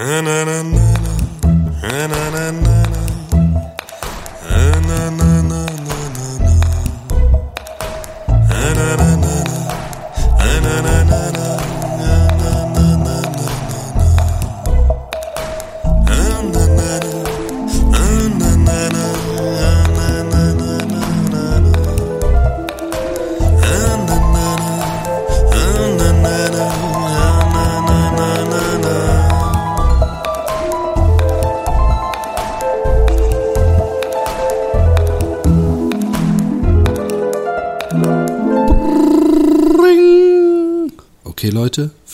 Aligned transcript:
Okay, 0.00 0.39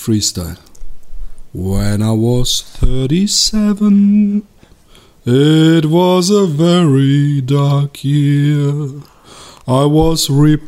Freestyle. 0.06 0.58
When 1.52 2.00
I 2.00 2.12
was 2.12 2.62
37, 2.62 4.46
it 5.24 5.86
was 5.86 6.30
a 6.30 6.46
very 6.46 7.40
dark 7.40 8.04
year. 8.04 9.02
I 9.66 9.84
was 9.86 10.30
re- 10.30 10.62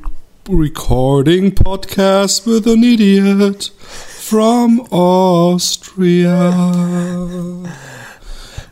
recording 0.48 1.52
podcasts 1.52 2.44
with 2.44 2.66
an 2.66 2.82
idiot 2.82 3.70
from 3.78 4.80
Austria. 4.90 6.50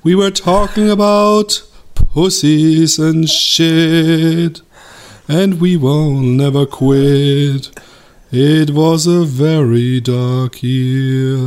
We 0.02 0.16
were 0.16 0.32
talking 0.32 0.90
about 0.90 1.62
pussies 1.94 2.98
and 2.98 3.30
shit, 3.30 4.62
and 5.28 5.60
we 5.60 5.76
will 5.76 6.10
never 6.10 6.66
quit. 6.66 7.70
It 8.32 8.70
was 8.70 9.06
a 9.06 9.24
very 9.24 10.00
dark 10.00 10.60
year 10.60 11.38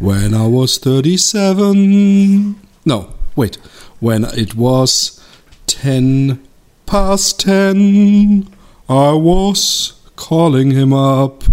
when 0.00 0.32
I 0.32 0.46
was 0.46 0.78
37. 0.78 2.58
No, 2.86 3.12
wait. 3.36 3.56
When 4.00 4.24
it 4.24 4.54
was 4.54 5.22
10 5.66 6.42
past 6.86 7.40
10, 7.40 8.48
I 8.88 9.12
was 9.12 10.00
calling 10.16 10.70
him 10.70 10.94
up. 10.94 11.44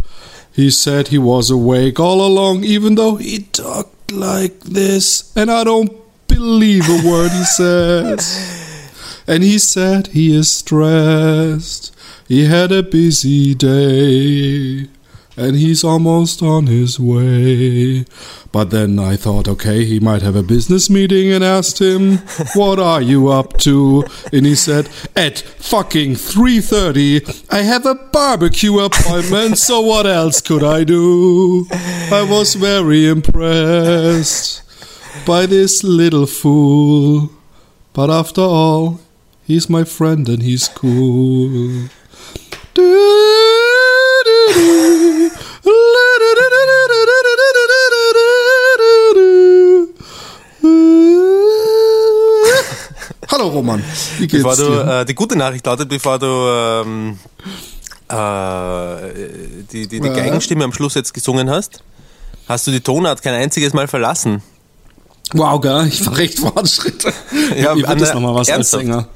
He 0.54 0.72
said 0.72 1.10
he 1.10 1.18
was 1.18 1.50
awake 1.50 2.00
all 2.00 2.26
along, 2.26 2.64
even 2.64 2.96
though 2.96 3.18
he 3.18 3.40
talked 3.40 4.10
like 4.10 4.58
this, 4.62 5.36
and 5.36 5.52
I 5.52 5.66
don't 5.66 5.92
believe 6.30 6.88
a 6.88 7.06
word 7.06 7.32
he 7.32 7.44
says. 7.44 8.60
And 9.26 9.42
he 9.42 9.58
said 9.58 10.08
he 10.08 10.36
is 10.36 10.52
stressed. 10.52 11.96
He 12.28 12.46
had 12.46 12.72
a 12.72 12.84
busy 12.84 13.54
day 13.54 14.88
and 15.36 15.56
he's 15.56 15.84
almost 15.84 16.42
on 16.42 16.68
his 16.68 17.00
way. 17.00 18.06
But 18.52 18.70
then 18.70 19.00
I 19.00 19.16
thought, 19.16 19.48
okay, 19.48 19.84
he 19.84 20.00
might 20.00 20.22
have 20.22 20.36
a 20.36 20.44
business 20.44 20.90
meeting 20.90 21.32
and 21.32 21.44
asked 21.44 21.82
him, 21.82 22.18
"What 22.56 22.80
are 22.80 23.02
you 23.02 23.30
up 23.30 23.58
to?" 23.60 24.06
And 24.32 24.46
he 24.46 24.56
said, 24.56 24.90
"At 25.16 25.40
fucking 25.40 26.16
3:30, 26.16 27.46
I 27.50 27.62
have 27.64 27.86
a 27.86 27.96
barbecue 27.96 28.80
appointment, 28.80 29.58
so 29.58 29.82
what 29.82 30.06
else 30.06 30.42
could 30.42 30.64
I 30.64 30.84
do?" 30.84 31.68
I 31.72 32.26
was 32.30 32.54
very 32.54 33.08
impressed 33.08 34.62
by 35.26 35.46
this 35.46 35.84
little 35.84 36.28
fool. 36.28 37.32
But 37.94 38.10
after 38.10 38.42
all, 38.42 39.00
he's 39.44 39.70
my 39.70 39.84
friend 39.84 40.30
and 40.30 40.44
he's 40.44 40.68
cool. 40.68 41.90
Hallo 53.32 53.48
Roman, 53.48 53.84
wie 54.20 54.28
geht's 54.28 54.44
Bevor 54.44 54.56
du, 54.56 54.64
dir? 54.72 55.00
äh, 55.02 55.06
die 55.06 55.16
gute 55.16 55.36
Nachricht 55.36 55.66
lautet, 55.66 55.90
bevor 55.90 56.20
du 56.20 56.26
ähm, 56.28 57.18
äh, 58.10 59.14
die, 59.72 59.88
die, 59.88 60.00
die 60.00 60.08
Ja. 60.08 60.14
Geigenstimme 60.14 60.64
am 60.64 60.74
Schluss 60.74 60.94
jetzt 60.94 61.14
gesungen 61.14 61.50
hast, 61.50 61.84
hast 62.48 62.68
du 62.68 62.72
die 62.72 62.82
Tonart 62.82 63.22
kein 63.24 63.34
einziges 63.34 63.74
Mal 63.74 63.88
verlassen. 63.88 64.44
Wow, 65.34 65.60
gell? 65.62 65.88
Ich 65.88 66.06
war 66.06 66.16
recht 66.18 66.38
Fortschritte. 66.40 67.12
Ja, 67.58 67.74
Mir 67.74 67.88
wird 67.88 68.02
das 68.02 68.14
nochmal 68.14 68.36
was 68.36 68.48
ernsthaft? 68.50 68.84
als 68.84 68.88
Sänger. 68.92 69.08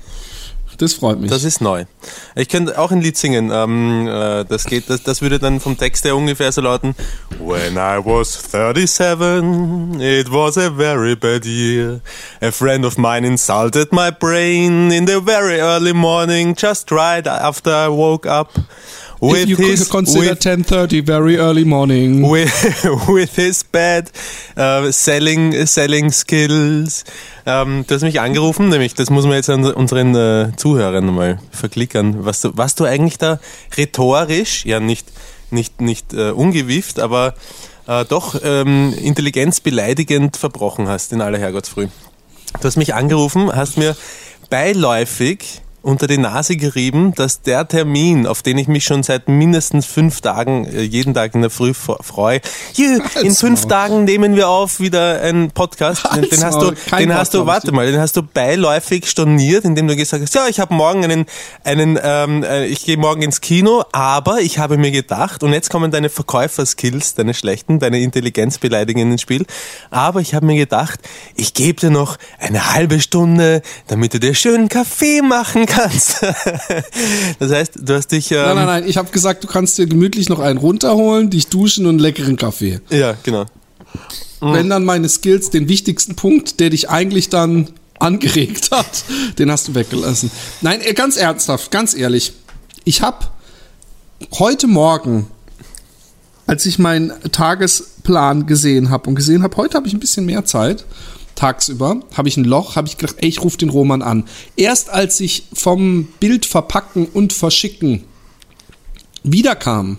Das 0.78 0.94
freut 0.94 1.20
mich. 1.20 1.32
Das 1.32 1.44
ist 1.44 1.60
neu. 1.60 1.86
Ich 2.36 2.50
könnte 2.50 2.78
auch 2.78 2.92
ein 2.92 3.02
Lied 3.02 3.18
singen. 3.18 3.50
Ähm, 3.52 4.08
äh, 4.08 4.46
das 4.46 4.66
geht, 4.66 4.90
das, 4.90 5.02
das 5.02 5.22
würde 5.22 5.40
dann 5.40 5.60
vom 5.60 5.76
Text 5.76 6.06
her 6.06 6.16
ungefähr 6.16 6.52
so 6.52 6.62
lauten: 6.62 6.96
When 7.40 7.74
I 7.74 8.00
was 8.04 8.34
37, 8.34 10.00
it 10.00 10.32
was 10.32 10.58
a 10.58 10.70
very 10.70 11.16
bad 11.16 11.46
year. 11.46 12.02
A 12.42 12.52
friend 12.52 12.86
of 12.86 12.98
mine 12.98 13.26
insulted 13.26 13.92
my 13.92 14.12
brain 14.12 14.92
in 14.92 15.08
the 15.08 15.20
very 15.20 15.60
early 15.60 15.94
morning, 15.94 16.56
just 16.56 16.92
right 16.92 17.26
after 17.28 17.72
I 17.72 17.90
woke 17.90 18.28
up. 18.30 18.52
If 19.22 19.48
you 19.48 19.58
could 19.58 19.90
consider 19.90 20.32
with- 20.32 20.40
10.30 20.46 21.06
very 21.06 21.38
early 21.38 21.66
morning. 21.66 22.30
with, 22.30 22.52
with 23.08 23.36
his 23.36 23.64
bad 23.64 24.12
uh, 24.56 24.92
selling, 24.92 25.66
selling 25.66 26.12
skills. 26.12 27.04
Ähm, 27.46 27.86
du 27.88 27.96
hast 27.96 28.04
mich 28.04 28.20
angerufen, 28.20 28.70
nämlich 28.70 28.94
das 28.94 29.10
muss 29.10 29.26
man 29.26 29.34
jetzt 29.34 29.50
an 29.50 29.66
unseren 29.66 30.16
äh, 30.16 30.52
Zuhörern 30.56 31.14
mal 31.14 31.40
verklickern, 31.52 32.26
was 32.26 32.42
du, 32.42 32.52
was 32.56 32.76
du 32.76 32.84
eigentlich 32.84 33.18
da 33.18 33.40
rhetorisch, 33.76 34.66
ja 34.66 34.80
nicht, 34.80 35.08
nicht, 35.50 35.82
nicht 35.82 36.14
äh, 36.14 36.32
ungewieft, 36.32 37.00
aber 37.00 37.34
äh, 37.88 38.06
doch 38.06 38.36
ähm, 38.44 38.94
intelligenzbeleidigend 39.02 40.38
verbrochen 40.38 40.88
hast 40.88 41.14
in 41.14 41.22
aller 41.22 41.40
Herrgottsfrüh. 41.40 41.88
Du 42.60 42.64
hast 42.64 42.76
mich 42.76 42.94
angerufen, 42.94 43.52
hast 43.56 43.78
mir 43.78 43.96
beiläufig 44.50 45.62
unter 45.88 46.06
die 46.06 46.18
Nase 46.18 46.58
gerieben, 46.58 47.14
dass 47.16 47.44
der 47.44 47.66
Termin, 47.66 48.28
auf 48.28 48.44
den 48.44 48.58
ich 48.58 48.68
mich 48.68 48.84
schon 48.84 49.04
seit 49.04 49.30
mindestens 49.30 49.86
fünf 49.86 50.20
Tagen, 50.20 50.66
äh, 50.66 50.82
jeden 50.82 51.14
Tag 51.14 51.34
in 51.34 51.40
der 51.40 51.50
Früh 51.50 51.74
freue, 51.74 52.42
hier, 52.74 53.00
in 53.24 53.34
fünf 53.34 53.62
Maul. 53.62 53.70
Tagen 53.70 54.04
nehmen 54.04 54.36
wir 54.36 54.50
auf 54.50 54.82
wieder 54.82 55.22
einen 55.22 55.52
Podcast. 55.52 56.04
Den, 56.14 56.24
den 56.24 56.44
hast 56.44 56.62
du, 56.62 56.74
den 56.98 57.14
hast 57.14 57.34
du, 57.34 57.46
warte 57.46 57.72
mal, 57.72 57.90
den 57.90 58.02
hast 58.02 58.18
du 58.18 58.22
beiläufig 58.22 59.10
storniert, 59.10 59.64
indem 59.64 59.88
du 59.88 59.96
gesagt 59.96 60.24
hast, 60.24 60.36
ja, 60.36 60.48
ich 60.50 60.60
habe 60.60 60.74
morgen 60.74 61.06
einen, 61.06 61.26
einen, 61.64 61.98
ähm, 62.04 62.44
äh, 62.44 62.66
ich 62.66 62.84
gehe 62.84 62.98
morgen 62.98 63.22
ins 63.22 63.40
Kino, 63.40 63.86
aber 63.94 64.42
ich 64.42 64.60
habe 64.60 64.78
mir 64.78 64.92
gedacht, 64.92 65.42
und 65.42 65.54
jetzt 65.54 65.70
kommen 65.70 65.90
deine 65.90 66.10
Verkäuferskills, 66.10 67.16
deine 67.16 67.34
schlechten, 67.34 67.80
deine 67.80 68.02
Intelligenzbeleidigungen 68.02 69.14
ins 69.14 69.22
Spiel, 69.22 69.46
aber 69.90 70.20
ich 70.20 70.36
habe 70.36 70.46
mir 70.48 70.58
gedacht, 70.58 71.00
ich 71.34 71.54
gebe 71.54 71.80
dir 71.80 71.92
noch 71.92 72.18
eine 72.40 72.74
halbe 72.74 73.00
Stunde, 73.00 73.62
damit 73.88 74.14
du 74.14 74.20
dir 74.20 74.36
schönen 74.36 74.68
Kaffee 74.68 75.22
machen 75.22 75.66
kannst. 75.66 75.77
das 77.40 77.52
heißt, 77.52 77.72
du 77.76 77.94
hast 77.94 78.08
dich, 78.12 78.32
ähm, 78.32 78.38
Nein, 78.38 78.56
nein, 78.56 78.66
nein. 78.66 78.84
Ich 78.88 78.98
habe 78.98 79.10
gesagt, 79.12 79.44
du 79.44 79.48
kannst 79.48 79.78
dir 79.78 79.86
gemütlich 79.86 80.30
noch 80.30 80.40
einen 80.40 80.58
runterholen, 80.58 81.30
dich 81.30 81.48
duschen 81.48 81.86
und 81.86 81.92
einen 81.92 82.00
leckeren 82.00 82.36
Kaffee. 82.36 82.80
ja, 82.90 83.16
genau. 83.24 83.46
Wenn 84.40 84.70
dann 84.70 84.86
meine 84.86 85.10
Skills 85.10 85.50
den 85.50 85.68
wichtigsten 85.68 86.16
Punkt, 86.16 86.60
der 86.60 86.70
dich 86.70 86.90
eigentlich 86.90 87.30
dann 87.30 87.70
angeregt 88.00 88.70
hat, 88.72 89.04
den 89.40 89.52
hast 89.52 89.68
du 89.68 89.76
weggelassen. 89.76 90.30
Nein, 90.62 90.82
äh, 90.82 90.94
ganz 90.94 91.18
ernsthaft, 91.18 91.72
ganz 91.72 91.96
ehrlich. 91.96 92.34
Ich 92.84 93.02
habe 93.02 93.26
heute 94.38 94.68
Morgen, 94.68 95.28
als 96.46 96.66
ich 96.68 96.78
meinen 96.78 97.12
Tagesplan 97.32 98.46
gesehen 98.46 98.90
habe 98.92 99.10
und 99.10 99.16
gesehen 99.16 99.42
habe, 99.42 99.58
heute 99.58 99.76
habe 99.76 99.88
ich 99.88 99.94
ein 99.94 100.00
bisschen 100.00 100.26
mehr 100.26 100.46
Zeit, 100.46 100.86
tagsüber, 101.38 102.02
habe 102.16 102.28
ich 102.28 102.36
ein 102.36 102.44
Loch, 102.44 102.76
habe 102.76 102.88
ich 102.88 102.98
gedacht, 102.98 103.18
ey, 103.20 103.30
ich 103.30 103.42
rufe 103.44 103.58
den 103.58 103.70
Roman 103.70 104.02
an. 104.02 104.26
Erst 104.58 104.90
als 104.90 105.20
ich 105.20 105.44
vom 105.54 106.06
Bild 106.20 106.46
verpacken 106.46 107.06
und 107.06 107.32
verschicken 107.32 108.04
wiederkam, 109.24 109.98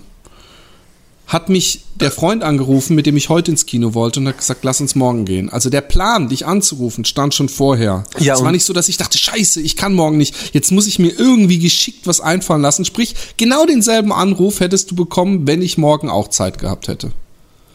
hat 1.29 1.51
mich 1.51 1.83
der 1.95 2.11
Freund 2.11 2.43
angerufen, 2.43 2.97
mit 2.97 3.05
dem 3.05 3.17
ich 3.17 3.29
heute 3.29 3.51
ins 3.51 3.67
Kino 3.67 3.93
wollte 3.93 4.19
und 4.21 4.29
hat 4.29 4.39
gesagt, 4.39 4.65
lass 4.65 4.81
uns 4.81 4.95
morgen 4.95 5.27
gehen. 5.27 5.51
Also 5.51 5.69
der 5.69 5.83
Plan, 5.83 6.29
dich 6.29 6.47
anzurufen, 6.47 7.05
stand 7.05 7.35
schon 7.35 7.51
vorher. 7.51 8.05
Ja, 8.19 8.35
es 8.35 8.43
war 8.43 8.51
nicht 8.51 8.65
so, 8.65 8.73
dass 8.73 8.89
ich 8.89 8.97
dachte, 8.97 9.19
scheiße, 9.19 9.61
ich 9.61 9.77
kann 9.77 9.93
morgen 9.93 10.17
nicht. 10.17 10.55
Jetzt 10.55 10.73
muss 10.73 10.87
ich 10.87 10.99
mir 10.99 11.11
irgendwie 11.19 11.59
geschickt 11.59 12.07
was 12.07 12.23
einfallen 12.23 12.63
lassen. 12.63 12.87
Sprich, 12.87 13.15
genau 13.37 13.67
denselben 13.67 14.11
Anruf 14.11 14.61
hättest 14.61 14.91
du 14.91 14.95
bekommen, 14.95 15.47
wenn 15.47 15.61
ich 15.61 15.77
morgen 15.77 16.09
auch 16.09 16.29
Zeit 16.29 16.59
gehabt 16.59 16.89
hätte. 16.89 17.13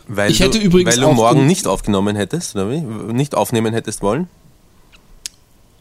Weil 0.08 0.32
Ich 0.32 0.40
hätte 0.40 0.60
du, 0.60 0.66
übrigens 0.66 0.98
Weil 0.98 1.04
du 1.04 1.12
morgen 1.14 1.46
nicht 1.46 1.68
aufgenommen 1.68 2.16
hättest, 2.16 2.56
oder 2.56 2.70
wie? 2.70 2.82
Nicht 2.82 3.36
aufnehmen 3.36 3.74
hättest 3.74 4.02
wollen? 4.02 4.28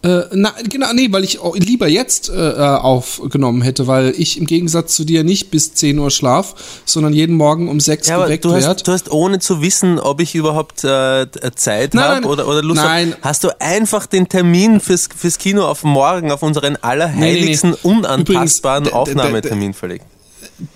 Äh, 0.05 0.23
na, 0.33 0.53
genau, 0.69 0.93
nee, 0.93 1.13
weil 1.13 1.23
ich 1.23 1.39
lieber 1.55 1.87
jetzt 1.87 2.29
äh, 2.29 2.33
äh, 2.35 2.57
aufgenommen 2.59 3.63
hätte, 3.63 3.87
weil 3.87 4.13
ich 4.17 4.37
im 4.37 4.47
Gegensatz 4.47 4.97
zu 4.97 5.05
dir 5.05 5.23
nicht 5.23 5.53
bis 5.53 5.75
10 5.75 5.97
Uhr 5.97 6.11
schlaf, 6.11 6.83
sondern 6.85 7.13
jeden 7.13 7.37
Morgen 7.37 7.69
um 7.69 7.79
6 7.79 8.09
Ja, 8.09 8.25
geweckt 8.25 8.45
du 8.45 8.53
werd. 8.53 8.65
hast, 8.65 8.89
du 8.89 8.93
hast 8.93 9.13
ohne 9.13 9.39
zu 9.39 9.63
wissen, 9.63 10.01
ob 10.01 10.21
ich 10.21 10.35
überhaupt 10.35 10.83
äh, 10.83 11.27
Zeit 11.55 11.95
Nein, 11.95 12.05
habe 12.17 12.27
oder, 12.27 12.49
oder 12.49 12.63
Lust 12.63 12.83
habe, 12.83 13.17
hast 13.23 13.45
du 13.45 13.61
einfach 13.61 14.07
den 14.07 14.29
Termin 14.29 14.81
fürs, 14.81 15.09
fürs 15.17 15.39
Kino 15.39 15.65
auf 15.67 15.85
morgen, 15.85 16.33
auf 16.33 16.43
unseren 16.43 16.75
allerheiligsten, 16.77 17.71
Nee, 17.71 17.77
nee, 17.85 17.91
nee. 17.91 17.99
unantastbaren 17.99 18.87
Übrigens, 18.87 19.09
Aufnahmetermin 19.11 19.73
verlegt. 19.73 20.05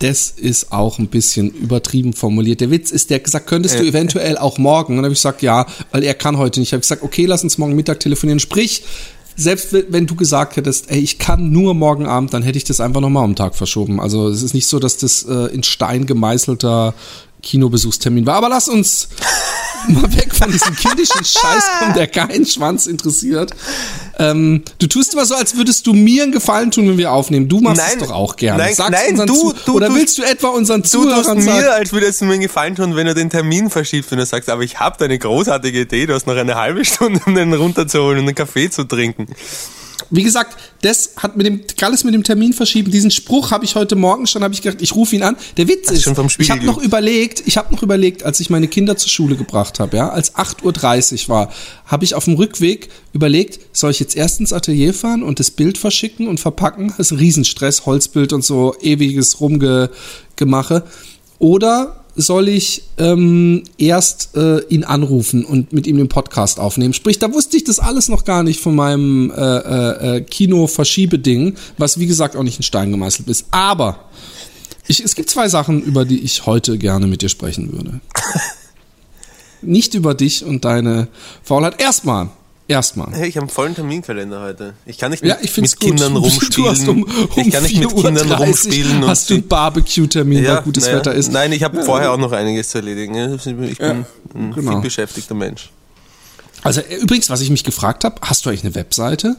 Das 0.01 0.31
ist 0.31 0.73
auch 0.73 0.99
ein 0.99 1.09
bisschen 1.09 1.51
übertrieben 1.51 2.13
formuliert. 2.13 2.61
Der 2.61 2.71
Witz 2.71 2.91
ist, 2.91 3.11
der 3.11 3.17
hat 3.17 3.25
gesagt, 3.25 3.47
könntest 3.47 3.79
du 3.79 3.85
eventuell 3.89 4.39
auch 4.39 4.59
morgen? 4.59 4.93
Und 4.93 4.97
dann 4.99 5.05
habe 5.07 5.13
ich 5.13 5.19
gesagt, 5.19 5.43
ja, 5.43 5.67
weil 5.93 6.03
er 6.03 6.15
kann 6.15 6.39
heute 6.39 6.61
nicht. 6.61 6.69
Ich 6.69 6.73
habe 6.73 6.81
gesagt, 6.81 7.03
okay, 7.03 7.27
lass 7.27 7.43
uns 7.45 7.59
morgen 7.59 7.75
Mittag 7.77 8.01
telefonieren. 8.01 8.41
Sprich, 8.41 8.83
selbst 9.37 9.73
wenn- 9.91 10.07
du 10.07 10.15
gesagt 10.17 10.57
hättest, 10.57 10.91
ey, 10.91 10.99
ich 10.99 11.19
kann 11.19 11.51
nur 11.53 11.75
morgen 11.75 12.07
Abend, 12.07 12.33
dann 12.33 12.43
hätte 12.43 12.57
ich 12.59 12.65
das 12.65 12.81
einfach 12.81 13.01
nochmal 13.01 13.25
um 13.25 13.31
den 13.33 13.37
Tag 13.37 13.55
verschoben. 13.55 14.01
Also 14.01 14.29
es 14.29 14.43
ist 14.43 14.55
nicht 14.55 14.67
so, 14.67 14.79
dass 14.79 14.97
das 14.97 15.25
äh, 15.25 15.53
in 15.55 15.63
Stein 15.63 16.07
gemeißelter 16.07 16.95
Kinobesuchstermin 17.43 18.27
war. 18.27 18.37
Aber 18.37 18.49
lass 18.49 18.69
uns 18.69 19.09
mal 19.89 20.13
weg 20.17 20.35
von 20.35 20.51
diesem 20.51 20.75
kindischen 20.75 21.25
Scheiß 21.25 21.65
kommen, 21.79 21.95
der 21.95 22.07
keinen 22.09 22.45
Schwanz 22.47 22.87
interessiert. 22.87 23.53
Ähm, 24.19 24.63
du 24.79 24.87
tust 24.87 25.13
immer 25.13 25.27
so, 25.27 25.35
als 25.35 25.57
würdest 25.57 25.87
du 25.87 25.93
mir 25.93 26.23
einen 26.23 26.33
Gefallen 26.33 26.71
tun, 26.71 26.89
wenn 26.89 26.97
wir 26.99 27.13
aufnehmen. 27.13 27.49
Du 27.49 27.61
machst 27.61 27.77
Nein, 27.77 27.99
es 28.01 28.09
doch 28.09 28.15
auch 28.15 28.37
gerne. 28.37 28.63
nein, 28.63 28.75
Sag's 28.75 28.91
nein, 28.91 29.11
unseren 29.11 29.27
du- 29.29 29.53
du 29.67 29.75
Oder 29.75 29.89
tust- 29.89 29.97
willst 29.99 30.19
du 30.19 30.23
etwa 30.23 30.49
unseren 30.49 30.83
Du 30.83 30.89
tust 30.89 30.93
Zuhörern 30.93 31.41
sagen, 31.43 31.45
mir, 31.61 31.73
als 31.75 31.93
würdest 31.93 32.21
du 32.21 32.25
mir 32.25 32.33
einen 32.33 32.43
Gefallen 32.43 32.75
tun, 32.75 32.97
wenn 32.97 33.07
du 33.07 33.15
den 33.15 33.29
Termin 33.31 33.69
verschiebst, 33.71 34.11
wenn 34.11 34.19
du 34.19 34.25
sagst, 34.27 34.49
aber 34.49 34.63
ich 34.63 34.81
habe 34.81 34.97
da 34.99 35.05
eine 35.05 35.19
großartige 35.19 35.83
Idee, 35.83 36.07
du 36.07 36.15
hast 36.15 36.27
noch 36.27 36.35
eine 36.37 36.55
halbe 36.55 36.85
Stunde, 36.85 37.21
um 37.27 37.35
den 37.35 37.53
runterzuholen 37.53 38.21
und 38.21 38.25
einen 38.27 38.35
Kaffee 38.35 38.71
zu 38.71 38.85
trinken. 38.85 39.27
Wie 40.11 40.23
gesagt, 40.23 40.57
das 40.83 41.11
hat 41.17 41.37
mit 41.37 41.47
dem 41.47 41.61
alles 41.81 42.05
mit 42.05 42.15
dem 42.15 42.25
Termin 42.25 42.53
verschieben. 42.53 42.91
Diesen 42.91 43.11
Spruch 43.11 43.51
habe 43.51 43.65
ich 43.65 43.75
heute 43.75 43.97
Morgen 43.97 44.27
schon, 44.27 44.43
habe 44.43 44.55
ich 44.55 44.63
gedacht, 44.63 44.83
ich 44.83 44.95
rufe 44.95 45.17
ihn 45.17 45.23
an. 45.23 45.37
Der 45.57 45.69
Witz 45.69 45.91
ist, 45.91 46.07
ich 46.39 46.51
habe 46.51 46.65
noch 46.65 46.79
überlegt, 46.79 47.43
ich 47.47 47.57
habe 47.57 47.75
noch 47.75 47.83
überlegt, 47.83 48.23
als 48.23 48.41
ich 48.41 48.51
meine 48.51 48.69
Kinder 48.69 48.97
zur 48.97 49.09
Schule 49.09 49.37
gebracht 49.37 49.81
habe, 49.81 49.97
ja, 49.97 50.09
als 50.09 50.35
8:30 50.35 51.25
Uhr 51.25 51.29
war, 51.29 51.53
habe 51.87 52.05
ich 52.05 52.15
auf 52.15 52.25
dem 52.25 52.35
Rückweg 52.35 52.89
überlegt, 53.13 53.61
soll 53.73 53.91
ich 53.91 54.01
jetzt 54.01 54.17
erst 54.17 54.41
ins 54.41 54.53
Atelier 54.53 54.95
fahren 54.95 55.23
und 55.23 55.41
das 55.41 55.51
Bild 55.51 55.79
verschicken 55.79 56.29
und 56.29 56.41
verpacken? 56.41 56.95
Das 56.97 57.07
ist 57.07 57.13
ein 57.13 57.19
Riesenstress, 57.19 57.87
Holzbild 57.87 58.33
und 58.33 58.45
so 58.45 58.75
ewiges 58.81 59.41
Rumgemache. 59.41 60.85
Oder 61.39 62.06
soll 62.17 62.49
ich 62.49 62.83
ähm, 62.99 63.63
erst 63.79 64.37
äh, 64.37 64.61
ihn 64.69 64.85
anrufen 64.85 65.45
und 65.45 65.73
mit 65.73 65.87
ihm 65.87 65.99
den 65.99 66.09
Podcast 66.09 66.59
aufnehmen? 66.59 66.95
Sprich, 66.95 67.19
da 67.19 67.33
wusste 67.33 67.57
ich 67.57 67.65
das 67.65 67.79
alles 67.79 68.09
noch 68.09 68.25
gar 68.25 68.43
nicht 68.43 68.61
von 68.61 68.75
meinem 68.75 69.31
äh, 69.31 69.35
äh, 69.37 70.17
äh, 70.17 70.21
Kino-Verschiebeding, 70.23 71.57
was 71.77 71.99
wie 72.01 72.07
gesagt 72.07 72.35
auch 72.35 72.43
nicht 72.43 72.57
in 72.57 72.63
Stein 72.63 72.91
gemeißelt 72.91 73.29
ist. 73.29 73.47
Aber 73.51 74.07
ich, 74.89 75.01
es 75.01 75.15
gibt 75.15 75.31
zwei 75.31 75.49
Sachen, 75.49 75.83
über 75.83 76.05
die 76.05 76.21
ich 76.21 76.47
heute 76.47 76.79
gerne 76.79 77.07
mit 77.07 77.23
dir 77.23 77.29
sprechen 77.29 77.73
würde. 77.73 78.01
nicht 79.63 79.95
über 79.95 80.15
dich 80.15 80.45
und 80.45 80.65
deine 80.65 81.09
Faulheit. 81.43 81.81
Erstmal, 81.81 82.31
erstmal. 82.69 83.13
Hey, 83.13 83.29
ich 83.29 83.37
habe 83.37 83.45
einen 83.45 83.51
vollen 83.51 83.75
Terminkalender 83.75 84.41
heute. 84.41 84.75
Ich 84.87 84.99
kann 84.99 85.11
nicht 85.11 85.25
Ja, 85.25 85.37
mit, 85.41 85.51
find's 85.51 85.73
mit 85.73 85.81
Kindern 85.81 86.15
gut. 86.15 86.25
rumspielen. 86.25 86.89
Um, 86.89 87.03
um 87.05 87.09
ich 87.37 87.51
kann 87.53 87.63
nicht 87.63 87.79
mit 87.79 87.89
4:30 87.89 88.03
Kindern 88.03 88.33
rumspielen. 88.33 89.03
und 89.03 89.09
Hast 89.09 89.31
du 89.31 89.35
einen 89.35 89.49
Barbecue-Termin, 89.49 90.45
ja, 90.45 90.57
weil 90.57 90.63
gutes 90.63 90.85
naja. 90.85 90.99
Wetter 90.99 91.15
ist? 91.15 91.33
Nein, 91.33 91.53
ich 91.53 91.63
habe 91.63 91.83
vorher 91.83 92.13
auch 92.13 92.19
noch 92.19 92.33
einiges 92.33 92.71
zu 92.71 92.79
erledigen. 92.79 93.15
Ich 93.35 93.79
bin 93.79 94.05
ein 94.35 94.53
genau. 94.55 94.73
viel 94.73 94.81
beschäftigter 94.81 95.35
Mensch. 95.35 95.71
Also 96.63 96.81
äh, 96.81 96.97
übrigens, 96.97 97.31
was 97.31 97.41
ich 97.41 97.51
mich 97.51 97.65
gefragt 97.65 98.05
habe, 98.05 98.17
hast 98.23 98.45
du 98.45 98.51
eigentlich 98.51 98.65
eine 98.65 98.75
Webseite 98.75 99.37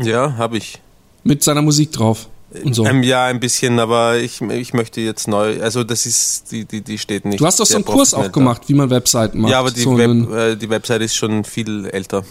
Ja, 0.00 0.36
habe 0.36 0.56
ich. 0.58 0.78
mit 1.24 1.42
seiner 1.42 1.62
Musik 1.62 1.92
drauf 1.92 2.28
und 2.64 2.74
so? 2.74 2.84
Ähm, 2.86 3.02
ja, 3.02 3.24
ein 3.26 3.40
bisschen, 3.40 3.78
aber 3.80 4.18
ich, 4.18 4.40
ich 4.40 4.72
möchte 4.74 5.00
jetzt 5.00 5.26
neu, 5.28 5.60
also 5.62 5.84
das 5.84 6.06
ist, 6.06 6.50
die, 6.52 6.64
die, 6.64 6.80
die 6.82 6.98
steht 6.98 7.24
nicht. 7.24 7.40
du 7.40 7.46
hast 7.46 7.58
doch 7.60 7.66
so 7.66 7.76
einen 7.76 7.84
Kurs 7.84 8.12
auch 8.14 8.30
gemacht, 8.32 8.62
wie 8.66 8.74
man 8.74 8.90
Webseiten 8.90 9.40
macht. 9.40 9.50
Ja, 9.52 9.60
aber 9.60 9.70
die, 9.70 9.80
so 9.82 9.96
Web, 9.96 10.30
äh, 10.32 10.56
die 10.56 10.68
Website 10.70 11.02
ist 11.02 11.16
schon 11.16 11.44
viel 11.44 11.86
älter. 11.86 12.24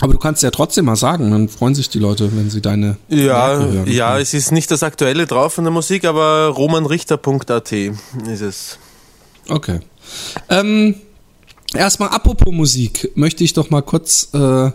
Aber 0.00 0.12
du 0.12 0.18
kannst 0.18 0.42
ja 0.42 0.50
trotzdem 0.50 0.84
mal 0.84 0.96
sagen, 0.96 1.30
dann 1.30 1.48
freuen 1.48 1.74
sich 1.74 1.88
die 1.88 1.98
Leute, 1.98 2.30
wenn 2.36 2.50
sie 2.50 2.60
deine 2.60 2.96
Ja, 3.08 3.56
hören. 3.56 3.86
ja, 3.90 4.18
es 4.18 4.34
ist 4.34 4.52
nicht 4.52 4.70
das 4.70 4.82
Aktuelle 4.82 5.26
drauf 5.26 5.54
von 5.54 5.64
der 5.64 5.72
Musik, 5.72 6.04
aber 6.04 6.48
romanrichter.at 6.48 7.72
ist 7.72 8.40
es. 8.42 8.78
Okay. 9.48 9.80
Ähm, 10.48 10.96
erstmal, 11.74 12.10
apropos 12.10 12.52
Musik, 12.52 13.10
möchte 13.14 13.44
ich 13.44 13.52
doch 13.54 13.70
mal 13.70 13.82
kurz, 13.82 14.28
äh, 14.34 14.70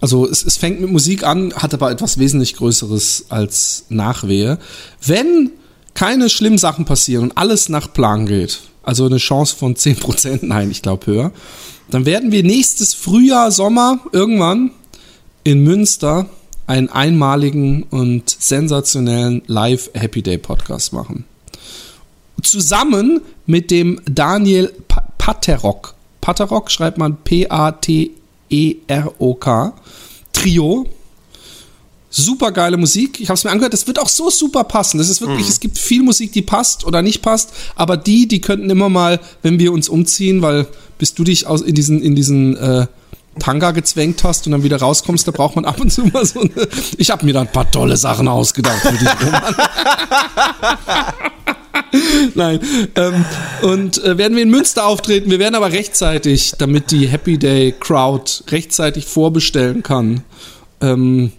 also 0.00 0.26
es, 0.28 0.44
es 0.44 0.56
fängt 0.56 0.80
mit 0.80 0.90
Musik 0.90 1.24
an, 1.24 1.52
hat 1.54 1.74
aber 1.74 1.90
etwas 1.90 2.18
wesentlich 2.18 2.56
Größeres 2.56 3.26
als 3.28 3.84
Nachwehe. 3.90 4.58
Wenn 5.04 5.50
keine 5.92 6.30
schlimmen 6.30 6.58
Sachen 6.58 6.84
passieren 6.84 7.24
und 7.24 7.36
alles 7.36 7.68
nach 7.68 7.92
Plan 7.92 8.26
geht, 8.26 8.60
also 8.82 9.04
eine 9.06 9.18
Chance 9.18 9.54
von 9.56 9.74
10%, 9.74 10.38
nein, 10.42 10.70
ich 10.70 10.82
glaube 10.82 11.06
höher, 11.06 11.32
dann 11.94 12.06
werden 12.06 12.32
wir 12.32 12.42
nächstes 12.42 12.94
Frühjahr, 12.94 13.50
Sommer, 13.50 14.00
irgendwann 14.12 14.70
in 15.44 15.62
Münster 15.64 16.26
einen 16.66 16.88
einmaligen 16.88 17.82
und 17.84 18.28
sensationellen 18.38 19.42
Live 19.46 19.90
Happy 19.94 20.22
Day 20.22 20.38
Podcast 20.38 20.92
machen 20.92 21.24
zusammen 22.42 23.20
mit 23.46 23.70
dem 23.70 24.00
Daniel 24.06 24.72
Pa- 24.88 25.06
Paterok. 25.18 25.94
Paterok 26.22 26.70
schreibt 26.70 26.96
man 26.96 27.18
P-A-T-E-R-O-K. 28.50 29.72
Trio. 30.32 30.86
Super 32.12 32.50
geile 32.50 32.76
Musik. 32.76 33.20
Ich 33.20 33.28
habe 33.28 33.36
es 33.36 33.44
mir 33.44 33.50
angehört. 33.50 33.72
Das 33.72 33.86
wird 33.86 33.98
auch 34.00 34.08
so 34.08 34.30
super 34.30 34.64
passen. 34.64 34.98
Das 34.98 35.08
ist 35.08 35.20
wirklich, 35.20 35.48
es 35.48 35.60
gibt 35.60 35.78
viel 35.78 36.02
Musik, 36.02 36.32
die 36.32 36.42
passt 36.42 36.84
oder 36.84 37.02
nicht 37.02 37.22
passt. 37.22 37.50
Aber 37.76 37.96
die, 37.96 38.26
die 38.26 38.40
könnten 38.40 38.68
immer 38.70 38.88
mal, 38.88 39.20
wenn 39.42 39.58
wir 39.58 39.72
uns 39.72 39.88
umziehen, 39.88 40.42
weil 40.42 40.66
bis 41.00 41.14
du 41.14 41.24
dich 41.24 41.48
aus 41.48 41.62
in 41.62 41.74
diesen 41.74 42.00
in 42.00 42.14
diesen 42.14 42.56
äh, 42.56 42.86
Tanga 43.38 43.70
gezwängt 43.72 44.22
hast 44.22 44.46
und 44.46 44.52
dann 44.52 44.62
wieder 44.62 44.76
rauskommst, 44.78 45.26
da 45.26 45.32
braucht 45.32 45.56
man 45.56 45.64
ab 45.64 45.80
und 45.80 45.90
zu 45.90 46.04
mal 46.06 46.24
so 46.24 46.40
eine. 46.40 46.68
Ich 46.98 47.10
habe 47.10 47.24
mir 47.24 47.32
da 47.32 47.40
ein 47.40 47.50
paar 47.50 47.68
tolle 47.70 47.96
Sachen 47.96 48.28
ausgedacht 48.28 48.80
für 48.80 48.92
dich, 48.92 49.08
Roman. 49.24 49.54
Nein. 52.34 52.60
Ähm, 52.94 53.24
und 53.62 54.04
äh, 54.04 54.18
werden 54.18 54.36
wir 54.36 54.42
in 54.42 54.50
Münster 54.50 54.86
auftreten. 54.86 55.30
Wir 55.30 55.38
werden 55.38 55.54
aber 55.54 55.72
rechtzeitig, 55.72 56.52
damit 56.58 56.90
die 56.90 57.08
Happy 57.08 57.38
Day 57.38 57.72
Crowd 57.78 58.44
rechtzeitig 58.48 59.06
vorbestellen 59.06 59.82
kann, 59.82 60.22
ähm, 60.80 61.32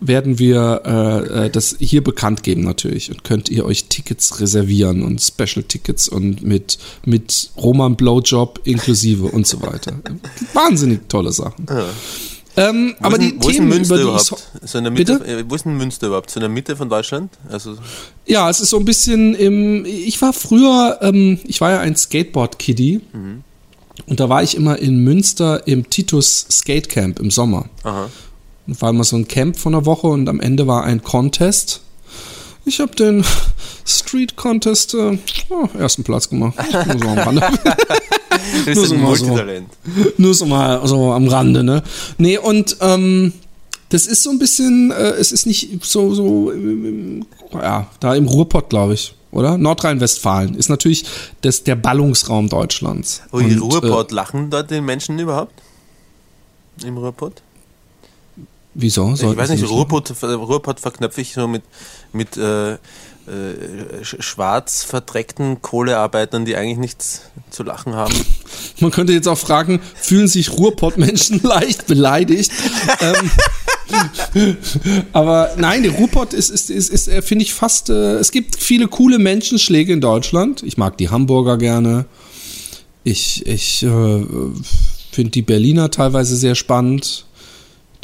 werden 0.00 0.38
wir 0.38 0.82
äh, 0.84 1.46
äh, 1.46 1.50
das 1.50 1.76
hier 1.80 2.04
bekannt 2.04 2.42
geben 2.42 2.62
natürlich. 2.62 3.10
Und 3.10 3.24
könnt 3.24 3.48
ihr 3.48 3.64
euch 3.64 3.86
Tickets 3.86 4.40
reservieren 4.40 5.02
und 5.02 5.20
Special 5.20 5.64
Tickets 5.66 6.08
und 6.08 6.42
mit, 6.42 6.78
mit 7.04 7.50
Roman 7.56 7.96
Blowjob 7.96 8.60
inklusive 8.64 9.26
und 9.26 9.46
so 9.46 9.60
weiter. 9.62 9.98
Wahnsinnig 10.54 11.08
tolle 11.08 11.32
Sachen. 11.32 11.66
Ähm, 12.56 12.94
Wo 12.98 13.06
aber 13.06 13.20
ist 13.20 13.22
die 13.22 13.36
wo 13.38 13.48
ist 13.48 13.54
Themen, 13.56 13.68
Münster 13.68 13.94
über 13.94 14.02
die 14.04 14.08
überhaupt? 14.10 14.50
So 14.62 14.78
in 14.78 14.84
der 14.84 14.90
Mitte, 14.92 15.18
Bitte? 15.18 15.38
äh, 15.38 15.44
wo 15.48 15.54
ist 15.54 15.64
denn 15.64 15.76
Münster 15.76 16.06
überhaupt? 16.08 16.30
So 16.30 16.38
in 16.38 16.42
der 16.42 16.48
Mitte 16.50 16.76
von 16.76 16.88
Deutschland? 16.88 17.30
Also, 17.48 17.76
Ja, 18.26 18.50
es 18.50 18.60
ist 18.60 18.70
so 18.70 18.78
ein 18.78 18.84
bisschen 18.84 19.34
im. 19.34 19.84
Ich 19.84 20.20
war 20.22 20.32
früher, 20.32 20.98
ähm, 21.02 21.38
ich 21.44 21.60
war 21.60 21.70
ja 21.70 21.80
ein 21.80 21.94
Skateboard-Kiddie. 21.94 23.00
Und 24.06 24.20
da 24.20 24.28
war 24.28 24.42
ich 24.42 24.56
immer 24.56 24.78
in 24.78 25.02
Münster 25.04 25.66
im 25.66 25.88
Titus 25.90 26.46
Skate 26.50 26.88
Camp 26.88 27.18
im 27.20 27.30
Sommer. 27.30 27.68
aha. 27.82 28.08
War 28.68 28.90
immer 28.90 29.04
so 29.04 29.16
ein 29.16 29.26
Camp 29.26 29.56
von 29.56 29.74
einer 29.74 29.86
Woche 29.86 30.08
und 30.08 30.28
am 30.28 30.40
Ende 30.40 30.66
war 30.66 30.84
ein 30.84 31.02
Contest. 31.02 31.80
Ich 32.66 32.80
habe 32.80 32.94
den 32.94 33.24
Street 33.86 34.36
Contest 34.36 34.92
äh, 34.92 35.18
oh, 35.48 35.68
ersten 35.78 36.04
Platz 36.04 36.28
gemacht. 36.28 36.54
Nur 36.86 36.98
so 36.98 37.08
am 37.08 37.18
Rande. 37.18 37.40
Nur 38.66 38.84
ein 38.84 38.88
so 38.88 38.94
mal 38.94 39.16
so. 39.16 39.26
Multitalent. 39.26 39.68
Nur 40.18 40.34
so 40.34 40.46
mal 40.46 40.86
so 40.86 41.12
am 41.12 41.28
Rande, 41.28 41.64
ne? 41.64 41.82
Nee, 42.18 42.36
und 42.36 42.76
ähm, 42.80 43.32
das 43.88 44.06
ist 44.06 44.22
so 44.22 44.30
ein 44.30 44.38
bisschen, 44.38 44.90
äh, 44.90 45.12
es 45.12 45.32
ist 45.32 45.46
nicht 45.46 45.84
so, 45.84 46.14
so, 46.14 46.52
ähm, 46.52 47.24
ja, 47.54 47.86
da 48.00 48.14
im 48.14 48.26
Ruhrpott, 48.28 48.68
glaube 48.68 48.94
ich, 48.94 49.14
oder? 49.30 49.56
Nordrhein-Westfalen 49.56 50.54
ist 50.54 50.68
natürlich 50.68 51.04
das, 51.40 51.64
der 51.64 51.76
Ballungsraum 51.76 52.50
Deutschlands. 52.50 53.22
Ui, 53.32 53.44
Und, 53.44 53.60
Ruhrpott, 53.62 54.12
lachen 54.12 54.50
dort 54.50 54.70
die 54.70 54.82
Menschen 54.82 55.18
überhaupt? 55.18 55.62
Im 56.84 56.98
Ruhrpott? 56.98 57.42
Wieso? 58.80 59.12
Ich 59.12 59.20
Sollten 59.20 59.36
weiß 59.36 59.48
sie 59.48 59.54
nicht, 59.54 59.62
nicht 59.62 59.72
Ruhrpott, 59.72 60.14
Ruhrpott 60.22 60.78
verknöpfe 60.78 61.20
ich 61.20 61.32
so 61.32 61.48
mit, 61.48 61.62
mit 62.12 62.36
äh, 62.36 62.74
äh, 62.74 62.76
sch- 64.02 64.22
schwarz 64.22 64.84
verdreckten 64.84 65.60
Kohlearbeitern, 65.62 66.44
die 66.44 66.54
eigentlich 66.54 66.78
nichts 66.78 67.22
zu 67.50 67.64
lachen 67.64 67.94
haben. 67.96 68.14
Man 68.78 68.92
könnte 68.92 69.12
jetzt 69.12 69.26
auch 69.26 69.36
fragen, 69.36 69.80
fühlen 69.96 70.28
sich 70.28 70.52
Ruhrpott-Menschen 70.52 71.40
leicht 71.42 71.88
beleidigt? 71.88 72.52
ähm, 73.00 73.30
aber 75.12 75.54
nein, 75.56 75.82
der 75.82 75.92
Ruhrpott 75.92 76.32
ist, 76.32 76.50
ist, 76.50 76.70
ist, 76.70 76.90
ist 76.90 77.08
äh, 77.08 77.20
finde 77.22 77.44
ich 77.44 77.54
fast, 77.54 77.90
äh, 77.90 78.14
es 78.18 78.30
gibt 78.30 78.56
viele 78.56 78.86
coole 78.86 79.18
Menschenschläge 79.18 79.92
in 79.92 80.00
Deutschland. 80.00 80.62
Ich 80.62 80.76
mag 80.76 80.96
die 80.98 81.08
Hamburger 81.10 81.56
gerne. 81.58 82.04
Ich, 83.04 83.46
ich 83.46 83.82
äh, 83.82 83.88
finde 85.10 85.30
die 85.30 85.42
Berliner 85.42 85.90
teilweise 85.90 86.36
sehr 86.36 86.54
spannend. 86.54 87.24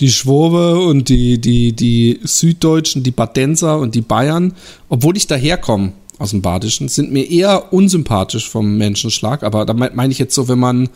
Die 0.01 0.11
Schwobe 0.11 0.81
und 0.81 1.09
die, 1.09 1.41
die, 1.41 1.73
die 1.73 2.21
Süddeutschen, 2.23 3.03
die 3.03 3.11
Badenser 3.11 3.79
und 3.79 3.95
die 3.95 4.01
Bayern, 4.01 4.55
obwohl 4.89 5.17
ich 5.17 5.27
daherkomme 5.27 5.93
aus 6.19 6.31
dem 6.31 6.43
Badischen, 6.43 6.89
sind 6.89 7.13
mir 7.13 7.31
eher 7.31 7.73
unsympathisch 7.73 8.49
vom 8.49 8.77
Menschenschlag. 8.77 9.43
Aber 9.43 9.65
da 9.65 9.75
meine 9.75 10.13
ich 10.13 10.19
jetzt 10.19 10.35
so, 10.35 10.49
wenn 10.49 10.59
man 10.59 10.89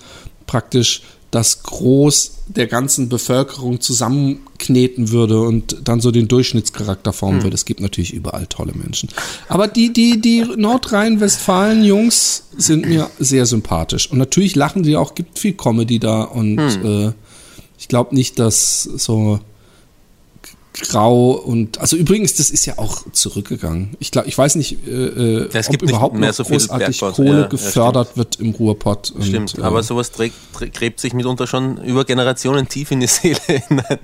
praktisch 0.46 1.02
das 1.30 1.62
Groß 1.62 2.32
der 2.48 2.66
ganzen 2.66 3.10
Bevölkerung 3.10 3.80
zusammenkneten 3.82 5.10
würde 5.10 5.42
und 5.42 5.76
dann 5.84 6.00
so 6.00 6.10
den 6.10 6.26
Durchschnittscharakter 6.26 7.12
formen 7.12 7.42
würde. 7.42 7.54
Es 7.54 7.66
gibt 7.66 7.80
natürlich 7.80 8.14
überall 8.14 8.46
tolle 8.46 8.72
Menschen. 8.72 9.10
Aber 9.48 9.68
die, 9.68 9.92
die, 9.92 10.22
die 10.22 10.42
Nordrhein-Westfalen-Jungs 10.56 12.44
sind 12.56 12.86
mir 12.88 13.10
sehr 13.18 13.44
sympathisch. 13.44 14.10
Und 14.10 14.16
natürlich 14.16 14.56
lachen 14.56 14.82
die 14.82 14.96
auch, 14.96 15.14
gibt 15.14 15.38
viel 15.38 15.52
Comedy 15.52 15.98
da 15.98 16.22
und 16.22 16.58
äh, 16.58 17.12
ich 17.88 17.90
glaube 17.90 18.14
nicht, 18.14 18.38
dass 18.38 18.82
so 18.82 19.40
grau 20.74 21.30
und 21.30 21.78
also 21.78 21.96
übrigens, 21.96 22.34
das 22.34 22.50
ist 22.50 22.66
ja 22.66 22.74
auch 22.76 23.02
zurückgegangen. 23.12 23.96
Ich 23.98 24.10
glaube, 24.10 24.28
ich 24.28 24.36
weiß 24.36 24.56
nicht, 24.56 24.86
äh, 24.86 24.90
äh 24.90 25.48
Es 25.54 25.70
ob 25.70 25.80
überhaupt 25.80 26.14
mehr 26.16 26.34
so 26.34 26.44
viel 26.44 26.58
großartig 26.58 27.00
Bergbau. 27.00 27.16
Kohle 27.16 27.30
Ja, 27.30 27.40
ja, 27.40 27.46
gefördert 27.46 28.16
wird 28.18 28.36
im 28.40 28.50
Ruhrpott. 28.50 29.10
Und, 29.12 29.24
Stimmt, 29.24 29.58
äh, 29.58 29.62
aber 29.62 29.82
sowas 29.82 30.12
trägt, 30.12 30.34
trä- 30.54 30.68
gräbt 30.70 31.00
sich 31.00 31.14
mitunter 31.14 31.46
schon 31.46 31.82
über 31.82 32.04
Generationen 32.04 32.68
tief 32.68 32.90
in 32.90 33.00
die 33.00 33.06
Seele 33.06 33.38
hinein. 33.46 33.98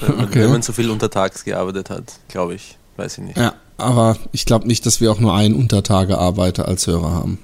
Wenn 0.00 0.16
man, 0.16 0.24
Okay. 0.26 0.40
wenn 0.42 0.50
man 0.50 0.62
so 0.62 0.74
viel 0.74 0.90
untertags 0.90 1.42
gearbeitet 1.42 1.88
hat, 1.88 2.04
glaube 2.28 2.54
ich. 2.54 2.76
Weiß 2.98 3.16
ich 3.16 3.24
nicht. 3.24 3.38
Ja, 3.38 3.54
aber 3.78 4.18
ich 4.32 4.44
glaube 4.44 4.68
nicht, 4.68 4.84
dass 4.84 5.00
wir 5.00 5.10
auch 5.10 5.20
nur 5.20 5.34
einen 5.34 5.54
Untertagearbeiter 5.54 6.68
als 6.68 6.86
Hörer 6.86 7.12
haben. 7.14 7.38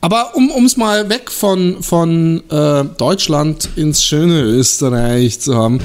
Aber 0.00 0.34
um 0.34 0.64
es 0.64 0.76
mal 0.76 1.08
weg 1.08 1.30
von, 1.30 1.82
von 1.82 2.42
äh, 2.50 2.84
Deutschland 2.84 3.68
ins 3.76 4.04
schöne 4.04 4.42
Österreich 4.42 5.40
zu 5.40 5.56
haben, 5.56 5.80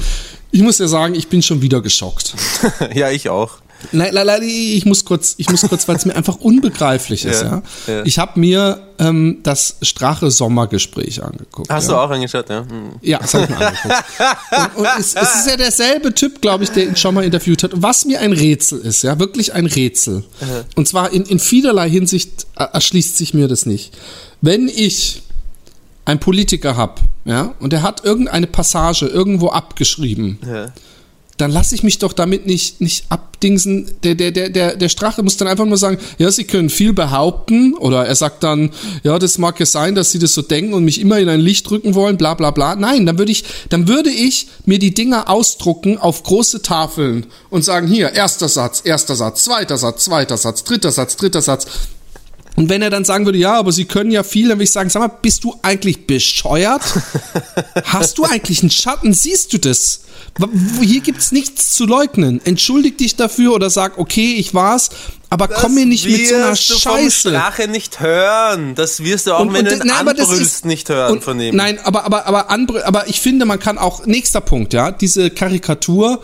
ich 0.51 0.61
muss 0.61 0.79
ja 0.79 0.88
sagen, 0.88 1.15
ich 1.15 1.29
bin 1.29 1.41
schon 1.41 1.61
wieder 1.61 1.81
geschockt. 1.81 2.35
ja, 2.93 3.09
ich 3.09 3.29
auch. 3.29 3.57
Nein, 3.91 4.13
nein, 4.13 4.25
nein, 4.25 4.43
ich 4.43 4.85
muss 4.85 5.05
kurz, 5.05 5.35
ich 5.38 5.50
muss 5.50 5.61
kurz, 5.61 5.88
weil 5.88 5.95
es 5.95 6.05
mir 6.05 6.15
einfach 6.15 6.38
unbegreiflich 6.38 7.25
ist. 7.25 7.41
Ja, 7.41 7.61
Ja, 7.88 7.93
ja. 7.93 8.05
Ich 8.05 8.19
habe 8.19 8.39
mir 8.39 8.81
ähm, 9.00 9.39
das 9.43 9.77
Strache 9.81 10.31
Sommergespräch 10.31 11.23
angeguckt. 11.23 11.69
Hast 11.69 11.88
ja. 11.88 11.93
du 11.93 12.00
auch 12.00 12.09
angeschaut, 12.09 12.50
ja? 12.50 12.61
Hm. 12.61 12.91
Ja, 13.01 13.19
das 13.19 13.33
habe 13.33 13.45
ich 13.45 13.50
mir 13.50 13.67
angeguckt. 13.67 13.95
Und, 14.51 14.75
und 14.77 14.88
es, 15.00 15.15
es 15.15 15.35
ist 15.35 15.47
ja 15.47 15.57
derselbe 15.57 16.13
Typ, 16.13 16.41
glaube 16.41 16.63
ich, 16.63 16.69
der 16.71 16.85
ihn 16.85 16.95
schon 16.95 17.15
mal 17.15 17.23
interviewt 17.23 17.63
hat. 17.63 17.71
Was 17.75 18.05
mir 18.05 18.19
ein 18.19 18.33
Rätsel 18.33 18.79
ist, 18.79 19.03
ja, 19.03 19.19
wirklich 19.19 19.53
ein 19.53 19.65
Rätsel. 19.65 20.23
Und 20.75 20.88
zwar 20.88 21.11
in, 21.11 21.23
in 21.23 21.39
vielerlei 21.39 21.89
Hinsicht 21.89 22.47
erschließt 22.55 23.17
sich 23.17 23.33
mir 23.33 23.47
das 23.47 23.65
nicht. 23.65 23.97
Wenn 24.41 24.67
ich 24.67 25.23
einen 26.05 26.19
Politiker 26.19 26.75
habe, 26.75 27.01
ja, 27.25 27.53
und 27.59 27.73
er 27.73 27.83
hat 27.83 28.03
irgendeine 28.03 28.47
Passage 28.47 29.05
irgendwo 29.05 29.50
abgeschrieben, 29.50 30.39
Ja. 30.45 30.71
Dann 31.41 31.51
lasse 31.51 31.74
ich 31.74 31.81
mich 31.81 31.98
doch 31.98 32.13
damit 32.13 32.45
nicht, 32.45 32.81
nicht 32.81 33.05
abdingsen. 33.10 33.89
Der, 34.03 34.13
der, 34.13 34.29
der, 34.31 34.50
der, 34.50 34.75
der 34.75 34.89
Strache 34.89 35.24
muss 35.24 35.38
dann 35.38 35.48
einfach 35.48 35.65
nur 35.65 35.77
sagen, 35.77 35.98
ja, 36.19 36.29
sie 36.29 36.43
können 36.43 36.69
viel 36.69 36.93
behaupten. 36.93 37.74
Oder 37.74 38.05
er 38.05 38.15
sagt 38.15 38.43
dann, 38.43 38.69
ja, 39.01 39.17
das 39.17 39.39
mag 39.39 39.60
ja 39.60 39.65
sein, 39.65 39.95
dass 39.95 40.12
sie 40.12 40.19
das 40.19 40.36
so 40.36 40.43
denken 40.43 40.75
und 40.75 40.86
mich 40.86 41.01
immer 41.01 41.17
in 41.17 41.29
ein 41.29 41.39
Licht 41.39 41.67
drücken 41.67 41.95
wollen, 41.95 42.17
bla 42.17 42.36
bla 42.36 42.51
bla. 42.51 42.75
Nein, 42.75 43.07
dann 43.07 43.17
würde 43.17 43.31
ich, 43.31 43.43
dann 43.69 43.88
würde 43.88 44.12
ich 44.12 44.50
mir 44.65 44.77
die 44.77 44.93
Dinger 44.93 45.29
ausdrucken 45.29 45.98
auf 45.98 46.21
große 46.21 46.62
Tafeln 46.62 47.25
und 47.50 47.65
sagen, 47.65 47.88
hier, 47.88 48.13
erster 48.13 48.48
Satz, 48.48 48.83
erster 48.86 49.15
Satz, 49.15 49.43
zweiter 49.43 49.79
Satz, 49.79 50.03
zweiter 50.05 50.38
Satz, 50.38 50.63
dritter 50.63 50.91
Satz, 50.91 51.17
dritter 51.17 51.41
Satz. 51.41 51.65
Und 52.55 52.70
wenn 52.70 52.81
er 52.81 52.89
dann 52.89 53.05
sagen 53.05 53.25
würde, 53.25 53.38
ja, 53.38 53.53
aber 53.55 53.72
sie 53.72 53.86
können 53.86 54.12
ja 54.12 54.24
viel, 54.24 54.50
dann 54.50 54.58
würde 54.58 54.65
ich 54.65 54.72
sagen, 54.72 54.89
sag 54.89 55.00
mal, 55.00 55.08
bist 55.22 55.43
du 55.43 55.55
eigentlich 55.62 56.05
bescheuert? 56.05 56.81
Hast 57.86 58.17
du 58.17 58.25
eigentlich 58.25 58.62
einen 58.62 58.72
Schatten? 58.72 59.13
Siehst 59.13 59.53
du 59.53 59.58
das? 59.58 60.01
Hier 60.81 61.01
gibt's 61.01 61.31
nichts 61.31 61.74
zu 61.74 61.86
leugnen. 61.86 62.41
Entschuldig 62.43 62.98
dich 62.98 63.15
dafür 63.15 63.53
oder 63.53 63.70
sag, 63.70 63.98
okay, 63.98 64.34
ich 64.36 64.53
war's, 64.53 64.89
aber 65.29 65.48
komm 65.48 65.75
mir 65.75 65.86
nicht 65.86 66.05
mit 66.05 66.27
so 66.27 66.36
einer 66.36 66.51
du 66.51 66.55
vom 66.55 66.77
Scheiße. 66.79 67.29
Strache 67.29 67.67
nicht 67.67 68.00
hören. 68.01 68.75
Das 68.75 69.01
wirst 69.03 69.27
du 69.27 69.34
auch, 69.34 69.51
wenn 69.51 69.65
du 69.65 69.72
ihn 69.72 69.77
nein, 69.86 70.05
das 70.05 70.20
anbrüllst, 70.29 70.65
nicht 70.65 70.89
hören 70.89 71.13
und- 71.13 71.24
von 71.24 71.39
ihm. 71.39 71.55
Nein, 71.55 71.79
aber 71.84 72.05
aber 72.05 72.27
aber 72.27 72.50
aber 72.86 73.08
ich 73.08 73.22
finde, 73.22 73.46
man 73.46 73.60
kann 73.60 73.77
auch 73.77 74.05
nächster 74.05 74.41
Punkt, 74.41 74.74
ja, 74.74 74.91
diese 74.91 75.29
Karikatur, 75.31 76.22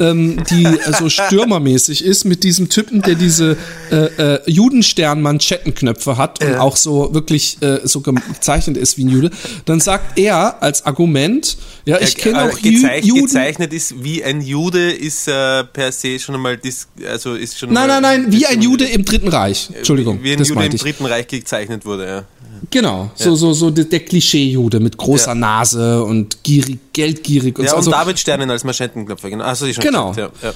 ähm, 0.00 0.42
die 0.50 0.64
äh, 0.64 0.92
so 0.98 1.08
stürmermäßig 1.08 2.04
ist 2.04 2.24
mit 2.24 2.42
diesem 2.44 2.68
Typen, 2.68 3.02
der 3.02 3.14
diese 3.14 3.56
äh, 3.90 3.96
äh, 4.36 4.40
Judenstern-Manschettenknöpfe 4.50 6.16
hat 6.16 6.42
und 6.42 6.54
auch 6.56 6.76
so 6.76 7.12
wirklich 7.14 7.58
äh, 7.62 7.80
so 7.84 8.00
gezeichnet 8.00 8.76
ist 8.76 8.96
wie 8.98 9.04
ein 9.04 9.08
Jude, 9.08 9.30
dann 9.66 9.80
sagt 9.80 10.18
er 10.18 10.62
als 10.62 10.86
Argument, 10.86 11.56
ja, 11.84 11.98
ich 12.00 12.14
Ja, 12.14 12.22
kenne 12.24 12.38
äh, 12.38 12.48
auch 12.52 12.58
gezeich- 12.58 13.04
Juden. 13.04 13.24
gezeichnet 13.26 13.72
ist 13.72 14.02
wie 14.02 14.22
ein 14.24 14.40
Jude, 14.40 14.90
ist 14.92 15.28
äh, 15.28 15.64
per 15.64 15.92
se 15.92 16.18
schon 16.18 16.34
einmal 16.34 16.56
dis, 16.56 16.88
also 17.08 17.34
ist 17.34 17.58
schon 17.58 17.72
Nein, 17.72 17.88
mal 17.88 18.00
nein, 18.00 18.22
nein, 18.24 18.32
wie 18.32 18.46
ein 18.46 18.60
Jude 18.62 18.84
im 18.86 19.04
Dritten 19.04 19.28
Reich. 19.28 19.70
Entschuldigung, 19.74 20.22
wie 20.22 20.32
ein 20.32 20.38
das 20.38 20.48
Jude 20.48 20.64
im. 20.66 20.76
Dritten 20.76 21.06
Reich 21.06 21.26
gezeichnet 21.28 21.84
wurde, 21.84 22.06
ja. 22.06 22.24
Genau, 22.68 23.10
so, 23.14 23.34
so, 23.36 23.52
so 23.54 23.70
der, 23.70 23.84
der 23.84 24.00
Klischee-Jude 24.00 24.80
mit 24.80 24.96
großer 24.96 25.28
Ja. 25.28 25.34
Nase 25.34 26.04
und 26.04 26.42
gierig, 26.44 26.78
geldgierig 26.92 27.58
und 27.58 27.64
Ja, 27.64 27.70
so. 27.70 27.76
und 27.76 27.80
Also, 27.80 27.90
David 27.92 28.18
Sternen 28.18 28.50
als 28.50 28.64
Manschettenknöpfe, 28.64 29.30
genau. 29.30 29.54
Schon 29.54 29.72
Genau. 29.74 30.10
gesagt? 30.10 30.42
Ja, 30.42 30.48
ja. 30.50 30.54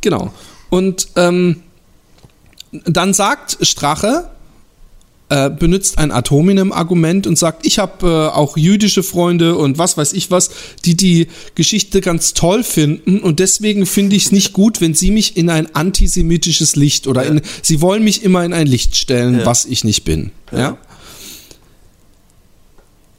Genau. 0.00 0.32
Und 0.70 1.08
ähm, 1.16 1.62
dann 2.72 3.14
sagt 3.14 3.58
Strache, 3.60 4.30
äh, 5.30 5.48
benutzt 5.48 5.96
ein 5.98 6.10
Atominem-Argument 6.10 7.26
und 7.26 7.38
sagt, 7.38 7.64
ich 7.64 7.78
habe 7.78 8.06
äh, 8.06 8.36
auch 8.36 8.56
jüdische 8.56 9.02
Freunde 9.02 9.56
und 9.56 9.78
was 9.78 9.96
weiß 9.96 10.12
ich 10.12 10.30
was, 10.30 10.50
die 10.84 10.96
die 10.96 11.28
Geschichte 11.54 12.00
ganz 12.00 12.34
toll 12.34 12.62
finden 12.62 13.20
und 13.20 13.38
deswegen 13.40 13.86
finde 13.86 14.16
ich 14.16 14.26
es 14.26 14.32
nicht 14.32 14.52
gut, 14.52 14.80
wenn 14.82 14.92
sie 14.94 15.10
mich 15.10 15.36
in 15.36 15.48
ein 15.50 15.74
antisemitisches 15.74 16.76
Licht 16.76 17.06
oder 17.06 17.24
in, 17.24 17.40
sie 17.62 17.80
wollen 17.80 18.04
mich 18.04 18.22
immer 18.22 18.44
in 18.44 18.52
ein 18.52 18.66
Licht 18.66 18.96
stellen, 18.96 19.38
Ja. 19.40 19.46
was 19.46 19.64
ich 19.64 19.82
nicht 19.84 20.04
bin. 20.04 20.30
Ja. 20.52 20.58
Ja, 20.58 20.76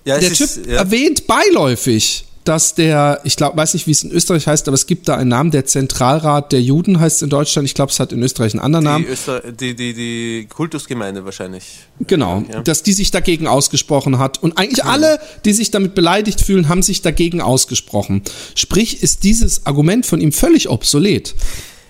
es 0.06 0.20
Der 0.22 0.32
ist, 0.32 0.54
Typ 0.56 0.68
ja. 0.68 0.76
erwähnt 0.78 1.26
beiläufig, 1.28 2.26
dass 2.44 2.76
der, 2.76 3.22
ich 3.24 3.38
glaube, 3.38 3.58
weiß 3.58 3.74
nicht, 3.74 3.88
wie 3.88 3.92
es 3.92 4.04
in 4.04 4.12
Österreich 4.12 4.46
heißt, 4.46 4.68
aber 4.68 4.76
es 4.76 4.86
gibt 4.86 5.08
da 5.08 5.18
einen 5.18 5.30
Namen, 5.32 5.50
der 5.50 5.66
Zentralrat 5.66 6.52
der 6.52 6.62
Juden 6.62 7.00
heißt 7.00 7.16
es 7.16 7.22
in 7.24 7.30
Deutschland. 7.32 7.68
Ich 7.68 7.74
glaube, 7.74 7.92
es 7.92 8.00
hat 8.00 8.12
in 8.14 8.22
Österreich 8.22 8.54
einen 8.54 8.60
anderen 8.60 8.86
Namen. 8.86 9.06
die, 9.06 9.12
Öster 9.12 9.40
die, 9.52 9.76
die, 9.76 9.94
die 9.96 10.48
Kultusgemeinde 10.48 11.26
wahrscheinlich. 11.26 11.64
Genau, 12.02 12.44
Ja. 12.54 12.62
dass 12.62 12.84
die 12.84 12.94
sich 12.94 13.10
dagegen 13.10 13.48
ausgesprochen 13.48 14.20
hat. 14.20 14.44
Und 14.44 14.60
eigentlich 14.60 14.86
alle, 14.86 15.20
die 15.44 15.54
sich 15.54 15.72
damit 15.72 15.96
beleidigt 15.96 16.40
fühlen, 16.40 16.70
haben 16.70 16.84
sich 16.84 17.02
dagegen 17.02 17.42
ausgesprochen. 17.42 18.22
Sprich, 18.54 19.02
ist 19.02 19.24
dieses 19.24 19.66
Argument 19.66 20.06
von 20.06 20.22
ihm 20.22 20.32
völlig 20.32 20.70
obsolet. 20.70 21.34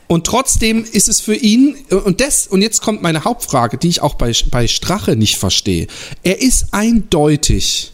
Und 0.07 0.25
trotzdem 0.25 0.86
ist 0.89 1.10
es 1.10 1.19
für 1.19 1.36
ihn, 1.36 1.75
und 1.89 2.22
das, 2.22 2.48
und 2.48 2.62
jetzt 2.62 2.81
kommt 2.81 3.01
meine 3.01 3.25
Hauptfrage, 3.25 3.77
die 3.77 3.89
ich 3.89 4.01
auch 4.01 4.13
bei, 4.13 4.31
bei 4.51 4.67
Strache 4.67 5.17
nicht 5.17 5.36
verstehe. 5.38 5.88
Er 6.24 6.41
ist 6.41 6.67
eindeutig, 6.74 7.91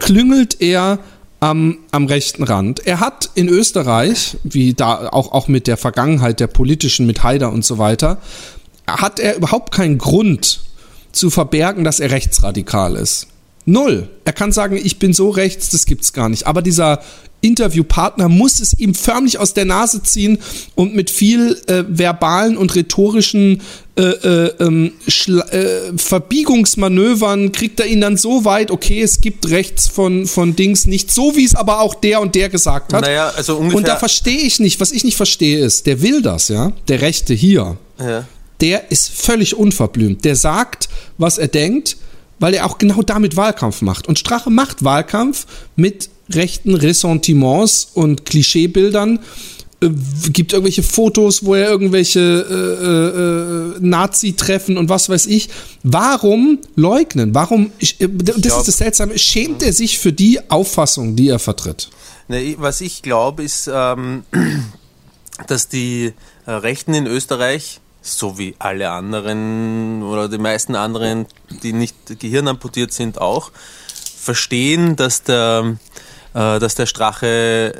klüngelt 0.00 0.60
er 0.60 0.98
am, 1.40 1.78
am 1.90 2.06
rechten 2.06 2.42
Rand. 2.42 2.86
Er 2.86 3.00
hat 3.00 3.30
in 3.34 3.48
Österreich, 3.48 4.36
wie 4.42 4.74
da 4.74 5.08
auch, 5.08 5.32
auch 5.32 5.48
mit 5.48 5.66
der 5.66 5.76
Vergangenheit 5.76 6.40
der 6.40 6.48
politischen, 6.48 7.06
mit 7.06 7.22
Haider 7.22 7.52
und 7.52 7.64
so 7.64 7.78
weiter, 7.78 8.18
hat 8.86 9.20
er 9.20 9.36
überhaupt 9.36 9.72
keinen 9.72 9.98
Grund 9.98 10.60
zu 11.12 11.30
verbergen, 11.30 11.84
dass 11.84 12.00
er 12.00 12.10
rechtsradikal 12.10 12.96
ist. 12.96 13.28
Null. 13.64 14.08
Er 14.24 14.32
kann 14.32 14.50
sagen, 14.50 14.76
ich 14.82 14.98
bin 14.98 15.12
so 15.12 15.28
rechts, 15.28 15.70
das 15.70 15.84
gibt's 15.84 16.12
gar 16.12 16.28
nicht. 16.28 16.46
Aber 16.46 16.62
dieser 16.62 17.00
Interviewpartner 17.40 18.28
muss 18.28 18.60
es 18.60 18.78
ihm 18.78 18.94
förmlich 18.94 19.38
aus 19.38 19.54
der 19.54 19.64
Nase 19.64 20.02
ziehen 20.02 20.38
und 20.74 20.94
mit 20.94 21.10
viel 21.10 21.60
äh, 21.66 21.84
verbalen 21.88 22.56
und 22.56 22.74
rhetorischen 22.74 23.62
äh, 23.96 24.02
äh, 24.02 24.52
ähm, 24.60 24.92
äh, 25.06 25.96
Verbiegungsmanövern 25.96 27.52
kriegt 27.52 27.80
er 27.80 27.86
ihn 27.86 28.00
dann 28.00 28.16
so 28.16 28.44
weit, 28.44 28.70
okay, 28.70 29.02
es 29.02 29.20
gibt 29.20 29.50
rechts 29.50 29.88
von, 29.88 30.26
von 30.26 30.56
Dings 30.56 30.86
nicht, 30.86 31.12
so 31.12 31.36
wie 31.36 31.44
es 31.44 31.54
aber 31.54 31.80
auch 31.80 31.94
der 31.94 32.20
und 32.20 32.34
der 32.34 32.48
gesagt 32.48 32.92
hat. 32.92 33.02
Naja, 33.02 33.32
also 33.36 33.56
ungefähr. 33.56 33.76
und 33.76 33.88
da 33.88 33.96
verstehe 33.96 34.38
ich 34.38 34.60
nicht, 34.60 34.80
was 34.80 34.92
ich 34.92 35.04
nicht 35.04 35.16
verstehe 35.16 35.64
ist, 35.64 35.86
der 35.86 36.02
will 36.02 36.22
das, 36.22 36.48
ja, 36.48 36.72
der 36.88 37.00
Rechte 37.00 37.34
hier 37.34 37.76
ja. 37.98 38.24
der 38.60 38.90
ist 38.90 39.08
völlig 39.08 39.56
unverblümt. 39.56 40.24
Der 40.24 40.36
sagt, 40.36 40.88
was 41.16 41.38
er 41.38 41.48
denkt, 41.48 41.96
weil 42.38 42.54
er 42.54 42.66
auch 42.66 42.78
genau 42.78 43.02
damit 43.02 43.36
Wahlkampf 43.36 43.82
macht. 43.82 44.06
Und 44.06 44.18
Strache 44.18 44.50
macht 44.50 44.84
Wahlkampf 44.84 45.46
mit 45.76 46.10
rechten 46.30 46.74
Ressentiments 46.74 47.88
und 47.94 48.24
Klischeebildern. 48.24 49.20
Äh, 49.80 49.90
gibt 50.32 50.52
irgendwelche 50.52 50.82
Fotos, 50.82 51.44
wo 51.44 51.54
er 51.54 51.68
irgendwelche 51.68 52.20
äh, 52.20 53.78
äh, 53.78 53.86
Nazi-Treffen 53.86 54.76
und 54.76 54.88
was 54.88 55.08
weiß 55.08 55.26
ich. 55.26 55.48
Warum 55.82 56.58
leugnen? 56.74 57.34
Warum, 57.34 57.70
ich, 57.78 58.00
äh, 58.00 58.08
das 58.10 58.40
glaub- 58.40 58.58
ist 58.60 58.68
das 58.68 58.78
Seltsame, 58.78 59.18
schämt 59.18 59.62
er 59.62 59.72
sich 59.72 59.98
für 59.98 60.12
die 60.12 60.50
Auffassung, 60.50 61.16
die 61.16 61.28
er 61.28 61.38
vertritt? 61.38 61.90
Ne, 62.28 62.56
was 62.58 62.80
ich 62.80 63.02
glaube, 63.02 63.42
ist, 63.42 63.70
ähm, 63.72 64.24
dass 65.46 65.68
die 65.68 66.12
äh, 66.46 66.50
Rechten 66.50 66.94
in 66.94 67.06
Österreich, 67.06 67.80
so 68.02 68.38
wie 68.38 68.54
alle 68.58 68.90
anderen 68.90 70.02
oder 70.02 70.28
die 70.28 70.38
meisten 70.38 70.74
anderen, 70.74 71.26
die 71.62 71.72
nicht 71.72 71.94
gehirnamputiert 72.18 72.92
sind, 72.92 73.20
auch, 73.20 73.50
verstehen, 74.28 74.96
dass 74.96 75.22
der, 75.22 75.64
äh, 75.64 75.70
äh, 75.70 75.76
dass 76.38 76.74
der 76.74 76.86
Strache 76.86 77.72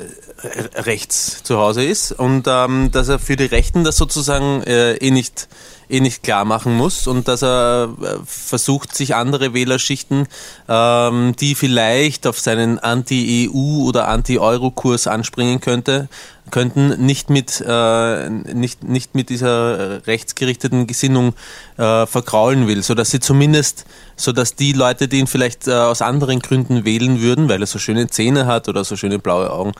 rechts 0.74 1.42
zu 1.42 1.58
Hause 1.58 1.84
ist 1.84 2.12
und 2.12 2.46
ähm, 2.46 2.90
dass 2.92 3.08
er 3.08 3.18
für 3.18 3.36
die 3.36 3.44
Rechten 3.44 3.84
das 3.84 3.96
sozusagen 3.96 4.62
äh, 4.62 4.94
eh 4.94 5.10
nicht 5.10 5.48
eh 5.90 6.00
nicht 6.00 6.22
klar 6.22 6.44
machen 6.44 6.76
muss 6.76 7.06
und 7.06 7.28
dass 7.28 7.42
er 7.42 7.88
äh, 8.02 8.16
versucht, 8.26 8.94
sich 8.94 9.14
andere 9.14 9.54
Wählerschichten, 9.54 10.28
ähm, 10.68 11.34
die 11.40 11.54
vielleicht 11.54 12.26
auf 12.26 12.38
seinen 12.38 12.78
Anti-EU 12.78 13.86
oder 13.86 14.08
Anti-Euro-Kurs 14.08 15.06
anspringen 15.06 15.60
könnte, 15.60 16.08
könnten 16.50 17.04
nicht 17.04 17.30
mit, 17.30 17.62
äh, 17.66 18.30
nicht, 18.30 18.84
nicht 18.84 19.14
mit 19.14 19.30
dieser 19.30 20.06
rechtsgerichteten 20.06 20.86
Gesinnung 20.86 21.34
äh, 21.76 22.06
verkraulen 22.06 22.66
will, 22.66 22.82
sodass 22.82 23.10
sie 23.10 23.20
zumindest, 23.20 23.84
sodass 24.16 24.54
die 24.54 24.72
Leute, 24.72 25.08
die 25.08 25.18
ihn 25.18 25.26
vielleicht 25.26 25.68
äh, 25.68 25.72
aus 25.72 26.02
anderen 26.02 26.40
Gründen 26.40 26.84
wählen 26.84 27.20
würden, 27.20 27.48
weil 27.48 27.60
er 27.60 27.66
so 27.66 27.78
schöne 27.78 28.08
Zähne 28.08 28.46
hat 28.46 28.68
oder 28.68 28.84
so 28.84 28.96
schöne 28.96 29.18
blaue 29.18 29.50
Augen, 29.50 29.72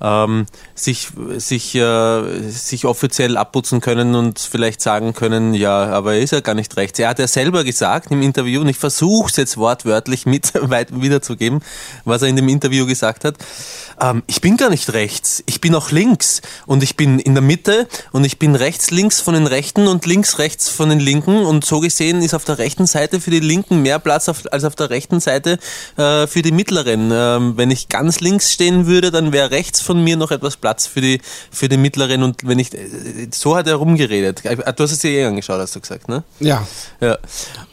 ähm, 0.00 0.46
sich, 0.74 1.08
sich, 1.36 1.74
äh, 1.74 2.50
sich 2.50 2.84
offiziell 2.86 3.36
abputzen 3.36 3.80
können 3.80 4.14
und 4.14 4.38
vielleicht 4.38 4.80
sagen 4.80 5.14
können, 5.14 5.54
ja, 5.54 5.86
aber 5.86 6.14
er 6.14 6.20
ist 6.20 6.32
ja 6.32 6.40
gar 6.40 6.54
nicht 6.54 6.76
rechts. 6.76 6.98
Er 6.98 7.08
hat 7.08 7.18
ja 7.18 7.26
selber 7.26 7.64
gesagt 7.64 8.10
im 8.10 8.22
Interview, 8.22 8.60
und 8.60 8.68
ich 8.68 8.78
versuche 8.78 9.30
es 9.30 9.36
jetzt 9.36 9.56
wortwörtlich 9.56 10.26
mit 10.26 10.52
wiederzugeben, 10.54 11.60
was 12.04 12.22
er 12.22 12.28
in 12.28 12.36
dem 12.36 12.48
Interview 12.48 12.86
gesagt 12.86 13.24
hat, 13.24 13.36
ähm, 14.00 14.22
ich 14.26 14.40
bin 14.40 14.56
gar 14.56 14.70
nicht 14.70 14.92
rechts, 14.92 15.42
ich 15.46 15.60
bin 15.60 15.74
auch 15.74 15.90
links 15.90 16.42
und 16.66 16.82
ich 16.82 16.96
bin 16.96 17.18
in 17.18 17.34
der 17.34 17.42
Mitte 17.42 17.88
und 18.12 18.24
ich 18.24 18.38
bin 18.38 18.54
rechts, 18.54 18.90
links 18.90 19.20
von 19.20 19.34
den 19.34 19.46
Rechten 19.46 19.86
und 19.86 20.06
links, 20.06 20.38
rechts 20.38 20.68
von 20.68 20.88
den 20.88 21.00
Linken 21.00 21.44
und 21.44 21.64
so 21.64 21.80
gesehen 21.80 22.22
ist 22.22 22.34
auf 22.34 22.44
der 22.44 22.58
rechten 22.58 22.86
Seite 22.86 23.20
für 23.20 23.30
die 23.30 23.40
Linken 23.40 23.82
mehr 23.82 23.98
Platz 23.98 24.28
auf, 24.28 24.42
als 24.52 24.64
auf 24.64 24.74
der 24.74 24.90
rechten 24.90 25.20
Seite 25.20 25.58
äh, 25.96 26.26
für 26.26 26.42
die 26.42 26.52
Mittleren. 26.52 27.10
Ähm, 27.12 27.54
wenn 27.56 27.70
ich 27.70 27.88
ganz 27.88 28.20
links 28.20 28.52
stehen 28.52 28.86
würde, 28.86 29.10
dann 29.10 29.32
wäre 29.32 29.50
rechts 29.50 29.80
von 29.80 30.02
mir 30.02 30.16
noch 30.16 30.30
etwas 30.30 30.56
Platz 30.56 30.86
für 30.86 31.00
die, 31.00 31.20
für 31.50 31.68
die 31.68 31.76
Mittleren 31.76 32.22
und 32.22 32.46
wenn 32.46 32.58
ich, 32.58 32.74
äh, 32.74 33.28
so 33.32 33.56
hat 33.56 33.66
er 33.66 33.76
rumgeredet. 33.76 34.44
Äh, 34.44 34.56
du 34.56 34.82
hast 34.82 34.92
es 34.92 34.98
dir 35.00 35.10
eh 35.10 35.24
angeschaut, 35.24 35.60
hast 35.60 35.76
du 35.76 35.80
gesagt, 35.80 36.08
ne? 36.08 36.24
Ja. 36.40 36.66
Ja. 37.00 37.18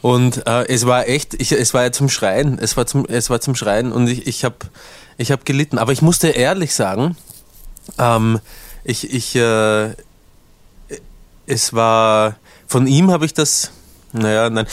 Und 0.00 0.46
äh, 0.46 0.66
es 0.68 0.86
war 0.86 1.08
echt, 1.08 1.34
ich, 1.40 1.52
es 1.52 1.74
war 1.74 1.84
ja 1.84 1.92
zum 1.92 2.08
Schreien, 2.08 2.58
es 2.60 2.76
war 2.76 2.86
zum, 2.86 3.06
es 3.06 3.30
war 3.30 3.40
zum 3.40 3.54
Schreien 3.54 3.92
und 3.92 4.08
ich, 4.08 4.26
ich 4.26 4.44
habe 4.44 4.56
ich 5.16 5.32
habe 5.32 5.44
gelitten. 5.44 5.78
Aber 5.78 5.92
ich 5.92 6.02
musste 6.02 6.28
ehrlich 6.28 6.74
sagen, 6.74 7.16
ähm, 7.98 8.40
ich, 8.84 9.12
ich, 9.12 9.36
äh, 9.36 9.90
es 11.46 11.72
war, 11.72 12.36
von 12.66 12.86
ihm 12.86 13.10
habe 13.10 13.24
ich 13.24 13.34
das, 13.34 13.70
naja, 14.12 14.50
nein. 14.50 14.66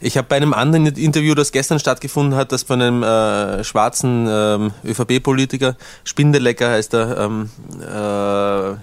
Ich 0.00 0.16
habe 0.16 0.28
bei 0.28 0.36
einem 0.36 0.54
anderen 0.54 0.86
Interview, 0.86 1.34
das 1.34 1.52
gestern 1.52 1.78
stattgefunden 1.78 2.34
hat, 2.34 2.52
das 2.52 2.62
von 2.62 2.80
einem 2.80 3.02
äh, 3.02 3.64
schwarzen 3.64 4.26
ähm, 4.28 4.72
ÖVP-Politiker, 4.84 5.76
Spindelecker 6.04 6.70
heißt 6.70 6.94
er, 6.94 7.18
ähm, 7.18 7.50
äh, 7.80 8.76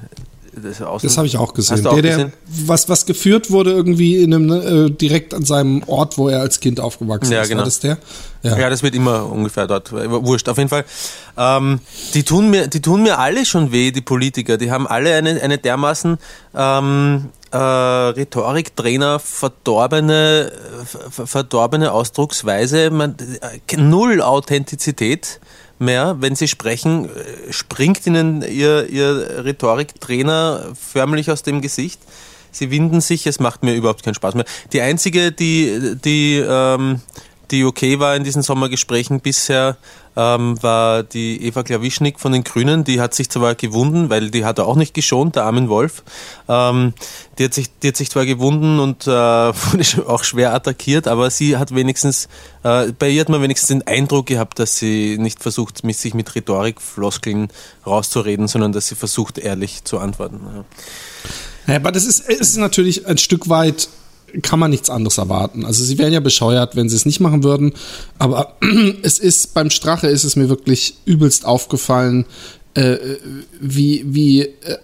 das, 0.62 1.02
das 1.02 1.18
habe 1.18 1.28
ich 1.28 1.38
auch 1.38 1.54
gesehen. 1.54 1.86
Auch 1.86 1.94
der, 1.94 2.02
der, 2.02 2.12
gesehen? 2.12 2.34
was, 2.46 2.90
was 2.90 3.06
geführt 3.06 3.52
wurde 3.52 3.72
irgendwie 3.72 4.22
in 4.22 4.34
einem, 4.34 4.52
äh, 4.88 4.90
direkt 4.90 5.34
an 5.34 5.46
seinem 5.46 5.84
Ort, 5.88 6.18
wo 6.18 6.30
er 6.30 6.42
als 6.42 6.60
Kind 6.60 6.80
aufgewachsen 6.80 7.32
ja, 7.32 7.42
ist. 7.42 7.50
Genau. 7.50 7.60
War 7.60 7.66
das 7.66 7.80
der? 7.80 7.98
Ja. 8.44 8.58
ja, 8.58 8.70
das 8.70 8.84
wird 8.84 8.96
immer 8.96 9.30
ungefähr 9.30 9.68
dort. 9.68 9.92
Wurscht, 9.92 10.48
auf 10.48 10.58
jeden 10.58 10.70
Fall. 10.70 10.86
Ähm, 11.38 11.80
die, 12.14 12.24
tun 12.24 12.50
mir, 12.50 12.68
die 12.68 12.82
tun 12.82 13.04
mir 13.04 13.20
alle 13.20 13.46
schon 13.46 13.72
weh, 13.72 13.92
die 13.92 14.02
Politiker. 14.02 14.58
Die 14.58 14.72
haben 14.72 14.88
alle 14.88 15.16
eine, 15.16 15.42
eine 15.42 15.58
dermaßen 15.58 16.18
ähm, 16.56 17.30
äh, 17.52 17.58
Rhetoriktrainer, 17.58 19.20
verdorbene, 19.20 20.52
verdorbene 21.10 21.92
Ausdrucksweise, 21.92 22.92
man, 22.92 23.16
äh, 23.42 23.78
null 23.78 24.22
Authentizität 24.22 25.40
mehr. 25.80 26.18
Wenn 26.20 26.36
sie 26.36 26.48
sprechen, 26.48 27.06
äh, 27.06 27.54
springt 27.54 28.06
ihnen 28.06 28.42
ihr, 28.42 28.88
ihr 28.90 29.44
Rhetoriktrainer 29.46 30.74
förmlich 30.80 31.32
aus 31.32 31.44
dem 31.44 31.62
Gesicht. 31.62 32.00
Sie 32.52 32.72
winden 32.72 33.02
sich, 33.02 33.28
es 33.28 33.40
macht 33.40 33.64
mir 33.64 33.76
überhaupt 33.76 34.04
keinen 34.04 34.16
Spaß 34.16 34.36
mehr. 34.36 34.46
Die 34.74 34.82
einzige, 34.82 35.32
die, 35.32 35.96
die, 36.04 36.38
ähm, 36.38 37.02
die 37.52 37.66
okay 37.66 38.00
war 38.00 38.16
in 38.16 38.24
diesen 38.24 38.42
Sommergesprächen 38.42 39.20
bisher, 39.20 39.78
ähm, 40.16 40.62
war 40.62 41.04
die 41.04 41.46
Eva 41.46 41.64
Klawischnik 41.64 42.20
von 42.20 42.32
den 42.32 42.44
Grünen. 42.44 42.84
Die 42.84 43.00
hat 43.00 43.14
sich 43.14 43.30
zwar 43.30 43.56
gewunden, 43.56 44.10
weil 44.10 44.32
die 44.32 44.46
hat 44.46 44.58
er 44.58 44.68
auch 44.68 44.76
nicht 44.76 44.94
geschont, 44.94 45.36
der 45.36 45.44
Armin 45.44 45.70
Wolf. 45.70 46.04
Ähm, 46.48 46.94
die, 47.38 47.46
hat 47.46 47.54
sich, 47.54 47.68
die 47.80 47.90
hat 47.90 47.98
sich 47.98 48.10
zwar 48.10 48.26
gewunden 48.26 48.80
und 48.80 49.08
äh, 49.08 49.10
wurde 49.12 50.08
auch 50.08 50.24
schwer 50.24 50.54
attackiert, 50.54 51.08
aber 51.08 51.30
sie 51.30 51.58
hat 51.58 51.74
wenigstens, 51.74 52.28
äh, 52.64 52.92
bei 52.92 53.10
ihr 53.10 53.22
hat 53.22 53.30
man 53.30 53.42
wenigstens 53.42 53.68
den 53.70 53.88
Eindruck 53.88 54.28
gehabt, 54.28 54.60
dass 54.60 54.78
sie 54.78 55.18
nicht 55.20 55.42
versucht, 55.42 55.82
sich 55.94 56.14
mit 56.14 56.36
Rhetorikfloskeln 56.36 57.50
rauszureden, 57.86 58.48
sondern 58.48 58.72
dass 58.72 58.88
sie 58.88 58.96
versucht, 58.96 59.38
ehrlich 59.38 59.84
zu 59.84 60.00
antworten. 60.00 60.42
Ja. 61.68 61.76
Aber 61.76 61.92
das 61.92 62.06
ist, 62.06 62.28
ist 62.28 62.58
natürlich 62.58 63.06
ein 63.06 63.18
Stück 63.18 63.50
weit 63.50 63.90
kann 64.42 64.60
man 64.60 64.72
nichts 64.72 64.90
anderes 64.90 65.18
erwarten. 65.18 65.66
Also 65.66 65.84
sie 65.84 65.98
wären 65.98 66.14
ja 66.14 66.20
bescheuert, 66.20 66.76
wenn 66.76 66.90
sie 66.90 66.96
es 66.96 67.06
nicht 67.06 67.20
machen 67.20 67.44
würden. 67.44 67.74
Aber 68.18 68.56
es 69.04 69.20
ist 69.20 69.54
beim 69.54 69.70
Strache 69.70 70.08
ist 70.08 70.24
es 70.24 70.36
mir 70.36 70.50
wirklich 70.50 70.96
übelst 71.06 71.46
aufgefallen, 71.46 72.26
äh, 72.74 72.98
wie 73.60 74.04
wie 74.06 74.42
äh, 74.42 74.78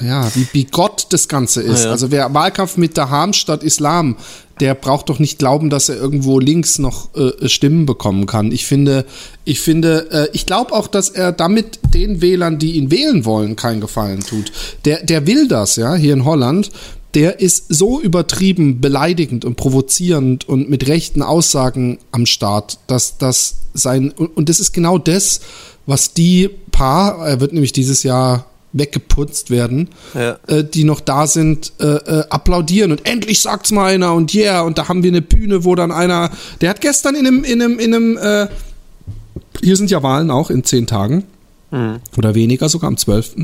ja 0.00 0.30
wie 0.34 0.44
bigott 0.44 1.06
das 1.10 1.28
Ganze 1.28 1.62
ist. 1.62 1.80
Ja, 1.80 1.86
ja. 1.86 1.90
Also 1.92 2.10
wer 2.10 2.32
Wahlkampf 2.32 2.76
mit 2.76 2.96
Daham 2.96 3.32
statt 3.32 3.62
Islam, 3.62 4.16
der 4.60 4.74
braucht 4.74 5.08
doch 5.08 5.18
nicht 5.18 5.38
glauben, 5.38 5.68
dass 5.68 5.88
er 5.88 5.96
irgendwo 5.96 6.38
links 6.38 6.78
noch 6.78 7.14
äh, 7.14 7.48
Stimmen 7.48 7.84
bekommen 7.84 8.26
kann. 8.26 8.52
Ich 8.52 8.64
finde, 8.64 9.04
ich 9.44 9.60
finde, 9.60 10.10
äh, 10.10 10.28
ich 10.32 10.46
glaube 10.46 10.72
auch, 10.72 10.86
dass 10.86 11.10
er 11.10 11.32
damit 11.32 11.80
den 11.92 12.22
Wählern, 12.22 12.58
die 12.58 12.72
ihn 12.72 12.90
wählen 12.90 13.24
wollen, 13.24 13.56
keinen 13.56 13.80
Gefallen 13.80 14.20
tut. 14.20 14.52
Der, 14.84 15.02
der 15.04 15.26
will 15.26 15.48
das, 15.48 15.76
ja, 15.76 15.94
hier 15.94 16.14
in 16.14 16.24
Holland 16.24 16.70
der 17.14 17.40
ist 17.40 17.66
so 17.68 18.00
übertrieben 18.00 18.80
beleidigend 18.80 19.44
und 19.44 19.56
provozierend 19.56 20.48
und 20.48 20.68
mit 20.68 20.86
rechten 20.86 21.22
Aussagen 21.22 21.98
am 22.12 22.26
Start, 22.26 22.78
dass 22.86 23.18
das 23.18 23.56
sein, 23.72 24.10
und 24.10 24.48
das 24.48 24.60
ist 24.60 24.72
genau 24.72 24.98
das, 24.98 25.40
was 25.86 26.12
die 26.12 26.50
paar, 26.72 27.26
er 27.26 27.40
wird 27.40 27.52
nämlich 27.52 27.72
dieses 27.72 28.02
Jahr 28.02 28.46
weggeputzt 28.72 29.50
werden, 29.50 29.88
ja. 30.14 30.38
äh, 30.48 30.62
die 30.62 30.84
noch 30.84 31.00
da 31.00 31.26
sind, 31.26 31.72
äh, 31.80 31.86
äh, 31.86 32.24
applaudieren 32.28 32.92
und 32.92 33.06
endlich 33.06 33.40
sagt's 33.40 33.70
mal 33.70 33.94
einer 33.94 34.12
und 34.12 34.34
yeah, 34.34 34.60
und 34.60 34.76
da 34.76 34.88
haben 34.88 35.02
wir 35.02 35.10
eine 35.10 35.22
Bühne, 35.22 35.64
wo 35.64 35.74
dann 35.74 35.92
einer, 35.92 36.30
der 36.60 36.70
hat 36.70 36.80
gestern 36.80 37.14
in 37.14 37.26
einem, 37.26 37.44
in 37.44 37.62
einem, 37.62 37.78
in 37.78 37.94
einem, 37.94 38.16
äh, 38.18 38.48
hier 39.62 39.76
sind 39.76 39.90
ja 39.90 40.02
Wahlen 40.02 40.30
auch 40.30 40.50
in 40.50 40.64
zehn 40.64 40.86
Tagen 40.86 41.24
mhm. 41.76 42.00
oder 42.16 42.34
weniger, 42.34 42.68
sogar 42.68 42.88
am 42.88 42.96
12. 42.96 43.36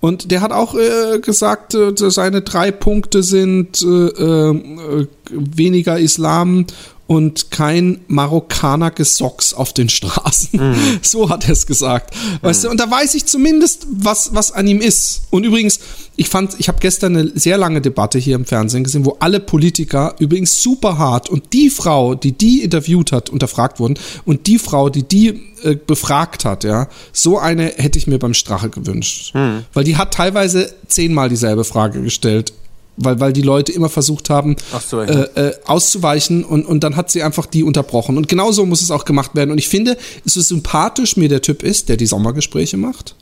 Und 0.00 0.30
der 0.30 0.40
hat 0.40 0.52
auch 0.52 0.74
äh, 0.74 1.18
gesagt, 1.20 1.74
äh, 1.74 1.92
seine 1.96 2.42
drei 2.42 2.70
Punkte 2.70 3.22
sind 3.22 3.82
äh, 3.82 3.86
äh, 3.86 5.06
weniger 5.30 5.98
Islam 5.98 6.66
und 7.06 7.50
kein 7.50 8.00
Marokkaner 8.08 8.90
Gesocks 8.90 9.54
auf 9.54 9.72
den 9.72 9.88
Straßen. 9.88 10.60
Mhm. 10.60 10.76
So 11.02 11.28
hat 11.28 11.44
er 11.44 11.52
es 11.52 11.66
gesagt. 11.66 12.14
Weißt 12.42 12.62
mhm. 12.62 12.64
du, 12.64 12.70
und 12.72 12.80
da 12.80 12.90
weiß 12.90 13.14
ich 13.14 13.26
zumindest, 13.26 13.86
was, 13.90 14.34
was 14.34 14.50
an 14.50 14.66
ihm 14.66 14.80
ist. 14.80 15.22
Und 15.30 15.44
übrigens, 15.44 15.78
ich 16.16 16.28
fand, 16.28 16.56
ich 16.58 16.68
habe 16.68 16.78
gestern 16.80 17.16
eine 17.16 17.30
sehr 17.34 17.58
lange 17.58 17.80
Debatte 17.80 18.18
hier 18.18 18.34
im 18.34 18.44
Fernsehen 18.44 18.82
gesehen, 18.82 19.04
wo 19.04 19.16
alle 19.20 19.38
Politiker 19.38 20.16
übrigens 20.18 20.62
super 20.62 20.98
hart 20.98 21.30
und 21.30 21.52
die 21.52 21.70
Frau, 21.70 22.14
die 22.14 22.32
die 22.32 22.62
interviewt 22.62 23.12
hat, 23.12 23.30
unterfragt 23.30 23.78
wurden 23.78 23.98
und 24.24 24.46
die 24.46 24.58
Frau, 24.58 24.88
die 24.88 25.04
die 25.04 25.40
äh, 25.62 25.76
befragt 25.76 26.44
hat, 26.44 26.64
ja, 26.64 26.88
so 27.12 27.38
eine 27.38 27.66
hätte 27.76 27.98
ich 27.98 28.06
mir 28.06 28.18
beim 28.18 28.34
Strache 28.34 28.68
gewünscht. 28.68 29.34
Mhm. 29.34 29.64
Weil 29.72 29.84
die 29.84 29.96
hat 29.96 30.14
teilweise 30.14 30.74
zehnmal 30.88 31.28
dieselbe 31.28 31.64
Frage 31.64 32.02
gestellt 32.02 32.52
weil, 32.96 33.20
weil 33.20 33.32
die 33.32 33.42
Leute 33.42 33.72
immer 33.72 33.88
versucht 33.88 34.30
haben, 34.30 34.56
äh, 34.92 35.48
äh, 35.48 35.54
auszuweichen 35.66 36.44
und, 36.44 36.66
und 36.66 36.82
dann 36.84 36.96
hat 36.96 37.10
sie 37.10 37.22
einfach 37.22 37.46
die 37.46 37.62
unterbrochen. 37.62 38.16
Und 38.16 38.28
genauso 38.28 38.66
muss 38.66 38.82
es 38.82 38.90
auch 38.90 39.04
gemacht 39.04 39.34
werden. 39.34 39.50
Und 39.50 39.58
ich 39.58 39.68
finde, 39.68 39.96
es 40.24 40.36
ist 40.36 40.48
sympathisch, 40.48 41.16
mir 41.16 41.28
der 41.28 41.42
Typ 41.42 41.62
ist, 41.62 41.88
der 41.88 41.96
die 41.96 42.06
Sommergespräche 42.06 42.76
macht. 42.76 43.14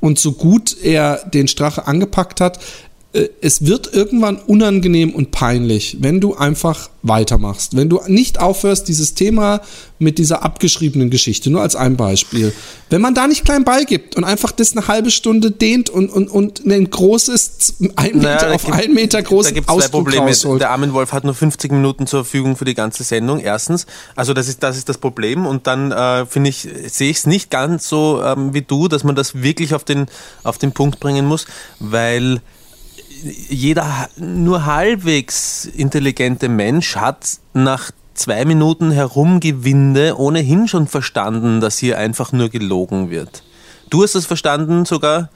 Und 0.00 0.18
so 0.18 0.32
gut 0.32 0.76
er 0.82 1.24
den 1.32 1.46
Strache 1.46 1.86
angepackt 1.86 2.40
hat, 2.40 2.58
es 3.12 3.66
wird 3.66 3.92
irgendwann 3.92 4.36
unangenehm 4.36 5.10
und 5.10 5.32
peinlich, 5.32 5.98
wenn 6.00 6.20
du 6.20 6.34
einfach 6.34 6.88
weitermachst. 7.02 7.76
Wenn 7.76 7.90
du 7.90 8.00
nicht 8.06 8.40
aufhörst, 8.40 8.88
dieses 8.88 9.12
Thema 9.12 9.60
mit 9.98 10.18
dieser 10.18 10.42
abgeschriebenen 10.42 11.10
Geschichte, 11.10 11.50
nur 11.50 11.60
als 11.60 11.76
ein 11.76 11.96
Beispiel. 11.96 12.54
Wenn 12.88 13.02
man 13.02 13.14
da 13.14 13.26
nicht 13.26 13.44
klein 13.44 13.64
beigibt 13.64 14.16
und 14.16 14.24
einfach 14.24 14.50
das 14.50 14.74
eine 14.74 14.88
halbe 14.88 15.10
Stunde 15.10 15.50
dehnt 15.50 15.90
und, 15.90 16.08
und, 16.08 16.30
und 16.30 16.64
ein 16.64 16.88
großes, 16.88 17.74
ein 17.96 18.16
Meter 18.16 18.18
naja, 18.18 18.54
auf 18.54 18.64
gibt, 18.64 18.78
einen 18.78 18.94
Meter 18.94 19.20
groß 19.22 19.46
Da 19.46 19.52
gibt 19.52 19.68
es 19.68 19.76
zwei 19.76 19.88
Probleme. 19.88 20.26
Rausholt. 20.26 20.62
Der 20.62 20.70
Armin 20.70 20.94
Wolf 20.94 21.12
hat 21.12 21.24
nur 21.24 21.34
50 21.34 21.70
Minuten 21.70 22.06
zur 22.06 22.24
Verfügung 22.24 22.56
für 22.56 22.64
die 22.64 22.74
ganze 22.74 23.04
Sendung, 23.04 23.40
erstens. 23.40 23.86
Also 24.16 24.32
das 24.32 24.48
ist 24.48 24.62
das, 24.62 24.78
ist 24.78 24.88
das 24.88 24.96
Problem. 24.96 25.44
Und 25.44 25.66
dann 25.66 25.92
äh, 25.92 26.24
finde 26.24 26.48
ich, 26.48 26.66
sehe 26.86 27.10
ich 27.10 27.18
es 27.18 27.26
nicht 27.26 27.50
ganz 27.50 27.88
so 27.88 28.22
ähm, 28.24 28.54
wie 28.54 28.62
du, 28.62 28.88
dass 28.88 29.04
man 29.04 29.16
das 29.16 29.42
wirklich 29.42 29.74
auf 29.74 29.84
den, 29.84 30.06
auf 30.44 30.56
den 30.56 30.72
Punkt 30.72 30.98
bringen 30.98 31.26
muss, 31.26 31.46
weil 31.78 32.40
jeder 33.48 34.08
nur 34.16 34.66
halbwegs 34.66 35.64
intelligente 35.64 36.48
Mensch 36.48 36.96
hat 36.96 37.38
nach 37.54 37.90
zwei 38.14 38.44
Minuten 38.44 38.90
Herumgewinde 38.90 40.18
ohnehin 40.18 40.68
schon 40.68 40.86
verstanden, 40.86 41.60
dass 41.60 41.78
hier 41.78 41.98
einfach 41.98 42.32
nur 42.32 42.48
gelogen 42.48 43.10
wird. 43.10 43.42
Du 43.92 44.02
hast 44.02 44.14
es 44.14 44.24
verstanden 44.24 44.86
sogar. 44.86 45.28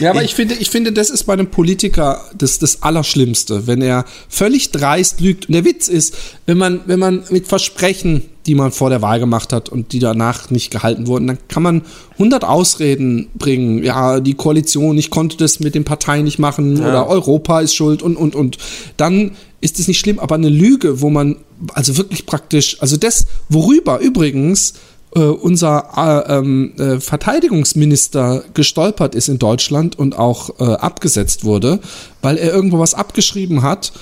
Ja, 0.00 0.10
aber 0.10 0.22
ich, 0.22 0.30
ich, 0.30 0.34
finde, 0.34 0.54
ich 0.54 0.70
finde, 0.70 0.90
das 0.90 1.10
ist 1.10 1.24
bei 1.24 1.34
einem 1.34 1.48
Politiker 1.48 2.24
das, 2.34 2.58
das 2.58 2.82
Allerschlimmste, 2.82 3.66
wenn 3.66 3.82
er 3.82 4.06
völlig 4.30 4.70
dreist 4.70 5.20
lügt. 5.20 5.48
Und 5.48 5.52
der 5.52 5.66
Witz 5.66 5.86
ist, 5.86 6.16
wenn 6.46 6.56
man, 6.56 6.80
wenn 6.86 6.98
man 6.98 7.24
mit 7.28 7.46
Versprechen, 7.46 8.22
die 8.46 8.54
man 8.54 8.72
vor 8.72 8.88
der 8.88 9.02
Wahl 9.02 9.20
gemacht 9.20 9.52
hat 9.52 9.68
und 9.68 9.92
die 9.92 9.98
danach 9.98 10.48
nicht 10.48 10.70
gehalten 10.70 11.08
wurden, 11.08 11.26
dann 11.26 11.38
kann 11.48 11.62
man 11.62 11.82
100 12.12 12.42
Ausreden 12.42 13.28
bringen. 13.34 13.84
Ja, 13.84 14.20
die 14.20 14.32
Koalition, 14.32 14.96
ich 14.96 15.10
konnte 15.10 15.36
das 15.36 15.60
mit 15.60 15.74
den 15.74 15.84
Parteien 15.84 16.24
nicht 16.24 16.38
machen 16.38 16.78
ja. 16.78 16.88
oder 16.88 17.06
Europa 17.06 17.60
ist 17.60 17.74
schuld 17.74 18.02
und, 18.02 18.16
und, 18.16 18.34
und. 18.34 18.56
Dann 18.96 19.32
ist 19.60 19.78
es 19.78 19.88
nicht 19.88 19.98
schlimm, 19.98 20.20
aber 20.20 20.36
eine 20.36 20.48
Lüge, 20.48 21.02
wo 21.02 21.10
man 21.10 21.36
also 21.74 21.98
wirklich 21.98 22.24
praktisch, 22.24 22.80
also 22.80 22.96
das, 22.96 23.26
worüber 23.50 23.98
übrigens 23.98 24.72
äh, 25.18 25.30
unser 25.30 26.26
äh, 26.28 26.38
ähm, 26.38 26.72
äh, 26.78 27.00
Verteidigungsminister 27.00 28.44
gestolpert 28.54 29.14
ist 29.14 29.28
in 29.28 29.38
Deutschland 29.38 29.98
und 29.98 30.16
auch 30.18 30.60
äh, 30.60 30.64
abgesetzt 30.64 31.44
wurde, 31.44 31.80
weil 32.22 32.36
er 32.36 32.52
irgendwo 32.52 32.78
was 32.78 32.94
abgeschrieben 32.94 33.62
hat 33.62 33.92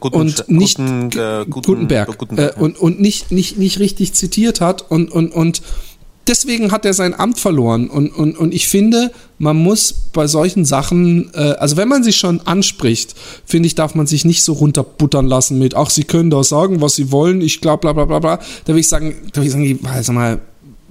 Guten, 0.00 0.16
und 0.16 0.48
nicht 0.48 0.78
Guten, 0.78 1.10
äh, 1.18 1.44
Guten, 1.44 1.66
Gutenberg, 1.66 2.18
Gutenberg 2.18 2.56
ja. 2.56 2.62
und, 2.62 2.78
und 2.78 3.00
nicht, 3.00 3.30
nicht, 3.30 3.58
nicht 3.58 3.78
richtig 3.78 4.14
zitiert 4.14 4.60
hat 4.60 4.90
und, 4.90 5.10
und, 5.12 5.32
und 5.32 5.60
deswegen 6.26 6.72
hat 6.72 6.84
er 6.84 6.94
sein 6.94 7.18
Amt 7.18 7.38
verloren. 7.38 7.88
Und, 7.88 8.08
und, 8.08 8.36
und 8.36 8.54
ich 8.54 8.68
finde, 8.68 9.12
man 9.38 9.56
muss 9.56 9.92
bei 10.12 10.26
solchen 10.26 10.64
Sachen, 10.64 11.30
äh, 11.34 11.54
also 11.58 11.76
wenn 11.76 11.88
man 11.88 12.02
sich 12.02 12.16
schon 12.16 12.40
anspricht, 12.40 13.14
finde 13.44 13.66
ich, 13.66 13.74
darf 13.74 13.94
man 13.94 14.06
sich 14.06 14.24
nicht 14.24 14.42
so 14.42 14.54
runterbuttern 14.54 15.26
lassen 15.26 15.58
mit, 15.58 15.74
ach, 15.74 15.90
sie 15.90 16.04
können 16.04 16.30
doch 16.30 16.44
sagen, 16.44 16.80
was 16.80 16.94
sie 16.94 17.12
wollen, 17.12 17.40
ich 17.40 17.60
glaube, 17.60 17.80
bla 17.82 17.92
bla 17.92 18.04
bla 18.04 18.18
bla. 18.18 18.38
Da 18.64 18.72
will 18.72 18.80
ich 18.80 18.88
sagen, 18.88 19.14
da 19.32 19.40
will 19.40 19.46
ich 19.46 19.52
sagen, 19.52 19.80
also 19.84 20.12
mal, 20.12 20.40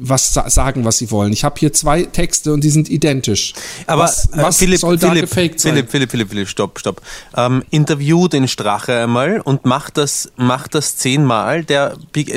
was 0.05 0.33
sagen, 0.33 0.85
was 0.85 0.97
sie 0.97 1.11
wollen. 1.11 1.31
Ich 1.31 1.43
habe 1.43 1.55
hier 1.57 1.71
zwei 1.71 2.03
Texte 2.03 2.51
und 2.53 2.63
die 2.63 2.69
sind 2.69 2.89
identisch. 2.89 3.53
Aber 3.87 4.03
was, 4.03 4.25
äh, 4.25 4.29
was 4.33 4.57
Philipp, 4.57 4.79
soll 4.79 4.97
da 4.97 5.09
Philipp, 5.09 5.29
gefaked 5.29 5.59
sein? 5.59 5.73
Philipp, 5.73 5.91
Philipp, 5.91 6.11
Philipp, 6.11 6.29
Philipp, 6.29 6.47
stopp, 6.49 6.79
stopp. 6.79 7.01
Ähm, 7.35 7.63
interview 7.69 8.27
den 8.27 8.47
Strache 8.47 8.99
einmal 8.99 9.39
und 9.39 9.65
mach 9.65 9.89
das, 9.89 10.31
mach 10.35 10.67
das 10.67 10.97
zehnmal. 10.97 11.63
Der, 11.63 11.95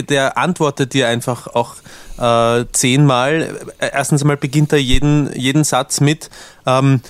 der 0.08 0.38
antwortet 0.38 0.94
dir 0.94 1.08
einfach 1.08 1.48
auch 1.48 1.74
äh, 2.18 2.64
zehnmal. 2.72 3.58
Erstens 3.78 4.22
einmal 4.22 4.36
beginnt 4.36 4.72
er 4.72 4.80
jeden, 4.80 5.32
jeden 5.34 5.64
Satz 5.64 6.00
mit 6.00 6.30
ähm, 6.66 7.00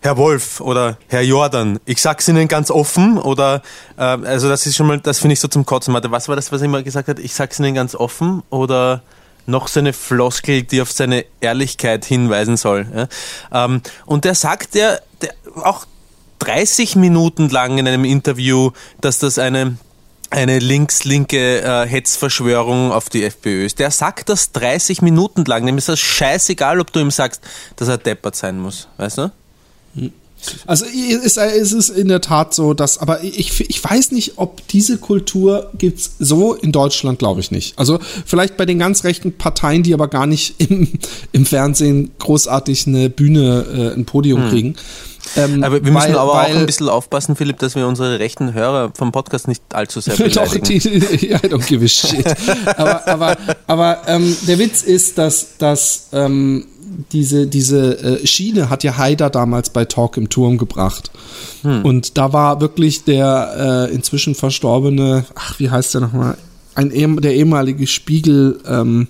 Herr 0.00 0.18
Wolf 0.18 0.60
oder 0.60 0.98
Herr 1.08 1.22
Jordan, 1.22 1.80
ich 1.86 2.02
sag's 2.02 2.28
Ihnen 2.28 2.46
ganz 2.46 2.70
offen 2.70 3.16
oder 3.16 3.62
äh, 3.96 4.02
also 4.02 4.50
das 4.50 4.66
ist 4.66 4.76
schon 4.76 4.86
mal, 4.86 5.00
das 5.00 5.18
finde 5.18 5.32
ich 5.32 5.40
so 5.40 5.48
zum 5.48 5.64
Kotzen. 5.64 5.94
Was 5.94 6.28
war 6.28 6.36
das, 6.36 6.52
was 6.52 6.60
er 6.60 6.66
immer 6.66 6.82
gesagt 6.82 7.08
hat? 7.08 7.18
Ich 7.18 7.32
sag's 7.32 7.58
Ihnen 7.58 7.74
ganz 7.74 7.94
offen 7.94 8.42
oder 8.50 9.02
noch 9.46 9.68
so 9.68 9.80
eine 9.80 9.92
Floskel, 9.92 10.62
die 10.62 10.80
auf 10.80 10.92
seine 10.92 11.24
Ehrlichkeit 11.40 12.04
hinweisen 12.04 12.56
soll. 12.56 12.86
Ja? 12.94 13.64
Ähm, 13.64 13.82
und 14.06 14.24
der 14.24 14.34
sagt 14.34 14.74
ja 14.74 14.98
der, 15.20 15.34
auch 15.62 15.86
30 16.40 16.96
Minuten 16.96 17.48
lang 17.48 17.78
in 17.78 17.86
einem 17.88 18.04
Interview, 18.04 18.70
dass 19.00 19.18
das 19.18 19.38
eine 19.38 19.76
eine 20.30 20.58
links-linke 20.58 21.60
äh, 21.62 21.86
Hetzverschwörung 21.86 22.90
auf 22.90 23.08
die 23.08 23.24
FPÖ 23.24 23.66
ist. 23.66 23.78
Der 23.78 23.92
sagt 23.92 24.28
das 24.28 24.50
30 24.50 25.00
Minuten 25.00 25.44
lang. 25.44 25.64
Dem 25.64 25.78
ist 25.78 25.88
das 25.88 26.00
scheißegal, 26.00 26.80
ob 26.80 26.92
du 26.92 26.98
ihm 26.98 27.12
sagst, 27.12 27.40
dass 27.76 27.86
er 27.86 27.98
deppert 27.98 28.34
sein 28.34 28.58
muss. 28.58 28.88
Weißt 28.96 29.18
du? 29.18 29.30
Also 30.66 30.84
es 30.86 31.72
ist 31.72 31.88
in 31.90 32.08
der 32.08 32.20
Tat 32.20 32.54
so, 32.54 32.74
dass, 32.74 32.98
aber 32.98 33.22
ich, 33.22 33.68
ich 33.68 33.82
weiß 33.84 34.12
nicht, 34.12 34.34
ob 34.36 34.66
diese 34.68 34.98
Kultur 34.98 35.70
gibt's 35.78 36.12
so 36.18 36.54
in 36.54 36.72
Deutschland, 36.72 37.18
glaube 37.18 37.40
ich 37.40 37.50
nicht. 37.50 37.78
Also 37.78 37.98
vielleicht 38.26 38.56
bei 38.56 38.66
den 38.66 38.78
ganz 38.78 39.04
rechten 39.04 39.32
Parteien, 39.32 39.82
die 39.82 39.94
aber 39.94 40.08
gar 40.08 40.26
nicht 40.26 40.60
im, 40.60 40.88
im 41.32 41.46
Fernsehen 41.46 42.12
großartig 42.18 42.86
eine 42.86 43.10
Bühne, 43.10 43.92
äh, 43.94 43.94
ein 43.94 44.04
Podium 44.04 44.44
hm. 44.44 44.50
kriegen. 44.50 44.76
Ähm, 45.36 45.64
aber 45.64 45.84
wir 45.84 45.92
müssen 45.92 46.08
weil, 46.08 46.18
aber 46.18 46.34
weil, 46.34 46.52
auch 46.52 46.56
ein 46.58 46.66
bisschen 46.66 46.88
aufpassen, 46.88 47.36
Philipp, 47.36 47.58
dass 47.58 47.74
wir 47.74 47.86
unsere 47.86 48.18
rechten 48.18 48.52
Hörer 48.52 48.92
vom 48.94 49.12
Podcast 49.12 49.48
nicht 49.48 49.62
allzu 49.72 50.00
sehr 50.00 50.16
beleidigen. 50.16 50.44
Doch, 50.44 50.62
die, 50.62 50.78
die, 50.78 51.30
I 51.30 51.36
don't 51.36 51.66
give 51.66 51.84
a 51.84 51.88
shit. 51.88 52.26
aber 52.76 53.06
aber, 53.08 53.36
aber 53.66 54.02
ähm, 54.06 54.36
der 54.46 54.58
Witz 54.58 54.82
ist, 54.82 55.18
dass, 55.18 55.56
dass 55.58 56.08
ähm, 56.12 56.66
diese, 57.12 57.46
diese 57.46 57.98
äh, 57.98 58.26
Schiene 58.26 58.70
hat 58.70 58.84
ja 58.84 58.96
Haider 58.96 59.30
damals 59.30 59.70
bei 59.70 59.84
Talk 59.84 60.16
im 60.16 60.28
Turm 60.28 60.58
gebracht. 60.58 61.10
Hm. 61.62 61.84
Und 61.84 62.18
da 62.18 62.32
war 62.32 62.60
wirklich 62.60 63.04
der 63.04 63.88
äh, 63.90 63.94
inzwischen 63.94 64.34
verstorbene, 64.34 65.24
ach, 65.34 65.58
wie 65.58 65.70
heißt 65.70 65.94
der 65.94 66.00
nochmal? 66.02 66.36
Ein, 66.74 66.90
der 67.20 67.34
ehemalige 67.34 67.86
Spiegel 67.86 68.60
ähm, 68.66 69.08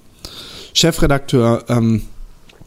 Chefredakteur 0.75 1.65
ähm, 1.69 2.03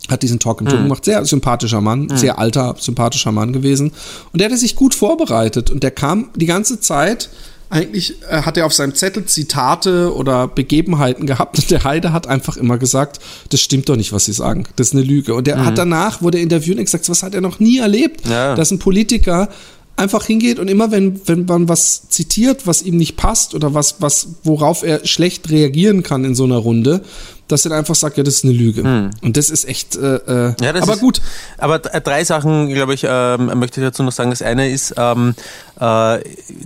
hat 0.09 0.23
diesen 0.23 0.39
Talk 0.39 0.61
im 0.61 0.67
Turm 0.67 0.79
hm. 0.79 0.85
gemacht. 0.85 1.05
Sehr 1.05 1.23
sympathischer 1.25 1.81
Mann, 1.81 2.09
hm. 2.09 2.17
sehr 2.17 2.39
alter, 2.39 2.75
sympathischer 2.79 3.31
Mann 3.31 3.53
gewesen. 3.53 3.91
Und 4.31 4.39
der 4.39 4.47
hatte 4.47 4.57
sich 4.57 4.75
gut 4.75 4.95
vorbereitet 4.95 5.69
und 5.69 5.83
der 5.83 5.91
kam 5.91 6.29
die 6.35 6.45
ganze 6.45 6.79
Zeit 6.79 7.29
eigentlich 7.69 8.15
äh, 8.29 8.43
hat 8.43 8.57
er 8.57 8.65
auf 8.65 8.73
seinem 8.73 8.95
Zettel 8.95 9.25
Zitate 9.25 10.13
oder 10.15 10.47
Begebenheiten 10.47 11.27
gehabt 11.27 11.57
und 11.59 11.69
der 11.69 11.83
Heide 11.83 12.13
hat 12.13 12.27
einfach 12.27 12.57
immer 12.57 12.77
gesagt, 12.77 13.19
das 13.49 13.59
stimmt 13.59 13.89
doch 13.89 13.95
nicht, 13.95 14.13
was 14.13 14.25
sie 14.25 14.33
sagen. 14.33 14.65
Das 14.75 14.87
ist 14.87 14.93
eine 14.93 15.03
Lüge. 15.03 15.33
Und 15.33 15.47
er 15.47 15.57
mhm. 15.57 15.65
hat 15.65 15.77
danach, 15.77 16.21
wurde 16.21 16.37
er 16.37 16.43
interviewt 16.43 16.77
und 16.77 16.85
gesagt, 16.85 17.09
was 17.09 17.23
hat 17.23 17.33
er 17.33 17.41
noch 17.41 17.59
nie 17.59 17.79
erlebt, 17.79 18.27
ja. 18.27 18.55
dass 18.55 18.71
ein 18.71 18.79
Politiker 18.79 19.49
einfach 19.97 20.25
hingeht 20.25 20.59
und 20.59 20.69
immer 20.69 20.91
wenn, 20.91 21.19
wenn 21.27 21.45
man 21.45 21.67
was 21.67 22.07
zitiert, 22.09 22.67
was 22.67 22.83
ihm 22.83 22.97
nicht 22.97 23.17
passt 23.17 23.55
oder 23.55 23.73
was, 23.73 23.95
was, 23.99 24.27
worauf 24.43 24.83
er 24.83 25.05
schlecht 25.05 25.49
reagieren 25.49 26.03
kann 26.03 26.23
in 26.23 26.35
so 26.35 26.43
einer 26.43 26.57
Runde, 26.57 27.01
dass 27.47 27.65
er 27.65 27.71
einfach 27.71 27.95
sagt, 27.95 28.17
ja, 28.17 28.23
das 28.23 28.35
ist 28.35 28.43
eine 28.43 28.53
Lüge. 28.53 28.83
Hm. 28.83 29.11
Und 29.21 29.37
das 29.37 29.49
ist 29.49 29.65
echt, 29.65 29.95
äh, 29.95 30.15
äh 30.15 30.55
ja, 30.61 30.73
das 30.73 30.83
aber 30.83 30.93
ist, 30.93 30.99
gut. 30.99 31.21
Aber 31.57 31.79
drei 31.79 32.23
Sachen, 32.23 32.69
glaube 32.69 32.93
ich, 32.93 33.05
ähm, 33.07 33.45
möchte 33.59 33.79
ich 33.79 33.87
dazu 33.87 34.03
noch 34.03 34.11
sagen. 34.11 34.29
Das 34.29 34.41
eine 34.41 34.69
ist, 34.69 34.95
ähm, 34.97 35.33
äh, 35.79 36.19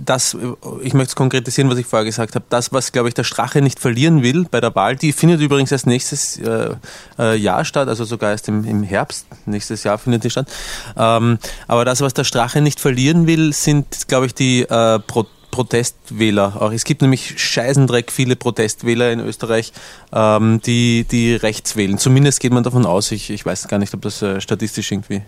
das, 0.04 0.36
ich 0.82 0.94
möchte 0.94 1.10
es 1.10 1.16
konkretisieren, 1.16 1.70
was 1.70 1.78
ich 1.78 1.86
vorher 1.86 2.04
gesagt 2.04 2.34
habe. 2.34 2.44
Das, 2.48 2.72
was, 2.72 2.92
glaube 2.92 3.08
ich, 3.08 3.14
der 3.14 3.24
Strache 3.24 3.62
nicht 3.62 3.78
verlieren 3.78 4.22
will 4.22 4.46
bei 4.50 4.60
der 4.60 4.74
Wahl, 4.74 4.96
die 4.96 5.12
findet 5.12 5.40
übrigens 5.40 5.72
erst 5.72 5.86
nächstes 5.86 6.38
äh, 6.38 6.74
äh, 7.18 7.36
Jahr 7.36 7.64
statt, 7.64 7.88
also 7.88 8.04
sogar 8.04 8.30
erst 8.30 8.48
im, 8.48 8.64
im 8.64 8.82
Herbst 8.82 9.26
nächstes 9.46 9.84
Jahr 9.84 9.98
findet 9.98 10.24
die 10.24 10.30
statt. 10.30 10.48
Ähm, 10.96 11.38
aber 11.68 11.84
das, 11.84 12.00
was 12.00 12.14
der 12.14 12.24
Strache 12.24 12.60
nicht 12.60 12.80
verlieren 12.80 13.26
will, 13.26 13.52
sind, 13.52 14.08
glaube 14.08 14.26
ich, 14.26 14.34
die 14.34 14.62
äh, 14.62 14.98
Proteste 14.98 15.41
Protestwähler. 15.52 16.60
Auch 16.60 16.72
es 16.72 16.82
gibt 16.82 17.02
nämlich 17.02 17.40
scheißendreck 17.40 18.10
viele 18.10 18.34
Protestwähler 18.34 19.12
in 19.12 19.20
Österreich, 19.20 19.72
ähm, 20.12 20.60
die, 20.66 21.04
die 21.04 21.34
rechts 21.36 21.76
wählen. 21.76 21.98
Zumindest 21.98 22.40
geht 22.40 22.52
man 22.52 22.64
davon 22.64 22.84
aus. 22.84 23.12
Ich, 23.12 23.30
ich 23.30 23.46
weiß 23.46 23.68
gar 23.68 23.78
nicht, 23.78 23.94
ob 23.94 24.02
das 24.02 24.20
äh, 24.22 24.40
statistisch 24.40 24.90
irgendwie 24.90 25.22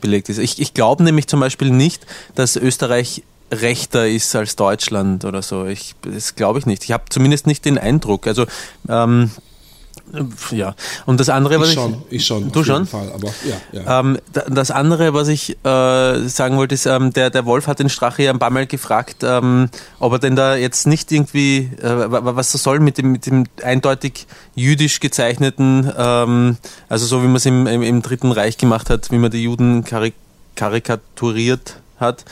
belegt 0.00 0.28
ist. 0.28 0.38
Ich, 0.38 0.60
ich 0.60 0.74
glaube 0.74 1.02
nämlich 1.02 1.26
zum 1.26 1.40
Beispiel 1.40 1.70
nicht, 1.70 2.06
dass 2.36 2.54
Österreich 2.54 3.24
rechter 3.50 4.06
ist 4.06 4.36
als 4.36 4.54
Deutschland 4.54 5.24
oder 5.24 5.42
so. 5.42 5.66
Ich, 5.66 5.96
das 6.02 6.36
glaube 6.36 6.60
ich 6.60 6.66
nicht. 6.66 6.84
Ich 6.84 6.92
habe 6.92 7.04
zumindest 7.08 7.48
nicht 7.48 7.64
den 7.64 7.78
Eindruck. 7.78 8.28
Also 8.28 8.46
ähm, 8.88 9.32
ja, 10.50 10.74
und 11.06 11.20
das 11.20 11.28
andere, 11.28 11.60
was 11.60 11.68
ich 11.68 11.74
schon, 11.74 12.02
ich, 12.08 12.16
ich 12.16 12.26
schon, 12.26 12.50
du 12.50 12.64
schon, 12.64 12.86
Fall, 12.86 13.12
aber 13.12 13.28
ja, 13.44 13.80
ja. 13.80 14.00
Ähm, 14.00 14.18
das 14.48 14.70
andere, 14.70 15.14
was 15.14 15.28
ich 15.28 15.50
äh, 15.64 16.28
sagen 16.28 16.56
wollte, 16.56 16.74
ist, 16.74 16.86
ähm, 16.86 17.12
der 17.12 17.30
der 17.30 17.44
Wolf 17.46 17.66
hat 17.66 17.78
den 17.78 17.88
Strache 17.88 18.22
ja 18.24 18.32
ein 18.32 18.38
paar 18.38 18.50
Mal 18.50 18.66
gefragt, 18.66 19.18
ähm, 19.22 19.68
ob 19.98 20.12
er 20.12 20.18
denn 20.18 20.36
da 20.36 20.56
jetzt 20.56 20.86
nicht 20.86 21.12
irgendwie, 21.12 21.70
äh, 21.80 22.06
was 22.08 22.52
das 22.52 22.62
soll 22.62 22.80
mit 22.80 22.98
dem 22.98 23.12
mit 23.12 23.26
dem 23.26 23.44
eindeutig 23.62 24.26
jüdisch 24.54 25.00
gezeichneten, 25.00 25.92
ähm, 25.96 26.56
also 26.88 27.06
so 27.06 27.22
wie 27.22 27.26
man 27.26 27.36
es 27.36 27.46
im, 27.46 27.66
im, 27.66 27.82
im 27.82 28.02
Dritten 28.02 28.32
Reich 28.32 28.58
gemacht 28.58 28.90
hat, 28.90 29.10
wie 29.10 29.18
man 29.18 29.30
die 29.30 29.42
Juden 29.42 29.84
karik 29.84 30.14
karikaturiert 30.56 31.76
hat. 31.98 32.24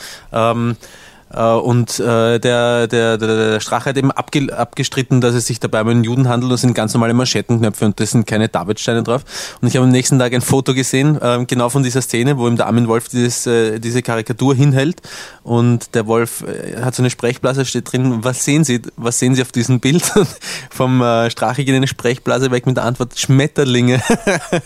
Ähm, 1.33 1.39
äh, 1.39 1.53
und 1.53 1.99
äh, 1.99 2.39
der, 2.39 2.87
der, 2.87 3.17
der, 3.17 3.17
der 3.17 3.59
Strache 3.59 3.89
hat 3.89 3.97
eben 3.97 4.11
abge, 4.11 4.55
abgestritten, 4.55 5.21
dass 5.21 5.35
es 5.35 5.45
sich 5.45 5.59
dabei 5.59 5.81
um 5.81 5.89
einen 5.89 6.03
Juden 6.03 6.27
handelt. 6.27 6.51
Das 6.51 6.61
sind 6.61 6.73
ganz 6.73 6.93
normale 6.93 7.13
Manschettenknöpfe 7.13 7.85
und 7.85 7.99
das 7.99 8.11
sind 8.11 8.25
keine 8.27 8.49
Davidsteine 8.49 9.03
drauf. 9.03 9.23
Und 9.61 9.67
ich 9.67 9.75
habe 9.75 9.85
am 9.85 9.91
nächsten 9.91 10.19
Tag 10.19 10.33
ein 10.33 10.41
Foto 10.41 10.73
gesehen, 10.73 11.19
äh, 11.21 11.45
genau 11.45 11.69
von 11.69 11.83
dieser 11.83 12.01
Szene, 12.01 12.37
wo 12.37 12.47
ihm 12.47 12.57
der 12.57 12.67
Armin 12.67 12.87
Wolf 12.87 13.09
dieses, 13.09 13.47
äh, 13.47 13.79
diese 13.79 14.01
Karikatur 14.01 14.55
hinhält. 14.55 15.01
Und 15.43 15.95
der 15.95 16.07
Wolf 16.07 16.43
hat 16.81 16.95
so 16.95 17.01
eine 17.01 17.09
Sprechblase, 17.09 17.65
steht 17.65 17.91
drin, 17.91 18.19
was 18.23 18.45
sehen 18.45 18.63
Sie, 18.63 18.81
was 18.97 19.19
sehen 19.19 19.35
Sie 19.35 19.41
auf 19.41 19.51
diesem 19.51 19.79
Bild? 19.79 20.03
Vom 20.69 21.01
äh, 21.01 21.29
Strache 21.29 21.63
geht 21.63 21.75
eine 21.75 21.87
Sprechblase 21.87 22.51
weg 22.51 22.65
mit 22.65 22.77
der 22.77 22.85
Antwort 22.85 23.17
Schmetterlinge. 23.17 24.01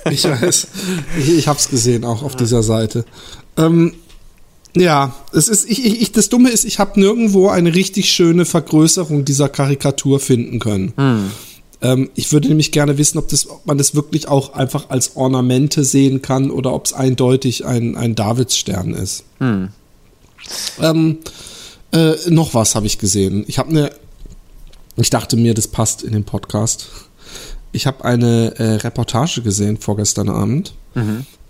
ich 0.09 0.23
weiß, 0.29 0.67
ich, 1.17 1.37
ich 1.37 1.47
habe 1.47 1.59
es 1.59 1.69
gesehen, 1.69 2.03
auch 2.05 2.23
auf 2.23 2.35
dieser 2.35 2.63
Seite. 2.63 3.05
Ähm, 3.57 3.93
ja, 4.75 5.15
es 5.31 5.47
ist, 5.47 5.69
ich, 5.69 5.85
ich, 5.85 6.11
das 6.11 6.29
Dumme 6.29 6.49
ist, 6.49 6.65
ich 6.65 6.79
habe 6.79 6.99
nirgendwo 6.99 7.49
eine 7.49 7.75
richtig 7.75 8.11
schöne 8.11 8.45
Vergrößerung 8.45 9.25
dieser 9.25 9.49
Karikatur 9.49 10.19
finden 10.19 10.59
können. 10.59 10.93
Hm. 10.95 11.31
Ähm, 11.81 12.09
ich 12.15 12.31
würde 12.31 12.47
nämlich 12.47 12.71
gerne 12.71 12.97
wissen, 12.97 13.17
ob, 13.17 13.27
das, 13.27 13.49
ob 13.49 13.65
man 13.65 13.77
das 13.77 13.93
wirklich 13.93 14.27
auch 14.27 14.53
einfach 14.53 14.89
als 14.89 15.15
Ornamente 15.15 15.83
sehen 15.83 16.21
kann 16.21 16.49
oder 16.49 16.73
ob 16.73 16.85
es 16.85 16.93
eindeutig 16.93 17.65
ein, 17.65 17.95
ein 17.95 18.15
Davidsstern 18.15 18.93
ist. 18.93 19.25
Hm. 19.39 19.69
Ähm, 20.81 21.17
äh, 21.91 22.13
noch 22.29 22.53
was 22.53 22.75
habe 22.75 22.87
ich 22.87 22.97
gesehen. 22.97 23.45
Ich 23.47 23.59
habe 23.59 23.69
eine 23.69 23.91
ich 24.95 25.09
dachte 25.09 25.37
mir, 25.37 25.53
das 25.53 25.67
passt 25.67 26.03
in 26.03 26.13
den 26.13 26.23
Podcast. 26.23 26.87
Ich 27.71 27.87
habe 27.87 28.05
eine 28.05 28.55
äh, 28.59 28.75
Reportage 28.75 29.41
gesehen 29.41 29.77
vorgestern 29.77 30.29
Abend 30.29 30.73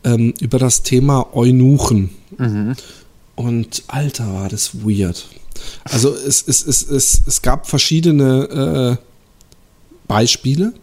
ähm, 0.05 0.33
über 0.39 0.59
das 0.59 0.83
Thema 0.83 1.36
Eunuchen. 1.36 2.12
Und 3.36 3.84
Alter, 3.88 4.34
war 4.34 4.50
das 4.50 4.76
weird. 4.84 5.28
Also 5.84 6.13
es, 6.13 6.43
es, 6.48 6.65
es, 6.65 6.84
es, 6.84 7.22
es 7.26 7.41
gab 7.41 7.67
verschiedene 7.67 9.00
äh, 9.00 9.04
Beispiele 10.08 10.74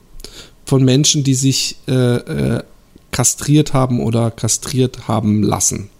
von 0.64 0.84
Menschen, 0.84 1.24
die 1.24 1.34
sich 1.34 1.76
äh, 1.88 1.92
äh, 1.92 2.62
kastriert 3.10 3.72
haben 3.72 4.00
oder 4.00 4.30
kastriert 4.30 5.08
haben 5.08 5.42
lassen. 5.42 5.90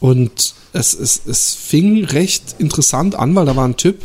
Und 0.00 0.54
es, 0.72 0.94
es, 0.94 1.20
es 1.26 1.54
fing 1.54 2.04
recht 2.04 2.56
interessant 2.58 3.14
an, 3.14 3.34
weil 3.34 3.46
da 3.46 3.56
war 3.56 3.66
ein 3.66 3.76
Typ, 3.76 4.02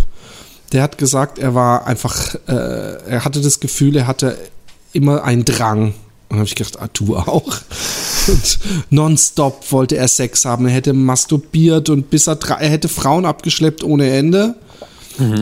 der 0.72 0.84
hat 0.84 0.98
gesagt, 0.98 1.40
er 1.40 1.56
war 1.56 1.88
einfach, 1.88 2.36
äh, 2.48 2.52
er 2.52 3.26
hatte 3.26 3.42
das 3.42 3.60
Gefühl, 3.60 3.96
er 3.96 4.08
hatte 4.08 4.38
immer 4.94 5.24
einen 5.24 5.46
Drang. 5.46 5.94
Und 6.30 6.38
habe 6.38 6.46
ich 6.46 6.56
gedacht, 6.56 6.80
ah, 6.80 6.90
du 6.94 7.18
auch. 7.18 7.58
Und 8.30 8.60
nonstop 8.90 9.72
wollte 9.72 9.98
er 9.98 10.08
Sex 10.08 10.46
haben. 10.46 10.66
Er 10.68 10.74
hätte 10.74 10.94
masturbiert 10.94 11.90
und 11.90 12.10
bis 12.10 12.28
er, 12.28 12.36
drei- 12.36 12.56
er 12.62 12.70
hätte 12.70 12.88
Frauen 12.88 13.26
abgeschleppt 13.26 13.84
ohne 13.84 14.10
Ende. 14.10 14.56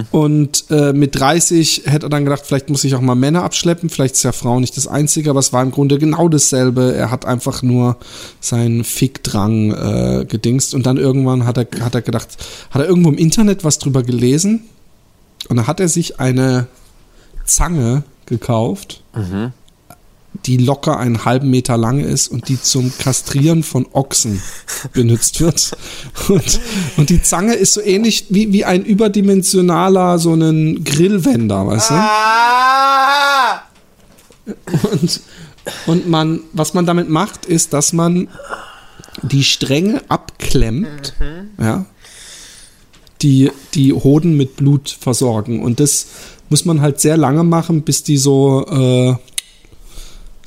Und 0.10 0.65
äh, 0.71 0.91
mit 0.91 1.19
30 1.19 1.84
hätte 1.86 2.08
er 2.08 2.10
dann 2.10 2.23
gedacht, 2.26 2.41
vielleicht 2.47 2.69
muss 2.71 2.84
ich 2.84 2.95
auch 2.95 3.02
mal 3.02 3.13
Männer 3.13 3.43
abschleppen. 3.43 3.89
Vielleicht 3.91 4.15
ist 4.15 4.23
ja 4.23 4.32
Frau 4.32 4.60
nicht 4.60 4.76
das 4.76 4.88
Einzige, 4.88 5.30
aber 5.30 5.39
es 5.39 5.54
war 5.54 5.62
im 5.62 5.69
Grunde 5.69 6.00
genau 6.00 6.30
dasselbe. 6.30 6.95
Er 6.95 7.12
hat 7.12 7.26
einfach 7.26 7.62
nur 7.62 7.97
seinen 8.39 8.84
Fickdrang 8.84 9.71
äh, 9.73 10.26
gedingst. 10.26 10.73
Und 10.73 10.88
dann 10.88 10.97
irgendwann 10.97 11.45
hat 11.45 11.58
er, 11.60 11.67
hat 11.82 11.93
er 11.93 12.02
gedacht, 12.02 12.28
hat 12.71 12.82
er 12.82 12.88
irgendwo 12.88 13.10
im 13.10 13.19
Internet 13.19 13.63
was 13.63 13.78
drüber 13.78 14.02
gelesen. 14.02 14.62
Und 15.47 15.58
dann 15.58 15.67
hat 15.67 15.80
er 15.80 15.89
sich 15.89 16.19
eine 16.19 16.65
Zange 17.45 18.02
gekauft, 18.26 19.04
die 20.45 20.58
locker 20.58 20.97
einen 20.97 21.26
halben 21.26 21.50
Meter 21.50 21.78
lang 21.78 22.00
ist 22.00 22.28
und 22.28 22.50
die 22.50 22.62
zum 22.62 22.91
Kastrieren 22.97 23.63
von 23.63 23.88
Ochsen 23.93 24.41
benutzt 24.93 25.41
wird. 25.41 25.71
Und, 26.30 26.60
und 26.97 27.10
die 27.10 27.21
Zange 27.21 27.54
ist 27.54 27.73
so 27.73 27.82
ähnlich 27.82 28.26
wie, 28.30 28.52
wie 28.54 28.65
ein 28.65 28.84
überdimensionaler, 28.86 30.19
so 30.19 30.34
einen 30.34 30.84
Grillwender, 30.84 31.67
weißt 31.67 31.89
du? 31.89 31.95
Und, 34.91 35.21
und 35.86 36.08
man, 36.10 36.41
was 36.54 36.73
man 36.73 36.86
damit 36.86 37.10
macht, 37.10 37.45
ist, 37.45 37.73
dass 37.73 37.91
man 37.93 38.30
die 39.21 39.43
Stränge 39.43 40.02
abklemmt, 40.10 41.13
ja, 41.60 41.86
die 43.21 43.52
die 43.73 43.93
Hoden 43.93 44.38
mit 44.38 44.56
Blut 44.56 44.89
versorgen. 44.89 45.62
Und 45.62 45.80
das 45.80 46.08
muss 46.50 46.65
man 46.65 46.82
halt 46.82 47.02
sehr 47.02 47.17
lange 47.17 47.43
machen, 47.43 47.82
bis 47.82 48.04
die 48.04 48.17
so 48.17 48.65
äh, 48.67 49.15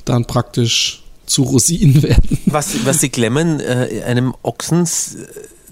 dann 0.05 0.25
praktisch 0.25 1.03
zu 1.25 1.43
Rosinen 1.43 2.01
werden. 2.03 2.37
Was, 2.45 2.85
was 2.85 2.99
sie 3.01 3.09
klemmen, 3.09 3.59
äh, 3.59 4.03
einem 4.05 4.33
Ochsen 4.43 4.85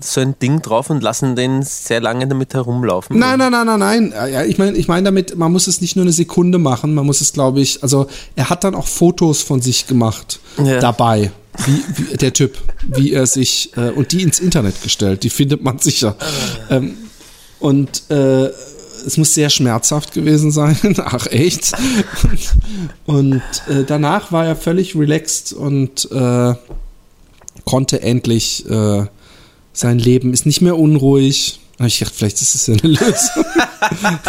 so 0.02 0.22
ein 0.22 0.36
Ding 0.42 0.62
drauf 0.62 0.90
und 0.90 1.04
lassen 1.04 1.36
den 1.36 1.62
sehr 1.62 2.00
lange 2.00 2.26
damit 2.28 2.54
herumlaufen. 2.54 3.20
Nein, 3.20 3.38
nein, 3.38 3.52
nein, 3.52 3.66
nein, 3.66 3.80
nein. 3.80 4.14
Ja, 4.32 4.44
ich 4.46 4.58
meine, 4.58 4.78
ich 4.78 4.88
meine 4.88 5.04
damit, 5.04 5.36
man 5.38 5.52
muss 5.52 5.68
es 5.68 5.82
nicht 5.82 5.98
nur 5.98 6.04
eine 6.04 6.14
Sekunde 6.14 6.58
machen, 6.58 6.94
man 6.94 7.06
muss 7.06 7.20
es, 7.20 7.34
glaube 7.34 7.60
ich, 7.60 7.84
also 7.84 8.08
er 8.38 8.50
hat 8.50 8.64
dann 8.64 8.76
auch 8.76 8.88
Fotos 8.88 9.42
von 9.42 9.62
sich 9.62 9.88
gemacht 9.88 10.40
Ja. 10.64 10.80
dabei. 10.80 11.32
Wie, 11.66 11.84
wie 12.14 12.16
der 12.16 12.32
Typ, 12.32 12.58
wie 12.88 13.12
er 13.12 13.28
sich 13.28 13.76
äh, 13.76 13.90
und 13.90 14.14
die 14.14 14.24
ins 14.24 14.40
Internet 14.40 14.82
gestellt, 14.82 15.24
die 15.24 15.30
findet 15.30 15.62
man 15.62 15.80
sicher. 15.80 16.16
Ähm, 16.70 16.96
und 17.60 18.10
äh, 18.10 18.50
es 19.06 19.18
muss 19.18 19.34
sehr 19.34 19.50
schmerzhaft 19.50 20.14
gewesen 20.14 20.52
sein. 20.52 20.78
Ach 20.98 21.28
echt. 21.28 21.74
Und, 23.06 23.42
äh, 23.68 23.84
danach 23.86 24.32
war 24.32 24.46
er 24.46 24.56
völlig 24.56 24.96
relaxed 24.96 25.54
und 25.54 26.10
äh, 26.12 26.54
konnte 27.66 28.02
endlich 28.02 28.70
äh, 28.70 29.06
sein 29.74 30.00
Leben 30.00 30.34
ist 30.34 30.46
nicht 30.46 30.62
mehr 30.62 30.78
unruhig. 30.78 31.60
Ich 31.82 32.00
dachte, 32.00 32.14
vielleicht 32.14 32.42
ist 32.42 32.56
es 32.56 32.68
ja 32.68 32.74
eine 32.74 32.92
Lösung. 32.94 33.46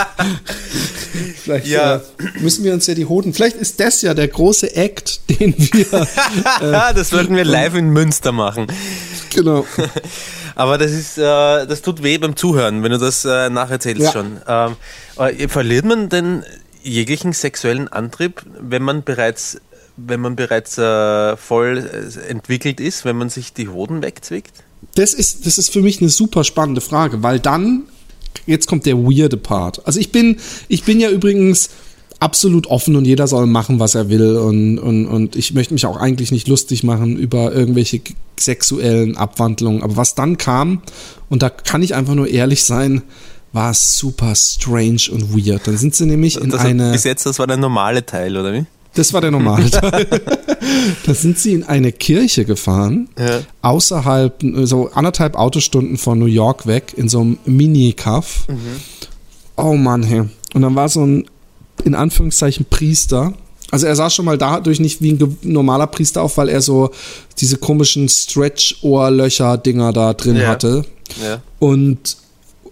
vielleicht 1.43 1.67
Ja. 1.67 1.97
äh, 1.97 2.01
müssen 2.41 2.65
wir 2.65 2.73
uns 2.73 2.87
ja 2.87 2.95
die 2.95 3.07
Hoden. 3.07 3.35
Vielleicht 3.35 3.57
ist 3.57 3.81
das 3.81 4.03
ja 4.03 4.15
der 4.15 4.29
große 4.29 4.75
Act, 4.77 5.29
den 5.29 5.55
wir 5.59 6.07
das 6.61 7.13
wollten 7.13 7.35
wir 7.37 7.45
live 7.45 7.75
in 7.75 7.91
Münster 7.91 8.33
machen. 8.33 8.67
genau. 9.31 9.67
Aber 10.55 10.79
das 10.79 10.91
ist, 10.93 11.17
äh, 11.19 11.23
das 11.67 11.81
tut 11.83 12.03
weh 12.03 12.19
beim 12.19 12.37
Zuhören, 12.37 12.83
wenn 12.83 12.93
du 12.93 12.99
das 12.99 13.25
äh, 13.25 13.49
nacherzählst 13.51 14.03
Ja. 14.03 14.13
schon. 14.13 14.41
Ähm, 14.47 14.77
äh, 15.19 15.49
verliert 15.49 15.85
man 15.87 16.09
denn 16.09 16.45
jeglichen 16.83 17.33
sexuellen 17.33 17.89
Antrieb, 17.89 18.43
wenn 18.61 18.83
man 18.83 19.03
bereits, 19.03 19.61
wenn 19.97 20.21
man 20.21 20.37
bereits 20.37 20.77
äh, 20.79 21.37
voll 21.37 21.79
äh, 21.79 22.29
entwickelt 22.29 22.79
ist, 22.81 23.05
wenn 23.05 23.17
man 23.17 23.29
sich 23.31 23.53
die 23.55 23.69
Hoden 23.69 24.03
wegzwickt? 24.03 24.53
Das 24.95 25.15
ist, 25.15 25.47
das 25.47 25.59
ist 25.59 25.71
für 25.71 25.83
mich 25.83 26.01
eine 26.01 26.11
super 26.11 26.45
spannende 26.45 26.81
Frage, 26.81 27.23
weil 27.23 27.39
dann, 27.39 27.83
jetzt 28.47 28.67
kommt 28.67 28.87
der 28.87 28.99
weirde 28.99 29.37
Part. 29.37 29.87
Also 29.87 30.01
ich 30.01 30.13
bin, 30.13 30.37
ich 30.69 30.85
bin 30.85 31.01
ja 31.01 31.11
übrigens 31.11 31.71
absolut 32.21 32.67
offen 32.67 32.97
und 32.97 33.07
jeder 33.07 33.27
soll 33.27 33.47
machen, 33.47 33.81
was 33.81 33.95
er 33.95 34.11
will 34.11 34.37
und, 34.37 34.79
und, 34.79 35.07
und 35.07 35.37
ich 35.37 35.55
möchte 35.55 35.73
mich 35.75 35.87
auch 35.87 35.97
eigentlich 35.97 36.33
nicht 36.33 36.49
lustig 36.49 36.85
machen 36.85 37.17
über 37.17 37.53
irgendwelche 37.53 38.01
sexuellen 38.39 39.17
Abwandlungen. 39.17 39.83
Aber 39.83 39.97
was 39.97 40.15
dann 40.15 40.37
kam, 40.37 40.83
und 41.29 41.43
da 41.43 41.51
kann 41.51 41.83
ich 41.83 41.95
einfach 41.95 42.15
nur 42.15 42.29
ehrlich 42.29 42.65
sein, 42.65 43.03
war 43.53 43.75
super 43.75 44.35
strange 44.35 45.09
und 45.11 45.35
weird. 45.35 45.67
Dann 45.67 45.77
sind 45.77 45.95
sie 45.95 46.07
nämlich 46.07 46.37
in 46.37 46.51
das, 46.51 46.61
eine. 46.61 46.93
bis 46.93 47.05
jetzt, 47.05 47.27
das 47.27 47.39
war 47.39 47.47
der 47.47 47.57
normale 47.57 48.05
Teil, 48.07 48.37
oder 48.37 48.53
wie? 48.53 48.67
Das 48.95 49.13
war 49.13 49.21
der 49.21 49.31
normale 49.31 49.71
Teil. 49.71 50.07
da 51.07 51.15
sind 51.15 51.39
sie 51.39 51.53
in 51.53 51.63
eine 51.65 51.93
Kirche 51.93 52.45
gefahren, 52.45 53.09
Ja. 53.19 53.41
außerhalb, 53.63 54.43
so 54.65 54.91
anderthalb 54.93 55.37
Autostunden 55.37 55.97
von 55.97 56.19
New 56.19 56.27
York 56.27 56.67
weg, 56.67 56.95
in 56.97 57.09
so 57.09 57.21
einem 57.21 57.39
Mini-Kaff. 57.45 58.47
Oh 59.57 59.75
Mann, 59.75 60.03
hey. 60.03 60.23
Und 60.55 60.63
dann 60.63 60.75
war 60.75 60.89
so 60.89 61.05
ein, 61.07 61.27
in 61.85 61.95
Anführungszeichen, 61.95 62.67
Priester. 62.69 63.33
Also 63.71 63.87
er 63.87 63.95
sah 63.95 64.11
schon 64.11 64.25
mal 64.25 64.37
dadurch 64.37 64.81
nicht 64.81 65.01
wie 65.01 65.13
ein 65.13 65.39
normaler 65.43 65.87
Priester 65.87 66.23
auf, 66.23 66.37
weil 66.37 66.49
er 66.49 66.61
so 66.61 66.91
diese 67.39 67.57
komischen 67.59 68.09
Stretch-Ohrlöcher-Dinger 68.09 69.93
da 69.93 70.15
drin 70.15 70.37
Ja. 70.37 70.49
hatte 70.49 70.85
Ja. 71.23 71.41
und, 71.59 72.17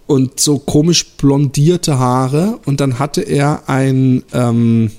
und 0.08 0.40
so 0.40 0.58
komisch 0.58 1.06
blondierte 1.16 1.98
Haare 1.98 2.58
und 2.66 2.80
dann 2.80 2.98
hatte 2.98 3.20
er 3.20 3.62
ein 3.68 4.24
ähm, 4.32 4.90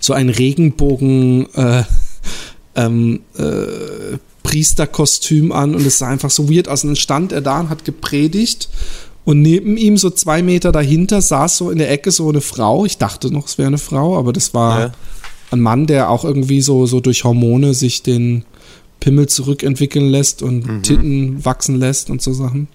so 0.00 0.12
ein 0.12 0.28
Regenbogen 0.28 1.46
äh, 1.54 1.82
ähm, 2.76 3.20
äh, 3.38 4.18
Priesterkostüm 4.42 5.52
an 5.52 5.74
und 5.74 5.86
es 5.86 5.98
sah 5.98 6.08
einfach 6.08 6.30
so 6.30 6.50
weird 6.50 6.68
aus. 6.68 6.84
Und 6.84 6.90
dann 6.90 6.96
stand 6.96 7.32
er 7.32 7.40
da 7.40 7.60
und 7.60 7.70
hat 7.70 7.84
gepredigt 7.84 8.68
und 9.24 9.40
neben 9.42 9.76
ihm 9.76 9.96
so 9.96 10.10
zwei 10.10 10.42
Meter 10.42 10.70
dahinter 10.70 11.20
saß 11.22 11.56
so 11.56 11.70
in 11.70 11.78
der 11.78 11.90
Ecke 11.90 12.10
so 12.10 12.28
eine 12.28 12.40
Frau. 12.40 12.84
Ich 12.84 12.98
dachte 12.98 13.32
noch, 13.32 13.46
es 13.46 13.58
wäre 13.58 13.68
eine 13.68 13.78
Frau, 13.78 14.18
aber 14.18 14.32
das 14.32 14.52
war 14.54 14.80
Ja. 14.80 14.92
ein 15.50 15.60
Mann, 15.60 15.86
der 15.86 16.10
auch 16.10 16.24
irgendwie 16.24 16.60
so, 16.60 16.86
so 16.86 17.00
durch 17.00 17.24
Hormone 17.24 17.74
sich 17.74 18.02
den 18.02 18.44
Pimmel 19.00 19.28
zurückentwickeln 19.28 20.08
lässt 20.08 20.42
und 20.42 20.82
Titten 20.82 21.44
wachsen 21.44 21.76
lässt 21.78 22.10
und 22.10 22.22
so 22.22 22.32
Sachen. 22.32 22.68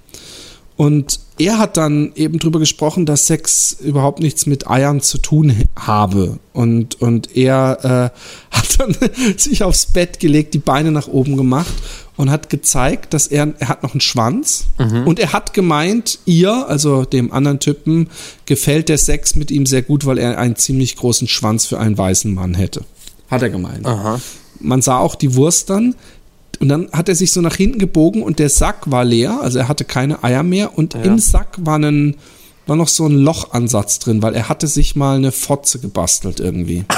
Und 0.75 1.19
er 1.39 1.57
hat 1.57 1.77
dann 1.77 2.11
eben 2.15 2.37
drüber 2.37 2.59
gesprochen, 2.59 3.05
dass 3.05 3.27
Sex 3.27 3.77
überhaupt 3.81 4.19
nichts 4.19 4.45
mit 4.45 4.69
Eiern 4.69 5.01
zu 5.01 5.17
tun 5.17 5.63
habe. 5.75 6.37
Und, 6.53 7.01
und 7.01 7.35
er 7.35 8.11
äh, 8.51 8.51
hat 8.55 8.79
dann 8.79 8.95
sich 9.37 9.63
aufs 9.63 9.87
Bett 9.87 10.19
gelegt, 10.19 10.53
die 10.53 10.59
Beine 10.59 10.91
nach 10.91 11.07
oben 11.07 11.37
gemacht 11.37 11.73
und 12.17 12.29
hat 12.29 12.49
gezeigt, 12.49 13.13
dass 13.13 13.27
er, 13.27 13.53
er 13.59 13.69
hat 13.69 13.81
noch 13.83 13.93
einen 13.93 14.01
Schwanz. 14.01 14.67
Und 15.05 15.19
er 15.19 15.31
hat 15.31 15.53
gemeint, 15.53 16.19
ihr, 16.25 16.67
also 16.67 17.05
dem 17.05 17.31
anderen 17.31 17.59
Typen, 17.59 18.09
gefällt 18.45 18.89
der 18.89 18.97
Sex 18.97 19.35
mit 19.35 19.51
ihm 19.51 19.65
sehr 19.65 19.81
gut, 19.81 20.05
weil 20.05 20.17
er 20.17 20.37
einen 20.37 20.57
ziemlich 20.57 20.97
großen 20.97 21.29
Schwanz 21.29 21.65
für 21.65 21.79
einen 21.79 21.97
weißen 21.97 22.33
Mann 22.33 22.55
hätte. 22.55 22.83
Hat 23.29 23.41
er 23.41 23.49
gemeint 23.49 23.85
Aha. 23.85 24.19
man 24.59 24.81
sah 24.81 24.97
auch 24.97 25.15
die 25.15 25.35
Wurst 25.35 25.69
dann. 25.69 25.95
Und 26.59 26.69
dann 26.69 26.89
hat 26.91 27.09
er 27.09 27.15
sich 27.15 27.31
so 27.31 27.41
nach 27.41 27.55
hinten 27.55 27.79
gebogen 27.79 28.21
und 28.23 28.39
der 28.39 28.49
Sack 28.49 28.89
war 28.91 29.05
leer, 29.05 29.39
also 29.41 29.59
er 29.59 29.67
hatte 29.67 29.85
keine 29.85 30.23
Eier 30.23 30.43
mehr. 30.43 30.77
Und 30.77 30.95
im 30.95 31.19
Sack 31.19 31.55
war, 31.59 31.77
ein, 31.79 32.15
war 32.67 32.75
noch 32.75 32.89
so 32.89 33.05
ein 33.07 33.17
Lochansatz 33.17 33.99
drin, 33.99 34.21
weil 34.21 34.35
er 34.35 34.49
hatte 34.49 34.67
sich 34.67 34.95
mal 34.95 35.15
eine 35.15 35.31
Fotze 35.31 35.79
gebastelt 35.79 36.39
irgendwie. 36.39 36.85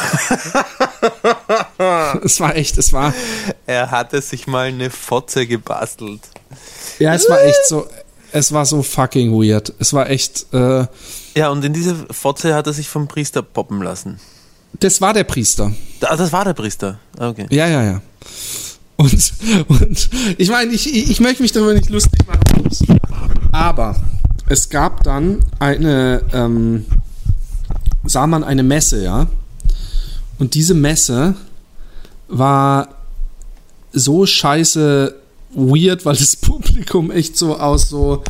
es 2.24 2.40
war 2.40 2.56
echt, 2.56 2.78
es 2.78 2.94
war, 2.94 3.14
Er 3.66 3.92
hatte 3.92 4.22
sich 4.22 4.48
mal 4.48 4.68
eine 4.68 4.90
Fotze 4.90 5.48
gebastelt. 5.48 6.22
ja, 7.00 7.14
es 7.14 7.30
war 7.30 7.42
echt 7.44 7.66
so, 7.68 7.88
es 8.32 8.52
war 8.52 8.66
so 8.66 8.84
fucking 8.84 9.32
weird. 9.34 9.74
Es 9.80 9.94
war 9.94 10.10
echt, 10.10 10.46
äh, 10.54 10.86
Ja, 11.36 11.50
und 11.50 11.64
in 11.66 11.74
diese 11.74 11.96
Fotze 12.12 12.54
hat 12.56 12.68
er 12.68 12.74
sich 12.74 12.88
vom 12.90 13.08
Priester 13.08 13.42
poppen 13.42 13.82
lassen. 13.82 14.20
das 14.80 15.02
war 15.02 15.14
der 15.14 15.24
Priester. 15.26 15.72
Ah, 16.02 16.16
das 16.16 16.32
war 16.32 16.46
der 16.46 16.54
Priester. 16.54 17.00
Ah, 17.18 17.30
Okay. 17.30 17.48
Ja, 17.50 17.68
ja, 17.68 17.84
ja. 17.84 18.02
Und, 19.02 19.34
und 19.68 20.10
ich 20.38 20.50
meine, 20.50 20.72
ich, 20.72 20.94
ich 20.94 21.20
möchte 21.20 21.42
mich 21.42 21.52
darüber 21.52 21.74
nicht 21.74 21.90
lustig 21.90 22.20
machen. 22.28 23.00
Aber 23.52 23.96
es 24.48 24.70
gab 24.70 25.04
dann 25.04 25.40
eine, 25.60 26.22
ähm, 26.34 26.86
sah 28.06 28.28
man 28.28 28.44
eine 28.44 28.64
Messe, 28.64 29.04
ja. 29.04 29.28
Und 30.38 30.54
diese 30.54 30.74
Messe 30.74 31.36
war 32.28 32.90
so 33.92 34.26
scheiße 34.26 35.16
weird, 35.54 36.06
weil 36.06 36.16
das 36.16 36.36
Publikum 36.38 37.12
echt 37.12 37.38
so 37.38 37.58
aus 37.58 37.90
so 37.90 38.24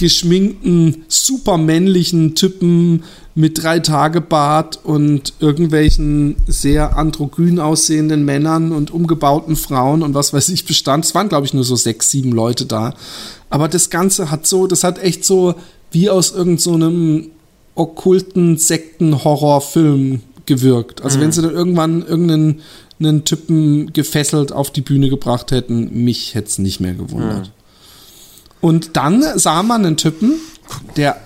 geschminkten, 0.00 1.04
supermännlichen 1.08 2.34
Typen 2.34 3.04
mit 3.34 3.62
drei 3.62 3.80
Tage 3.80 4.22
Bart 4.22 4.80
und 4.82 5.34
irgendwelchen 5.40 6.36
sehr 6.46 6.96
androgyn 6.96 7.58
aussehenden 7.58 8.24
Männern 8.24 8.72
und 8.72 8.90
umgebauten 8.90 9.56
Frauen 9.56 10.02
und 10.02 10.14
was 10.14 10.32
weiß 10.32 10.48
ich 10.48 10.64
bestand. 10.64 11.04
Es 11.04 11.14
waren, 11.14 11.28
glaube 11.28 11.44
ich, 11.44 11.52
nur 11.52 11.64
so 11.64 11.76
sechs, 11.76 12.10
sieben 12.10 12.32
Leute 12.32 12.64
da. 12.64 12.94
Aber 13.50 13.68
das 13.68 13.90
Ganze 13.90 14.30
hat 14.30 14.46
so, 14.46 14.66
das 14.66 14.84
hat 14.84 15.02
echt 15.02 15.24
so 15.24 15.54
wie 15.90 16.08
aus 16.08 16.32
irgendeinem 16.32 17.22
so 17.24 17.30
okkulten 17.74 18.56
Sekten-Horrorfilm 18.56 20.22
gewirkt. 20.46 21.02
Also 21.02 21.18
mhm. 21.18 21.22
wenn 21.22 21.32
sie 21.32 21.42
dann 21.42 21.52
irgendwann 21.52 22.06
irgendeinen 22.06 22.62
einen 22.98 23.24
Typen 23.24 23.92
gefesselt 23.92 24.52
auf 24.52 24.70
die 24.70 24.82
Bühne 24.82 25.10
gebracht 25.10 25.52
hätten, 25.52 26.04
mich 26.04 26.34
hätte 26.34 26.48
es 26.48 26.58
nicht 26.58 26.80
mehr 26.80 26.94
gewundert. 26.94 27.48
Mhm. 27.48 27.59
Und 28.60 28.96
dann 28.96 29.24
sah 29.38 29.62
man 29.62 29.84
einen 29.84 29.96
Typen, 29.96 30.34
der 30.96 31.16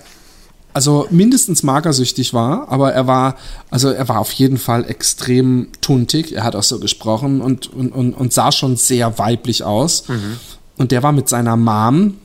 also 0.73 1.07
mindestens 1.09 1.63
magersüchtig 1.63 2.33
war, 2.33 2.67
aber 2.69 2.91
er 2.91 3.07
war, 3.07 3.37
also 3.69 3.89
er 3.89 4.09
war 4.09 4.19
auf 4.19 4.33
jeden 4.33 4.57
Fall 4.57 4.83
extrem 4.89 5.69
tuntig. 5.79 6.33
Er 6.33 6.43
hat 6.43 6.53
auch 6.53 6.63
so 6.63 6.79
gesprochen 6.79 7.39
und, 7.39 7.73
und, 7.73 7.93
und, 7.93 8.13
und 8.13 8.33
sah 8.33 8.51
schon 8.51 8.75
sehr 8.75 9.17
weiblich 9.17 9.63
aus. 9.63 10.09
Mhm. 10.09 10.37
Und 10.77 10.91
der 10.91 11.01
war 11.01 11.13
mit 11.13 11.29
seiner 11.29 11.55
Mom 11.55 12.15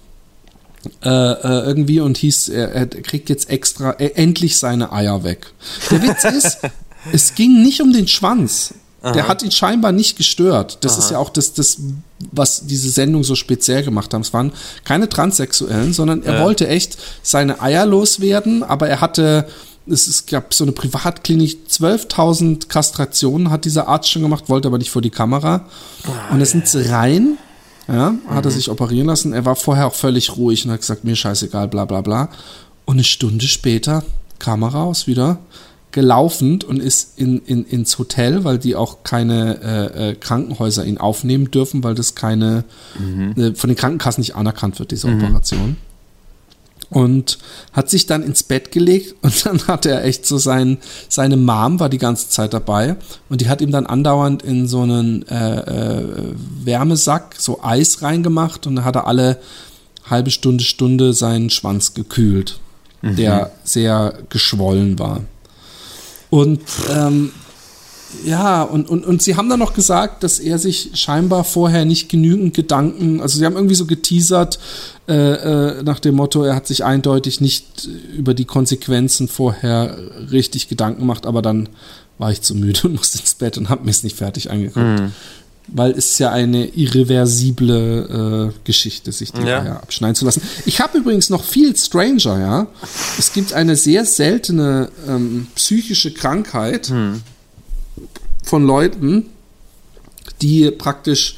äh, 1.04 1.08
äh, 1.08 1.66
irgendwie 1.66 2.00
und 2.00 2.16
hieß, 2.16 2.48
er, 2.48 2.72
er 2.72 2.86
kriegt 2.86 3.28
jetzt 3.28 3.50
extra, 3.50 3.92
äh, 3.92 4.12
endlich 4.14 4.58
seine 4.58 4.92
Eier 4.92 5.22
weg. 5.22 5.52
Der 5.90 6.02
Witz 6.02 6.24
ist, 6.24 6.58
es 7.12 7.34
ging 7.34 7.62
nicht 7.62 7.80
um 7.80 7.92
den 7.92 8.08
Schwanz. 8.08 8.74
Aha. 9.02 9.12
Der 9.12 9.28
hat 9.28 9.42
ihn 9.42 9.50
scheinbar 9.50 9.92
nicht 9.92 10.16
gestört. 10.16 10.78
Das 10.82 10.92
Aha. 10.92 10.98
ist 11.00 11.10
ja 11.10 11.18
auch 11.18 11.30
das, 11.30 11.54
das, 11.54 11.78
was 12.32 12.66
diese 12.66 12.90
Sendung 12.90 13.24
so 13.24 13.34
speziell 13.34 13.82
gemacht 13.82 14.12
haben. 14.12 14.20
Es 14.20 14.32
waren 14.34 14.52
keine 14.84 15.08
Transsexuellen, 15.08 15.92
sondern 15.92 16.22
er 16.22 16.34
ja. 16.34 16.44
wollte 16.44 16.68
echt 16.68 16.98
seine 17.22 17.62
Eier 17.62 17.86
loswerden, 17.86 18.62
aber 18.62 18.88
er 18.88 19.00
hatte, 19.00 19.48
es, 19.86 20.06
es 20.06 20.26
gab 20.26 20.52
so 20.52 20.64
eine 20.64 20.72
Privatklinik, 20.72 21.60
12.000 21.70 22.68
Kastrationen 22.68 23.50
hat 23.50 23.64
dieser 23.64 23.88
Arzt 23.88 24.10
schon 24.10 24.22
gemacht, 24.22 24.48
wollte 24.48 24.68
aber 24.68 24.78
nicht 24.78 24.90
vor 24.90 25.02
die 25.02 25.10
Kamera. 25.10 25.64
Oh, 26.06 26.34
und 26.34 26.40
da 26.40 26.44
sind 26.44 26.68
sie 26.68 26.90
rein, 26.90 27.38
ja, 27.88 28.14
hat 28.28 28.44
er 28.44 28.50
mhm. 28.50 28.54
sich 28.54 28.68
operieren 28.68 29.06
lassen. 29.06 29.32
Er 29.32 29.46
war 29.46 29.56
vorher 29.56 29.86
auch 29.86 29.94
völlig 29.94 30.36
ruhig 30.36 30.66
und 30.66 30.72
hat 30.72 30.80
gesagt, 30.80 31.04
mir 31.04 31.16
scheißegal, 31.16 31.68
bla 31.68 31.86
bla 31.86 32.02
bla. 32.02 32.28
Und 32.84 32.96
eine 32.96 33.04
Stunde 33.04 33.46
später 33.46 34.04
kam 34.38 34.62
er 34.62 34.68
raus 34.68 35.06
wieder 35.06 35.38
gelaufen 35.92 36.61
und 36.66 36.81
ist 36.81 37.18
in, 37.18 37.40
in, 37.46 37.64
ins 37.64 37.98
Hotel, 37.98 38.44
weil 38.44 38.59
die 38.59 38.76
auch 38.76 39.03
keine 39.03 39.61
äh, 39.62 40.11
äh, 40.11 40.14
Krankenhäuser 40.14 40.85
ihn 40.85 40.98
aufnehmen 40.98 41.50
dürfen, 41.50 41.83
weil 41.83 41.94
das 41.94 42.14
keine 42.14 42.64
mhm. 42.98 43.35
äh, 43.37 43.55
von 43.55 43.68
den 43.68 43.76
Krankenkassen 43.76 44.20
nicht 44.20 44.37
anerkannt 44.37 44.79
wird, 44.79 44.90
diese 44.90 45.09
mhm. 45.09 45.22
Operation. 45.24 45.76
Und 46.88 47.38
hat 47.72 47.88
sich 47.88 48.07
dann 48.07 48.24
ins 48.24 48.42
Bett 48.42 48.72
gelegt 48.72 49.14
und 49.22 49.46
dann 49.46 49.66
hat 49.66 49.87
er 49.87 50.05
echt 50.05 50.26
so 50.26 50.38
sein, 50.38 50.79
seine 51.09 51.37
Mom 51.37 51.81
war 51.81 51.88
die 51.88 51.98
ganze 51.98 52.29
Zeit 52.29 52.53
dabei 52.53 52.96
und 53.29 53.40
die 53.40 53.48
hat 53.48 53.61
ihm 53.61 53.70
dann 53.70 53.87
andauernd 53.87 54.42
in 54.42 54.68
so 54.68 54.83
einen 54.83 55.26
äh, 55.29 55.61
äh, 55.61 56.35
Wärmesack 56.64 57.35
so 57.38 57.62
Eis 57.62 58.03
reingemacht 58.03 58.66
und 58.66 58.76
dann 58.76 58.85
hat 58.85 58.96
er 58.96 59.07
alle 59.07 59.38
halbe 60.09 60.31
Stunde, 60.31 60.64
Stunde 60.64 61.12
seinen 61.12 61.50
Schwanz 61.50 61.94
gekühlt, 61.94 62.59
mhm. 63.03 63.16
der 63.16 63.53
sehr 63.64 64.14
geschwollen 64.29 64.98
war. 64.98 65.22
Und 66.30 66.60
ähm, 66.90 67.32
ja, 68.24 68.62
und, 68.62 68.88
und, 68.88 69.04
und 69.04 69.22
sie 69.22 69.36
haben 69.36 69.48
dann 69.48 69.60
noch 69.60 69.72
gesagt, 69.72 70.22
dass 70.22 70.38
er 70.38 70.58
sich 70.58 70.90
scheinbar 70.94 71.44
vorher 71.44 71.84
nicht 71.84 72.08
genügend 72.08 72.54
Gedanken, 72.54 73.20
also 73.20 73.38
sie 73.38 73.46
haben 73.46 73.54
irgendwie 73.54 73.74
so 73.74 73.86
geteasert 73.86 74.58
äh, 75.08 75.14
äh, 75.14 75.82
nach 75.82 76.00
dem 76.00 76.16
Motto, 76.16 76.42
er 76.42 76.56
hat 76.56 76.66
sich 76.66 76.84
eindeutig 76.84 77.40
nicht 77.40 77.88
über 78.16 78.34
die 78.34 78.46
Konsequenzen 78.46 79.28
vorher 79.28 79.96
richtig 80.30 80.68
Gedanken 80.68 81.00
gemacht, 81.00 81.26
aber 81.26 81.40
dann 81.40 81.68
war 82.18 82.32
ich 82.32 82.42
zu 82.42 82.54
müde 82.54 82.80
und 82.84 82.94
musste 82.96 83.18
ins 83.18 83.34
Bett 83.34 83.56
und 83.58 83.68
habe 83.68 83.84
mir 83.84 83.90
es 83.90 84.02
nicht 84.02 84.16
fertig 84.16 84.50
angeguckt. 84.50 85.00
Mhm 85.00 85.12
weil 85.72 85.92
es 85.92 86.18
ja 86.18 86.30
eine 86.30 86.66
irreversible 86.66 88.52
äh, 88.52 88.59
Geschichte, 88.64 89.12
sich 89.12 89.33
die 89.33 89.42
ja. 89.42 89.62
Eier 89.62 89.76
abschneiden 89.83 90.14
zu 90.14 90.24
lassen. 90.24 90.42
Ich 90.66 90.80
habe 90.80 90.98
übrigens 90.98 91.30
noch 91.30 91.44
viel 91.44 91.76
Stranger, 91.76 92.38
ja. 92.38 92.66
Es 93.18 93.33
gibt 93.33 93.52
eine 93.52 93.76
sehr 93.76 94.04
seltene 94.04 94.90
ähm, 95.09 95.46
psychische 95.54 96.12
Krankheit 96.12 96.88
hm. 96.88 97.22
von 98.42 98.64
Leuten, 98.64 99.26
die 100.42 100.70
praktisch 100.70 101.37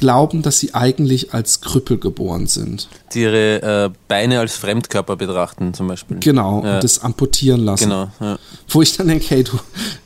glauben, 0.00 0.42
dass 0.42 0.58
sie 0.58 0.74
eigentlich 0.74 1.32
als 1.32 1.60
Krüppel 1.60 1.98
geboren 1.98 2.48
sind. 2.48 2.88
Die 3.14 3.20
ihre 3.20 3.62
äh, 3.62 3.90
Beine 4.08 4.40
als 4.40 4.56
Fremdkörper 4.56 5.16
betrachten, 5.16 5.74
zum 5.74 5.86
Beispiel. 5.86 6.16
Genau, 6.18 6.64
ja. 6.64 6.74
und 6.74 6.84
das 6.84 7.00
amputieren 7.00 7.60
lassen. 7.60 7.84
Genau, 7.84 8.08
ja. 8.20 8.38
Wo 8.68 8.82
ich 8.82 8.96
dann 8.96 9.06
denke, 9.08 9.26
hey, 9.28 9.44
du, 9.44 9.52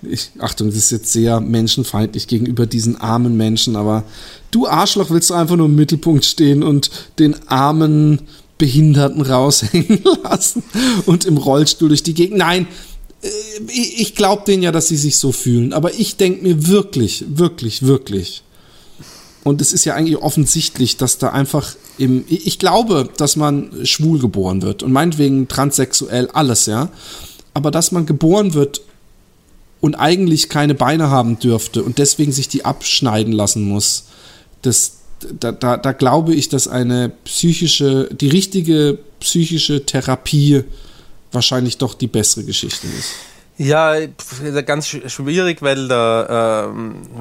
ich, 0.03 0.33
Achtung, 0.39 0.69
das 0.69 0.77
ist 0.77 0.91
jetzt 0.91 1.13
sehr 1.13 1.41
menschenfeindlich 1.41 2.27
gegenüber 2.27 2.67
diesen 2.67 3.01
armen 3.01 3.37
Menschen, 3.37 3.77
aber 3.77 4.05
du 4.51 4.67
Arschloch 4.67 5.11
willst 5.11 5.31
du 5.31 5.35
einfach 5.35 5.57
nur 5.57 5.67
im 5.67 5.77
Mittelpunkt 5.77 6.25
stehen 6.25 6.63
und 6.63 6.91
den 7.19 7.37
armen 7.49 8.21
Behinderten 8.59 9.23
raushängen 9.23 10.01
lassen 10.23 10.63
und 11.07 11.25
im 11.25 11.39
Rollstuhl 11.39 11.89
durch 11.89 12.03
die 12.03 12.15
Gegend. 12.15 12.39
Nein, 12.39 12.67
äh, 13.23 13.29
ich 13.69 14.15
glaube 14.15 14.45
denen 14.47 14.63
ja, 14.63 14.73
dass 14.73 14.89
sie 14.89 14.97
sich 14.97 15.19
so 15.19 15.33
fühlen, 15.33 15.73
aber 15.73 15.95
ich 15.95 16.17
denke 16.17 16.43
mir 16.43 16.69
wirklich, 16.69 17.25
wirklich, 17.29 17.83
wirklich, 17.83 18.44
und 19.45 19.61
es 19.61 19.73
ist 19.73 19.85
ja 19.85 19.95
eigentlich 19.95 20.17
offensichtlich, 20.17 20.97
dass 20.97 21.19
da 21.19 21.29
einfach 21.29 21.77
im, 21.99 22.25
ich 22.29 22.59
glaube, 22.59 23.11
dass 23.19 23.37
man 23.37 23.71
schwul 23.85 24.19
geboren 24.19 24.63
wird 24.63 24.83
und 24.83 24.91
meinetwegen 24.91 25.49
transsexuell, 25.49 26.29
alles, 26.33 26.67
ja. 26.67 26.89
Aber 27.53 27.71
dass 27.71 27.93
man 27.93 28.07
geboren 28.07 28.55
wird 28.55 28.81
und 29.81 29.95
eigentlich 29.95 30.49
keine 30.49 30.75
Beine 30.75 31.11
haben 31.11 31.39
dürfte 31.39 31.85
und 31.85 31.99
deswegen 31.99 32.33
sich 32.33 32.49
die 32.49 32.65
abschneiden 32.65 33.33
lassen 33.35 33.69
muss, 33.69 34.05
das, 34.63 34.95
da, 35.39 35.53
da, 35.53 35.77
da 35.77 35.93
glaube 35.93 36.35
ich, 36.35 36.49
dass 36.49 36.67
eine 36.67 37.11
psychische, 37.25 38.09
die 38.13 38.29
richtige 38.29 38.99
psychische 39.21 39.85
Therapie 39.85 40.65
wahrscheinlich 41.33 41.77
doch 41.77 41.93
die 41.93 42.07
bessere 42.07 42.45
Geschichte 42.45 42.87
ist. 42.87 43.11
Ja, 43.57 43.95
ganz 44.67 44.89
schwierig, 44.89 45.63
weil 45.63 45.87
da, 45.87 46.67
äh, 46.67 46.75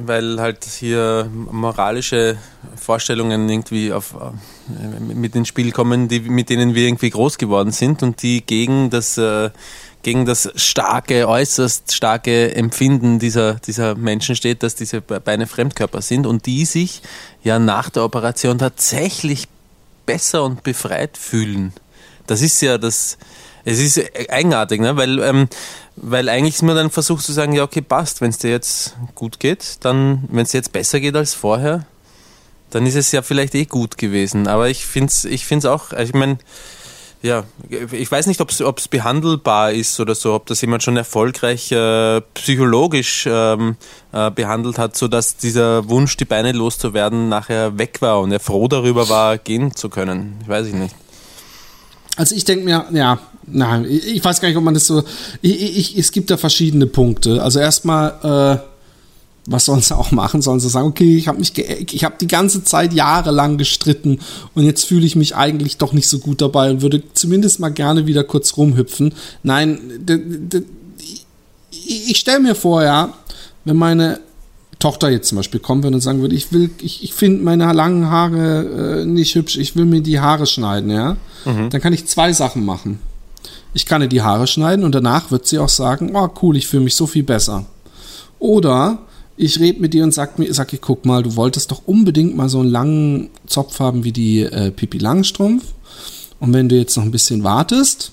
weil 0.04 0.40
halt 0.40 0.64
hier 0.64 1.30
moralische 1.32 2.36
Vorstellungen 2.74 3.48
irgendwie 3.48 3.92
auf, 3.92 4.16
äh, 4.16 5.00
mit 5.00 5.36
ins 5.36 5.46
Spiel 5.46 5.70
kommen, 5.70 6.08
die, 6.08 6.18
mit 6.18 6.50
denen 6.50 6.74
wir 6.74 6.88
irgendwie 6.88 7.10
groß 7.10 7.38
geworden 7.38 7.70
sind 7.70 8.02
und 8.02 8.20
die 8.22 8.44
gegen 8.44 8.90
das, 8.90 9.16
äh, 9.16 9.50
gegen 10.02 10.26
das 10.26 10.50
starke, 10.56 11.28
äußerst 11.28 11.94
starke 11.94 12.52
Empfinden 12.56 13.20
dieser, 13.20 13.54
dieser 13.54 13.94
Menschen 13.94 14.34
steht, 14.34 14.64
dass 14.64 14.74
diese 14.74 15.00
Beine 15.00 15.46
Fremdkörper 15.46 16.02
sind 16.02 16.26
und 16.26 16.46
die 16.46 16.64
sich 16.64 17.02
ja 17.44 17.60
nach 17.60 17.90
der 17.90 18.02
Operation 18.02 18.58
tatsächlich 18.58 19.46
besser 20.04 20.42
und 20.42 20.64
befreit 20.64 21.16
fühlen. 21.16 21.72
Das 22.26 22.42
ist 22.42 22.60
ja 22.60 22.76
das, 22.76 23.18
es 23.64 23.78
ist 23.80 24.00
eigenartig, 24.30 24.80
ne? 24.80 24.96
weil, 24.96 25.18
ähm, 25.20 25.48
weil 25.96 26.28
eigentlich 26.28 26.56
ist 26.56 26.62
man 26.62 26.76
dann 26.76 26.90
versucht 26.90 27.24
zu 27.24 27.32
sagen, 27.32 27.52
ja 27.52 27.62
okay, 27.62 27.80
passt, 27.80 28.20
wenn 28.20 28.30
es 28.30 28.38
dir 28.38 28.50
jetzt 28.50 28.96
gut 29.14 29.40
geht, 29.40 29.78
dann, 29.80 30.24
wenn 30.30 30.44
es 30.44 30.50
dir 30.50 30.58
jetzt 30.58 30.72
besser 30.72 31.00
geht 31.00 31.16
als 31.16 31.34
vorher, 31.34 31.86
dann 32.70 32.86
ist 32.86 32.96
es 32.96 33.12
ja 33.12 33.22
vielleicht 33.22 33.54
eh 33.54 33.64
gut 33.64 33.98
gewesen. 33.98 34.48
Aber 34.48 34.68
ich 34.68 34.84
finde 34.84 35.08
es 35.08 35.24
ich 35.24 35.46
find's 35.46 35.64
auch, 35.64 35.92
also 35.92 36.10
ich 36.10 36.14
meine, 36.14 36.38
ja, 37.22 37.44
ich 37.90 38.12
weiß 38.12 38.26
nicht, 38.26 38.40
ob 38.42 38.50
es 38.78 38.88
behandelbar 38.88 39.72
ist 39.72 39.98
oder 39.98 40.14
so, 40.14 40.34
ob 40.34 40.44
das 40.44 40.60
jemand 40.60 40.82
schon 40.82 40.98
erfolgreich 40.98 41.72
äh, 41.72 42.20
psychologisch 42.34 43.26
ähm, 43.26 43.76
äh, 44.12 44.30
behandelt 44.30 44.78
hat, 44.78 44.94
sodass 44.94 45.38
dieser 45.38 45.88
Wunsch, 45.88 46.18
die 46.18 46.26
Beine 46.26 46.52
loszuwerden, 46.52 47.30
nachher 47.30 47.78
weg 47.78 48.02
war 48.02 48.20
und 48.20 48.30
er 48.30 48.40
froh 48.40 48.68
darüber 48.68 49.08
war, 49.08 49.38
gehen 49.38 49.74
zu 49.74 49.88
können. 49.88 50.38
Ich 50.42 50.48
weiß 50.48 50.66
ich 50.66 50.74
nicht. 50.74 50.94
Also 52.16 52.34
ich 52.34 52.44
denke 52.44 52.64
mir, 52.64 52.86
ja, 52.92 53.18
nein, 53.46 53.86
ich 53.88 54.24
weiß 54.24 54.40
gar 54.40 54.48
nicht, 54.48 54.56
ob 54.56 54.64
man 54.64 54.74
das 54.74 54.86
so. 54.86 55.02
Ich, 55.42 55.78
ich, 55.78 55.98
es 55.98 56.12
gibt 56.12 56.30
da 56.30 56.36
verschiedene 56.36 56.86
Punkte. 56.86 57.42
Also 57.42 57.58
erstmal, 57.58 58.60
äh, 58.60 58.74
was 59.46 59.64
sollen 59.66 59.82
sie 59.82 59.96
auch 59.96 60.10
machen? 60.10 60.40
Sollen 60.40 60.60
sie 60.60 60.68
sagen, 60.68 60.86
okay, 60.86 61.16
ich 61.16 61.28
habe 61.28 61.38
mich, 61.38 61.56
ich 61.58 62.04
habe 62.04 62.14
die 62.20 62.28
ganze 62.28 62.64
Zeit 62.64 62.92
jahrelang 62.92 63.58
gestritten 63.58 64.20
und 64.54 64.64
jetzt 64.64 64.84
fühle 64.84 65.04
ich 65.04 65.16
mich 65.16 65.36
eigentlich 65.36 65.76
doch 65.76 65.92
nicht 65.92 66.08
so 66.08 66.18
gut 66.18 66.40
dabei 66.40 66.70
und 66.70 66.82
würde 66.82 67.02
zumindest 67.12 67.60
mal 67.60 67.70
gerne 67.70 68.06
wieder 68.06 68.24
kurz 68.24 68.56
rumhüpfen. 68.56 69.12
Nein, 69.42 69.80
ich 71.70 72.16
stelle 72.18 72.40
mir 72.40 72.54
vor, 72.54 72.82
ja, 72.82 73.12
wenn 73.64 73.76
meine 73.76 74.20
Tochter 74.84 75.08
jetzt 75.08 75.28
zum 75.28 75.36
Beispiel 75.36 75.60
kommen 75.60 75.82
würde 75.82 75.96
und 75.96 76.02
sagen 76.02 76.20
würde, 76.20 76.34
ich 76.34 76.52
will, 76.52 76.68
ich, 76.82 77.02
ich 77.02 77.14
finde 77.14 77.42
meine 77.42 77.72
langen 77.72 78.10
Haare 78.10 79.00
äh, 79.00 79.06
nicht 79.06 79.34
hübsch, 79.34 79.56
ich 79.56 79.76
will 79.76 79.86
mir 79.86 80.02
die 80.02 80.20
Haare 80.20 80.44
schneiden, 80.44 80.90
ja, 80.90 81.16
mhm. 81.46 81.70
dann 81.70 81.80
kann 81.80 81.94
ich 81.94 82.04
zwei 82.04 82.34
Sachen 82.34 82.66
machen. 82.66 82.98
ich 83.72 83.86
kann 83.86 84.02
ihr 84.02 84.08
die 84.08 84.20
Haare 84.20 84.46
schneiden 84.46 84.84
und 84.84 84.94
danach 84.94 85.30
wird 85.30 85.46
sie 85.46 85.58
auch 85.58 85.70
sagen, 85.70 86.10
oh 86.14 86.28
cool, 86.42 86.58
ich 86.58 86.66
fühle 86.66 86.84
mich 86.84 86.96
so 86.96 87.06
viel 87.06 87.22
besser. 87.22 87.64
Oder 88.38 88.98
ich 89.38 89.58
rede 89.58 89.80
mit 89.80 89.94
dir 89.94 90.04
und 90.04 90.12
sag 90.12 90.38
mir, 90.38 90.52
sag 90.52 90.70
ich, 90.74 90.82
guck 90.82 91.06
mal, 91.06 91.22
du 91.22 91.34
wolltest 91.34 91.70
doch 91.70 91.80
unbedingt 91.86 92.36
mal 92.36 92.50
so 92.50 92.60
einen 92.60 92.68
langen 92.70 93.30
Zopf 93.46 93.80
haben 93.80 94.04
wie 94.04 94.12
die 94.12 94.40
äh, 94.40 94.70
Pipi 94.70 94.98
Langstrumpf. 94.98 95.64
Und 96.40 96.52
wenn 96.52 96.68
du 96.68 96.76
jetzt 96.76 96.94
noch 96.98 97.04
ein 97.04 97.10
bisschen 97.10 97.42
wartest, 97.42 98.12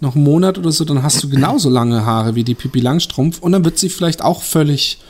noch 0.00 0.14
einen 0.14 0.24
Monat 0.24 0.56
oder 0.56 0.72
so, 0.72 0.86
dann 0.86 1.02
hast 1.02 1.22
du 1.22 1.28
genauso 1.28 1.68
lange 1.68 2.06
Haare 2.06 2.34
wie 2.34 2.44
die 2.44 2.54
Pipi 2.54 2.80
Langstrumpf 2.80 3.40
und 3.40 3.52
dann 3.52 3.66
wird 3.66 3.78
sie 3.78 3.90
vielleicht 3.90 4.22
auch 4.22 4.40
völlig 4.40 5.00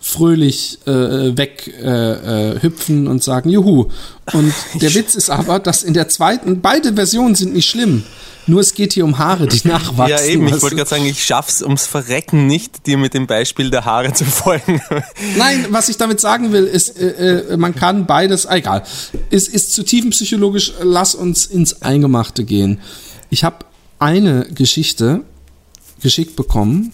fröhlich 0.00 0.78
äh, 0.86 1.36
weg 1.36 1.72
äh, 1.80 2.52
äh, 2.54 2.62
hüpfen 2.62 3.06
und 3.06 3.22
sagen 3.22 3.50
Juhu. 3.50 3.88
Und 4.32 4.52
der 4.80 4.94
Witz 4.94 5.14
ist 5.14 5.30
aber, 5.30 5.58
dass 5.58 5.82
in 5.82 5.94
der 5.94 6.08
zweiten, 6.08 6.60
beide 6.60 6.94
Versionen 6.94 7.34
sind 7.34 7.52
nicht 7.52 7.68
schlimm. 7.68 8.04
Nur 8.46 8.62
es 8.62 8.74
geht 8.74 8.94
hier 8.94 9.04
um 9.04 9.18
Haare, 9.18 9.46
die 9.46 9.60
nachwachsen. 9.68 10.16
Ja, 10.16 10.22
eben. 10.24 10.48
Ich 10.48 10.62
wollte 10.62 10.76
gerade 10.76 10.88
sagen, 10.88 11.04
ich 11.04 11.22
schaff's 11.22 11.62
ums 11.62 11.86
Verrecken 11.86 12.46
nicht, 12.46 12.86
dir 12.86 12.96
mit 12.96 13.12
dem 13.12 13.26
Beispiel 13.26 13.70
der 13.70 13.84
Haare 13.84 14.12
zu 14.14 14.24
folgen. 14.24 14.80
Nein, 15.36 15.66
was 15.70 15.90
ich 15.90 15.98
damit 15.98 16.18
sagen 16.20 16.52
will, 16.52 16.64
ist, 16.64 16.98
äh, 16.98 17.52
äh, 17.52 17.56
man 17.58 17.74
kann 17.74 18.06
beides, 18.06 18.46
ah, 18.46 18.56
egal. 18.56 18.82
Es 19.30 19.48
ist 19.48 19.74
zu 19.74 19.84
tiefenpsychologisch, 19.84 20.72
lass 20.82 21.14
uns 21.14 21.46
ins 21.46 21.82
Eingemachte 21.82 22.44
gehen. 22.44 22.80
Ich 23.28 23.44
habe 23.44 23.66
eine 23.98 24.48
Geschichte 24.52 25.22
geschickt 26.02 26.34
bekommen 26.36 26.92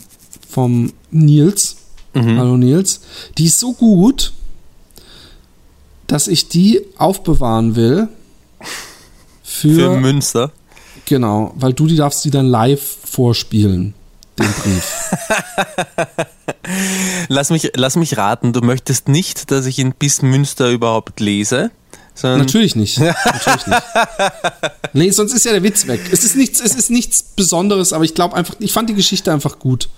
vom 0.51 0.93
Nils. 1.13 1.77
Hallo 2.17 2.57
Nils. 2.57 3.01
Die 3.37 3.47
ist 3.47 3.59
so 3.61 3.73
gut, 3.73 4.33
dass 6.07 6.29
ich 6.29 6.49
die 6.49 6.81
aufbewahren 6.97 7.77
will. 7.77 8.09
Für, 9.43 9.75
Für 9.75 10.01
Münster. 10.01 10.53
genau, 11.05 11.53
weil 11.57 11.73
du 11.73 11.87
die 11.87 11.97
darfst 11.97 12.25
die 12.25 12.31
dann 12.31 12.47
live 12.47 12.83
vorspielen, 13.05 13.95
den 14.39 14.53
Brief. 14.53 14.93
Lass 17.29 17.51
mich, 17.51 17.73
lass 17.77 17.97
mich 17.97 18.17
raten, 18.17 18.53
du 18.53 18.61
möchtest 18.61 19.09
nicht, 19.09 19.51
dass 19.51 19.67
ich 19.67 19.79
ihn 19.79 19.95
bis 19.97 20.23
Münster 20.23 20.71
überhaupt 20.71 21.21
lese, 21.21 21.71
Natürlich 22.23 22.77
nicht. 22.77 22.99
Natürlich 22.99 23.67
nicht. 23.67 23.83
Nee, 24.95 25.11
sonst 25.11 25.35
ist 25.35 25.45
ja 25.45 25.53
der 25.53 25.63
Witz 25.63 25.87
weg. 25.87 26.01
Es 26.11 26.25
ist 26.25 26.35
nichts, 26.37 26.61
es 26.61 26.75
ist 26.75 26.91
nichts 26.91 27.23
Besonderes, 27.23 27.93
aber 27.93 28.05
ich 28.05 28.15
glaube 28.15 28.35
einfach, 28.35 28.57
ich 28.59 28.73
fand 28.73 28.89
die 28.89 28.95
Geschichte 28.95 29.33
einfach 29.33 29.59
gut. 29.59 29.89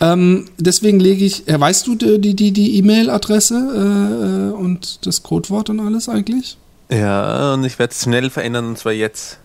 Ähm, 0.00 0.46
deswegen 0.58 0.98
lege 0.98 1.24
ich, 1.24 1.46
äh, 1.46 1.60
weißt 1.60 1.86
du 1.86 1.94
die 1.94 2.34
die 2.34 2.52
die 2.52 2.78
E-Mail-Adresse 2.78 4.52
äh, 4.54 4.56
und 4.56 5.06
das 5.06 5.22
Codewort 5.22 5.68
und 5.70 5.80
alles 5.80 6.08
eigentlich? 6.08 6.56
ja, 6.90 7.54
und 7.54 7.64
ich 7.64 7.78
werde 7.78 7.92
es 7.92 8.02
schnell 8.02 8.30
verändern 8.30 8.66
und 8.68 8.78
zwar 8.78 8.92
jetzt. 8.92 9.38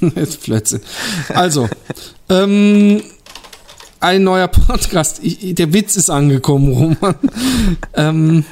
Jetzt 0.16 0.42
Plätze. 0.42 0.80
Also, 1.28 1.68
ähm, 2.28 3.02
ein 4.00 4.24
neuer 4.24 4.48
Podcast. 4.48 5.20
Ich, 5.22 5.54
der 5.54 5.72
Witz 5.72 5.96
ist 5.96 6.10
angekommen, 6.10 6.72
Roman. 6.72 7.14
ähm, 7.94 8.44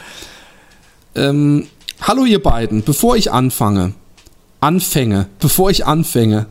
ähm, 1.15 1.67
hallo 2.03 2.25
ihr 2.25 2.43
beiden, 2.43 2.85
bevor 2.85 3.17
ich 3.17 3.33
anfange, 3.33 3.95
anfänge, 4.61 5.27
bevor 5.41 5.71
ich 5.71 5.87
anfange 5.87 6.47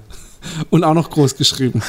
und 0.70 0.84
auch 0.84 0.94
noch 0.94 1.10
groß 1.10 1.36
geschrieben. 1.36 1.82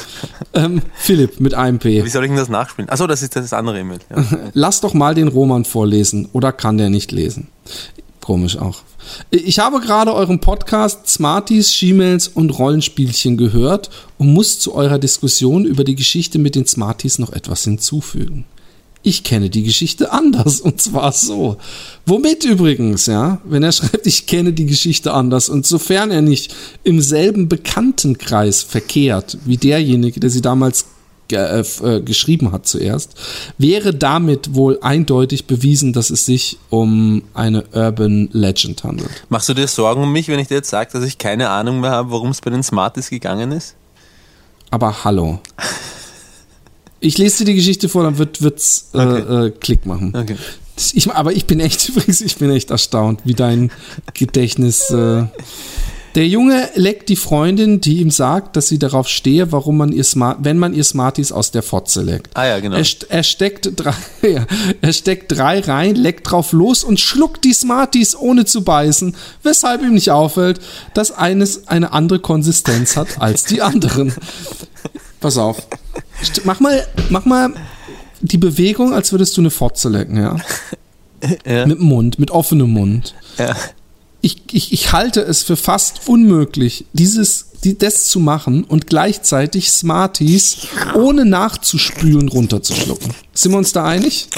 Ähm, 0.53 0.83
Philipp 0.95 1.41
mit 1.41 1.55
einem 1.55 1.79
P. 1.79 2.05
Wie 2.05 2.09
soll 2.09 2.25
ich 2.25 2.31
denn 2.31 2.37
das 2.37 2.49
nachspielen? 2.49 2.89
Achso, 2.89 3.07
das 3.07 3.23
ist 3.23 3.37
das 3.37 3.53
andere 3.53 3.81
E-Mail. 3.81 3.99
Ja. 4.11 4.25
Lass 4.55 4.81
doch 4.81 4.95
mal 4.95 5.15
den 5.15 5.29
Roman 5.29 5.65
vorlesen 5.65 6.29
oder 6.33 6.53
kann 6.53 6.79
der 6.79 6.91
nicht 6.91 7.13
lesen? 7.13 7.49
Komisch 8.21 8.59
auch. 8.59 8.83
Ich 9.31 9.59
habe 9.59 9.81
gerade 9.81 10.15
euren 10.15 10.41
Podcast 10.41 11.09
Smarties, 11.09 11.73
She-Mails 11.73 12.29
und 12.29 12.51
Rollenspielchen 12.51 13.37
gehört 13.37 13.91
und 14.19 14.33
muss 14.33 14.59
zu 14.59 14.75
eurer 14.75 14.99
Diskussion 14.99 15.65
über 15.65 15.85
die 15.85 15.95
Geschichte 15.97 16.39
mit 16.39 16.55
den 16.55 16.67
Smarties 16.67 17.19
noch 17.19 17.33
etwas 17.33 17.65
hinzufügen. 17.65 18.45
Ich 19.03 19.25
kenne 19.25 19.49
die 19.49 19.63
Geschichte 19.63 20.13
anders 20.13 20.61
und 20.61 20.81
zwar 20.81 21.13
so. 21.13 21.57
Womit 22.05 22.45
übrigens, 22.45 23.07
ja, 23.07 23.41
wenn 23.45 23.63
er 23.63 23.73
schreibt, 23.73 24.07
ich 24.07 24.27
kenne 24.27 24.53
die 24.53 24.67
Geschichte 24.67 25.15
anders 25.15 25.49
und 25.49 25.67
sofern 25.67 26.11
er 26.11 26.21
nicht 26.21 26.55
im 26.85 27.01
selben 27.01 27.49
Bekanntenkreis 27.49 28.63
verkehrt 28.63 29.39
wie 29.47 29.57
derjenige, 29.57 30.21
der 30.21 30.29
sie 30.29 30.43
damals 30.43 30.85
äh, 31.33 31.61
äh, 31.61 32.01
geschrieben 32.03 32.53
hat 32.53 32.67
zuerst, 32.67 33.15
wäre 33.57 33.95
damit 33.95 34.55
wohl 34.55 34.79
eindeutig 34.83 35.47
bewiesen, 35.47 35.93
dass 35.93 36.11
es 36.11 36.27
sich 36.27 36.59
um 36.71 37.23
eine 37.35 37.65
Urban 37.73 38.29
Legend 38.33 38.83
handelt. 38.85 39.11
Machst 39.29 39.49
du 39.49 39.55
dir 39.55 39.69
Sorgen 39.69 40.03
um 40.03 40.13
mich, 40.13 40.29
wenn 40.29 40.41
ich 40.41 40.49
dir 40.49 40.57
jetzt 40.57 40.71
sage, 40.71 40.91
dass 40.93 41.05
ich 41.05 41.19
keine 41.19 41.51
Ahnung 41.51 41.81
mehr 41.81 41.93
habe, 41.93 42.11
worum 42.11 42.31
es 42.31 42.41
bei 42.41 42.51
den 42.51 42.63
Smarties 42.63 43.11
gegangen 43.11 43.53
ist? 43.53 43.77
Aber 44.71 45.05
hallo. 45.05 45.39
Ich 47.01 47.17
lese 47.19 47.39
dir 47.39 47.53
die 47.53 47.57
Geschichte 47.57 47.89
vor, 47.89 48.03
dann 48.05 48.19
wird 48.19 48.43
wird's 48.43 48.91
äh, 48.95 48.99
Okay. 48.99 49.47
äh, 49.47 49.51
Klick 49.51 49.87
machen. 49.87 50.15
Okay. 50.15 50.37
Ich, 50.93 51.11
aber 51.11 51.33
ich 51.33 51.47
bin 51.47 51.61
echt 51.61 51.89
übrigens, 51.89 52.21
ich 52.21 52.37
bin 52.37 52.51
echt 52.51 52.71
erstaunt, 52.71 53.21
wie 53.25 53.35
dein 53.35 53.71
Gedächtnis. 54.15 54.91
Äh, 54.91 55.25
der 56.17 56.27
Junge 56.27 56.69
leckt 56.75 57.09
die 57.09 57.15
Freundin, 57.17 57.81
die 57.81 58.01
ihm 58.01 58.11
sagt, 58.11 58.57
dass 58.57 58.67
sie 58.67 58.81
darauf 58.81 59.07
stehe, 59.07 59.53
warum 59.53 59.77
man 59.77 59.93
ihr 59.93 60.03
Smart, 60.03 60.39
wenn 60.43 60.59
man 60.59 60.75
ihr 60.75 60.83
Smarties 60.83 61.31
aus 61.31 61.53
der 61.53 61.63
Fotze 61.63 62.03
leckt. 62.03 62.37
Ah 62.37 62.47
ja, 62.47 62.59
genau. 62.59 62.77
Er, 62.77 62.85
er 63.09 63.23
steckt 63.23 63.71
drei, 63.77 63.95
ja, 64.29 64.45
er 64.81 64.93
steckt 64.93 65.31
drei 65.31 65.61
rein, 65.61 65.95
leckt 65.95 66.29
drauf 66.31 66.51
los 66.53 66.83
und 66.83 66.99
schluckt 66.99 67.45
die 67.45 67.53
Smarties 67.55 68.17
ohne 68.17 68.45
zu 68.45 68.65
beißen, 68.65 69.15
weshalb 69.45 69.83
ihm 69.83 69.95
nicht 69.95 70.11
auffällt, 70.11 70.61
dass 70.95 71.13
eines 71.13 71.69
eine 71.69 71.93
andere 71.93 72.19
Konsistenz 72.19 72.97
hat 72.97 73.21
als 73.21 73.45
die 73.45 73.63
anderen. 73.63 74.13
Pass 75.21 75.39
auf. 75.39 75.63
Mach 76.45 76.61
mal, 76.61 76.87
mach 77.09 77.25
mal 77.25 77.53
die 78.21 78.39
Bewegung, 78.39 78.93
als 78.93 79.13
würdest 79.13 79.37
du 79.37 79.41
eine 79.41 79.51
Fotze 79.51 79.89
lecken, 79.89 80.17
ja? 80.17 80.37
Ja. 81.45 81.67
Mit 81.67 81.81
Mund, 81.81 82.19
mit 82.19 82.31
offenem 82.31 82.71
Mund. 82.71 83.15
Ja. 83.39 83.55
Ich, 84.23 84.43
ich, 84.53 84.73
ich 84.73 84.93
halte 84.93 85.21
es 85.21 85.43
für 85.43 85.57
fast 85.57 86.09
unmöglich, 86.09 86.87
dieses, 86.93 87.47
die, 87.65 87.77
das 87.77 88.05
zu 88.05 88.21
machen 88.21 88.65
und 88.65 88.87
gleichzeitig 88.87 89.71
Smarties 89.71 90.69
ohne 90.95 91.25
nachzuspülen 91.25 92.29
runterzuschlucken. 92.29 93.13
Sind 93.35 93.53
wir 93.53 93.59
uns 93.59 93.73
da 93.73 93.85
einig? 93.85 94.29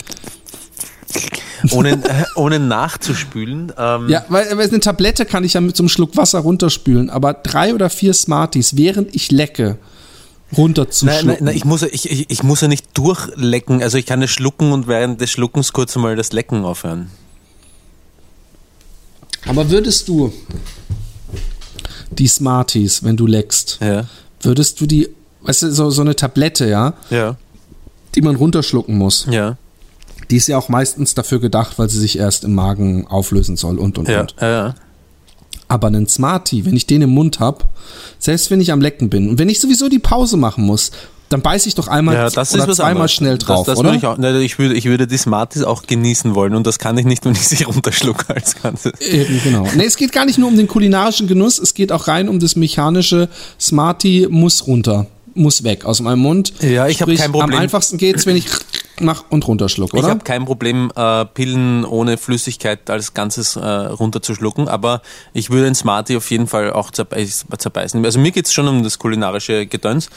Ohne, 1.71 2.01
ohne 2.37 2.59
nachzuspülen. 2.59 3.73
Ähm, 3.77 4.09
Ja, 4.09 4.25
weil, 4.29 4.57
weil 4.57 4.69
eine 4.69 4.81
Tablette 4.81 5.27
kann 5.27 5.45
ich 5.45 5.55
ja 5.55 5.61
mit 5.61 5.77
so 5.77 5.83
einem 5.83 5.89
Schluck 5.89 6.17
Wasser 6.17 6.41
runterspülen, 6.41 7.11
aber 7.11 7.35
drei 7.35 7.75
oder 7.75 7.91
vier 7.91 8.15
Smarties, 8.15 8.77
während 8.77 9.15
ich 9.15 9.31
lecke, 9.31 9.79
runterzuschlucken. 10.57 11.27
nein, 11.27 11.39
nein, 11.41 11.57
ich 11.57 11.65
muss, 11.65 11.81
ja- 11.83 11.89
ich, 11.91 12.11
ich, 12.11 12.31
ich 12.31 12.43
muss 12.43 12.61
ja 12.61 12.69
nicht 12.69 12.87
durchlecken. 12.97 13.83
Also 13.83 13.99
ich 13.99 14.07
kann 14.07 14.23
es 14.23 14.31
schlucken 14.31 14.73
und 14.73 14.87
während 14.87 15.21
des 15.21 15.31
Schluckens 15.31 15.73
kurz 15.73 15.97
mal 15.97 16.17
das 16.17 16.33
Lecken 16.33 16.65
aufhören. 16.65 17.11
Aber 19.47 19.71
würdest 19.71 20.09
du 20.09 20.33
die 22.11 22.29
Smarties, 22.29 23.03
wenn 23.03 23.17
du 23.17 23.27
leckst, 23.27 23.79
Ja. 23.81 24.05
würdest 24.41 24.81
du 24.81 24.87
die, 24.87 25.09
weißt 25.43 25.63
du, 25.63 25.73
so, 25.73 25.91
so 25.91 26.03
eine 26.03 26.15
Tablette, 26.15 26.69
ja, 26.69 26.95
Ja. 27.11 27.37
die 28.15 28.23
man 28.23 28.37
runterschlucken 28.37 28.97
muss, 28.99 29.27
Ja. 29.31 29.57
die 30.31 30.37
ist 30.37 30.47
ja 30.49 30.59
auch 30.59 30.69
meistens 30.69 31.15
dafür 31.15 31.41
gedacht, 31.41 31.79
weil 31.79 31.89
sie 31.89 31.99
sich 31.99 32.19
erst 32.19 32.45
im 32.45 32.55
Magen 32.55 33.07
auflösen 33.07 33.57
soll 33.57 33.79
und 33.79 33.99
und 33.99 34.09
Ja. 34.09 34.21
und. 34.21 34.35
ja. 34.41 34.75
Aber 35.73 35.87
einen 35.87 36.07
Smartie, 36.07 36.67
wenn 36.67 36.77
ich 36.77 36.87
den 36.87 37.01
im 37.01 37.09
Mund 37.11 37.41
hab, 37.41 37.67
selbst 38.19 38.51
wenn 38.51 38.61
ich 38.61 38.73
am 38.73 38.83
Lecken 38.83 39.09
bin 39.09 39.31
und 39.31 39.39
wenn 39.39 39.49
ich 39.49 39.59
sowieso 39.59 39.89
die 39.89 39.99
Pause 40.01 40.37
machen 40.37 40.65
muss, 40.65 40.91
dann 41.31 41.41
beiß 41.41 41.65
ich 41.65 41.75
doch 41.75 41.89
einmal 41.89 42.15
Ja, 42.15 42.29
das 42.29 42.53
oder 42.55 42.69
zweimal 42.69 42.91
anderes. 42.91 43.13
schnell 43.15 43.39
drauf, 43.39 43.65
das, 43.65 43.77
das 43.77 43.79
oder? 43.79 43.89
würde 43.89 43.99
Ich, 43.99 44.05
auch, 44.07 44.19
nein, 44.19 44.37
ich, 44.43 44.59
würde, 44.59 44.75
ich 44.75 44.85
würde 44.85 45.07
die 45.07 45.17
Smarties 45.17 45.63
auch 45.63 45.85
genießen 45.87 46.35
wollen 46.35 46.55
und 46.55 46.67
das 46.67 46.79
kann 46.79 46.99
ich 46.99 47.07
nicht, 47.07 47.25
wenn 47.25 47.33
ich 47.33 47.49
sie 47.49 47.65
runterschlucke 47.65 48.35
als 48.35 48.61
Ganzes. 48.63 49.01
Eben, 49.01 49.41
genau. 49.43 49.67
Nee, 49.75 49.87
es 49.87 49.97
geht 49.97 50.13
gar 50.13 50.27
nicht 50.27 50.37
nur 50.37 50.49
um 50.49 50.59
den 50.59 50.69
kulinarischen 50.69 51.27
Genuss, 51.27 51.59
es 51.59 51.73
geht 51.73 51.91
auch 51.91 52.07
rein 52.07 52.29
um 52.29 52.39
das 52.39 52.55
mechanische 52.55 53.31
Smartie 53.59 54.27
muss 54.29 54.67
runter, 54.67 55.07
muss 55.33 55.65
weg 55.65 55.87
aus 55.87 56.01
meinem 56.03 56.19
Mund. 56.19 56.53
Ja, 56.61 56.87
ich 56.87 57.01
hab 57.01 57.09
Sprich, 57.09 57.21
kein 57.21 57.33
Problem. 57.33 57.55
Am 57.57 57.63
einfachsten 57.63 57.97
geht's, 57.97 58.27
wenn 58.27 58.37
ich 58.37 58.45
mach 59.01 59.25
und 59.31 59.47
runterschluck, 59.47 59.93
Ich 59.95 60.01
oder? 60.01 60.09
habe 60.11 60.25
kein 60.25 60.45
Problem, 60.45 60.91
äh, 60.95 61.25
Pillen 61.25 61.85
ohne 61.85 62.17
Flüssigkeit 62.19 62.89
als 62.91 63.15
Ganzes 63.15 63.57
äh, 63.57 63.61
runterzuschlucken, 63.65 64.69
aber 64.69 65.03
ich 65.33 65.51
würde 65.51 65.67
ein 65.67 65.75
Smartie 65.75 66.17
auf 66.17 66.31
jeden 66.31 66.47
Fall 66.47 66.73
auch 66.73 66.91
zerbeiß, 66.91 67.47
zerbeißen. 67.57 68.05
Also 68.05 68.19
mir 68.19 68.33
geht's 68.33 68.53
schon 68.53 68.69
um 68.69 68.83
das 68.83 68.99
kulinarische 68.99 69.67
Gedöns. 69.67 70.11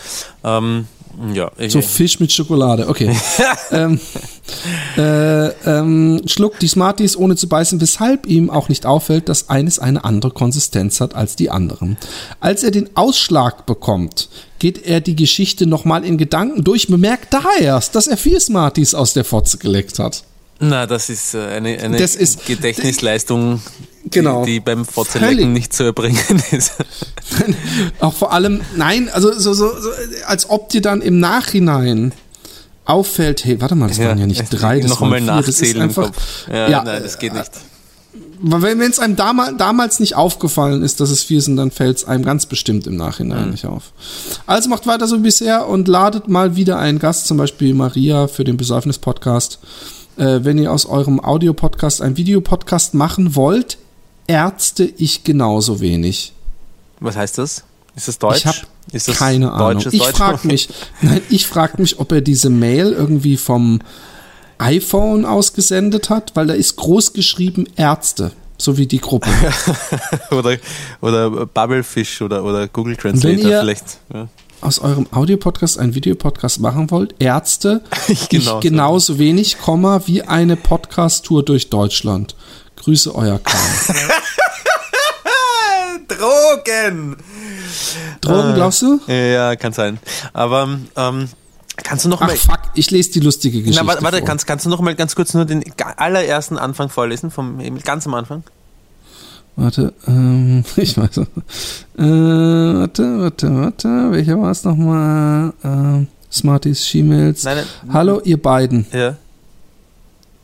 Ähm, 0.44 0.88
ja, 1.34 1.52
ich, 1.58 1.72
So 1.72 1.82
Fisch 1.82 2.20
mit 2.20 2.32
Schokolade, 2.32 2.88
okay. 2.88 3.16
ähm, 3.72 4.00
äh, 4.98 5.48
ähm, 5.70 6.22
schluckt 6.26 6.62
die 6.62 6.68
Smarties 6.68 7.18
ohne 7.18 7.36
zu 7.36 7.48
beißen, 7.50 7.82
weshalb 7.82 8.26
ihm 8.28 8.50
auch 8.50 8.70
nicht 8.70 8.86
auffällt, 8.86 9.30
dass 9.30 9.50
eines 9.50 9.80
eine 9.80 10.04
andere 10.04 10.32
Konsistenz 10.32 11.02
hat 11.02 11.16
als 11.16 11.36
die 11.36 11.50
anderen. 11.50 11.98
Als 12.40 12.64
er 12.64 12.72
den 12.72 12.90
Ausschlag 12.96 13.66
bekommt, 13.66 14.30
geht 14.60 14.86
er 14.86 15.02
die 15.02 15.16
Geschichte 15.16 15.66
nochmal 15.68 16.06
in 16.06 16.18
Gedanken 16.18 16.64
durch, 16.64 16.88
bemerkt 16.88 17.34
da 17.34 17.44
erst, 17.60 17.96
dass 17.96 18.08
er 18.08 18.18
vier 18.18 18.40
Smarties 18.40 18.94
aus 18.94 19.14
der 19.14 19.26
Fotze 19.26 19.58
geleckt 19.58 20.00
hat. 20.00 20.24
na, 20.60 20.86
das 20.88 21.10
ist 21.10 21.34
äh, 21.34 21.40
eine, 21.48 21.78
eine 21.80 21.98
Das 21.98 22.16
ist- 22.16 22.46
Gedächtnisleistung. 22.46 23.62
Genau. 24.12 24.46
die, 24.46 24.54
die 24.54 24.60
beim 24.60 24.86
Fotzelecken 24.86 25.38
Völlig. 25.38 25.48
nicht 25.54 25.74
zu 25.74 25.84
erbringen 25.84 26.20
ist. 26.52 26.74
Auch 28.00 28.14
vor 28.14 28.34
allem, 28.34 28.62
nein, 28.76 29.10
also 29.10 29.32
so, 29.34 29.54
so, 29.54 29.68
so, 29.80 29.90
als 30.28 30.50
ob 30.50 30.70
dir 30.70 30.82
dann 30.82 31.02
im 31.02 31.20
Nachhinein 31.20 32.14
auffällt, 32.86 33.46
hey, 33.46 33.60
warte 33.60 33.76
mal, 33.76 33.88
das 33.88 34.00
waren 34.00 34.20
ja 34.20 34.28
nicht 34.28 34.48
drei, 34.50 34.80
das 34.80 34.92
noch 34.92 35.02
waren 35.02 35.24
vier, 35.24 35.28
das 35.28 35.48
ist 35.48 35.62
nachzählen 35.62 35.82
einfach. 35.82 36.12
Ja, 36.48 36.70
ja, 36.70 36.84
nein, 36.84 37.02
das 37.02 37.18
geht 37.18 37.34
nicht. 37.34 37.52
wenn 38.42 38.80
es 38.82 39.00
einem 39.00 39.16
damals, 39.16 39.58
damals 39.58 40.00
nicht 40.00 40.16
aufgefallen 40.16 40.84
ist, 40.84 41.00
dass 41.00 41.10
es 41.10 41.24
vier 41.24 41.42
sind, 41.42 41.58
dann 41.58 41.72
fällt 41.72 41.98
es 41.98 42.06
einem 42.06 42.24
ganz 42.24 42.46
bestimmt 42.46 42.86
im 42.86 42.96
Nachhinein 42.96 43.50
nicht 43.50 43.66
auf. 43.66 43.92
Also 44.46 44.70
macht 44.70 44.86
weiter 44.86 45.08
so 45.08 45.18
wie 45.18 45.24
bisher 45.24 45.68
und 45.68 45.88
ladet 45.88 46.28
mal 46.28 46.56
wieder 46.56 46.78
einen 46.78 47.00
Gast, 47.00 47.26
zum 47.26 47.38
Beispiel 47.38 47.74
Maria 47.74 48.28
für 48.28 48.44
den 48.44 48.58
Besäufnis-Podcast. 48.58 49.60
Äh, 50.18 50.42
wenn 50.44 50.58
ihr 50.58 50.72
aus 50.72 50.86
eurem 50.86 51.20
Audio-Podcast 51.20 52.02
einen 52.02 52.16
Videopodcast 52.18 52.94
machen 52.94 53.36
wollt, 53.36 53.78
Ärzte 54.28 54.84
ich 54.86 55.24
genauso 55.24 55.80
wenig. 55.80 56.34
Was 57.00 57.16
heißt 57.16 57.38
das? 57.38 57.64
Ist 57.96 58.08
das 58.08 58.18
Deutsch? 58.20 58.46
Ich 58.92 59.08
habe 59.08 59.16
keine 59.18 59.52
Ahnung. 59.52 59.74
deutsches 59.84 59.94
Ich 59.94 60.04
frage 60.04 60.48
mich, 60.48 60.70
nein, 61.02 61.22
ich 61.30 61.46
frage 61.48 61.82
mich, 61.82 62.00
ob 62.00 62.12
er 62.12 62.22
diese 62.22 62.50
Mail 62.50 62.92
irgendwie 62.92 63.38
vom 63.38 63.80
iPhone 64.58 65.26
ausgesendet 65.26 66.10
hat, 66.10 66.32
weil 66.36 66.48
da 66.48 66.54
ist 66.54 66.76
groß 66.78 67.14
geschrieben 67.14 67.66
Ärzte, 67.76 68.32
so 68.58 68.78
wie 68.78 68.86
die 68.88 69.00
Gruppe. 69.00 69.30
oder, 70.32 70.58
oder 71.02 71.46
Bubblefish 71.46 72.22
oder, 72.22 72.44
oder 72.44 72.68
Google 72.68 72.96
Translator 72.96 73.38
Wenn 73.44 73.50
ihr- 73.50 73.60
vielleicht. 73.60 73.98
Ja. 74.14 74.28
Aus 74.62 74.80
eurem 74.80 75.06
Audiopodcast 75.12 75.78
einen 75.78 75.94
Videopodcast 75.94 76.60
machen 76.62 76.90
wollt, 76.90 77.14
Ärzte, 77.20 77.82
Ich 78.08 78.22
ich 78.24 78.30
genauso. 78.30 78.60
genauso 78.62 79.20
wenig, 79.20 79.60
Komma, 79.60 80.02
wie 80.06 80.24
eine 80.24 80.56
Podcast-Tour 80.56 81.44
durch 81.44 81.70
Deutschland. 81.70 82.36
Grüße 82.86 83.16
euer 83.16 83.40
Kahn. 83.40 83.60
Drogen! 86.08 87.16
Drogen, 88.22 88.54
glaubst 88.54 88.84
du? 88.84 89.00
Ja, 89.12 89.56
kann 89.56 89.74
sein. 89.74 89.98
Aber 90.34 90.78
ähm, 90.96 91.30
kannst 91.78 92.06
du 92.06 92.10
noch 92.10 92.22
Ach 92.22 92.28
mal. 92.28 92.36
fuck, 92.36 92.60
ich 92.76 92.92
lese 92.92 93.10
die 93.14 93.22
lustige 93.22 93.64
Geschichte 93.64 93.84
Na, 93.84 94.00
warte, 94.04 94.20
vor. 94.20 94.28
kannst, 94.28 94.46
kannst 94.46 94.68
du 94.68 94.70
noch 94.70 94.82
mal 94.82 94.94
ganz 94.94 95.16
kurz 95.16 95.34
nur 95.34 95.46
den 95.46 95.64
allerersten 95.98 96.60
Anfang 96.60 96.90
vorlesen, 96.90 97.32
vom 97.32 97.58
ganz 97.84 98.06
am 98.06 98.14
Anfang? 98.14 98.44
Warte, 99.56 99.96
ähm, 100.06 100.64
ich 100.76 100.96
weiß 100.96 101.18
nicht. 101.18 101.32
Äh, 101.98 102.04
warte, 102.04 103.20
warte, 103.20 103.56
warte. 103.56 104.12
Welcher 104.12 104.40
war 104.40 104.52
es 104.52 104.64
nochmal? 104.64 105.54
Ähm, 105.64 106.06
Smarties, 106.32 106.94
nein. 106.94 107.66
Hallo, 107.92 108.22
ihr 108.24 108.40
beiden. 108.40 108.86
Ja. 108.94 109.16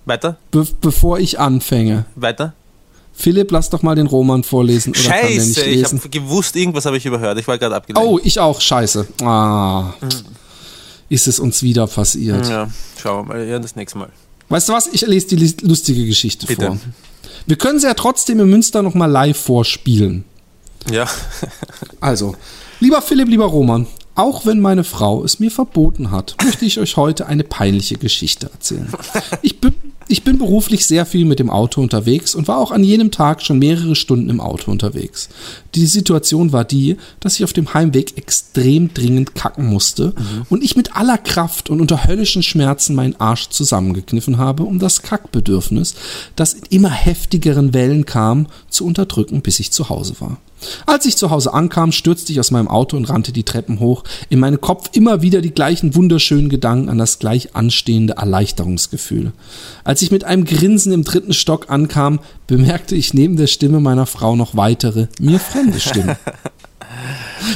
Weiter? 0.06 0.38
Be 0.52 0.66
bevor 0.82 1.20
ich 1.20 1.40
anfange. 1.40 2.06
Weiter? 2.16 2.54
Philipp, 3.14 3.52
lass 3.52 3.70
doch 3.70 3.84
mal 3.84 3.96
den 3.96 4.08
Roman 4.08 4.44
vorlesen. 4.44 4.92
Oder 4.92 5.00
Scheiße, 5.00 5.64
ich 5.66 5.84
habe 5.84 6.10
gewusst, 6.10 6.56
irgendwas 6.56 6.86
habe 6.86 6.98
ich 6.98 7.06
überhört. 7.06 7.38
Ich 7.38 7.48
war 7.48 7.58
gerade 7.58 7.76
abgelenkt. 7.76 8.10
Oh, 8.10 8.20
ich 8.24 8.40
auch. 8.40 8.60
Scheiße. 8.62 9.08
Ah. 9.22 9.94
Ist 11.10 11.28
es 11.28 11.40
uns 11.40 11.62
wieder 11.62 11.88
passiert. 11.88 12.48
Ja, 12.48 12.70
schauen 13.00 13.28
wir 13.28 13.34
mal. 13.36 13.48
Ja, 13.48 13.60
das 13.60 13.76
nächste 13.76 14.00
Mal. 14.00 14.10
Weißt 14.50 14.70
du 14.70 14.74
was? 14.74 14.88
Ich 14.88 15.02
lese 15.02 15.28
die 15.28 15.56
lustige 15.62 16.06
Geschichte 16.06 16.48
Bitte. 16.48 16.68
vor. 16.68 16.78
Wir 17.46 17.58
können 17.58 17.80
sie 17.80 17.88
ja 17.88 17.94
trotzdem 17.94 18.40
in 18.40 18.50
Münster 18.50 18.82
nochmal 18.82 19.10
live 19.10 19.38
vorspielen. 19.38 20.24
Ja. 20.90 21.08
Also, 22.00 22.36
lieber 22.80 23.02
Philipp, 23.02 23.28
lieber 23.28 23.46
Roman, 23.46 23.88
auch 24.16 24.46
wenn 24.46 24.60
meine 24.60 24.84
Frau 24.84 25.24
es 25.24 25.40
mir 25.40 25.52
verboten 25.52 26.12
hat, 26.12 26.36
möchte 26.44 26.66
ich 26.66 26.80
euch 26.80 26.98
heute 26.98 27.28
eine 27.28 27.44
peinliche 27.44 27.96
Geschichte 27.96 28.50
erzählen. 28.52 28.90
Ich 29.42 29.60
bin, 29.60 29.74
ich 30.08 30.24
bin 30.24 30.38
beruflich 30.38 30.86
sehr 30.86 31.06
viel 31.06 31.26
mit 31.26 31.40
dem 31.40 31.50
Auto 31.50 31.82
unterwegs 31.82 32.36
und 32.36 32.48
war 32.48 32.58
auch 32.58 32.72
an 32.72 32.84
jenem 32.84 33.12
Tag 33.12 33.42
schon 33.42 33.60
mehrere 33.60 33.96
Stunden 33.96 34.30
im 34.30 34.42
Auto 34.42 34.70
unterwegs. 34.70 35.30
Die 35.76 35.86
Situation 35.86 36.52
war 36.52 36.66
die, 36.66 36.98
dass 37.22 37.36
ich 37.36 37.44
auf 37.46 37.54
dem 37.54 37.74
Heimweg 37.74 38.18
extrem 38.18 38.94
dringend 38.94 39.36
kacken 39.36 39.68
musste 39.68 40.14
und 40.50 40.64
ich 40.64 40.76
mit 40.76 40.96
aller 40.96 41.18
Kraft 41.18 41.70
und 41.70 41.80
unter 41.80 42.06
höllischen 42.06 42.44
Schmerzen 42.44 42.96
meinen 42.96 43.20
Arsch 43.20 43.50
zusammengekniffen 43.50 44.38
habe, 44.38 44.64
um 44.64 44.80
das 44.80 45.02
Kackbedürfnis, 45.02 45.96
das 46.36 46.54
in 46.54 46.64
immer 46.70 46.92
heftigeren 46.92 47.74
Wellen 47.74 48.06
kam, 48.06 48.48
zu 48.70 48.86
unterdrücken, 48.86 49.42
bis 49.42 49.60
ich 49.60 49.72
zu 49.72 49.90
Hause 49.90 50.16
war. 50.20 50.38
Als 50.86 51.06
ich 51.06 51.18
zu 51.18 51.30
Hause 51.30 51.54
ankam, 51.54 51.92
stürzte 51.92 52.32
ich 52.32 52.40
aus 52.40 52.52
meinem 52.52 52.68
Auto 52.68 52.98
und 52.98 53.10
rannte 53.10 53.32
die 53.32 53.44
Treppen 53.44 53.80
hoch. 53.80 54.04
In 54.30 54.40
meinem 54.40 54.62
Kopf 54.62 54.90
immer 54.94 55.22
wieder 55.22 55.42
die 55.42 55.54
gleichen 55.54 55.96
wunderschönen 55.96 56.50
Gedanken 56.50 56.90
an 56.90 56.98
das 56.98 57.20
gleich 57.20 57.56
anstehende 57.56 58.14
Erleichterungsgefühl. 58.14 59.34
Als 59.84 60.02
ich 60.02 60.12
mit 60.12 60.24
einem 60.24 60.46
Grinsen 60.46 60.92
im 60.92 61.04
dritten 61.04 61.34
Stock 61.34 61.70
ankam, 61.70 62.20
bemerkte 62.48 62.96
ich 62.96 63.14
neben 63.14 63.38
der 63.38 63.48
Stimme 63.48 63.80
meiner 63.80 64.06
Frau 64.06 64.36
noch 64.36 64.56
weitere, 64.56 65.08
mir 65.20 65.40
fremde 65.40 65.80
Stimmen. 65.80 66.16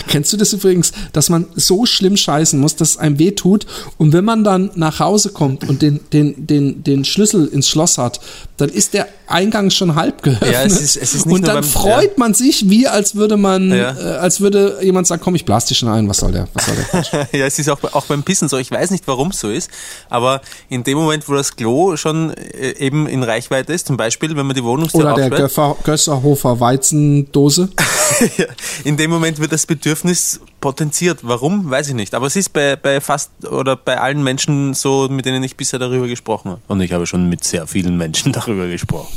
Kennst 0.08 0.32
du 0.34 0.38
das 0.38 0.54
übrigens, 0.54 0.92
dass 1.14 1.30
man 1.30 1.46
so 1.56 1.86
schlimm 1.86 2.18
scheißen 2.18 2.60
muss, 2.60 2.76
dass 2.76 2.92
es 2.92 2.98
einem 2.98 3.20
weh 3.20 3.32
tut 3.32 3.66
und 3.98 4.14
wenn 4.14 4.26
man 4.26 4.44
dann 4.44 4.72
nach 4.76 5.00
Hause 5.00 5.30
kommt 5.30 5.68
und 5.68 5.82
den, 5.82 6.00
den, 6.14 6.48
den, 6.48 6.84
den 6.84 7.06
Schlüssel 7.06 7.48
ins 7.48 7.68
Schloss 7.68 7.98
hat, 7.98 8.20
dann 8.58 8.70
ist 8.70 8.94
der 8.94 9.08
Eingang 9.28 9.70
schon 9.72 9.96
halb 9.96 10.22
geöffnet 10.24 10.52
Ja, 10.54 10.64
es 10.64 10.80
ist- 10.80 10.96
es 10.98 11.14
ist 11.16 11.26
und 11.26 11.46
dann 11.48 11.56
beim- 11.56 11.64
freut 11.64 12.18
man 12.18 12.34
sich, 12.34 12.70
wie 12.70 12.88
als 12.88 13.16
würde 13.16 13.38
man, 13.38 13.72
Ja. 13.72 13.92
äh, 13.98 14.18
als 14.18 14.40
würde 14.40 14.78
jemand 14.82 15.08
sagen, 15.08 15.22
komm, 15.24 15.36
ich 15.36 15.46
blas 15.46 15.66
dich 15.66 15.78
schon 15.78 15.90
ein, 15.90 16.08
was 16.08 16.18
soll 16.18 16.32
der, 16.32 16.48
was 16.54 16.66
soll 16.66 16.76
der 16.76 17.28
ja, 17.40 17.46
es 17.46 17.60
ist 17.60 17.70
auch, 17.70 17.84
auch 17.94 18.06
beim 18.06 18.24
Pissen 18.24 18.48
so. 18.48 18.58
Ich 18.58 18.72
weiß 18.72 18.92
nicht, 18.92 19.06
warum 19.08 19.32
es 19.32 19.40
so 19.40 19.50
ist, 19.50 19.70
aber 20.10 20.42
in 20.70 20.84
dem 20.84 20.98
Moment, 20.98 21.28
wo 21.28 21.34
das 21.34 21.56
Klo 21.56 21.98
schon 21.98 22.32
äh, 22.34 22.72
eben 22.80 23.08
in 23.08 23.24
Reichweite 23.24 23.74
ist, 23.74 23.88
zum 23.88 23.98
Beispiel, 23.98 24.36
wenn 24.36 24.46
man 24.46 24.56
die 24.56 24.64
Wohnungstür 24.64 25.02
Oder 25.02 25.16
der 25.16 25.30
Göffer, 25.32 25.76
Gösserhofer 25.84 26.60
Weizendose. 26.60 27.70
ja, 28.38 28.46
in 28.84 28.96
dem 28.98 29.10
Moment 29.10 29.25
wird 29.26 29.52
das 29.52 29.66
Bedürfnis 29.66 30.40
potenziert. 30.62 31.20
Warum? 31.24 31.70
Weiß 31.70 31.90
ich 31.90 31.94
nicht. 31.96 32.14
Aber 32.14 32.28
es 32.28 32.36
ist 32.36 32.50
bei, 32.50 32.76
bei 32.76 33.02
fast 33.02 33.32
oder 33.50 33.76
bei 33.76 34.00
allen 34.00 34.24
Menschen 34.24 34.74
so, 34.74 35.08
mit 35.10 35.26
denen 35.26 35.44
ich 35.44 35.58
bisher 35.58 35.80
darüber 35.80 36.08
gesprochen 36.08 36.52
habe. 36.52 36.62
Und 36.68 36.82
ich 36.82 36.92
habe 36.92 37.06
schon 37.06 37.28
mit 37.28 37.44
sehr 37.44 37.68
vielen 37.68 37.98
Menschen 37.98 38.32
darüber 38.32 38.68
gesprochen. 38.68 39.16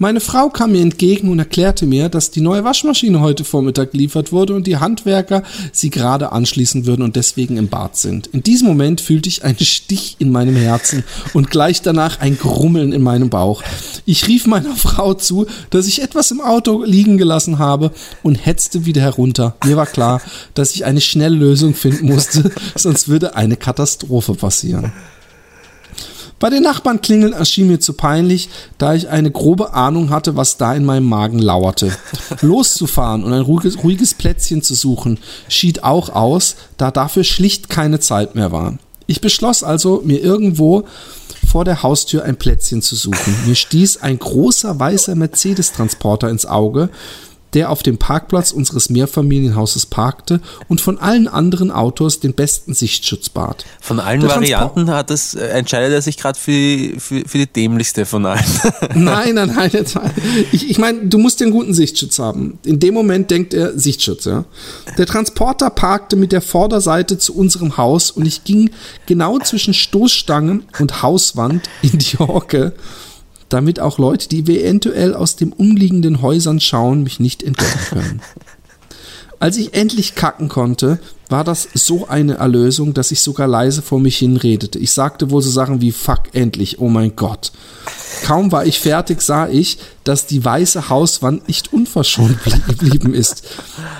Meine 0.00 0.20
Frau 0.20 0.48
kam 0.48 0.70
mir 0.70 0.80
entgegen 0.80 1.28
und 1.28 1.40
erklärte 1.40 1.84
mir, 1.84 2.08
dass 2.08 2.30
die 2.30 2.40
neue 2.40 2.62
Waschmaschine 2.62 3.18
heute 3.18 3.42
Vormittag 3.42 3.90
geliefert 3.90 4.30
wurde 4.30 4.54
und 4.54 4.68
die 4.68 4.76
Handwerker 4.76 5.42
sie 5.72 5.90
gerade 5.90 6.30
anschließen 6.30 6.86
würden 6.86 7.02
und 7.02 7.16
deswegen 7.16 7.56
im 7.56 7.66
Bad 7.66 7.96
sind. 7.96 8.28
In 8.28 8.44
diesem 8.44 8.68
Moment 8.68 9.00
fühlte 9.00 9.28
ich 9.28 9.42
einen 9.42 9.58
Stich 9.58 10.14
in 10.20 10.30
meinem 10.30 10.54
Herzen 10.54 11.02
und 11.34 11.50
gleich 11.50 11.82
danach 11.82 12.20
ein 12.20 12.38
Grummeln 12.38 12.92
in 12.92 13.02
meinem 13.02 13.28
Bauch. 13.28 13.64
Ich 14.06 14.28
rief 14.28 14.46
meiner 14.46 14.76
Frau 14.76 15.14
zu, 15.14 15.46
dass 15.70 15.88
ich 15.88 16.00
etwas 16.00 16.30
im 16.30 16.40
Auto 16.40 16.84
liegen 16.84 17.18
gelassen 17.18 17.58
habe 17.58 17.90
und 18.22 18.36
hetzte 18.36 18.86
wieder 18.86 19.02
herunter. 19.02 19.56
Mir 19.64 19.76
war 19.76 19.86
klar, 19.86 20.22
dass 20.54 20.76
ich 20.76 20.84
eine 20.84 21.00
schnelle 21.00 21.34
Lösung 21.34 21.74
finden 21.74 22.06
musste, 22.06 22.52
sonst 22.76 23.08
würde 23.08 23.34
eine 23.34 23.56
Katastrophe 23.56 24.34
passieren. 24.34 24.92
Bei 26.38 26.50
den 26.50 26.62
Nachbarn 26.62 27.00
klingeln 27.00 27.32
erschien 27.32 27.66
mir 27.66 27.80
zu 27.80 27.94
peinlich, 27.94 28.48
da 28.78 28.94
ich 28.94 29.08
eine 29.08 29.30
grobe 29.30 29.74
Ahnung 29.74 30.10
hatte, 30.10 30.36
was 30.36 30.56
da 30.56 30.72
in 30.74 30.84
meinem 30.84 31.08
Magen 31.08 31.40
lauerte. 31.40 31.96
Loszufahren 32.40 33.24
und 33.24 33.32
ein 33.32 33.40
ruhiges, 33.40 33.82
ruhiges 33.82 34.14
Plätzchen 34.14 34.62
zu 34.62 34.74
suchen, 34.74 35.18
schied 35.48 35.82
auch 35.82 36.10
aus, 36.10 36.56
da 36.76 36.90
dafür 36.90 37.24
schlicht 37.24 37.68
keine 37.68 37.98
Zeit 37.98 38.36
mehr 38.36 38.52
war. 38.52 38.78
Ich 39.06 39.20
beschloss 39.20 39.62
also, 39.62 40.02
mir 40.04 40.20
irgendwo 40.20 40.84
vor 41.46 41.64
der 41.64 41.82
Haustür 41.82 42.24
ein 42.24 42.36
Plätzchen 42.36 42.82
zu 42.82 42.94
suchen. 42.94 43.34
Mir 43.46 43.54
stieß 43.54 43.98
ein 43.98 44.18
großer 44.18 44.78
weißer 44.78 45.14
Mercedes-Transporter 45.14 46.28
ins 46.28 46.46
Auge, 46.46 46.90
der 47.54 47.70
auf 47.70 47.82
dem 47.82 47.98
Parkplatz 47.98 48.50
unseres 48.52 48.90
Mehrfamilienhauses 48.90 49.86
parkte 49.86 50.40
und 50.68 50.80
von 50.80 50.98
allen 50.98 51.28
anderen 51.28 51.70
Autos 51.70 52.20
den 52.20 52.34
besten 52.34 52.74
Sichtschutz 52.74 53.28
bat. 53.28 53.64
Von 53.80 54.00
allen 54.00 54.20
Der 54.20 54.30
Varianten 54.30 54.90
hat 54.90 55.10
es, 55.10 55.34
äh, 55.34 55.46
entscheidet 55.48 55.92
er 55.92 56.02
sich 56.02 56.16
gerade 56.16 56.38
für, 56.38 56.50
die- 56.52 56.94
für, 56.98 57.22
für 57.26 57.38
die 57.38 57.46
dämlichste 57.46 58.04
von 58.06 58.26
allen. 58.26 58.44
Nein, 58.94 59.34
nein, 59.34 59.52
nein. 59.54 59.70
Ich, 60.52 60.68
ich 60.70 60.78
meine, 60.78 61.06
du 61.06 61.18
musst 61.18 61.40
einen 61.42 61.52
guten 61.52 61.74
Sichtschutz 61.74 62.18
haben. 62.18 62.58
In 62.64 62.78
dem 62.80 62.94
Moment 62.94 63.30
denkt 63.30 63.54
er 63.54 63.78
Sichtschutz, 63.78 64.24
ja. 64.24 64.44
Der 64.96 65.06
Transporter 65.06 65.70
parkte 65.70 66.16
mit 66.16 66.32
der 66.32 66.42
Vorderseite 66.42 67.18
zu 67.18 67.34
unserem 67.36 67.76
Haus 67.76 68.10
und 68.10 68.26
ich 68.26 68.44
ging 68.44 68.70
genau 69.06 69.38
zwischen 69.38 69.74
Stoßstange 69.74 70.60
und 70.78 71.02
Hauswand 71.02 71.68
in 71.82 71.98
die 71.98 72.18
Hocke, 72.18 72.72
damit 73.48 73.80
auch 73.80 73.98
Leute, 73.98 74.28
die 74.28 74.40
eventuell 74.40 75.14
aus 75.14 75.36
den 75.36 75.52
umliegenden 75.52 76.22
Häusern 76.22 76.60
schauen, 76.60 77.02
mich 77.02 77.20
nicht 77.20 77.42
entdecken 77.42 77.80
können. 77.88 78.22
Als 79.40 79.56
ich 79.56 79.74
endlich 79.74 80.16
kacken 80.16 80.48
konnte, 80.48 80.98
war 81.28 81.44
das 81.44 81.68
so 81.72 82.08
eine 82.08 82.34
Erlösung, 82.34 82.92
dass 82.92 83.12
ich 83.12 83.20
sogar 83.20 83.46
leise 83.46 83.82
vor 83.82 84.00
mich 84.00 84.18
hinredete. 84.18 84.78
Ich 84.80 84.90
sagte 84.92 85.30
wohl 85.30 85.42
so 85.42 85.50
Sachen 85.50 85.80
wie 85.80 85.92
Fuck 85.92 86.22
endlich, 86.32 86.80
oh 86.80 86.88
mein 86.88 87.14
Gott. 87.14 87.52
Kaum 88.24 88.50
war 88.50 88.66
ich 88.66 88.80
fertig, 88.80 89.20
sah 89.20 89.48
ich, 89.48 89.78
dass 90.02 90.26
die 90.26 90.44
weiße 90.44 90.88
Hauswand 90.88 91.46
nicht 91.46 91.72
unverschont 91.72 92.38
blie- 92.42 92.66
geblieben 92.66 93.14
ist. 93.14 93.44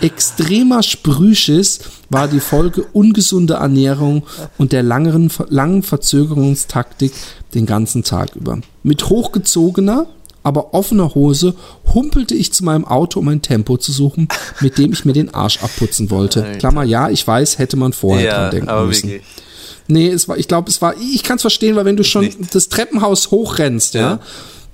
Extremer 0.01 0.83
Sprühschiss 0.83 1.81
war 2.11 2.27
die 2.27 2.41
Folge 2.41 2.83
ungesunder 2.93 3.57
Ernährung 3.57 4.25
und 4.57 4.73
der 4.73 4.83
langeren, 4.83 5.31
langen 5.51 5.83
Verzögerungstaktik 5.85 7.13
den 7.55 7.67
ganzen 7.67 8.03
Tag 8.03 8.35
über. 8.35 8.59
Mit 8.89 9.11
hochgezogener, 9.11 10.07
aber 10.43 10.73
offener 10.73 11.15
Hose 11.15 11.55
humpelte 11.93 12.35
ich 12.35 12.55
zu 12.55 12.65
meinem 12.65 12.87
Auto, 12.87 13.21
um 13.21 13.29
ein 13.29 13.43
Tempo 13.43 13.77
zu 13.77 13.93
suchen, 13.93 14.29
mit 14.61 14.79
dem 14.79 14.93
ich 14.95 15.05
mir 15.05 15.13
den 15.13 15.35
Arsch 15.35 15.63
abputzen 15.63 16.11
wollte. 16.11 16.43
Alter. 16.43 16.59
Klammer, 16.59 16.85
ja, 16.85 17.11
ich 17.11 17.27
weiß, 17.27 17.59
hätte 17.59 17.77
man 17.77 17.93
vorher 17.93 18.33
dran 18.33 18.51
denken 18.51 18.69
aber 18.71 18.87
müssen. 18.87 19.11
wirklich. 19.11 19.27
Nee, 19.89 20.09
es 20.09 20.27
war, 20.27 20.39
ich 20.39 20.49
glaube, 20.49 20.71
es 20.71 20.81
war, 20.81 20.95
ich 20.99 21.23
kann 21.23 21.37
es 21.37 21.43
verstehen, 21.43 21.77
weil 21.77 21.85
wenn 21.85 21.97
du 21.97 22.05
schon 22.05 22.25
nicht. 22.25 22.55
das 22.55 22.71
Treppenhaus 22.71 23.31
hochrennst, 23.31 23.93
ja. 23.95 24.01
Ja. 24.01 24.21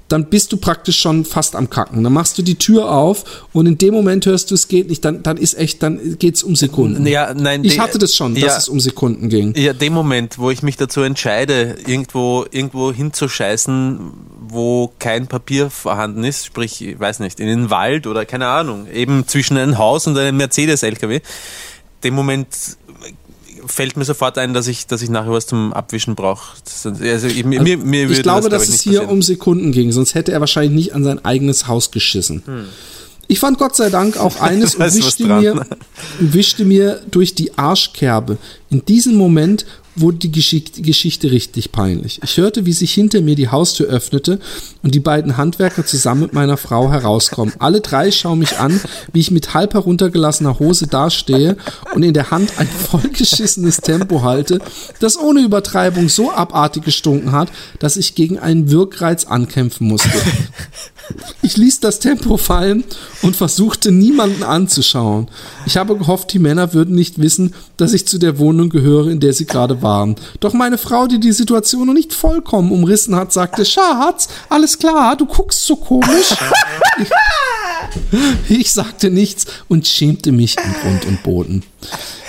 Dann 0.09 0.27
bist 0.27 0.53
du 0.53 0.59
praktisch 0.59 0.99
schon 0.99 1.25
fast 1.25 1.57
am 1.57 1.71
Kacken. 1.71 2.05
Dann 2.05 2.13
machst 2.13 2.37
du 2.37 2.43
die 2.43 2.57
Tür 2.57 2.91
auf 2.91 3.47
und 3.53 3.67
in 3.67 3.79
dem 3.79 3.95
Moment 3.95 4.27
hörst 4.27 4.51
du, 4.51 4.55
es 4.55 4.69
geht 4.69 4.89
nicht, 4.89 5.05
dann, 5.05 5.23
dann 5.23 5.37
ist 5.37 5.55
echt, 5.55 5.83
dann 5.83 6.19
geht's 6.19 6.43
um 6.43 6.57
Sekunden. 6.57 7.07
Ja, 7.07 7.33
nein, 7.33 7.65
ich 7.65 7.79
hatte 7.79 7.99
das 7.99 8.15
schon, 8.15 8.35
dass 8.35 8.43
ja, 8.43 8.57
es 8.57 8.69
um 8.69 8.81
Sekunden 8.81 9.29
ging. 9.29 9.55
Ja, 9.57 9.73
dem 9.73 9.95
Moment, 9.95 10.39
wo 10.39 10.51
ich 10.51 10.63
mich 10.63 10.77
dazu 10.77 11.01
entscheide, 11.01 11.77
irgendwo, 11.87 12.45
irgendwo 12.51 12.93
hinzuscheißen, 12.93 14.13
wo 14.49 14.93
kein 14.99 15.27
Papier 15.27 15.71
vorhanden 15.71 16.23
ist, 16.23 16.45
sprich, 16.45 16.83
ich 16.83 17.01
weiß 17.01 17.21
nicht, 17.21 17.41
in 17.41 17.47
den 17.47 17.71
Wald 17.71 18.07
oder 18.07 18.27
keine 18.27 18.49
Ahnung, 18.49 18.87
eben 18.93 19.27
zwischen 19.27 19.57
einem 19.57 19.79
Haus 19.79 20.07
und 20.07 20.19
einem 20.19 20.37
Mercedes-LKW, 20.37 21.21
dem 22.05 22.15
Moment 22.15 22.49
fällt 23.67 23.97
mir 23.97 24.05
sofort 24.05 24.39
ein, 24.39 24.55
dass 24.55 24.67
ich, 24.67 24.87
dass 24.87 25.03
ich 25.03 25.11
nachher 25.11 25.31
was 25.31 25.47
zum 25.47 25.73
Abwischen 25.73 26.15
brauche. 26.15 26.57
Also, 26.85 27.27
ich, 27.27 27.45
mir, 27.45 27.63
mir, 27.63 27.79
mir 27.79 28.11
ich 28.11 28.23
glaube, 28.23 28.49
das, 28.49 28.67
dass 28.67 28.75
es 28.75 28.83
hier 28.83 29.01
passieren. 29.01 29.11
um 29.11 29.23
Sekunden 29.23 29.73
ging, 29.73 29.93
sonst 29.93 30.15
hätte 30.15 30.33
er 30.33 30.41
wahrscheinlich 30.41 30.73
nicht 30.73 30.95
an 30.95 31.05
sein 31.05 31.25
eigenes 31.25 31.67
Haus 31.69 31.91
geschissen. 31.91 32.43
Ich 33.27 33.39
fand 33.39 33.59
Gott 33.59 33.77
sei 33.77 33.91
Dank 33.91 34.17
auch 34.17 34.37
eines 34.41 34.75
und 34.75 34.95
wischte 34.95 35.27
mir, 35.27 35.53
und 36.21 36.35
wischte 36.35 36.65
mir 36.65 37.01
durch 37.11 37.35
die 37.35 37.57
Arschkerbe. 37.57 38.39
In 38.71 38.85
diesem 38.85 39.17
Moment 39.17 39.67
wurde 39.97 40.19
die 40.19 40.33
Geschichte, 40.33 41.31
richtig 41.31 41.73
peinlich. 41.73 42.21
Ich 42.23 42.37
hörte, 42.37 42.67
wie 42.67 42.73
sich 42.73 42.93
hinter 42.93 43.21
mir 43.21 43.35
die 43.35 43.49
Haustür 43.49 43.87
öffnete 43.87 44.41
und 44.83 44.95
die 44.95 45.01
beiden 45.01 45.37
Handwerker 45.37 45.87
zusammen 45.87 46.23
mit 46.23 46.33
meiner 46.33 46.57
Frau 46.57 46.91
herauskommen. 46.91 47.55
Alle 47.59 47.81
drei 47.81 48.11
schauen 48.11 48.41
mich 48.41 48.59
an, 48.59 48.81
wie 49.13 49.21
ich 49.21 49.31
mit 49.31 49.55
halb 49.55 49.75
heruntergelassener 49.75 50.59
Hose 50.59 50.87
dastehe 50.87 51.57
und 51.95 52.03
in 52.03 52.15
der 52.15 52.31
Hand 52.31 52.59
ein 52.59 52.69
vollgeschissenes 52.69 53.79
Tempo 53.79 54.23
halte, 54.23 54.61
das 55.01 55.17
ohne 55.17 55.41
Übertreibung 55.41 56.09
so 56.09 56.31
abartig 56.31 56.85
gestunken 56.85 57.33
hat, 57.33 57.51
dass 57.79 57.97
ich 57.97 58.15
gegen 58.15 58.39
einen 58.39 58.71
Wirkreiz 58.71 59.25
ankämpfen 59.25 59.87
musste. 59.87 60.11
Ich 61.43 61.57
ließ 61.57 61.81
das 61.81 61.99
Tempo 61.99 62.37
fallen 62.37 62.85
und 63.23 63.37
versuchte 63.37 63.93
niemanden 63.93 64.43
anzuschauen. 64.43 65.29
Ich 65.67 65.77
habe 65.77 65.97
gehofft, 65.97 66.33
die 66.33 66.39
Männer 66.39 66.73
würden 66.73 66.95
nicht 66.95 67.19
wissen, 67.19 67.55
dass 67.77 67.93
ich 67.93 68.07
zu 68.07 68.19
der 68.19 68.39
Wohnung 68.39 68.71
gehöre, 68.71 69.09
in 69.09 69.21
der 69.21 69.33
sie 69.33 69.47
gerade 69.47 69.83
waren. 69.83 70.17
Doch 70.41 70.55
meine 70.55 70.79
Frau, 70.79 71.07
die 71.07 71.21
die 71.21 71.33
Situation 71.33 71.87
noch 71.87 71.95
nicht 71.95 72.13
vollkommen 72.13 72.73
umrissen 72.73 73.15
hat, 73.17 73.33
sagte, 73.33 73.65
Schatz, 73.65 74.29
alles 74.49 74.79
klar, 74.79 75.17
du 75.17 75.27
guckst 75.27 75.65
so 75.65 75.77
komisch. 75.77 76.35
Ich, 77.01 77.11
ich 78.59 78.73
sagte 78.73 79.11
nichts 79.11 79.47
und 79.69 79.87
schämte 79.87 80.33
mich 80.33 80.57
in 80.57 80.73
Grund 80.83 81.05
und 81.05 81.23
Boden. 81.23 81.63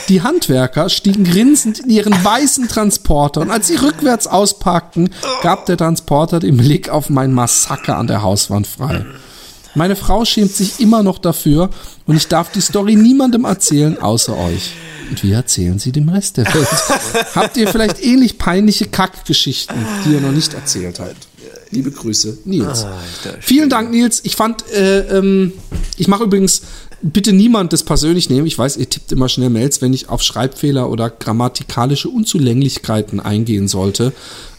Die 0.07 0.21
Handwerker 0.21 0.89
stiegen 0.89 1.23
grinsend 1.23 1.79
in 1.79 1.89
ihren 1.89 2.13
weißen 2.23 2.67
Transporter 2.67 3.41
und 3.41 3.49
als 3.49 3.67
sie 3.67 3.75
rückwärts 3.75 4.27
ausparkten, 4.27 5.09
gab 5.41 5.65
der 5.65 5.77
Transporter 5.77 6.39
den 6.39 6.57
Blick 6.57 6.89
auf 6.89 7.09
mein 7.09 7.33
Massaker 7.33 7.97
an 7.97 8.07
der 8.07 8.21
Hauswand 8.21 8.67
frei. 8.67 9.05
Meine 9.73 9.95
Frau 9.95 10.23
schämt 10.23 10.53
sich 10.53 10.79
immer 10.79 11.03
noch 11.03 11.17
dafür 11.17 11.69
und 12.05 12.15
ich 12.15 12.27
darf 12.27 12.51
die 12.51 12.61
Story 12.61 12.95
niemandem 12.95 13.45
erzählen, 13.45 13.97
außer 13.99 14.37
euch. 14.37 14.73
Und 15.09 15.21
wir 15.23 15.35
erzählen 15.35 15.77
sie 15.79 15.91
dem 15.91 16.09
Rest 16.09 16.37
der 16.37 16.45
Welt. 16.53 16.67
Habt 17.35 17.57
ihr 17.57 17.67
vielleicht 17.67 18.03
ähnlich 18.03 18.37
peinliche 18.37 18.85
Kackgeschichten, 18.85 19.75
die 20.05 20.13
ihr 20.13 20.21
noch 20.21 20.31
nicht 20.31 20.53
erzählt 20.53 20.99
habt? 20.99 21.27
Liebe 21.71 21.91
Grüße, 21.91 22.39
Nils. 22.45 22.85
Vielen 23.41 23.69
Dank, 23.69 23.91
Nils. 23.91 24.21
Ich 24.23 24.35
fand, 24.35 24.69
äh, 24.71 24.99
ähm, 25.17 25.51
ich 25.97 26.07
mache 26.07 26.23
übrigens 26.23 26.61
bitte 27.01 27.33
niemand 27.33 27.73
das 27.73 27.83
persönlich 27.83 28.29
nehmen. 28.29 28.47
Ich 28.47 28.57
weiß, 28.57 28.77
ihr 28.77 28.89
tippt 28.89 29.11
immer 29.11 29.29
schnell 29.29 29.49
Mails, 29.49 29.81
wenn 29.81 29.93
ich 29.93 30.09
auf 30.09 30.21
Schreibfehler 30.21 30.89
oder 30.89 31.09
grammatikalische 31.09 32.09
Unzulänglichkeiten 32.09 33.19
eingehen 33.19 33.67
sollte. 33.67 34.13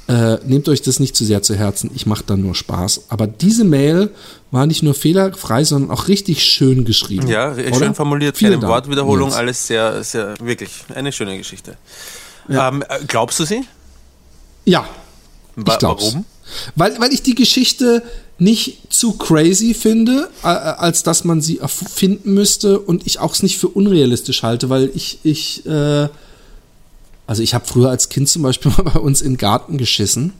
Äh, 0.08 0.36
nehmt 0.46 0.68
euch 0.68 0.82
das 0.82 1.00
nicht 1.00 1.16
zu 1.16 1.24
sehr 1.24 1.42
zu 1.42 1.56
Herzen. 1.56 1.90
Ich 1.94 2.06
mache 2.06 2.22
dann 2.24 2.40
nur 2.40 2.54
Spaß. 2.54 3.06
Aber 3.08 3.26
diese 3.26 3.64
Mail 3.64 4.10
war 4.52 4.66
nicht 4.66 4.84
nur 4.84 4.94
fehlerfrei, 4.94 5.64
sondern 5.64 5.90
auch 5.90 6.06
richtig 6.06 6.44
schön 6.44 6.84
geschrieben. 6.84 7.26
Ja, 7.26 7.52
oder? 7.52 7.74
schön 7.74 7.94
formuliert, 7.94 8.36
Vielen 8.36 8.60
keine 8.60 8.68
Wortwiederholung, 8.72 9.28
Nils. 9.30 9.36
alles 9.38 9.66
sehr, 9.66 10.04
sehr, 10.04 10.34
wirklich 10.40 10.70
eine 10.94 11.10
schöne 11.10 11.36
Geschichte. 11.36 11.76
Ja. 12.48 12.68
Ähm, 12.68 12.82
äh, 12.88 13.00
glaubst 13.08 13.40
du 13.40 13.44
sie? 13.44 13.62
Ja, 14.64 14.86
Wa- 15.56 15.72
ich 15.72 15.78
glaub's. 15.80 16.04
Warum? 16.12 16.24
Weil, 16.74 16.98
weil 17.00 17.12
ich 17.12 17.22
die 17.22 17.34
Geschichte 17.34 18.02
nicht 18.38 18.92
zu 18.92 19.12
crazy 19.12 19.74
finde, 19.74 20.28
äh, 20.42 20.46
als 20.46 21.02
dass 21.02 21.24
man 21.24 21.40
sie 21.40 21.58
erfinden 21.58 22.34
müsste 22.34 22.78
und 22.78 23.06
ich 23.06 23.18
auch 23.18 23.32
es 23.32 23.42
nicht 23.42 23.58
für 23.58 23.68
unrealistisch 23.68 24.42
halte, 24.42 24.68
weil 24.68 24.90
ich, 24.94 25.20
ich, 25.22 25.64
äh, 25.66 26.08
also 27.26 27.42
ich 27.42 27.54
habe 27.54 27.66
früher 27.66 27.90
als 27.90 28.08
Kind 28.08 28.28
zum 28.28 28.42
Beispiel 28.42 28.72
mal 28.76 28.84
bei 28.84 29.00
uns 29.00 29.20
den 29.20 29.36
Garten 29.36 29.78
geschissen. 29.78 30.32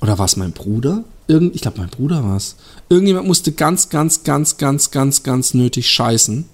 Oder 0.00 0.18
war 0.18 0.26
es 0.26 0.36
mein 0.36 0.52
Bruder? 0.52 1.04
Irgend, 1.26 1.54
ich 1.54 1.62
glaube, 1.62 1.78
mein 1.78 1.90
Bruder 1.90 2.22
war 2.22 2.36
es. 2.36 2.56
Irgendjemand 2.88 3.26
musste 3.26 3.52
ganz, 3.52 3.88
ganz, 3.88 4.22
ganz, 4.22 4.56
ganz, 4.56 4.90
ganz, 4.90 5.22
ganz 5.22 5.54
nötig 5.54 5.90
scheißen. 5.90 6.48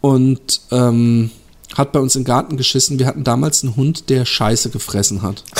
Und 0.00 0.62
ähm, 0.70 1.30
hat 1.74 1.92
bei 1.92 2.00
uns 2.00 2.16
im 2.16 2.24
Garten 2.24 2.56
geschissen. 2.56 2.98
Wir 2.98 3.06
hatten 3.06 3.24
damals 3.24 3.62
einen 3.62 3.76
Hund, 3.76 4.10
der 4.10 4.24
Scheiße 4.24 4.70
gefressen 4.70 5.22
hat. 5.22 5.44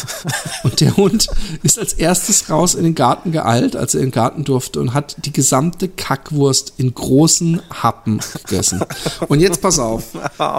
Und 0.62 0.80
der 0.80 0.96
Hund 0.96 1.28
ist 1.62 1.78
als 1.78 1.92
erstes 1.92 2.48
raus 2.50 2.74
in 2.74 2.84
den 2.84 2.94
Garten 2.94 3.32
geeilt, 3.32 3.76
als 3.76 3.94
er 3.94 4.00
in 4.00 4.06
den 4.06 4.12
Garten 4.12 4.44
durfte 4.44 4.80
und 4.80 4.94
hat 4.94 5.16
die 5.24 5.32
gesamte 5.32 5.88
Kackwurst 5.88 6.74
in 6.76 6.94
großen 6.94 7.60
Happen 7.70 8.20
gegessen. 8.44 8.82
Und 9.28 9.40
jetzt 9.40 9.60
pass 9.60 9.78
auf. 9.78 10.04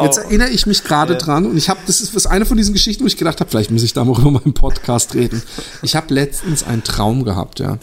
Jetzt 0.04 0.18
erinnere 0.18 0.50
ich 0.50 0.66
mich 0.66 0.84
gerade 0.84 1.16
dran 1.16 1.46
und 1.46 1.58
ich 1.58 1.70
habe, 1.70 1.80
das 1.88 2.02
ist 2.02 2.28
eine 2.28 2.46
von 2.46 2.58
diesen 2.58 2.74
Geschichten, 2.74 3.04
wo 3.04 3.08
ich 3.08 3.18
gedacht 3.18 3.40
habe, 3.40 3.50
vielleicht 3.50 3.72
muss 3.72 3.84
ich 3.84 3.94
da 3.94 4.04
mal 4.04 4.18
über 4.20 4.32
meinen 4.32 4.54
Podcast 4.54 5.16
reden. 5.16 5.42
Ich 5.82 5.96
habe 5.96 6.14
letztens 6.14 6.64
einen 6.64 6.84
Traum 6.84 7.24
gehabt, 7.24 7.60
ja. 7.60 7.78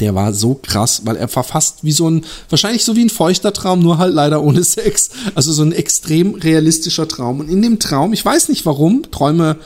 Der 0.00 0.16
war 0.16 0.32
so 0.32 0.58
krass, 0.60 1.02
weil 1.04 1.16
er 1.16 1.32
war 1.32 1.44
fast 1.44 1.84
wie 1.84 1.92
so 1.92 2.10
ein, 2.10 2.24
wahrscheinlich 2.48 2.84
so 2.84 2.96
wie 2.96 3.04
ein 3.04 3.10
feuchter 3.10 3.52
Traum, 3.52 3.80
nur 3.80 3.98
halt 3.98 4.12
leider 4.12 4.42
ohne 4.42 4.64
Sex. 4.64 5.10
Also 5.36 5.52
so 5.52 5.62
ein 5.62 5.70
extrem 5.70 6.34
realistischer 6.34 7.06
Traum. 7.06 7.38
Und 7.38 7.48
in 7.48 7.62
dem 7.62 7.78
Traum, 7.78 8.12
ich 8.12 8.24
weiß 8.24 8.48
nicht 8.48 8.66
warum, 8.66 9.10
Träume 9.12 9.58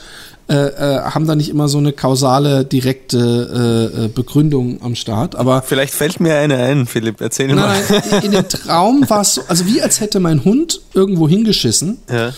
äh, 0.49 0.53
äh, 0.55 1.01
haben 1.01 1.27
da 1.27 1.35
nicht 1.35 1.49
immer 1.49 1.67
so 1.67 1.77
eine 1.77 1.91
kausale, 1.91 2.63
direkte 2.63 3.91
äh, 3.97 4.05
äh, 4.05 4.07
Begründung 4.07 4.81
am 4.81 4.95
Start. 4.95 5.35
Aber 5.35 5.61
Vielleicht 5.61 5.93
fällt 5.93 6.19
mir 6.21 6.35
eine 6.37 6.55
ein, 6.57 6.85
Philipp, 6.85 7.19
erzähl 7.19 7.53
mal. 7.53 7.77
nein, 7.89 8.01
nein, 8.11 8.23
in 8.23 8.31
dem 8.31 8.47
Traum 8.47 9.03
war 9.09 9.21
es 9.21 9.33
so, 9.35 9.41
also 9.47 9.65
wie 9.65 9.81
als 9.81 9.99
hätte 9.99 10.19
mein 10.21 10.45
Hund 10.45 10.79
irgendwo 10.93 11.27
hingeschissen 11.27 11.97
Ja. 12.09 12.31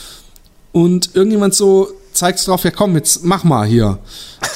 und 0.72 1.12
irgendjemand 1.14 1.53
so 1.53 1.89
zeigt 2.20 2.45
drauf, 2.45 2.63
ja 2.63 2.72
komm, 2.72 2.95
jetzt 2.95 3.24
mach 3.24 3.43
mal 3.43 3.65
hier. 3.67 3.97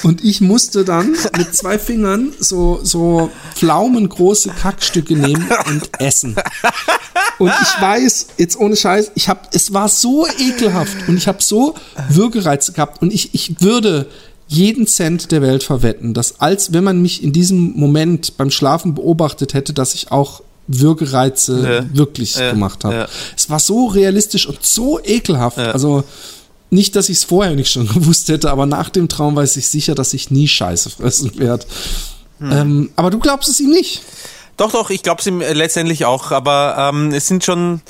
Und 0.04 0.24
ich 0.24 0.42
musste 0.42 0.84
dann 0.86 1.16
mit 1.38 1.56
zwei 1.56 1.80
Fingern 1.80 2.34
so, 2.40 2.80
so 2.84 3.30
pflaumengroße 3.56 4.50
Kackstücke 4.50 5.16
nehmen 5.16 5.48
und 5.68 5.90
essen. 6.00 6.36
Und 7.40 7.52
ich 7.62 7.82
weiß, 7.82 8.28
jetzt 8.38 8.58
ohne 8.60 8.76
Scheiß, 8.76 9.12
ich 9.16 9.28
hab, 9.30 9.54
es 9.56 9.74
war 9.74 9.88
so 9.90 10.28
ekelhaft 10.40 10.96
und 11.08 11.18
ich 11.18 11.28
habe 11.28 11.42
so 11.42 11.76
Würgereize 12.10 12.74
gehabt 12.74 13.02
und 13.02 13.12
ich, 13.14 13.34
ich 13.34 13.60
würde 13.62 14.08
jeden 14.48 14.86
Cent 14.86 15.32
der 15.32 15.42
Welt 15.42 15.64
verwetten, 15.64 16.14
dass 16.14 16.40
als 16.42 16.74
wenn 16.74 16.84
man 16.84 17.02
mich 17.02 17.24
in 17.24 17.34
diesem 17.34 17.74
Moment 17.76 18.38
beim 18.38 18.52
Schlafen 18.52 18.94
beobachtet 18.94 19.54
hätte, 19.56 19.74
dass 19.74 19.96
ich 19.96 20.12
auch 20.12 20.44
Würgereize 20.68 21.86
Ja. 21.92 21.98
wirklich 21.98 22.36
Ja. 22.36 22.52
gemacht 22.52 22.84
habe. 22.84 22.96
Ja. 22.96 23.08
Es 23.36 23.50
war 23.50 23.60
so 23.60 23.88
realistisch 23.88 24.48
und 24.48 24.64
so 24.66 25.00
ekelhaft. 25.04 25.58
Also 25.58 26.04
nicht, 26.74 26.96
dass 26.96 27.10
ich 27.10 27.18
es 27.18 27.24
vorher 27.24 27.56
nicht 27.56 27.72
schon 27.72 27.88
gewusst 27.94 28.28
hätte, 28.30 28.52
aber 28.52 28.66
nach 28.66 28.90
dem 28.90 29.08
Traum 29.08 29.36
weiß 29.36 29.58
ich 29.58 29.68
sicher, 29.68 29.96
dass 29.96 30.14
ich 30.14 30.32
nie 30.32 30.48
Scheiße 30.48 30.90
fressen 30.90 31.38
werde. 31.40 31.66
Hm. 32.40 32.52
Ähm, 32.52 32.90
aber 32.96 33.10
du 33.10 33.20
glaubst 33.20 33.50
es 33.50 33.60
ihm 33.60 33.70
nicht. 33.70 34.02
Doch, 34.58 34.72
doch, 34.72 34.90
ich 34.90 35.02
glaube 35.02 35.22
es 35.22 35.28
ihm 35.28 35.42
äh, 35.42 35.54
letztendlich 35.54 36.06
auch, 36.06 36.32
aber 36.32 36.76
ähm, 36.78 37.12
es 37.12 37.28
sind 37.28 37.44
schon, 37.44 37.82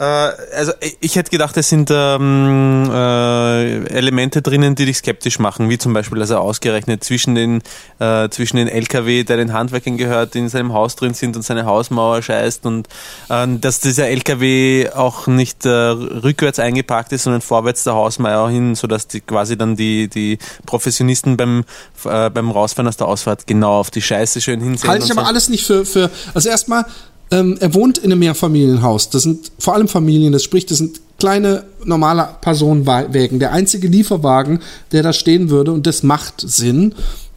also 0.00 0.72
ich- 1.00 1.14
hätte 1.14 1.30
gedacht, 1.30 1.56
es 1.56 1.68
sind 1.68 1.88
ähm, 1.92 2.90
äh, 2.92 3.84
Elemente 3.86 4.42
drinnen, 4.42 4.74
die 4.74 4.86
dich 4.86 4.98
skeptisch 4.98 5.38
machen, 5.38 5.70
wie 5.70 5.78
zum 5.78 5.92
Beispiel, 5.92 6.18
dass 6.18 6.30
er 6.30 6.40
ausgerechnet 6.40 7.04
zwischen 7.04 7.34
den, 7.36 7.62
äh, 8.00 8.28
zwischen 8.30 8.56
den 8.56 8.66
LKW, 8.68 9.22
der 9.22 9.36
den 9.36 9.52
Handwerkern 9.52 9.96
gehört, 9.96 10.34
die 10.34 10.40
in 10.40 10.48
seinem 10.48 10.72
Haus 10.72 10.96
drin 10.96 11.14
sind 11.14 11.36
und 11.36 11.42
seine 11.42 11.64
Hausmauer 11.64 12.22
scheißt 12.22 12.66
und 12.66 12.88
ähm, 13.30 13.60
dass 13.60 13.80
dieser 13.80 14.08
LKW 14.08 14.90
auch 14.90 15.28
nicht 15.28 15.64
äh, 15.64 15.68
rückwärts 15.70 16.58
eingeparkt 16.58 17.12
ist, 17.12 17.22
sondern 17.24 17.42
vorwärts 17.42 17.84
der 17.84 17.94
Hausmauer 17.94 18.50
hin, 18.50 18.74
sodass 18.74 19.06
die 19.06 19.20
quasi 19.20 19.56
dann 19.56 19.76
die, 19.76 20.08
die 20.08 20.38
Professionisten 20.66 21.36
beim, 21.36 21.64
äh, 22.04 22.30
beim 22.30 22.50
Rausfahren 22.50 22.88
aus 22.88 22.96
der 22.96 23.06
Ausfahrt 23.06 23.46
genau 23.46 23.78
auf 23.78 23.90
die 23.90 24.02
Scheiße 24.02 24.40
schön 24.40 24.60
hinsehen. 24.60 24.90
Halte 24.90 25.04
ich 25.04 25.12
aber 25.12 25.22
so. 25.22 25.28
alles 25.28 25.48
nicht 25.48 25.64
für, 25.64 25.84
für 25.84 26.10
also 26.34 26.48
erstmal, 26.48 26.84
ähm, 27.30 27.56
er 27.60 27.74
wohnt 27.74 27.98
in 27.98 28.12
einem 28.12 28.20
Mehrfamilienhaus. 28.20 29.10
Das 29.10 29.22
sind 29.22 29.50
vor 29.58 29.74
allem 29.74 29.88
Familien, 29.88 30.32
das 30.32 30.42
spricht, 30.42 30.70
das 30.70 30.78
sind 30.78 31.00
kleine 31.18 31.64
normale 31.84 32.28
Personenwägen. 32.40 33.38
Der 33.38 33.52
einzige 33.52 33.88
Lieferwagen, 33.88 34.60
der 34.92 35.02
da 35.02 35.12
stehen 35.12 35.50
würde, 35.50 35.72
und 35.72 35.86
das 35.86 36.02
macht 36.02 36.40
Sinn, 36.40 36.94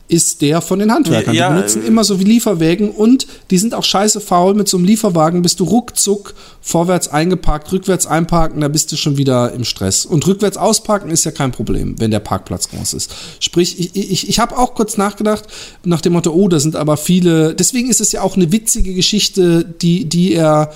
ist 0.07 0.41
der 0.41 0.61
von 0.61 0.79
den 0.79 0.91
Handwerkern. 0.91 1.35
Ja, 1.35 1.49
die 1.49 1.55
benutzen 1.55 1.85
immer 1.85 2.03
so 2.03 2.19
wie 2.19 2.23
Lieferwägen 2.23 2.91
und 2.91 3.27
die 3.51 3.57
sind 3.57 3.73
auch 3.73 3.83
scheiße 3.83 4.21
faul. 4.21 4.53
Mit 4.53 4.67
so 4.67 4.77
einem 4.77 4.85
Lieferwagen 4.85 5.41
bist 5.41 5.59
du 5.59 5.65
ruckzuck 5.65 6.33
vorwärts 6.61 7.09
eingeparkt, 7.09 7.71
rückwärts 7.71 8.07
einparken, 8.07 8.61
da 8.61 8.67
bist 8.67 8.91
du 8.91 8.95
schon 8.95 9.17
wieder 9.17 9.51
im 9.53 9.63
Stress. 9.63 10.05
Und 10.05 10.25
rückwärts 10.27 10.57
ausparken 10.57 11.09
ist 11.09 11.25
ja 11.25 11.31
kein 11.31 11.51
Problem, 11.51 11.95
wenn 11.99 12.11
der 12.11 12.19
Parkplatz 12.19 12.69
groß 12.69 12.93
ist. 12.93 13.13
Sprich, 13.39 13.79
ich, 13.79 13.95
ich, 13.95 14.29
ich 14.29 14.39
habe 14.39 14.57
auch 14.57 14.75
kurz 14.75 14.97
nachgedacht, 14.97 15.45
nach 15.83 16.01
dem 16.01 16.13
Motto, 16.13 16.31
oh, 16.31 16.47
da 16.47 16.59
sind 16.59 16.75
aber 16.75 16.97
viele, 16.97 17.53
deswegen 17.53 17.89
ist 17.89 18.01
es 18.01 18.11
ja 18.11 18.21
auch 18.21 18.35
eine 18.35 18.51
witzige 18.51 18.93
Geschichte, 18.93 19.65
die, 19.65 20.05
die 20.05 20.33
er 20.33 20.71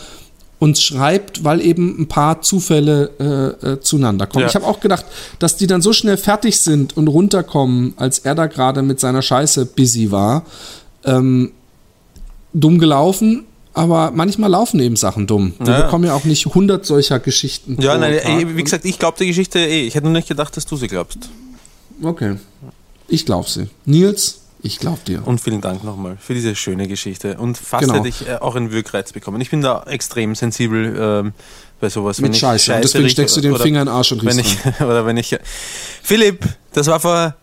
uns 0.61 0.83
schreibt, 0.83 1.43
weil 1.43 1.59
eben 1.59 1.99
ein 1.99 2.07
paar 2.07 2.43
Zufälle 2.43 3.09
äh, 3.63 3.67
äh, 3.71 3.79
zueinander 3.81 4.27
kommen. 4.27 4.43
Ja. 4.43 4.47
Ich 4.47 4.53
habe 4.53 4.67
auch 4.67 4.79
gedacht, 4.79 5.05
dass 5.39 5.57
die 5.57 5.65
dann 5.65 5.81
so 5.81 5.91
schnell 5.91 6.17
fertig 6.17 6.59
sind 6.59 6.95
und 6.95 7.07
runterkommen, 7.07 7.95
als 7.97 8.19
er 8.19 8.35
da 8.35 8.45
gerade 8.45 8.83
mit 8.83 8.99
seiner 8.99 9.23
Scheiße 9.23 9.65
busy 9.65 10.11
war. 10.11 10.45
Ähm, 11.03 11.51
dumm 12.53 12.77
gelaufen, 12.77 13.45
aber 13.73 14.11
manchmal 14.11 14.51
laufen 14.51 14.79
eben 14.81 14.97
Sachen 14.97 15.25
dumm. 15.25 15.53
Wir 15.57 15.73
Ja. 15.73 15.81
bekommen 15.81 16.03
ja 16.05 16.13
auch 16.13 16.25
nicht 16.25 16.45
100 16.45 16.85
solcher 16.85 17.17
Geschichten. 17.19 17.77
Ja, 17.81 17.97
nein, 17.97 18.13
eh, 18.13 18.45
wie 18.55 18.63
gesagt, 18.63 18.85
ich 18.85 18.99
glaube 18.99 19.17
die 19.19 19.25
Geschichte 19.27 19.57
eh. 19.57 19.87
Ich 19.87 19.95
hätte 19.95 20.05
nur 20.05 20.13
nicht 20.13 20.27
gedacht, 20.27 20.55
dass 20.57 20.67
du 20.67 20.75
sie 20.75 20.87
glaubst. 20.87 21.17
Okay. 22.03 22.35
Ich 23.07 23.25
glaub 23.25 23.49
sie. 23.49 23.65
Nils, 23.85 24.40
ich 24.63 24.79
glaub 24.79 25.03
dir. 25.05 25.25
Und 25.25 25.41
vielen 25.41 25.61
Dank 25.61 25.83
nochmal 25.83 26.17
für 26.19 26.33
diese 26.33 26.55
schöne 26.55 26.87
Geschichte. 26.87 27.37
Und 27.37 27.57
fast 27.57 27.83
Genau. 27.83 27.95
hätte 27.95 28.07
ich 28.07 28.27
äh, 28.27 28.35
auch 28.35 28.55
einen 28.55 28.71
Wirkreiz 28.71 29.11
bekommen. 29.11 29.41
Ich 29.41 29.49
bin 29.49 29.61
da 29.61 29.83
extrem 29.83 30.35
sensibel 30.35 30.95
ähm, 30.99 31.33
bei 31.79 31.89
sowas. 31.89 32.19
Mit 32.19 32.29
wenn 32.29 32.33
ich 32.33 32.39
Scheiße. 32.39 32.75
Und 32.75 32.83
deswegen 32.83 33.09
steckst 33.09 33.37
du 33.37 33.41
den 33.41 33.55
Finger 33.57 33.81
in 33.81 33.87
den 33.87 33.93
Arsch 33.93 34.11
und 34.11 34.23
wenn 34.23 34.37
riechst 34.37 34.57
ich, 34.65 34.81
Oder 34.85 35.05
wenn 35.05 35.17
ich... 35.17 35.37
Philipp, 36.03 36.45
das 36.73 36.87
war 36.87 36.99
vor 36.99 37.35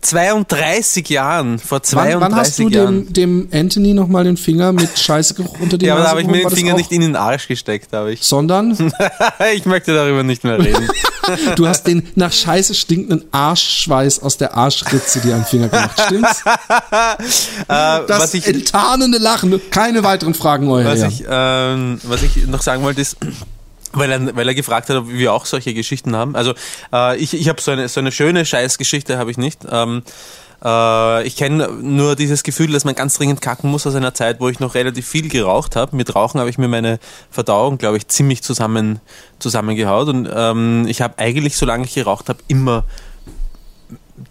32 0.00 1.08
Jahren. 1.08 1.58
Vor 1.58 1.82
32 1.82 2.20
Wann, 2.20 2.20
wann 2.32 2.38
hast 2.38 2.58
du 2.58 2.68
Jahren. 2.68 3.12
dem, 3.12 3.48
dem 3.48 3.48
Anthony 3.52 3.94
nochmal 3.94 4.24
den 4.24 4.36
Finger 4.36 4.72
mit 4.72 4.98
Scheißegeruch 4.98 5.58
unter 5.60 5.76
die 5.78 5.86
ja, 5.86 5.94
aber 5.94 6.04
da 6.04 6.10
habe 6.10 6.20
ich 6.22 6.26
mir 6.28 6.40
den 6.40 6.50
Finger 6.50 6.74
nicht 6.74 6.92
in 6.92 7.00
den 7.00 7.16
Arsch 7.16 7.48
gesteckt, 7.48 7.92
habe 7.92 8.12
ich. 8.12 8.22
Sondern 8.22 8.92
ich 9.54 9.66
möchte 9.66 9.94
darüber 9.94 10.22
nicht 10.22 10.44
mehr 10.44 10.58
reden. 10.58 10.88
du 11.56 11.66
hast 11.66 11.86
den 11.86 12.06
nach 12.14 12.32
Scheiße 12.32 12.74
stinkenden 12.74 13.24
Arschschweiß 13.32 14.22
aus 14.22 14.36
der 14.36 14.56
Arschritze 14.56 15.20
dir 15.20 15.34
am 15.34 15.44
Finger 15.44 15.68
gemacht. 15.68 16.00
Stimmt's? 16.06 16.42
äh, 16.46 17.64
Das 17.68 18.08
was 18.08 18.34
ich, 18.34 18.46
enttarnende 18.46 19.18
Lachen. 19.18 19.60
Keine 19.70 20.04
weiteren 20.04 20.34
Fragen, 20.34 20.68
euer 20.70 20.84
was 20.84 21.00
Herr. 21.00 21.08
ich, 21.08 21.24
ähm, 21.28 22.00
was 22.04 22.22
ich 22.22 22.46
noch 22.46 22.62
sagen 22.62 22.82
wollte 22.82 23.00
ist, 23.00 23.16
weil 23.92 24.10
er, 24.10 24.36
weil 24.36 24.48
er 24.48 24.54
gefragt 24.54 24.88
hat, 24.88 24.96
ob 24.96 25.08
wir 25.08 25.32
auch 25.32 25.46
solche 25.46 25.74
Geschichten 25.74 26.14
haben. 26.14 26.36
Also 26.36 26.54
äh, 26.92 27.16
ich, 27.16 27.34
ich 27.34 27.48
habe 27.48 27.60
so 27.60 27.70
eine, 27.70 27.88
so 27.88 28.00
eine 28.00 28.12
schöne 28.12 28.44
Scheißgeschichte 28.44 29.18
habe 29.18 29.30
ich 29.30 29.38
nicht. 29.38 29.60
Ähm, 29.70 30.02
äh, 30.64 31.26
ich 31.26 31.36
kenne 31.36 31.68
nur 31.68 32.16
dieses 32.16 32.42
Gefühl, 32.42 32.72
dass 32.72 32.84
man 32.84 32.94
ganz 32.94 33.14
dringend 33.14 33.40
kacken 33.40 33.70
muss 33.70 33.86
aus 33.86 33.94
einer 33.94 34.14
Zeit, 34.14 34.40
wo 34.40 34.48
ich 34.48 34.60
noch 34.60 34.74
relativ 34.74 35.06
viel 35.06 35.28
geraucht 35.28 35.76
habe. 35.76 35.96
Mit 35.96 36.14
Rauchen 36.14 36.40
habe 36.40 36.50
ich 36.50 36.58
mir 36.58 36.68
meine 36.68 36.98
Verdauung, 37.30 37.78
glaube 37.78 37.96
ich, 37.96 38.08
ziemlich 38.08 38.42
zusammen 38.42 39.00
zusammengehaut. 39.38 40.08
Und 40.08 40.28
ähm, 40.32 40.86
ich 40.88 41.00
habe 41.00 41.18
eigentlich, 41.18 41.56
solange 41.56 41.84
ich 41.84 41.94
geraucht 41.94 42.28
habe, 42.28 42.40
immer 42.48 42.84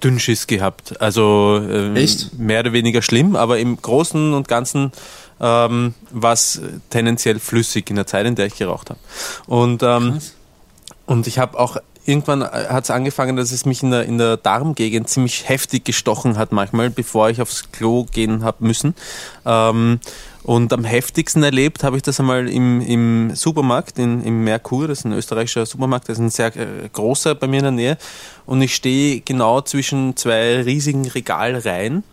Dünnschiss 0.03 0.47
gehabt. 0.47 1.01
Also 1.01 1.61
ähm, 1.69 1.93
mehr 2.37 2.59
oder 2.59 2.73
weniger 2.73 3.01
schlimm, 3.01 3.35
aber 3.35 3.59
im 3.59 3.81
Großen 3.81 4.33
und 4.33 4.47
Ganzen 4.47 4.91
ähm, 5.39 5.93
war 6.11 6.33
es 6.33 6.61
tendenziell 6.89 7.39
flüssig 7.39 7.89
in 7.89 7.95
der 7.95 8.07
Zeit, 8.07 8.25
in 8.25 8.35
der 8.35 8.47
ich 8.47 8.55
geraucht 8.55 8.89
habe. 8.89 8.99
Und, 9.45 9.83
ähm, 9.83 10.19
und 11.05 11.27
ich 11.27 11.39
habe 11.39 11.59
auch 11.59 11.77
irgendwann 12.07 12.43
hat 12.43 12.85
es 12.85 12.89
angefangen, 12.89 13.35
dass 13.35 13.51
es 13.51 13.65
mich 13.65 13.83
in 13.83 13.91
der, 13.91 14.05
in 14.05 14.17
der 14.17 14.37
Darmgegend 14.37 15.09
ziemlich 15.09 15.49
heftig 15.49 15.83
gestochen 15.83 16.37
hat 16.37 16.51
manchmal, 16.51 16.89
bevor 16.89 17.29
ich 17.29 17.41
aufs 17.41 17.71
Klo 17.71 18.05
gehen 18.05 18.43
habe 18.43 18.65
müssen. 18.65 18.95
Ähm, 19.45 19.99
und 20.43 20.71
am 20.71 20.85
heftigsten 20.85 21.43
erlebt 21.43 21.83
habe 21.83 21.97
ich 21.97 22.03
das 22.03 22.21
einmal 22.21 22.47
im, 22.47 22.79
im 22.79 23.35
Supermarkt, 23.35 23.99
in, 23.99 24.23
im 24.23 24.45
Merkur, 24.45 24.87
das 24.87 24.99
ist 24.99 25.05
ein 25.05 25.11
österreichischer 25.11 25.65
Supermarkt, 25.65 26.07
das 26.07 26.17
ist 26.17 26.23
ein 26.23 26.29
sehr 26.29 26.55
äh, 26.55 26.87
großer 26.93 27.35
bei 27.35 27.47
mir 27.47 27.57
in 27.57 27.63
der 27.63 27.71
Nähe. 27.71 27.97
Und 28.45 28.61
ich 28.61 28.73
stehe 28.73 29.19
genau 29.19 29.59
zwischen 29.59 30.15
zwei 30.15 30.61
riesigen 30.61 31.05
Regalreihen 31.05 32.05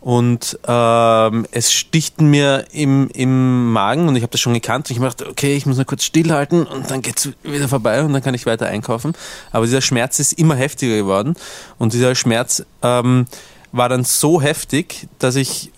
und 0.00 0.58
ähm, 0.66 1.46
es 1.50 1.72
sticht 1.72 2.20
mir 2.20 2.66
im, 2.72 3.08
im 3.12 3.72
Magen 3.72 4.08
und 4.08 4.16
ich 4.16 4.22
habe 4.22 4.30
das 4.30 4.40
schon 4.40 4.54
gekannt. 4.54 4.88
Und 4.88 4.92
ich 4.92 4.98
gedacht, 4.98 5.22
okay, 5.22 5.56
ich 5.56 5.66
muss 5.66 5.76
nur 5.76 5.86
kurz 5.86 6.04
stillhalten 6.04 6.64
und 6.66 6.90
dann 6.90 7.02
geht's 7.02 7.30
wieder 7.42 7.68
vorbei 7.68 8.02
und 8.02 8.12
dann 8.12 8.22
kann 8.22 8.34
ich 8.34 8.46
weiter 8.46 8.66
einkaufen. 8.66 9.14
Aber 9.50 9.64
dieser 9.64 9.80
Schmerz 9.80 10.18
ist 10.20 10.34
immer 10.34 10.54
heftiger 10.54 10.96
geworden 10.96 11.34
und 11.78 11.92
dieser 11.92 12.14
Schmerz 12.14 12.64
ähm, 12.82 13.26
war 13.72 13.88
dann 13.88 14.04
so 14.04 14.40
heftig, 14.40 15.08
dass 15.18 15.36
ich 15.36 15.72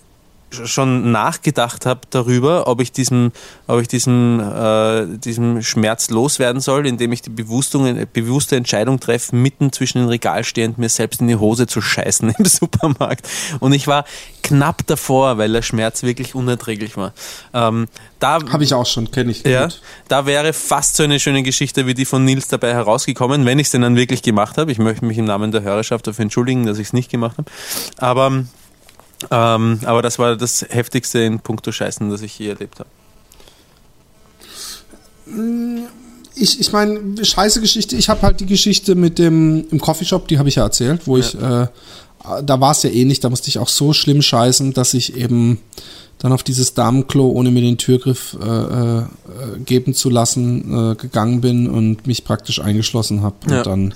schon 0.51 1.11
nachgedacht 1.11 1.85
habe 1.85 2.01
darüber, 2.09 2.67
ob 2.67 2.81
ich 2.81 2.91
diesem, 2.91 3.31
ob 3.67 3.81
ich 3.81 3.87
diesem, 3.87 4.39
äh, 4.39 5.17
diesem 5.17 5.61
Schmerz 5.61 6.09
loswerden 6.09 6.61
soll, 6.61 6.87
indem 6.87 7.11
ich 7.11 7.21
die 7.21 7.29
Bewusstung, 7.29 8.07
bewusste 8.13 8.55
Entscheidung 8.55 8.99
treffe, 8.99 9.35
mitten 9.35 9.71
zwischen 9.71 9.99
den 9.99 10.07
Regal 10.07 10.43
stehend 10.43 10.77
mir 10.77 10.89
selbst 10.89 11.21
in 11.21 11.27
die 11.27 11.35
Hose 11.35 11.67
zu 11.67 11.81
scheißen 11.81 12.29
im 12.37 12.45
Supermarkt. 12.45 13.27
Und 13.59 13.73
ich 13.73 13.87
war 13.87 14.05
knapp 14.43 14.85
davor, 14.87 15.37
weil 15.37 15.51
der 15.51 15.61
Schmerz 15.61 16.03
wirklich 16.03 16.35
unerträglich 16.35 16.97
war. 16.97 17.13
Ähm, 17.53 17.87
da 18.19 18.39
Habe 18.51 18.63
ich 18.63 18.73
auch 18.73 18.85
schon, 18.85 19.09
kenne 19.11 19.31
ich. 19.31 19.45
ja, 19.45 19.65
gut. 19.65 19.81
da 20.07 20.25
wäre 20.25 20.53
fast 20.53 20.95
so 20.95 21.03
eine 21.03 21.19
schöne 21.19 21.43
Geschichte 21.43 21.87
wie 21.87 21.93
die 21.93 22.05
von 22.05 22.25
Nils 22.25 22.47
dabei 22.47 22.73
herausgekommen, 22.73 23.45
wenn 23.45 23.59
ich 23.59 23.67
es 23.67 23.71
denn 23.71 23.81
dann 23.81 23.95
wirklich 23.95 24.21
gemacht 24.21 24.57
habe. 24.57 24.71
Ich 24.71 24.77
möchte 24.77 25.05
mich 25.05 25.17
im 25.17 25.25
Namen 25.25 25.51
der 25.51 25.63
Hörerschaft 25.63 26.07
dafür 26.07 26.23
entschuldigen, 26.23 26.65
dass 26.65 26.77
ich 26.77 26.87
es 26.87 26.93
nicht 26.93 27.09
gemacht 27.09 27.37
habe. 27.37 27.49
Aber, 27.97 28.43
ähm, 29.29 29.79
aber 29.85 30.01
das 30.01 30.17
war 30.19 30.35
das 30.35 30.65
heftigste 30.69 31.19
in 31.19 31.39
puncto 31.39 31.71
Scheißen, 31.71 32.09
das 32.09 32.21
ich 32.21 32.37
je 32.39 32.49
erlebt 32.49 32.79
habe. 32.79 32.89
Ich, 36.35 36.59
ich 36.59 36.71
meine, 36.71 37.23
scheiße 37.23 37.61
Geschichte. 37.61 37.95
Ich 37.95 38.09
habe 38.09 38.21
halt 38.21 38.39
die 38.39 38.45
Geschichte 38.45 38.95
mit 38.95 39.19
dem 39.19 39.67
im 39.69 39.79
Coffeeshop, 39.79 40.27
die 40.27 40.39
habe 40.39 40.49
ich 40.49 40.55
ja 40.55 40.63
erzählt, 40.63 41.05
wo 41.05 41.17
ich, 41.17 41.35
äh, 41.35 41.67
da 42.43 42.61
war 42.61 42.71
es 42.71 42.83
ja 42.83 42.89
ähnlich, 42.89 43.19
da 43.19 43.29
musste 43.29 43.49
ich 43.49 43.59
auch 43.59 43.67
so 43.67 43.93
schlimm 43.93 44.21
scheißen, 44.21 44.73
dass 44.73 44.93
ich 44.93 45.15
eben 45.15 45.59
dann 46.19 46.33
auf 46.33 46.43
dieses 46.43 46.73
Damenklo, 46.75 47.29
ohne 47.29 47.49
mir 47.49 47.61
den 47.61 47.77
Türgriff 47.77 48.37
äh, 48.39 48.99
äh, 48.99 49.03
geben 49.65 49.93
zu 49.95 50.09
lassen, 50.09 50.91
äh, 50.91 50.95
gegangen 50.95 51.41
bin 51.41 51.67
und 51.67 52.05
mich 52.05 52.23
praktisch 52.23 52.59
eingeschlossen 52.61 53.23
habe. 53.23 53.35
Und 53.45 53.51
Ja. 53.51 53.63
dann, 53.63 53.95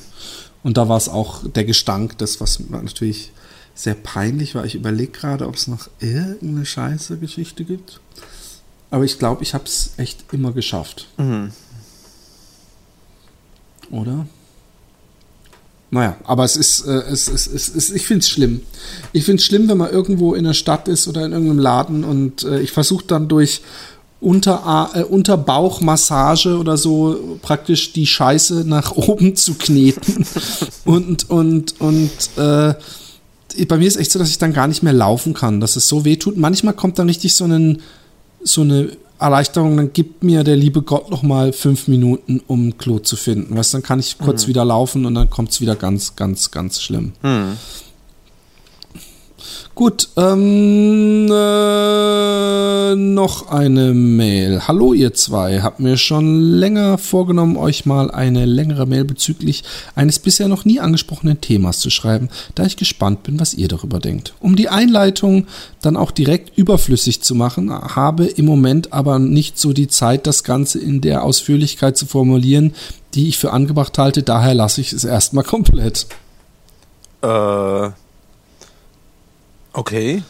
und 0.63 0.77
da 0.77 0.89
war 0.89 0.97
es 0.97 1.07
auch 1.07 1.41
der 1.47 1.65
Gestank, 1.65 2.17
das, 2.17 2.41
was 2.41 2.59
natürlich 2.71 3.31
sehr 3.75 3.93
peinlich 3.93 4.55
war. 4.55 4.65
Ich 4.65 4.73
überlege 4.73 5.11
gerade, 5.11 5.47
ob 5.47 5.55
es 5.55 5.67
noch 5.67 5.89
irgendeine 5.99 6.65
scheiße 6.65 7.17
Geschichte 7.17 7.65
gibt. 7.65 7.99
Aber 8.89 9.03
ich 9.03 9.19
glaube, 9.19 9.43
ich 9.43 9.53
habe 9.53 9.65
es 9.65 9.91
echt 9.97 10.23
immer 10.31 10.53
geschafft. 10.53 11.07
Oder? 13.91 14.25
Naja, 15.91 16.17
aber 16.23 16.45
es 16.45 16.55
ist, 16.55 16.87
äh, 16.87 16.91
es, 16.91 17.27
es, 17.27 17.47
es, 17.47 17.73
es, 17.73 17.91
ich 17.91 18.07
finde 18.07 18.21
es 18.21 18.29
schlimm. 18.29 18.61
Ich 19.11 19.25
finde 19.25 19.39
es 19.39 19.45
schlimm, 19.45 19.69
wenn 19.69 19.77
man 19.77 19.91
irgendwo 19.91 20.33
in 20.33 20.45
der 20.45 20.53
Stadt 20.53 20.87
ist 20.87 21.07
oder 21.07 21.25
in 21.25 21.31
irgendeinem 21.31 21.59
Laden 21.59 22.03
und 22.03 22.43
äh, 22.43 22.59
ich 22.61 22.71
versuche 22.71 23.05
dann 23.05 23.27
durch 23.27 23.61
Unter, 24.19 24.91
äh, 24.93 25.03
Unterbauchmassage 25.03 26.57
oder 26.57 26.77
so 26.77 27.37
praktisch 27.41 27.93
die 27.93 28.07
Scheiße 28.07 28.63
nach 28.65 28.93
oben 28.93 29.35
zu 29.35 29.53
kneten. 29.53 30.25
und, 30.85 31.29
und, 31.29 31.79
und 31.79 32.11
äh, 32.37 32.73
bei 33.67 33.77
mir 33.77 33.87
ist 33.87 33.95
echt 33.97 34.11
so, 34.11 34.19
dass 34.19 34.29
ich 34.29 34.37
dann 34.37 34.53
gar 34.53 34.67
nicht 34.67 34.83
mehr 34.83 34.93
laufen 34.93 35.33
kann, 35.33 35.59
dass 35.59 35.75
es 35.75 35.87
so 35.87 36.05
weh 36.05 36.17
tut. 36.17 36.37
Manchmal 36.37 36.73
kommt 36.73 36.99
dann 36.99 37.07
richtig 37.07 37.33
so, 37.33 37.45
einen, 37.45 37.81
so 38.43 38.61
eine 38.61 38.89
Erleichterung, 39.19 39.77
dann 39.77 39.93
gibt 39.93 40.23
mir 40.23 40.43
der 40.43 40.57
liebe 40.57 40.81
Gott 40.81 41.09
noch 41.09 41.23
mal 41.23 41.53
fünf 41.53 41.87
Minuten, 41.87 42.41
um 42.47 42.77
Klo 42.77 42.99
zu 42.99 43.15
finden. 43.15 43.55
Weißt, 43.55 43.73
dann 43.73 43.83
kann 43.83 43.99
ich 43.99 44.17
kurz 44.17 44.47
wieder 44.47 44.65
laufen 44.65 45.05
und 45.05 45.15
dann 45.15 45.29
kommt 45.29 45.51
es 45.51 45.61
wieder 45.61 45.75
ganz, 45.75 46.15
ganz, 46.15 46.51
ganz 46.51 46.81
schlimm. 46.81 47.13
Gut, 49.75 50.07
ähm, 50.15 51.27
äh, 51.29 52.95
noch 52.95 53.49
eine 53.49 53.93
Mail. 53.93 54.69
Hallo 54.69 54.93
ihr 54.93 55.13
zwei, 55.13 55.59
habt 55.63 55.81
mir 55.81 55.97
schon 55.97 56.39
länger 56.39 56.97
vorgenommen, 56.97 57.57
euch 57.57 57.85
mal 57.85 58.09
eine 58.09 58.45
längere 58.45 58.85
Mail 58.85 59.03
bezüglich 59.03 59.65
eines 59.93 60.19
bisher 60.19 60.47
noch 60.47 60.63
nie 60.63 60.79
angesprochenen 60.79 61.41
Themas 61.41 61.79
zu 61.79 61.89
schreiben, 61.89 62.29
da 62.55 62.63
ich 62.63 62.77
gespannt 62.77 63.23
bin, 63.23 63.37
was 63.37 63.53
ihr 63.53 63.67
darüber 63.67 63.99
denkt. 63.99 64.33
Um 64.39 64.55
die 64.55 64.69
Einleitung 64.69 65.45
dann 65.81 65.97
auch 65.97 66.11
direkt 66.11 66.57
überflüssig 66.57 67.21
zu 67.21 67.35
machen, 67.35 67.69
habe 67.69 68.27
im 68.27 68.45
Moment 68.45 68.93
aber 68.93 69.19
nicht 69.19 69.59
so 69.59 69.73
die 69.73 69.89
Zeit, 69.89 70.25
das 70.25 70.45
Ganze 70.45 70.79
in 70.79 71.01
der 71.01 71.21
Ausführlichkeit 71.21 71.97
zu 71.97 72.05
formulieren, 72.05 72.73
die 73.13 73.27
ich 73.27 73.37
für 73.37 73.51
angebracht 73.51 73.97
halte, 73.97 74.23
daher 74.23 74.53
lasse 74.53 74.79
ich 74.79 74.93
es 74.93 75.03
erstmal 75.03 75.43
komplett. 75.43 76.07
Äh, 77.21 77.89
okay. 79.75 80.23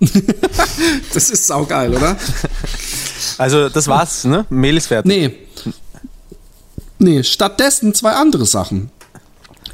Das 1.12 1.28
ist 1.30 1.46
saugeil, 1.46 1.94
oder? 1.94 2.16
Also 3.38 3.68
das 3.68 3.86
war's, 3.86 4.24
ne? 4.24 4.46
Mail 4.48 4.76
ist 4.76 4.86
fertig. 4.86 5.08
Nee. 5.08 5.36
Nee, 6.98 7.22
stattdessen 7.22 7.94
zwei 7.94 8.12
andere 8.12 8.46
Sachen. 8.46 8.90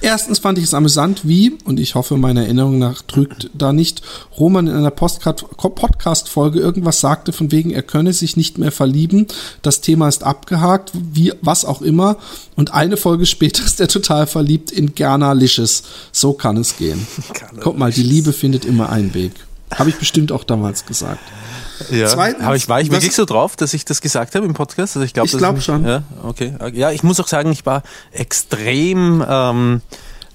Erstens 0.01 0.39
fand 0.39 0.59
ich 0.59 0.65
es 0.65 0.75
amüsant, 0.75 1.23
wie, 1.25 1.57
und 1.65 1.81
ich 1.81 1.95
hoffe, 1.95 2.17
meine 2.17 2.45
Erinnerung 2.45 2.79
nach 2.79 3.03
trügt 3.03 3.51
da 3.55 3.73
nicht, 3.73 4.03
Roman 4.39 4.67
in 4.67 4.75
einer 4.75 4.91
Podcast-Folge 4.91 6.61
irgendwas 6.61 7.01
sagte, 7.01 7.33
von 7.33 7.51
wegen, 7.51 7.71
er 7.71 7.83
könne 7.83 8.13
sich 8.13 8.37
nicht 8.37 8.59
mehr 8.59 8.73
verlieben, 8.73 9.27
das 9.63 9.81
Thema 9.81 10.09
ist 10.09 10.23
abgehakt, 10.23 10.93
wie, 10.95 11.33
was 11.41 11.65
auch 11.65 11.83
immer, 11.83 12.19
und 12.57 12.75
eine 12.75 12.97
Folge 12.97 13.27
später 13.27 13.65
ist 13.65 13.81
er 13.81 13.89
total 13.89 14.27
verliebt 14.27 14.71
in 14.71 14.95
Gerna 14.95 15.33
Licious. 15.33 15.83
So 16.13 16.33
kann 16.33 16.57
es 16.57 16.77
gehen. 16.77 17.07
Guck 17.61 17.79
mal, 17.79 17.93
die 17.93 18.03
Liebe 18.03 18.33
findet 18.33 18.65
immer 18.65 18.91
einen 18.91 19.15
Weg. 19.15 19.33
Habe 19.75 19.91
ich 19.91 19.97
bestimmt 19.97 20.31
auch 20.31 20.45
damals 20.45 20.87
gesagt. 20.87 21.21
Ja. 21.91 22.07
Zweitens, 22.09 22.45
aber 22.45 22.57
ich 22.57 22.69
war 22.69 22.81
ich 22.81 22.91
wirklich 22.91 23.15
so 23.15 23.25
drauf, 23.25 23.57
dass 23.57 23.75
ich 23.75 23.85
das 23.85 24.01
gesagt 24.01 24.35
habe 24.35 24.47
im 24.47 24.55
Podcast? 24.55 24.97
Also 24.97 25.05
ich 25.05 25.15
glaube 25.15 25.29
ich 25.29 25.37
glaub 25.37 25.61
schon. 25.61 25.85
Ja, 25.85 26.03
okay. 26.23 26.55
Ja, 26.73 26.91
ich 26.91 27.03
muss 27.03 27.21
auch 27.21 27.29
sagen, 27.29 27.53
ich 27.53 27.67
war 27.67 27.83
extrem 28.13 29.25
ähm, 29.29 29.83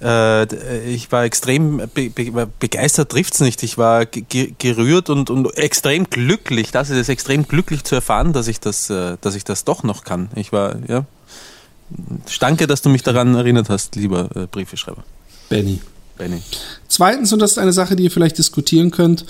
äh, 0.01 0.89
ich 0.89 1.11
war 1.11 1.23
extrem 1.23 1.77
be 1.93 2.09
be 2.09 2.47
begeistert, 2.59 3.11
trifft's 3.11 3.39
nicht. 3.39 3.61
Ich 3.63 3.77
war 3.77 4.05
gerührt 4.05 5.09
und, 5.09 5.29
und 5.29 5.57
extrem 5.57 6.09
glücklich. 6.09 6.71
Das 6.71 6.89
ist 6.89 6.97
es 6.97 7.09
extrem 7.09 7.47
glücklich 7.47 7.83
zu 7.83 7.95
erfahren, 7.95 8.33
dass 8.33 8.47
ich 8.47 8.59
das, 8.59 8.89
äh, 8.89 9.17
dass 9.21 9.35
ich 9.35 9.43
das 9.43 9.63
doch 9.63 9.83
noch 9.83 10.03
kann. 10.03 10.29
Ich 10.35 10.51
war, 10.51 10.75
ja. 10.87 11.05
Danke, 12.39 12.67
dass 12.67 12.81
du 12.81 12.89
mich 12.89 13.03
daran 13.03 13.35
erinnert 13.35 13.69
hast, 13.69 13.95
lieber 13.95 14.29
äh, 14.35 14.47
Briefeschreiber. 14.47 15.03
Benny. 15.49 15.81
Benny. 16.21 16.43
Zweitens, 16.87 17.33
und 17.33 17.39
das 17.39 17.53
ist 17.53 17.57
eine 17.57 17.73
Sache, 17.73 17.95
die 17.95 18.03
ihr 18.03 18.11
vielleicht 18.11 18.37
diskutieren 18.37 18.91
könnt, 18.91 19.25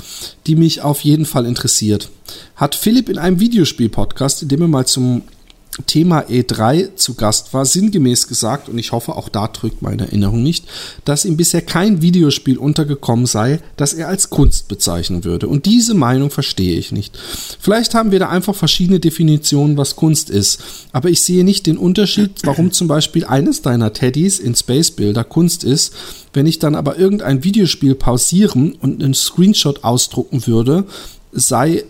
die 0.45 0.57
mich 0.57 0.81
auf 0.81 0.99
jeden 1.01 1.25
Fall 1.25 1.45
interessiert, 1.45 2.09
hat 2.57 2.75
Philipp 2.75 3.07
in 3.07 3.17
einem 3.17 3.39
Videospiel-Podcast, 3.39 4.43
in 4.43 4.49
dem 4.49 4.61
er 4.61 4.67
mal 4.67 4.85
zum 4.85 5.21
Thema 5.87 6.21
E3 6.27 6.95
zu 6.95 7.13
Gast 7.13 7.53
war, 7.53 7.65
sinngemäß 7.65 8.27
gesagt, 8.27 8.67
und 8.67 8.77
ich 8.77 8.91
hoffe, 8.91 9.15
auch 9.15 9.29
da 9.29 9.47
trügt 9.47 9.81
meine 9.81 10.03
Erinnerung 10.03 10.43
nicht, 10.43 10.65
dass 11.05 11.23
ihm 11.23 11.37
bisher 11.37 11.61
kein 11.61 12.01
Videospiel 12.01 12.57
untergekommen 12.57 13.25
sei, 13.25 13.61
das 13.77 13.93
er 13.93 14.09
als 14.09 14.29
Kunst 14.29 14.67
bezeichnen 14.67 15.23
würde. 15.23 15.47
Und 15.47 15.65
diese 15.65 15.93
Meinung 15.93 16.29
verstehe 16.29 16.77
ich 16.77 16.91
nicht. 16.91 17.17
Vielleicht 17.59 17.93
haben 17.95 18.11
wir 18.11 18.19
da 18.19 18.29
einfach 18.29 18.55
verschiedene 18.55 18.99
Definitionen, 18.99 19.77
was 19.77 19.95
Kunst 19.95 20.29
ist. 20.29 20.59
Aber 20.91 21.09
ich 21.09 21.21
sehe 21.21 21.45
nicht 21.45 21.67
den 21.67 21.77
Unterschied, 21.77 22.31
warum 22.43 22.71
zum 22.71 22.87
Beispiel 22.87 23.25
eines 23.25 23.61
deiner 23.61 23.93
Teddys 23.93 24.39
in 24.39 24.55
Space 24.55 24.91
Builder 24.91 25.23
Kunst 25.23 25.63
ist, 25.63 25.93
wenn 26.33 26.47
ich 26.47 26.59
dann 26.59 26.75
aber 26.75 26.97
irgendein 26.97 27.43
Videospiel 27.43 27.95
pausieren 27.95 28.73
und 28.73 29.01
einen 29.01 29.13
Screenshot 29.13 29.83
ausdrucken 29.83 30.45
würde, 30.47 30.85
sei 31.31 31.85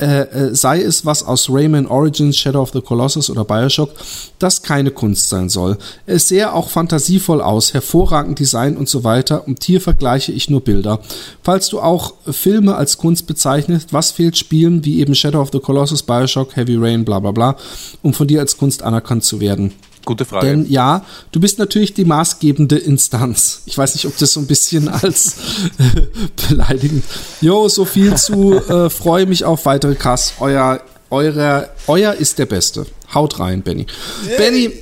äh, 0.00 0.22
äh, 0.22 0.54
sei 0.54 0.80
es 0.82 1.04
was 1.04 1.22
aus 1.22 1.48
Rayman 1.50 1.86
Origins, 1.86 2.36
Shadow 2.38 2.62
of 2.62 2.70
the 2.72 2.80
Colossus 2.80 3.30
oder 3.30 3.44
Bioshock, 3.44 3.90
das 4.38 4.62
keine 4.62 4.90
Kunst 4.90 5.28
sein 5.28 5.48
soll. 5.48 5.76
Es 6.06 6.28
sähe 6.28 6.52
auch 6.52 6.70
fantasievoll 6.70 7.40
aus, 7.40 7.74
hervorragend 7.74 8.38
Design 8.38 8.76
und 8.76 8.88
so 8.88 9.04
weiter 9.04 9.46
und 9.46 9.62
hier 9.62 9.80
vergleiche 9.80 10.32
ich 10.32 10.48
nur 10.48 10.62
Bilder. 10.62 11.00
Falls 11.42 11.68
du 11.68 11.80
auch 11.80 12.14
Filme 12.30 12.76
als 12.76 12.98
Kunst 12.98 13.26
bezeichnest, 13.26 13.92
was 13.92 14.10
fehlt 14.10 14.36
Spielen 14.36 14.84
wie 14.84 15.00
eben 15.00 15.14
Shadow 15.14 15.40
of 15.40 15.50
the 15.52 15.60
Colossus, 15.60 16.02
Bioshock, 16.02 16.56
Heavy 16.56 16.76
Rain, 16.76 17.04
bla 17.04 17.20
bla 17.20 17.32
bla, 17.32 17.56
um 18.02 18.14
von 18.14 18.26
dir 18.26 18.40
als 18.40 18.56
Kunst 18.56 18.82
anerkannt 18.82 19.24
zu 19.24 19.40
werden? 19.40 19.72
Gute 20.10 20.24
Frage. 20.24 20.48
Denn 20.48 20.68
ja, 20.68 21.06
du 21.30 21.38
bist 21.38 21.60
natürlich 21.60 21.94
die 21.94 22.04
maßgebende 22.04 22.76
Instanz. 22.76 23.62
Ich 23.66 23.78
weiß 23.78 23.94
nicht, 23.94 24.06
ob 24.06 24.18
das 24.18 24.32
so 24.32 24.40
ein 24.40 24.48
bisschen 24.48 24.88
als 24.88 25.36
äh, 25.78 26.48
beleidigend. 26.48 27.04
Jo, 27.40 27.68
so 27.68 27.84
viel 27.84 28.16
zu 28.16 28.54
äh, 28.54 28.90
freue 28.90 29.26
mich 29.26 29.44
auf 29.44 29.66
weitere 29.66 29.94
Kass. 29.94 30.34
Euer, 30.40 30.80
euer, 31.10 31.68
euer 31.86 32.14
ist 32.14 32.40
der 32.40 32.46
Beste. 32.46 32.86
Haut 33.14 33.38
rein, 33.38 33.62
Benny. 33.62 33.86
Yeah. 34.26 34.36
Benny, 34.36 34.72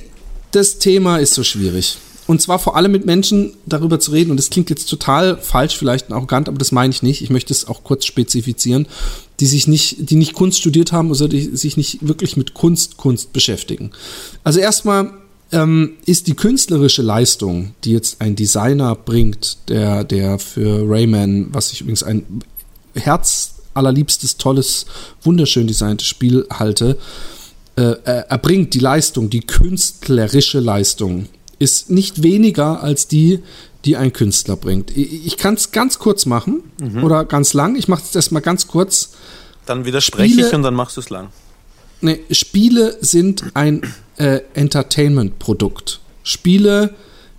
das 0.49 0.79
Thema 0.79 1.17
ist 1.17 1.35
so 1.35 1.43
schwierig. 1.43 1.99
Und 2.25 2.41
zwar 2.41 2.57
vor 2.57 2.75
allem 2.75 2.91
mit 2.91 3.05
Menschen 3.05 3.53
darüber 3.67 3.99
zu 3.99 4.09
reden. 4.09 4.31
Und 4.31 4.37
das 4.37 4.49
klingt 4.49 4.71
jetzt 4.71 4.89
total 4.89 5.37
falsch, 5.37 5.77
vielleicht 5.77 6.11
arrogant, 6.11 6.47
aber 6.49 6.57
das 6.57 6.71
meine 6.71 6.91
ich 6.91 7.03
nicht. 7.03 7.21
Ich 7.21 7.29
möchte 7.29 7.53
es 7.53 7.67
auch 7.67 7.83
kurz 7.83 8.05
spezifizieren, 8.05 8.87
die 9.39 9.45
sich 9.45 9.67
nicht, 9.67 10.09
die 10.09 10.15
nicht 10.15 10.33
Kunst 10.33 10.59
studiert 10.59 10.91
haben 10.91 11.11
oder 11.11 11.27
die 11.27 11.55
sich 11.55 11.77
nicht 11.77 12.07
wirklich 12.07 12.37
mit 12.37 12.53
Kunst, 12.53 12.97
Kunst 12.97 13.33
beschäftigen. 13.33 13.91
Also 14.43 14.59
erstmal 14.59 15.11
ähm, 15.51 15.93
ist 16.05 16.27
die 16.27 16.35
künstlerische 16.35 17.01
Leistung, 17.01 17.73
die 17.83 17.91
jetzt 17.91 18.21
ein 18.21 18.35
Designer 18.35 18.95
bringt, 18.95 19.57
der, 19.69 20.03
der 20.03 20.39
für 20.39 20.89
Rayman, 20.89 21.47
was 21.51 21.71
ich 21.71 21.81
übrigens 21.81 22.03
ein 22.03 22.25
Herz 22.93 23.55
allerliebstes, 23.73 24.37
tolles, 24.37 24.85
wunderschön 25.21 25.67
designtes 25.67 26.07
Spiel 26.07 26.45
halte, 26.51 26.97
äh, 27.75 27.95
er 28.03 28.37
bringt 28.37 28.73
die 28.73 28.79
Leistung, 28.79 29.29
die 29.29 29.41
künstlerische 29.41 30.59
Leistung 30.59 31.27
ist 31.59 31.89
nicht 31.89 32.23
weniger 32.23 32.81
als 32.81 33.07
die, 33.07 33.39
die 33.85 33.95
ein 33.95 34.11
Künstler 34.11 34.55
bringt. 34.55 34.95
Ich 34.95 35.37
kann 35.37 35.53
es 35.53 35.71
ganz 35.71 35.99
kurz 35.99 36.25
machen 36.25 36.63
mhm. 36.81 37.03
oder 37.03 37.25
ganz 37.25 37.53
lang. 37.53 37.75
Ich 37.75 37.87
mache 37.87 38.03
es 38.03 38.13
erstmal 38.13 38.41
ganz 38.41 38.67
kurz. 38.67 39.11
Dann 39.65 39.85
widerspreche 39.85 40.33
Spiele, 40.33 40.47
ich 40.47 40.53
und 40.53 40.63
dann 40.63 40.73
machst 40.73 40.97
du 40.97 41.01
es 41.01 41.09
lang. 41.09 41.29
Nee, 42.01 42.19
Spiele 42.31 42.97
sind 43.01 43.43
ein 43.53 43.81
äh, 44.17 44.41
Entertainment-Produkt. 44.53 45.99
Spiele 46.23 46.95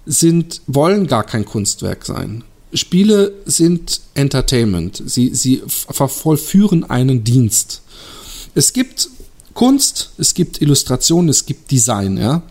sind, 0.07 0.63
wollen 0.67 1.07
gar 1.07 1.25
kein 1.25 1.45
Kunstwerk 1.45 2.05
sein. 2.05 2.45
Spiele 2.73 3.35
sind 3.47 4.01
Entertainment. 4.15 5.03
Sie, 5.05 5.35
sie 5.35 5.63
vollführen 5.67 6.89
einen 6.89 7.25
Dienst. 7.25 7.83
Es 8.55 8.73
gibt 8.73 9.09
Kunst, 9.55 10.13
es 10.19 10.35
gibt 10.35 10.63
Illustration, 10.63 11.29
es 11.29 11.45
gibt 11.47 11.71
Design, 11.71 12.17
ja. 12.17 12.43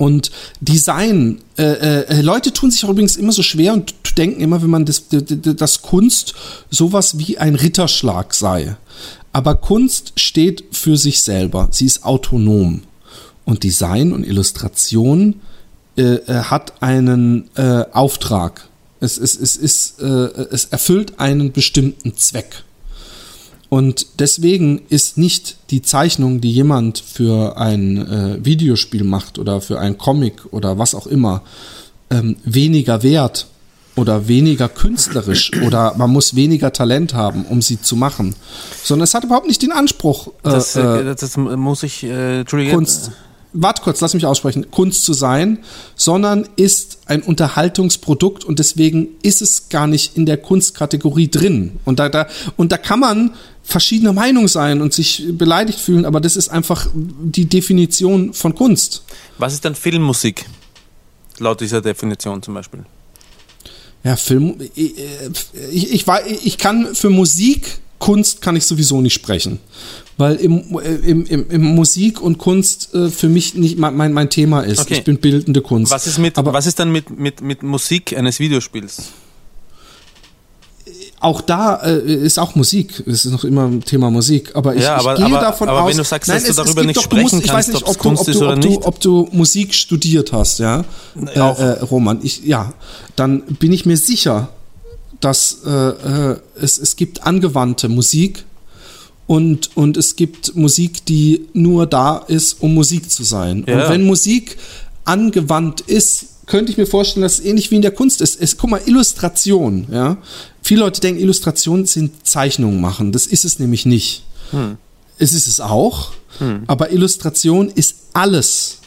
Und 0.00 0.30
Design, 0.62 1.42
äh, 1.58 2.04
äh, 2.04 2.22
Leute 2.22 2.54
tun 2.54 2.70
sich 2.70 2.84
übrigens 2.84 3.16
immer 3.16 3.32
so 3.32 3.42
schwer 3.42 3.74
und 3.74 3.92
denken 4.16 4.40
immer, 4.40 4.62
wenn 4.62 4.70
man 4.70 4.86
das, 4.86 5.08
das 5.10 5.82
Kunst 5.82 6.32
sowas 6.70 7.18
wie 7.18 7.36
ein 7.36 7.54
Ritterschlag 7.54 8.32
sei. 8.32 8.76
Aber 9.34 9.56
Kunst 9.56 10.14
steht 10.16 10.64
für 10.72 10.96
sich 10.96 11.20
selber. 11.20 11.68
Sie 11.70 11.84
ist 11.84 12.02
autonom. 12.02 12.80
Und 13.44 13.62
Design 13.62 14.14
und 14.14 14.26
Illustration 14.26 15.42
äh, 15.98 16.14
äh 16.14 16.44
hat 16.44 16.82
einen 16.82 17.50
äh, 17.56 17.84
Auftrag. 17.92 18.70
Es, 19.00 19.18
es, 19.18 19.38
es, 19.38 19.54
ist, 19.54 20.00
äh, 20.00 20.06
es 20.06 20.64
erfüllt 20.64 21.20
einen 21.20 21.52
bestimmten 21.52 22.16
Zweck. 22.16 22.64
Und 23.70 24.18
deswegen 24.18 24.82
ist 24.88 25.16
nicht 25.16 25.56
die 25.70 25.80
Zeichnung, 25.80 26.40
die 26.40 26.52
jemand 26.52 26.98
für 26.98 27.56
ein 27.56 27.96
äh, 27.98 28.44
Videospiel 28.44 29.04
macht 29.04 29.38
oder 29.38 29.60
für 29.60 29.78
ein 29.78 29.96
Comic 29.96 30.52
oder 30.52 30.76
was 30.76 30.94
auch 30.94 31.06
immer, 31.06 31.42
ähm, 32.10 32.36
weniger 32.44 33.04
wert 33.04 33.46
oder 33.94 34.26
weniger 34.26 34.68
künstlerisch 34.68 35.52
oder 35.62 35.94
man 35.96 36.10
muss 36.10 36.34
weniger 36.34 36.72
Talent 36.72 37.14
haben, 37.14 37.44
um 37.44 37.62
sie 37.62 37.80
zu 37.80 37.94
machen, 37.94 38.34
sondern 38.82 39.04
es 39.04 39.14
hat 39.14 39.22
überhaupt 39.22 39.46
nicht 39.46 39.62
den 39.62 39.70
Anspruch. 39.70 40.26
Äh, 40.26 40.30
das, 40.42 40.74
äh, 40.74 41.04
das 41.04 41.36
muss 41.36 41.84
ich, 41.84 42.02
äh, 42.02 42.44
Kunst, 42.44 43.12
warte 43.52 43.82
kurz, 43.82 44.00
lass 44.00 44.14
mich 44.14 44.26
aussprechen, 44.26 44.70
Kunst 44.70 45.04
zu 45.04 45.12
sein, 45.12 45.58
sondern 45.96 46.48
ist 46.56 46.98
ein 47.06 47.22
Unterhaltungsprodukt 47.22 48.44
und 48.44 48.58
deswegen 48.58 49.08
ist 49.22 49.42
es 49.42 49.68
gar 49.68 49.86
nicht 49.86 50.16
in 50.16 50.26
der 50.26 50.36
Kunstkategorie 50.36 51.28
drin. 51.28 51.78
Und 51.84 51.98
da, 51.98 52.08
da, 52.08 52.28
und 52.56 52.72
da 52.72 52.78
kann 52.78 53.00
man 53.00 53.32
verschiedener 53.62 54.12
Meinung 54.12 54.48
sein 54.48 54.80
und 54.80 54.92
sich 54.92 55.24
beleidigt 55.32 55.78
fühlen, 55.78 56.04
aber 56.04 56.20
das 56.20 56.36
ist 56.36 56.48
einfach 56.48 56.88
die 56.94 57.46
Definition 57.46 58.32
von 58.34 58.54
Kunst. 58.54 59.04
Was 59.38 59.52
ist 59.54 59.64
dann 59.64 59.74
Filmmusik? 59.74 60.46
Laut 61.38 61.60
dieser 61.60 61.80
Definition 61.80 62.42
zum 62.42 62.54
Beispiel. 62.54 62.84
Ja, 64.02 64.16
Film. 64.16 64.56
Ich, 64.74 64.94
ich, 65.72 65.92
ich, 65.92 66.06
ich 66.44 66.58
kann 66.58 66.94
für 66.94 67.10
Musik, 67.10 67.78
Kunst 67.98 68.40
kann 68.40 68.56
ich 68.56 68.64
sowieso 68.64 69.00
nicht 69.00 69.14
sprechen. 69.14 69.60
Weil 70.20 70.36
im, 70.36 70.78
im, 71.02 71.24
im, 71.24 71.50
im 71.50 71.62
Musik 71.62 72.20
und 72.20 72.36
Kunst 72.36 72.94
äh, 72.94 73.08
für 73.08 73.30
mich 73.30 73.54
nicht 73.54 73.78
mein, 73.78 74.12
mein 74.12 74.28
Thema 74.28 74.60
ist. 74.60 74.80
Okay. 74.80 74.98
Ich 74.98 75.04
bin 75.04 75.16
bildende 75.16 75.62
Kunst. 75.62 75.90
Was 75.90 76.06
ist, 76.06 76.18
mit, 76.18 76.36
Aber 76.36 76.52
was 76.52 76.66
ist 76.66 76.78
dann 76.78 76.92
mit, 76.92 77.18
mit, 77.18 77.40
mit 77.40 77.62
Musik 77.62 78.16
eines 78.16 78.38
Videospiels? 78.38 79.12
auch 81.22 81.42
da 81.42 81.76
äh, 81.82 82.14
ist 82.14 82.38
auch 82.38 82.54
Musik, 82.54 83.02
es 83.06 83.26
ist 83.26 83.32
noch 83.32 83.44
immer 83.44 83.66
ein 83.66 83.82
Thema 83.82 84.10
Musik, 84.10 84.56
aber 84.56 84.74
ich, 84.74 84.82
ja, 84.82 84.96
aber, 84.96 85.12
ich 85.12 85.18
gehe 85.18 85.26
aber, 85.26 85.40
davon 85.40 85.68
aber 85.68 85.82
aus. 85.82 85.90
wenn 85.90 85.98
du 85.98 86.04
sagst, 86.04 86.28
nein, 86.28 86.38
dass 86.38 86.48
es, 86.48 86.56
du 86.56 86.62
darüber 86.62 86.82
nicht 86.82 86.96
doch, 86.96 87.02
sprechen 87.02 87.36
musst, 87.36 87.46
kannst, 87.46 87.46
ich 87.46 87.52
weiß 87.52 87.68
nicht, 87.68 87.86
ob, 87.86 88.02
du, 88.02 88.08
ob, 88.08 88.24
du, 88.24 88.48
ob, 88.48 88.60
du, 88.60 88.86
ob 88.86 89.00
du 89.00 89.28
Musik 89.32 89.74
studiert 89.74 90.32
hast, 90.32 90.60
ja, 90.60 90.82
äh, 91.16 91.38
äh, 91.38 91.80
Roman, 91.82 92.20
ich, 92.22 92.42
ja, 92.44 92.72
dann 93.16 93.42
bin 93.42 93.70
ich 93.70 93.84
mir 93.84 93.98
sicher, 93.98 94.48
dass 95.20 95.58
äh, 95.66 95.70
äh, 95.70 96.36
es, 96.58 96.78
es 96.78 96.96
gibt 96.96 97.26
angewandte 97.26 97.90
Musik 97.90 98.46
und, 99.30 99.76
und 99.76 99.96
es 99.96 100.16
gibt 100.16 100.56
Musik, 100.56 101.04
die 101.04 101.46
nur 101.52 101.86
da 101.86 102.16
ist, 102.16 102.60
um 102.60 102.74
Musik 102.74 103.12
zu 103.12 103.22
sein. 103.22 103.64
Ja. 103.68 103.84
Und 103.84 103.90
wenn 103.90 104.02
Musik 104.02 104.56
angewandt 105.04 105.82
ist, 105.82 106.46
könnte 106.46 106.72
ich 106.72 106.78
mir 106.78 106.86
vorstellen, 106.88 107.22
dass 107.22 107.38
es 107.38 107.44
ähnlich 107.44 107.70
wie 107.70 107.76
in 107.76 107.82
der 107.82 107.92
Kunst 107.92 108.22
ist. 108.22 108.42
Es, 108.42 108.56
guck 108.56 108.70
mal, 108.70 108.80
Illustration, 108.86 109.86
ja. 109.92 110.16
Viele 110.62 110.80
Leute 110.80 111.00
denken, 111.00 111.20
Illustrationen 111.20 111.86
sind 111.86 112.26
Zeichnungen 112.26 112.80
machen. 112.80 113.12
Das 113.12 113.28
ist 113.28 113.44
es 113.44 113.60
nämlich 113.60 113.86
nicht. 113.86 114.24
Hm. 114.50 114.78
Es 115.16 115.32
ist 115.32 115.46
es 115.46 115.60
auch, 115.60 116.10
hm. 116.38 116.64
aber 116.66 116.90
Illustration 116.90 117.68
ist 117.68 117.94
alles 118.14 118.78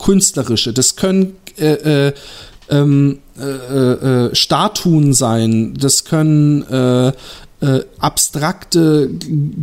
Künstlerische. 0.00 0.72
Das 0.72 0.96
können 0.96 1.36
äh, 1.58 2.08
äh, 2.08 2.12
ähm, 2.70 3.20
äh, 3.38 3.44
äh, 3.44 4.34
Statuen 4.34 5.12
sein, 5.12 5.74
das 5.74 6.04
können 6.04 6.62
äh, 6.62 7.12
äh, 7.60 7.80
abstrakte 7.98 9.10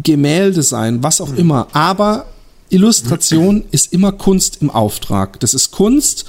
Gemälde 0.03 0.63
sein, 0.63 1.03
was 1.03 1.21
auch 1.21 1.33
immer. 1.35 1.67
Aber 1.73 2.25
Illustration 2.69 3.65
ist 3.71 3.93
immer 3.93 4.11
Kunst 4.11 4.61
im 4.61 4.71
Auftrag. 4.71 5.39
Das 5.39 5.53
ist 5.53 5.71
Kunst, 5.71 6.25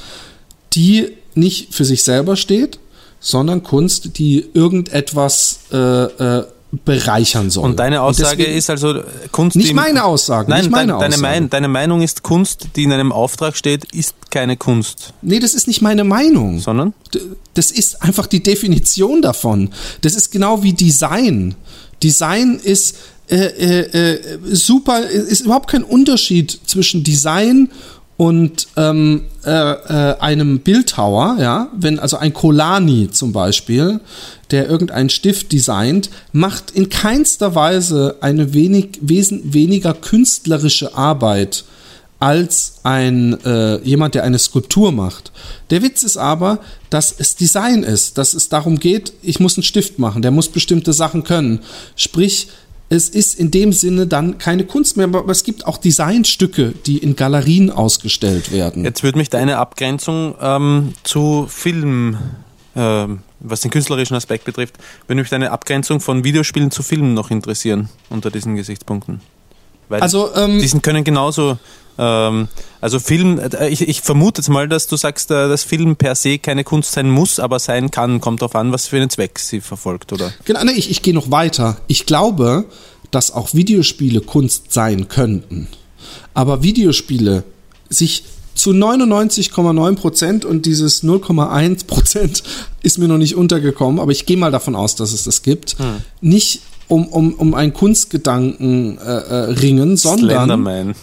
die 0.74 1.12
nicht 1.34 1.74
für 1.74 1.84
sich 1.84 2.02
selber 2.02 2.36
steht, 2.36 2.78
sondern 3.20 3.62
Kunst, 3.62 4.18
die 4.18 4.44
irgendetwas 4.52 5.60
äh, 5.72 5.78
äh, 5.78 6.44
bereichern 6.84 7.50
soll. 7.50 7.64
Und 7.64 7.78
deine 7.78 8.02
Aussage 8.02 8.38
deswegen- 8.38 8.56
ist 8.58 8.70
also 8.70 9.02
Kunst, 9.32 9.56
Nicht 9.56 9.74
meine 9.74 10.04
Aussage, 10.04 10.50
Nein, 10.50 10.62
nicht 10.62 10.70
meine 10.70 10.92
dein, 10.92 11.00
deine, 11.00 11.14
Aussage. 11.14 11.22
Mein, 11.22 11.50
deine 11.50 11.68
Meinung 11.68 12.02
ist 12.02 12.22
Kunst, 12.22 12.68
die 12.76 12.84
in 12.84 12.92
einem 12.92 13.12
Auftrag 13.12 13.56
steht, 13.56 13.84
ist 13.92 14.14
keine 14.30 14.56
Kunst, 14.56 15.12
Nee, 15.22 15.38
das 15.38 15.54
ist 15.54 15.66
nicht 15.68 15.82
meine 15.82 16.04
Meinung. 16.04 16.60
sondern 16.60 16.92
Das 17.54 17.70
ist 17.70 18.02
einfach 18.02 18.26
die 18.26 18.42
Definition 18.42 19.22
davon. 19.22 19.70
Das 20.00 20.14
ist 20.14 20.30
genau 20.32 20.62
wie 20.62 20.72
Design. 20.72 21.54
Design 22.02 22.58
ist 22.62 22.96
äh, 23.30 23.36
äh, 23.36 24.14
äh, 24.14 24.38
super, 24.52 25.00
ist 25.08 25.40
überhaupt 25.42 25.70
kein 25.70 25.82
Unterschied 25.82 26.60
zwischen 26.66 27.04
Design 27.04 27.70
und 28.18 28.68
ähm, 28.76 29.22
äh, 29.44 29.50
äh, 29.50 30.18
einem 30.20 30.58
Bildhauer, 30.60 31.36
ja, 31.40 31.68
wenn 31.74 31.98
also 31.98 32.18
ein 32.18 32.34
Kolani 32.34 33.08
zum 33.10 33.32
Beispiel, 33.32 34.00
der 34.54 34.70
irgendeinen 34.70 35.10
Stift 35.10 35.50
designt, 35.50 36.10
macht 36.30 36.70
in 36.70 36.88
keinster 36.88 37.56
Weise 37.56 38.18
eine 38.20 38.54
wenig, 38.54 39.00
wesen, 39.00 39.52
weniger 39.52 39.94
künstlerische 39.94 40.94
Arbeit 40.94 41.64
als 42.20 42.76
ein 42.84 43.36
äh, 43.44 43.78
jemand, 43.82 44.14
der 44.14 44.22
eine 44.22 44.38
Skulptur 44.38 44.92
macht. 44.92 45.32
Der 45.70 45.82
Witz 45.82 46.04
ist 46.04 46.16
aber, 46.16 46.60
dass 46.88 47.12
es 47.18 47.34
Design 47.34 47.82
ist, 47.82 48.16
dass 48.16 48.32
es 48.32 48.48
darum 48.48 48.78
geht, 48.78 49.12
ich 49.22 49.40
muss 49.40 49.56
einen 49.56 49.64
Stift 49.64 49.98
machen, 49.98 50.22
der 50.22 50.30
muss 50.30 50.48
bestimmte 50.48 50.92
Sachen 50.92 51.24
können. 51.24 51.58
Sprich, 51.96 52.46
es 52.88 53.08
ist 53.08 53.36
in 53.36 53.50
dem 53.50 53.72
Sinne 53.72 54.06
dann 54.06 54.38
keine 54.38 54.62
Kunst 54.62 54.96
mehr, 54.96 55.06
aber 55.06 55.28
es 55.30 55.42
gibt 55.42 55.66
auch 55.66 55.78
Designstücke, 55.78 56.74
die 56.86 56.98
in 56.98 57.16
Galerien 57.16 57.70
ausgestellt 57.70 58.52
werden. 58.52 58.84
jetzt 58.84 59.02
würde 59.02 59.18
mich 59.18 59.30
deine 59.30 59.58
Abgrenzung 59.58 60.36
ähm, 60.40 60.94
zu 61.02 61.46
Film, 61.48 62.18
ähm, 62.76 63.18
was 63.44 63.60
den 63.60 63.70
künstlerischen 63.70 64.16
Aspekt 64.16 64.44
betrifft, 64.44 64.76
würde 65.06 65.20
mich 65.20 65.30
deine 65.30 65.50
Abgrenzung 65.50 66.00
von 66.00 66.24
Videospielen 66.24 66.70
zu 66.70 66.82
Filmen 66.82 67.14
noch 67.14 67.30
interessieren 67.30 67.88
unter 68.10 68.30
diesen 68.30 68.56
Gesichtspunkten. 68.56 69.20
Weil 69.88 70.00
Also, 70.00 70.34
ähm, 70.34 70.60
diesen 70.60 70.82
können 70.82 71.04
genauso, 71.04 71.58
ähm, 71.98 72.48
also 72.80 72.98
Film, 72.98 73.38
äh, 73.38 73.68
ich, 73.68 73.86
ich 73.86 74.00
vermute 74.00 74.40
jetzt 74.40 74.48
mal, 74.48 74.68
dass 74.68 74.86
du 74.86 74.96
sagst, 74.96 75.30
äh, 75.30 75.48
dass 75.48 75.62
Film 75.62 75.96
per 75.96 76.14
se 76.14 76.38
keine 76.38 76.64
Kunst 76.64 76.92
sein 76.92 77.10
muss, 77.10 77.38
aber 77.38 77.58
sein 77.58 77.90
kann, 77.90 78.20
kommt 78.20 78.40
darauf 78.40 78.54
an, 78.54 78.72
was 78.72 78.88
für 78.88 78.96
einen 78.96 79.10
Zweck 79.10 79.38
sie 79.38 79.60
verfolgt, 79.60 80.12
oder? 80.12 80.32
Genau, 80.44 80.64
nee, 80.64 80.72
ich, 80.72 80.90
ich 80.90 81.02
gehe 81.02 81.14
noch 81.14 81.30
weiter. 81.30 81.76
Ich 81.86 82.06
glaube, 82.06 82.64
dass 83.10 83.30
auch 83.30 83.54
Videospiele 83.54 84.20
Kunst 84.20 84.72
sein 84.72 85.08
könnten. 85.08 85.68
Aber 86.32 86.62
Videospiele 86.62 87.44
sich 87.88 88.24
zu 88.54 88.70
99,9 88.70 89.96
Prozent 89.96 90.44
und 90.44 90.66
dieses 90.66 91.02
0,1 91.02 91.86
Prozent 91.86 92.42
ist 92.82 92.98
mir 92.98 93.08
noch 93.08 93.18
nicht 93.18 93.36
untergekommen, 93.36 94.00
aber 94.00 94.12
ich 94.12 94.26
gehe 94.26 94.36
mal 94.36 94.50
davon 94.50 94.74
aus, 94.74 94.94
dass 94.94 95.12
es 95.12 95.24
das 95.24 95.42
gibt, 95.42 95.76
nicht 96.20 96.62
um, 96.88 97.06
um, 97.08 97.34
um 97.34 97.54
einen 97.54 97.72
Kunstgedanken 97.72 98.98
äh, 98.98 99.02
äh, 99.02 99.34
ringen, 99.52 99.96
sondern 99.96 100.46
Slenderman. 100.46 100.94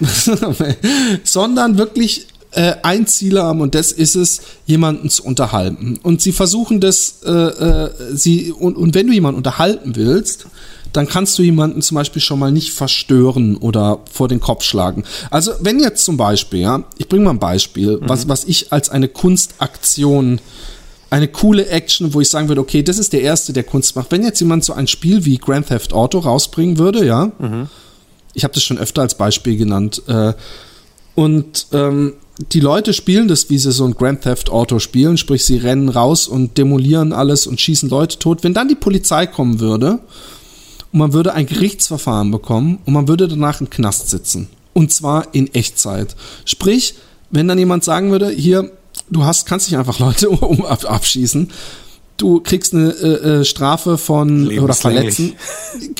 sondern 1.24 1.78
wirklich 1.78 2.26
äh, 2.52 2.74
ein 2.82 3.06
Ziel 3.06 3.40
haben 3.40 3.60
und 3.60 3.74
das 3.74 3.92
ist 3.92 4.14
es, 4.14 4.42
jemanden 4.66 5.10
zu 5.10 5.24
unterhalten. 5.24 5.98
Und 6.02 6.20
sie 6.20 6.32
versuchen 6.32 6.80
das, 6.80 7.22
äh, 7.24 7.30
äh, 7.30 7.90
sie, 8.14 8.52
und, 8.52 8.76
und 8.76 8.94
wenn 8.94 9.06
du 9.06 9.12
jemanden 9.12 9.38
unterhalten 9.38 9.96
willst, 9.96 10.46
dann 10.92 11.08
kannst 11.08 11.38
du 11.38 11.42
jemanden 11.42 11.82
zum 11.82 11.94
Beispiel 11.94 12.20
schon 12.20 12.38
mal 12.38 12.52
nicht 12.52 12.72
verstören 12.72 13.56
oder 13.56 14.00
vor 14.10 14.28
den 14.28 14.40
Kopf 14.40 14.64
schlagen. 14.64 15.04
Also 15.30 15.52
wenn 15.60 15.80
jetzt 15.80 16.04
zum 16.04 16.16
Beispiel, 16.16 16.60
ja, 16.60 16.84
ich 16.98 17.08
bringe 17.08 17.24
mal 17.24 17.30
ein 17.30 17.38
Beispiel, 17.38 17.98
was, 18.02 18.28
was 18.28 18.44
ich 18.44 18.72
als 18.72 18.90
eine 18.90 19.08
Kunstaktion 19.08 20.40
eine 21.10 21.28
coole 21.28 21.66
Action, 21.66 22.14
wo 22.14 22.22
ich 22.22 22.30
sagen 22.30 22.48
würde, 22.48 22.62
okay, 22.62 22.82
das 22.82 22.98
ist 22.98 23.12
der 23.12 23.20
erste, 23.20 23.52
der 23.52 23.64
Kunst 23.64 23.96
macht. 23.96 24.10
Wenn 24.10 24.22
jetzt 24.22 24.40
jemand 24.40 24.64
so 24.64 24.72
ein 24.72 24.86
Spiel 24.86 25.26
wie 25.26 25.36
Grand 25.36 25.68
Theft 25.68 25.92
Auto 25.92 26.18
rausbringen 26.18 26.78
würde, 26.78 27.04
ja, 27.04 27.30
ich 28.32 28.44
habe 28.44 28.54
das 28.54 28.62
schon 28.62 28.78
öfter 28.78 29.02
als 29.02 29.14
Beispiel 29.14 29.58
genannt, 29.58 30.02
äh, 30.06 30.32
und 31.14 31.66
ähm, 31.72 32.14
die 32.52 32.60
Leute 32.60 32.94
spielen 32.94 33.28
das, 33.28 33.50
wie 33.50 33.58
sie 33.58 33.72
so 33.72 33.84
ein 33.84 33.94
Grand 33.94 34.22
Theft 34.22 34.50
Auto 34.50 34.78
spielen, 34.78 35.18
sprich 35.18 35.44
sie 35.44 35.58
rennen 35.58 35.90
raus 35.90 36.26
und 36.28 36.56
demolieren 36.56 37.12
alles 37.12 37.46
und 37.46 37.60
schießen 37.60 37.90
Leute 37.90 38.18
tot. 38.18 38.42
Wenn 38.42 38.54
dann 38.54 38.68
die 38.68 38.74
Polizei 38.74 39.26
kommen 39.26 39.60
würde 39.60 39.98
und 40.92 40.98
man 40.98 41.12
würde 41.12 41.34
ein 41.34 41.46
Gerichtsverfahren 41.46 42.30
bekommen 42.30 42.78
und 42.84 42.92
man 42.92 43.08
würde 43.08 43.28
danach 43.28 43.60
im 43.60 43.70
Knast 43.70 44.10
sitzen. 44.10 44.48
Und 44.74 44.92
zwar 44.92 45.34
in 45.34 45.52
Echtzeit. 45.54 46.16
Sprich, 46.44 46.94
wenn 47.30 47.48
dann 47.48 47.58
jemand 47.58 47.84
sagen 47.84 48.10
würde, 48.10 48.30
hier, 48.30 48.70
du 49.10 49.24
hast, 49.24 49.46
kannst 49.46 49.70
nicht 49.70 49.78
einfach 49.78 49.98
Leute 50.00 50.30
um, 50.30 50.64
ab, 50.64 50.84
abschießen, 50.84 51.50
du 52.16 52.40
kriegst 52.40 52.74
eine 52.74 52.90
äh, 52.90 53.40
äh, 53.40 53.44
Strafe 53.44 53.98
von 53.98 54.46
oder 54.58 54.74
verletzen. 54.74 55.34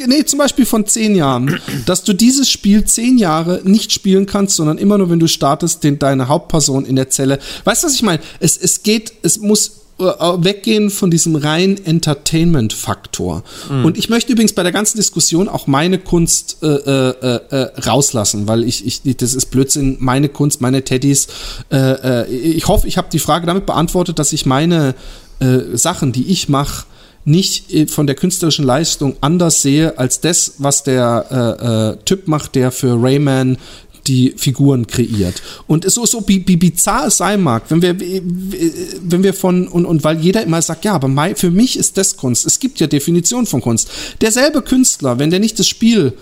Nee, 0.07 0.25
zum 0.25 0.39
Beispiel 0.39 0.67
von 0.67 0.87
zehn 0.87 1.17
Jahren. 1.17 1.61
Dass 1.87 2.05
du 2.05 2.13
dieses 2.13 2.49
Spiel 2.49 2.85
zehn 2.85 3.19
Jahre 3.19 3.61
nicht 3.65 3.93
spielen 3.93 4.27
kannst, 4.27 4.57
sondern 4.57 4.79
immer 4.79 4.99
nur, 4.99 5.11
wenn 5.11 5.19
du 5.19 5.27
startest, 5.27 5.83
den, 5.85 5.99
deine 5.99 6.29
Hauptperson 6.29 6.85
in 6.85 6.97
der 6.97 7.11
Zelle. 7.11 7.39
Weißt 7.65 7.83
du, 7.83 7.89
was 7.89 7.95
ich 7.95 8.03
meine? 8.03 8.23
Es, 8.41 8.57
es 8.57 8.83
geht, 8.83 9.13
es 9.23 9.39
muss 9.39 9.82
weggehen 9.99 10.91
von 10.91 11.11
diesem 11.11 11.37
rein 11.37 11.79
Entertainment-Faktor. 11.85 13.45
Und 13.85 13.99
ich 13.99 14.09
möchte 14.09 14.33
übrigens 14.33 14.53
bei 14.53 14.63
der 14.63 14.73
ganzen 14.73 14.97
Diskussion 14.97 15.49
auch 15.49 15.67
meine 15.67 15.99
Kunst 15.99 16.59
äh, 16.63 16.67
äh, 16.67 17.41
äh, 17.51 17.81
rauslassen, 17.81 18.49
weil 18.49 18.65
ich, 18.65 18.87
ich, 18.87 19.17
das 19.17 19.35
ist 19.35 19.47
Blödsinn, 19.47 19.97
meine 20.01 20.29
Kunst, 20.29 20.61
meine 20.61 20.83
Teddys. 20.83 21.29
Äh, 21.71 21.77
äh, 21.77 22.27
ich 22.31 22.67
hoffe, 22.69 22.89
ich 22.89 22.97
habe 22.97 23.09
die 23.13 23.19
Frage 23.19 23.47
damit 23.47 23.67
beantwortet, 23.67 24.19
dass 24.19 24.33
ich 24.33 24.47
meine 24.47 24.95
äh, 25.41 25.77
Sachen, 25.77 26.13
die 26.13 26.29
ich 26.29 26.49
mache, 26.49 26.85
nicht 27.25 27.73
äh, 27.73 27.87
von 27.87 28.07
der 28.07 28.17
künstlerischen 28.17 28.65
Leistung 28.65 29.17
anders 29.21 29.63
sehe 29.63 29.99
als 29.99 30.21
das, 30.21 30.55
was 30.59 30.83
der 30.83 31.27
äh, 31.31 31.93
äh, 31.93 32.05
Typ 32.05 32.29
macht, 32.29 32.55
der 32.55 32.73
für 32.73 33.01
Rayman 33.01 33.59
die 34.07 34.35
Figuren 34.37 34.87
kreiert. 34.87 35.43
Und 35.67 35.91
so, 35.91 36.07
so 36.07 36.21
bi, 36.21 36.39
bi, 36.39 36.57
bizarr 36.57 37.07
es 37.07 37.19
sein 37.19 37.43
mag, 37.43 37.65
wenn 37.69 37.83
wir, 37.83 37.99
wenn 37.99 39.23
wir 39.23 39.35
von, 39.35 39.69
und, 39.69 39.87
und 39.87 40.05
weil 40.05 40.21
jeder 40.21 40.43
immer 40.43 40.61
sagt, 40.63 40.85
ja, 40.85 40.95
aber 40.95 41.09
mei, 41.09 41.35
für 41.35 41.51
mich 41.51 41.79
ist 41.79 41.97
das 41.97 42.17
Kunst. 42.17 42.47
Es 42.47 42.59
gibt 42.59 42.81
ja 42.81 42.87
Definitionen 42.87 43.47
von 43.47 43.61
Kunst. 43.61 43.91
Derselbe 44.21 44.63
Künstler, 44.63 45.19
wenn 45.19 45.31
der 45.31 45.41
nicht 45.41 45.59
das 45.59 45.69
Spiel 45.69 46.15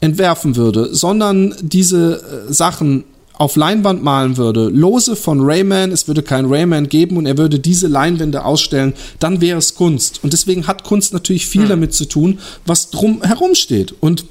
entwerfen 0.00 0.56
würde, 0.56 0.94
sondern 0.94 1.54
diese 1.60 2.46
äh, 2.48 2.52
Sachen 2.52 3.04
auf 3.38 3.56
Leinwand 3.56 4.02
malen 4.02 4.36
würde, 4.36 4.68
lose 4.68 5.14
von 5.14 5.40
Rayman, 5.42 5.92
es 5.92 6.08
würde 6.08 6.22
kein 6.22 6.46
Rayman 6.46 6.88
geben 6.88 7.16
und 7.18 7.26
er 7.26 7.36
würde 7.36 7.58
diese 7.58 7.86
Leinwände 7.86 8.44
ausstellen, 8.44 8.94
dann 9.18 9.40
wäre 9.40 9.58
es 9.58 9.74
Kunst. 9.74 10.20
Und 10.22 10.32
deswegen 10.32 10.66
hat 10.66 10.84
Kunst 10.84 11.12
natürlich 11.12 11.46
viel 11.46 11.68
damit 11.68 11.92
zu 11.92 12.06
tun, 12.06 12.38
was 12.64 12.90
drum 12.90 13.22
herum 13.22 13.54
steht. 13.54 13.94
Und 14.00 14.24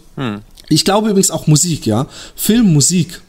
ich 0.70 0.86
glaube 0.86 1.10
übrigens 1.10 1.32
auch 1.32 1.48
Musik, 1.48 1.86
ja. 1.86 2.08
Film, 2.36 2.74
Musik. 2.74 3.22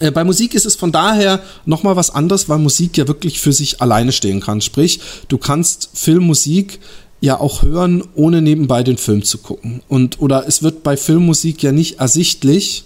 Äh, 0.00 0.10
bei 0.10 0.24
Musik 0.24 0.54
ist 0.54 0.66
es 0.66 0.76
von 0.76 0.92
daher 0.92 1.40
nochmal 1.64 1.96
was 1.96 2.10
anderes, 2.10 2.48
weil 2.48 2.58
Musik 2.58 2.96
ja 2.96 3.08
wirklich 3.08 3.40
für 3.40 3.52
sich 3.52 3.80
alleine 3.80 4.12
stehen 4.12 4.40
kann. 4.40 4.60
Sprich, 4.60 5.00
du 5.28 5.38
kannst 5.38 5.90
Filmmusik 5.94 6.80
ja 7.20 7.40
auch 7.40 7.62
hören, 7.62 8.04
ohne 8.14 8.42
nebenbei 8.42 8.82
den 8.82 8.98
Film 8.98 9.24
zu 9.24 9.38
gucken. 9.38 9.82
Und, 9.88 10.20
oder 10.20 10.46
es 10.46 10.62
wird 10.62 10.82
bei 10.82 10.96
Filmmusik 10.96 11.62
ja 11.62 11.72
nicht 11.72 11.98
ersichtlich, 11.98 12.84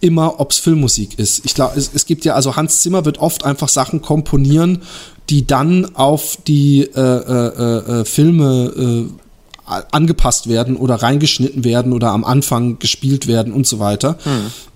immer, 0.00 0.38
ob 0.38 0.50
es 0.50 0.58
Filmmusik 0.58 1.18
ist. 1.18 1.46
Ich 1.46 1.54
glaube, 1.54 1.78
es, 1.78 1.90
es 1.94 2.04
gibt 2.04 2.26
ja, 2.26 2.34
also 2.34 2.56
Hans 2.56 2.80
Zimmer 2.80 3.06
wird 3.06 3.18
oft 3.18 3.44
einfach 3.44 3.68
Sachen 3.70 4.02
komponieren, 4.02 4.82
die 5.30 5.46
dann 5.46 5.94
auf 5.94 6.36
die 6.46 6.82
äh, 6.82 7.00
äh, 7.00 8.00
äh, 8.00 8.04
Filme 8.04 9.08
äh, 9.08 9.23
angepasst 9.64 10.48
werden 10.48 10.76
oder 10.76 10.96
reingeschnitten 10.96 11.64
werden 11.64 11.92
oder 11.92 12.10
am 12.10 12.24
Anfang 12.24 12.78
gespielt 12.78 13.26
werden 13.26 13.52
und 13.52 13.66
so 13.66 13.78
weiter. 13.78 14.18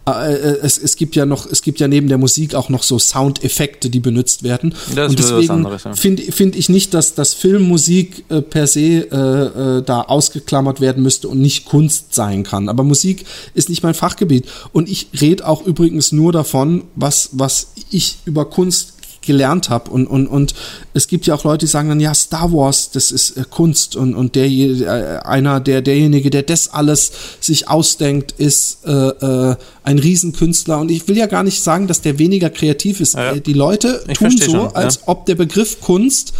Äh, 0.09 0.35
äh, 0.35 0.59
es, 0.63 0.79
es 0.79 0.97
gibt 0.97 1.17
ja 1.17 1.27
noch, 1.27 1.47
es 1.51 1.63
gibt 1.63 1.81
ja 1.81 1.89
neben 1.89 2.09
der 2.09 2.19
Musik 2.19 2.55
auch 2.55 2.69
noch 2.69 2.83
so 2.83 2.99
Soundeffekte, 2.99 3.91
die 3.91 4.01
benutzt 4.01 4.43
werden. 4.43 4.75
Das 4.95 5.11
und 5.11 5.19
deswegen 5.19 5.65
ja. 5.65 5.95
finde 5.95 6.23
find 6.33 6.57
ich 6.57 6.69
nicht, 6.69 6.95
dass 6.95 7.15
das 7.15 7.35
Filmmusik 7.35 8.25
äh, 8.29 8.41
per 8.41 8.67
se 8.67 8.81
äh, 8.81 9.83
da 9.85 10.03
ausgeklammert 10.03 10.81
werden 10.81 11.03
müsste 11.03 11.29
und 11.29 11.41
nicht 11.41 11.67
Kunst 11.67 12.15
sein 12.15 12.43
kann. 12.43 12.69
Aber 12.69 12.85
Musik 12.85 13.25
ist 13.55 13.69
nicht 13.69 13.83
mein 13.83 13.95
Fachgebiet. 13.95 14.47
Und 14.73 14.89
ich 14.89 15.09
rede 15.21 15.47
auch 15.47 15.67
übrigens 15.67 16.13
nur 16.13 16.33
davon, 16.33 16.85
was, 16.95 17.31
was 17.33 17.69
ich 17.91 18.19
über 18.25 18.45
Kunst 18.47 18.95
gelernt 19.29 19.69
habe. 19.71 19.91
Und, 19.93 20.09
und, 20.09 20.27
und 20.27 20.55
es 20.95 21.07
gibt 21.07 21.27
ja 21.27 21.35
auch 21.37 21.45
Leute, 21.45 21.67
die 21.67 21.71
sagen 21.71 21.89
dann, 21.89 22.01
ja, 22.01 22.13
Star 22.15 22.53
Wars, 22.53 22.91
das 22.91 23.13
ist 23.13 23.37
äh, 23.37 23.45
Kunst 23.49 23.95
und, 23.95 24.15
und 24.17 24.35
der, 24.35 24.47
äh, 24.47 25.19
einer, 25.25 25.61
der, 25.61 25.83
derjenige, 25.83 26.31
der 26.31 26.43
das 26.43 26.73
alles 26.73 27.13
sich 27.39 27.69
ausdenkt, 27.69 28.33
ist 28.33 28.79
äh, 28.87 28.91
äh, 28.91 29.57
ein 29.85 29.99
Riesenkünstler. 30.01 30.79
Und 30.81 30.91
ich 30.91 31.07
will 31.07 31.17
ja 31.17 31.27
gar 31.27 31.45
nicht 31.45 31.63
sagen, 31.63 31.87
dass 31.87 32.01
der 32.01 32.19
weniger 32.19 32.51
kreativ 32.51 33.01
ist. 33.01 33.15
Ja. 33.15 33.33
Äh, 33.35 33.41
Die 33.41 33.53
Leute 33.53 34.03
Ich 34.09 34.19
tun 34.19 34.31
so, 34.37 34.45
schon, 34.51 34.75
als 34.75 34.97
ja. 34.97 35.03
ob 35.07 35.27
der 35.27 35.37
Begriff 35.37 35.81
Kunst 35.81 36.33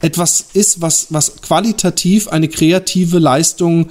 etwas 0.00 0.46
ist, 0.52 0.80
was, 0.80 1.08
was 1.10 1.42
qualitativ 1.42 2.28
eine 2.28 2.48
kreative 2.48 3.18
Leistung 3.18 3.88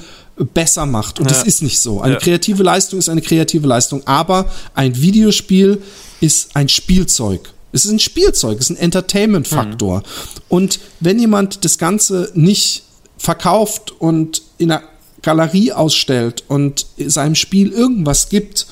besser 0.53 0.85
macht. 0.85 1.19
Und 1.19 1.29
Ja. 1.29 1.35
das 1.37 1.45
ist 1.45 1.61
nicht 1.61 1.79
so. 1.79 1.99
Eine 2.01 2.13
Ja. 2.13 2.19
kreative 2.19 2.63
Leistung 2.63 2.99
ist 2.99 3.09
eine 3.09 3.21
kreative 3.21 3.67
Leistung. 3.67 4.01
Aber 4.05 4.49
ein 4.73 4.95
Videospiel 4.95 5.81
ist 6.21 6.55
ein 6.55 6.69
Spielzeug. 6.69 7.49
Es 7.71 7.85
ist 7.85 7.91
ein 7.91 7.99
Spielzeug, 7.99 8.59
es 8.59 8.69
ist 8.69 8.77
ein 8.77 8.81
Entertainment-Faktor. 8.81 10.03
Und 10.47 10.79
wenn 10.99 11.19
jemand 11.19 11.65
das 11.65 11.77
Ganze 11.77 12.31
nicht 12.33 12.83
verkauft 13.17 13.91
und 13.99 14.41
in 14.57 14.71
einer 14.71 14.83
Galerie 15.21 15.73
ausstellt 15.73 16.43
und 16.47 16.85
seinem 16.97 17.35
Spiel 17.35 17.71
irgendwas 17.71 18.29
gibt, 18.29 18.67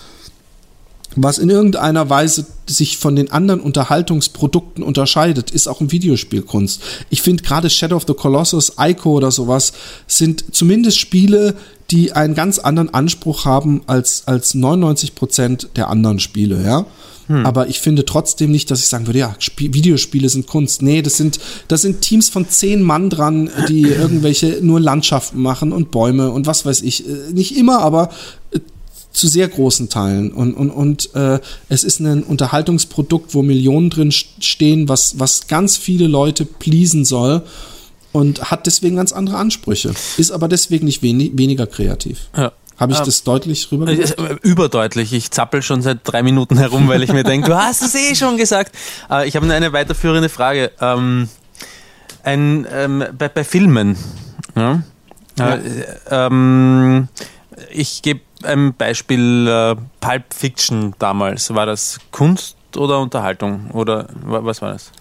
was 1.16 1.38
in 1.38 1.50
irgendeiner 1.50 2.10
Weise 2.10 2.46
sich 2.68 2.98
von 2.98 3.16
den 3.16 3.32
anderen 3.32 3.60
Unterhaltungsprodukten 3.62 4.84
unterscheidet, 4.84 5.52
ist 5.52 5.68
auch 5.68 5.82
ein 5.82 5.92
Videospielkunst. 5.92 6.82
Ich 7.10 7.22
finde 7.22 7.44
gerade 7.44 7.70
Shadow 7.70 7.96
of 7.96 8.06
the 8.08 8.14
Colossus, 8.14 8.74
Ico 8.80 9.12
oder 9.14 9.32
sowas 9.32 9.74
sind 10.08 10.44
zumindest 10.52 11.00
Spiele, 11.00 11.56
die 11.92 12.12
einen 12.14 12.34
ganz 12.34 12.60
anderen 12.60 12.94
Anspruch 12.94 13.46
haben 13.46 13.82
als, 13.88 14.24
als 14.28 14.56
99 14.56 15.16
Prozent 15.16 15.70
der 15.76 15.90
anderen 15.90 16.20
Spiele, 16.20 16.64
ja. 16.64 16.86
Aber 17.28 17.68
ich 17.70 17.80
finde 17.80 18.06
trotzdem 18.06 18.52
nicht, 18.52 18.70
dass 18.70 18.82
ich 18.82 18.86
sagen 18.88 19.08
würde, 19.08 19.20
ja, 19.20 19.36
Spie 19.40 19.74
Videospiele 19.74 20.30
sind 20.30 20.46
Kunst. 20.46 20.84
Nee, 20.84 21.02
das 21.02 21.18
sind, 21.18 21.40
das 21.68 21.82
sind 21.82 22.02
Teams 22.02 22.30
von 22.30 22.48
zehn 22.48 22.84
Mann 22.84 23.10
dran, 23.10 23.50
die 23.68 23.82
irgendwelche 23.84 24.60
nur 24.62 24.80
Landschaften 24.80 25.42
machen 25.42 25.72
und 25.72 25.90
Bäume 25.90 26.30
und 26.30 26.46
was 26.46 26.66
weiß 26.66 26.84
ich. 26.84 27.08
Äh, 27.08 27.34
Nicht 27.34 27.58
immer, 27.58 27.80
aber 27.80 28.10
zu 29.16 29.28
sehr 29.28 29.48
großen 29.48 29.90
Teilen. 29.90 30.32
Und, 30.32 30.54
und, 30.54 30.70
und 30.70 31.16
äh, 31.16 31.40
es 31.70 31.84
ist 31.84 32.00
ein 32.00 32.24
Unterhaltungsprodukt, 32.24 33.34
wo 33.34 33.42
Millionen 33.42 33.90
drin 33.90 34.12
st- 34.12 34.26
stehen, 34.42 34.90
was, 34.90 35.20
was 35.20 35.48
ganz 35.48 35.78
viele 35.78 36.08
Leute 36.08 36.46
pleasen 36.46 37.06
soll 37.06 37.42
und 38.12 38.52
hat 38.52 38.66
deswegen 38.66 38.96
ganz 38.96 39.12
andere 39.12 39.38
Ansprüche. 39.38 39.94
Ist 40.18 40.32
aber 40.32 40.48
deswegen 40.48 40.86
nicht 40.86 41.02
wenig, 41.02 41.32
weniger 41.36 41.68
kreativ. 41.68 42.30
Ja. 42.36 42.52
Habe 42.78 42.92
ich 42.92 43.00
Ähm, 43.00 43.06
das 43.06 43.24
deutlich 43.24 43.72
rüber 43.72 43.88
Äh, 43.88 44.36
Überdeutlich. 44.42 45.14
Ich 45.14 45.32
zappel 45.32 45.62
schon 45.62 45.82
seit 45.82 46.00
drei 46.04 46.22
Minuten 46.24 46.58
herum, 46.58 46.90
weil 46.90 47.04
ich 47.04 47.14
mir 47.14 47.24
denke, 47.32 47.50
du 47.50 47.56
hast 47.56 47.82
es 47.82 47.96
eh 47.96 48.16
schon 48.16 48.36
gesagt. 48.36 48.76
Äh, 49.10 49.28
ich 49.30 49.36
habe 49.38 49.52
eine 49.52 49.72
weiterführende 49.72 50.28
Frage. 50.28 50.72
Ähm, 50.82 51.30
ein, 52.24 52.68
ähm, 52.72 53.04
bei, 53.18 53.30
bei 53.30 53.44
Filmen. 53.46 53.96
Ja? 54.58 54.84
Ja. 55.40 55.56
Äh, 55.56 55.62
ähm, 56.10 57.08
ich 57.72 58.02
gebe 58.02 58.20
ein 58.46 58.74
Beispiel 58.76 59.48
äh, 59.48 59.76
Pulp 60.00 60.34
Fiction 60.34 60.94
damals. 61.00 61.54
War 61.54 61.66
das 61.66 62.00
Kunst 62.12 62.56
oder 62.78 63.00
Unterhaltung? 63.00 63.72
Oder 63.72 64.08
wa- 64.24 64.44
was 64.44 64.62
war 64.62 64.72
das? 64.74 64.92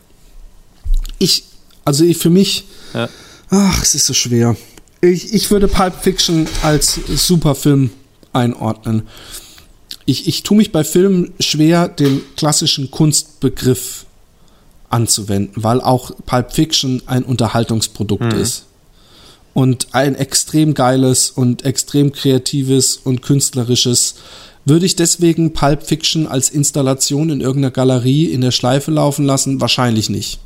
Ich, 1.18 1.44
also 1.84 2.04
ich, 2.04 2.18
für 2.18 2.30
mich, 2.30 2.66
Ja. 2.92 3.08
ach, 3.50 3.82
es 3.82 3.94
ist 3.94 4.06
so 4.06 4.14
schwer. 4.14 4.56
Ich, 5.00 5.32
ich 5.34 5.50
würde 5.50 5.68
Pulp 5.68 5.94
Fiction 6.02 6.46
als 6.62 6.94
Superfilm 7.08 7.90
einordnen. 8.32 9.02
Ich, 10.06 10.26
ich 10.28 10.42
tue 10.42 10.56
mich 10.56 10.72
bei 10.72 10.84
Filmen 10.84 11.32
schwer, 11.40 11.88
den 11.88 12.20
klassischen 12.36 12.90
Kunstbegriff 12.90 14.04
anzuwenden, 14.90 15.62
weil 15.62 15.80
auch 15.80 16.10
Pulp 16.26 16.52
Fiction 16.52 17.02
ein 17.06 17.22
Unterhaltungsprodukt 17.24 18.32
ist. 18.32 18.66
Und 19.54 19.88
ein 19.92 20.16
extrem 20.16 20.74
geiles 20.74 21.30
und 21.30 21.64
extrem 21.64 22.12
kreatives 22.12 22.96
und 22.96 23.22
künstlerisches. 23.22 24.16
Würde 24.64 24.84
ich 24.84 24.96
deswegen 24.96 25.52
Pulp 25.52 25.84
Fiction 25.84 26.26
als 26.26 26.50
Installation 26.50 27.30
in 27.30 27.40
irgendeiner 27.40 27.70
Galerie 27.70 28.26
in 28.26 28.40
der 28.40 28.50
Schleife 28.50 28.90
laufen 28.90 29.24
lassen? 29.24 29.60
Wahrscheinlich 29.60 30.10
nicht. 30.10 30.40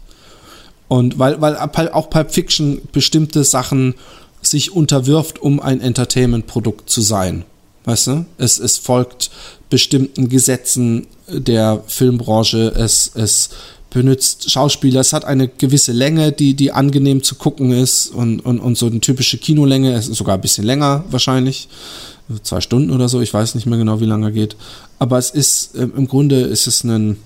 Und 0.89 1.19
weil, 1.19 1.41
weil 1.41 1.57
auch 1.91 2.11
Pulp 2.11 2.33
Fiction 2.33 2.83
bestimmte 2.93 3.45
Sachen 3.45 3.95
sich 4.43 4.73
unterwirft, 4.73 5.41
um 5.41 5.61
ein 5.61 5.81
Entertainment-Produkt 5.81 6.91
zu 6.91 7.01
sein. 7.01 7.45
Weißt 7.85 8.09
du? 8.09 8.27
Es, 8.37 8.59
es 8.59 8.79
folgt 8.79 9.31
bestimmten 9.71 10.29
Gesetzen 10.29 11.07
der 11.29 11.83
Filmbranche. 11.87 12.73
Es, 12.77 13.11
es 13.15 13.51
benutzt 13.91 14.51
Schauspieler. 14.51 15.01
Es 15.01 15.13
hat 15.13 15.25
eine 15.25 15.49
gewisse 15.49 15.93
Länge, 15.93 16.33
die, 16.33 16.55
die 16.55 16.73
angenehm 16.73 17.23
zu 17.23 17.37
gucken 17.37 17.73
ist 17.73 18.09
und, 18.09 18.41
und, 18.41 18.61
und 18.61 18.77
so 18.77 18.87
eine 18.87 19.01
typische 19.01 19.39
Kinolänge. 19.39 19.95
Es 19.95 20.09
ist 20.09 20.19
sogar 20.19 20.35
ein 20.35 20.41
bisschen 20.41 20.65
länger 20.65 21.05
wahrscheinlich. 21.11 21.69
Zwei 22.43 22.61
Stunden 22.61 22.91
oder 22.91 23.09
so. 23.09 23.21
Ich 23.23 23.33
weiß 23.33 23.55
nicht 23.55 23.67
mehr 23.67 23.79
genau, 23.79 24.01
wie 24.01 24.05
lange 24.05 24.27
er 24.27 24.33
geht. 24.33 24.57
Aber 24.99 25.17
es 25.17 25.31
ist, 25.31 25.75
äh, 25.75 25.85
im 25.85 26.07
Grunde 26.09 26.41
ist 26.41 26.67
es 26.67 26.85
ein, 26.85 27.17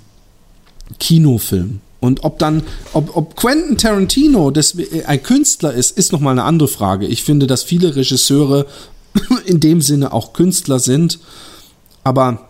Kinofilm. 0.99 1.81
Und 2.01 2.25
ob 2.25 2.39
dann, 2.39 2.63
ob, 2.93 3.17
ob 3.17 3.37
Quentin 3.37 3.77
Tarantino 3.77 4.51
das, 4.51 4.77
ein 5.07 5.23
Künstler 5.23 5.73
ist, 5.73 5.97
ist 5.97 6.13
nochmal 6.13 6.33
eine 6.33 6.45
andere 6.45 6.69
Frage. 6.69 7.07
Ich 7.07 7.23
finde, 7.23 7.47
dass 7.47 7.63
viele 7.63 7.95
Regisseure 7.95 8.67
in 9.47 9.61
dem 9.61 9.81
Sinne 9.81 10.13
auch 10.13 10.33
Künstler 10.33 10.81
sind. 10.81 11.21
Aber 12.03 12.49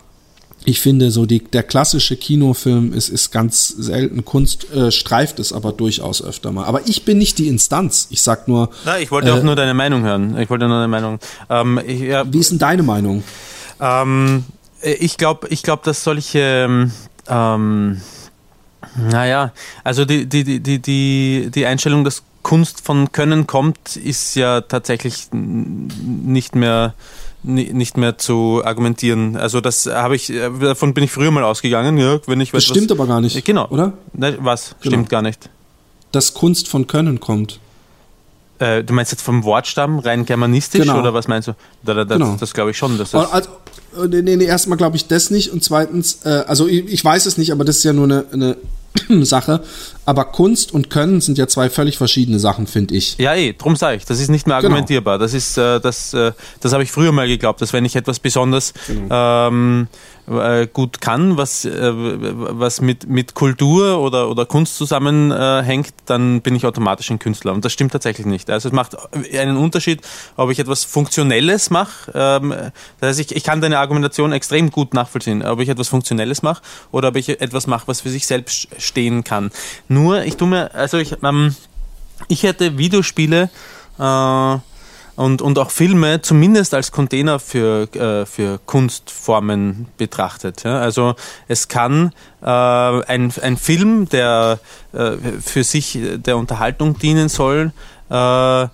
ich 0.64 0.80
finde, 0.80 1.10
so 1.10 1.26
die, 1.26 1.40
der 1.42 1.62
klassische 1.62 2.16
Kinofilm 2.16 2.92
ist, 2.92 3.08
ist 3.08 3.30
ganz 3.30 3.68
selten 3.68 4.24
Kunst, 4.24 4.72
äh, 4.72 4.90
streift 4.92 5.38
es 5.38 5.52
aber 5.52 5.72
durchaus 5.72 6.22
öfter 6.22 6.52
mal. 6.52 6.64
Aber 6.64 6.86
ich 6.86 7.04
bin 7.04 7.18
nicht 7.18 7.38
die 7.38 7.48
Instanz. 7.48 8.06
Ich 8.10 8.22
sag 8.22 8.48
nur, 8.48 8.70
Na, 8.84 8.98
ich 8.98 9.10
wollte 9.10 9.28
Äh, 9.28 9.32
auch 9.32 9.42
nur 9.42 9.56
deine 9.56 9.74
Meinung 9.74 10.02
hören. 10.02 10.38
Ich 10.38 10.50
wollte 10.50 10.68
nur 10.68 10.76
deine 10.76 10.88
Meinung. 10.88 11.18
Ähm, 11.50 11.80
ich, 11.86 12.00
ja, 12.00 12.24
wie 12.32 12.38
ist 12.38 12.50
denn 12.50 12.58
deine 12.58 12.82
Meinung? 12.82 13.24
Ähm, 13.80 14.44
ich 14.82 15.16
glaube, 15.16 15.48
ich 15.48 15.62
glaub, 15.62 15.82
dass 15.82 16.04
solche, 16.04 16.38
ähm, 16.40 16.92
ähm, 17.28 18.00
naja, 18.96 19.52
also 19.84 20.04
die, 20.04 20.26
die, 20.26 20.44
die, 20.44 20.60
die, 20.60 20.78
die, 20.80 21.50
die 21.52 21.66
Einstellung, 21.66 22.04
dass 22.04 22.22
Kunst 22.42 22.84
von 22.84 23.12
Können 23.12 23.46
kommt, 23.46 23.96
ist 23.96 24.34
ja 24.34 24.60
tatsächlich 24.60 25.28
nicht 25.32 26.56
mehr 26.56 26.94
nicht 27.45 27.97
mehr 27.97 28.18
zu 28.18 28.62
argumentieren. 28.64 29.36
Also 29.36 29.61
das 29.61 29.86
habe 29.86 30.14
ich, 30.16 30.32
davon 30.61 30.95
bin 30.95 31.05
ich 31.05 31.11
früher 31.11 31.30
mal 31.30 31.45
ausgegangen, 31.45 31.99
ja, 31.99 32.20
wenn 32.26 32.40
ich 32.40 32.51
Das 32.53 32.64
stimmt 32.64 32.90
aber 32.93 33.07
gar 33.07 33.20
nicht. 33.20 33.45
Genau. 33.45 33.66
Oder? 33.68 33.95
Ne, 34.12 34.38
Was? 34.40 34.76
Genau. 34.80 34.95
Stimmt 34.95 35.09
gar 35.11 35.22
nicht. 35.22 35.51
Dass 36.12 36.34
Kunst 36.34 36.68
von 36.68 36.86
Können 36.86 37.20
kommt. 37.20 37.59
Äh, 38.59 38.84
du 38.84 38.93
meinst 38.95 39.11
jetzt 39.11 39.22
vom 39.22 39.43
Wortstamm 39.45 39.99
rein 39.99 40.24
germanistisch 40.24 40.82
Genau. 40.82 41.01
oder 41.01 41.14
was 41.14 41.26
meinst 41.26 41.49
du? 41.49 41.53
Da, 41.82 41.95
da, 41.95 42.05
da, 42.05 42.16
Genau. 42.16 42.36
Das 42.38 42.55
glaube 42.55 42.70
ich 42.70 42.76
schon. 42.76 42.97
Dass 42.99 43.11
das, 43.11 43.32
Also, 43.32 43.51
äh, 44.01 44.07
nee, 44.09 44.22
nee, 44.22 44.36
nee, 44.36 44.45
erstmal 44.45 44.78
glaube 44.78 44.97
ich 44.97 45.09
das 45.09 45.30
nicht 45.30 45.51
und 45.51 45.64
zweitens, 45.64 46.20
äh, 46.24 46.45
also 46.47 46.68
ich, 46.68 46.86
ich 46.93 47.05
weiß 47.05 47.26
es 47.26 47.38
nicht, 47.38 47.51
aber 47.51 47.64
das 47.64 47.78
ist 47.78 47.84
ja 47.84 47.93
nur 47.93 48.05
eine, 48.05 48.24
eine 48.32 48.57
Sache. 49.24 49.62
Aber 50.05 50.24
Kunst 50.24 50.72
und 50.72 50.90
Können 50.90 51.20
sind 51.20 51.38
ja 51.38 51.46
zwei 51.46 51.70
völlig 51.70 51.96
verschiedene 51.96 52.38
Sachen, 52.40 52.66
finde 52.66 52.94
ich. 52.94 53.16
Ja, 53.18 53.34
eh, 53.34 53.53
drum 53.53 53.76
sage 53.76 53.98
ich, 53.98 54.05
das 54.05 54.18
ist 54.20 54.28
nicht 54.30 54.46
mehr 54.46 54.57
Genau. 54.57 54.66
argumentierbar. 54.68 55.18
Das 55.18 55.32
ist, 55.32 55.57
äh, 55.59 55.80
das, 55.80 56.12
äh, 56.12 56.32
das 56.61 56.72
habe 56.72 56.82
ich 56.82 56.90
früher 56.90 57.12
mal 57.12 57.28
geglaubt, 57.28 57.61
dass 57.62 57.72
wenn 57.72 57.84
ich 57.84 57.94
etwas 57.94 58.18
besonders 58.18 58.74
Genau. 58.88 59.48
ähm, 59.48 59.88
äh, 60.28 60.66
gut 60.66 61.00
kann, 61.00 61.36
was, 61.36 61.64
äh, 61.64 61.92
was 61.94 62.80
mit, 62.80 63.09
mit 63.09 63.34
Kultur 63.34 63.98
oder, 64.00 64.30
oder 64.30 64.46
Kunst 64.46 64.76
zusammenhängt, 64.76 65.92
dann 66.07 66.40
bin 66.42 66.55
ich 66.55 66.64
automatisch 66.64 67.11
ein 67.11 67.18
Künstler. 67.18 67.53
Und 67.53 67.64
das 67.64 67.72
stimmt 67.72 67.92
tatsächlich 67.92 68.26
nicht. 68.26 68.50
Also 68.50 68.68
es 68.68 68.72
macht 68.74 68.96
einen 69.37 69.57
Unterschied, 69.57 70.00
ob 70.37 70.50
ich 70.50 70.58
etwas 70.58 70.84
Funktionelles 70.84 71.70
mache. 71.70 72.11
Ähm, 72.14 72.54
das 73.00 73.08
heißt, 73.11 73.20
ich, 73.20 73.37
ich 73.37 73.45
kann 73.45 73.61
deine 73.61 73.79
Argumentation 73.79 74.33
extrem 74.33 74.70
gut 74.70 74.95
nachvollziehen, 74.95 75.42
ob 75.45 75.61
ich 75.61 75.68
etwas 75.68 75.88
Funktionelles 75.88 76.42
mache 76.42 76.62
oder 76.92 77.08
ob 77.08 77.16
ich 77.16 77.29
etwas 77.41 77.66
mache, 77.66 77.88
was 77.88 78.00
für 78.03 78.11
sich 78.11 78.26
selbst 78.26 78.68
stehen 78.79 79.24
kann. 79.24 79.50
Nur, 79.92 80.22
ich 80.24 80.36
tue 80.36 80.48
mir, 80.48 80.74
also 80.74 80.98
ich, 80.98 81.16
ähm, 81.22 81.54
ich 82.28 82.42
hätte 82.42 82.78
Videospiele 82.78 83.50
äh, 83.98 84.56
und, 85.16 85.42
und 85.42 85.58
auch 85.58 85.70
Filme 85.70 86.22
zumindest 86.22 86.74
als 86.74 86.90
Container 86.90 87.38
für, 87.38 87.88
äh, 87.94 88.26
für 88.26 88.58
Kunstformen 88.64 89.86
betrachtet. 89.98 90.64
Ja? 90.64 90.78
Also 90.80 91.14
es 91.48 91.68
kann 91.68 92.12
äh, 92.42 92.46
ein, 92.46 93.32
ein 93.42 93.56
Film, 93.56 94.08
der 94.08 94.58
äh, 94.92 95.12
für 95.42 95.64
sich 95.64 95.98
der 96.16 96.36
Unterhaltung 96.36 96.98
dienen 96.98 97.28
soll, 97.28 97.72
äh, 98.08 98.68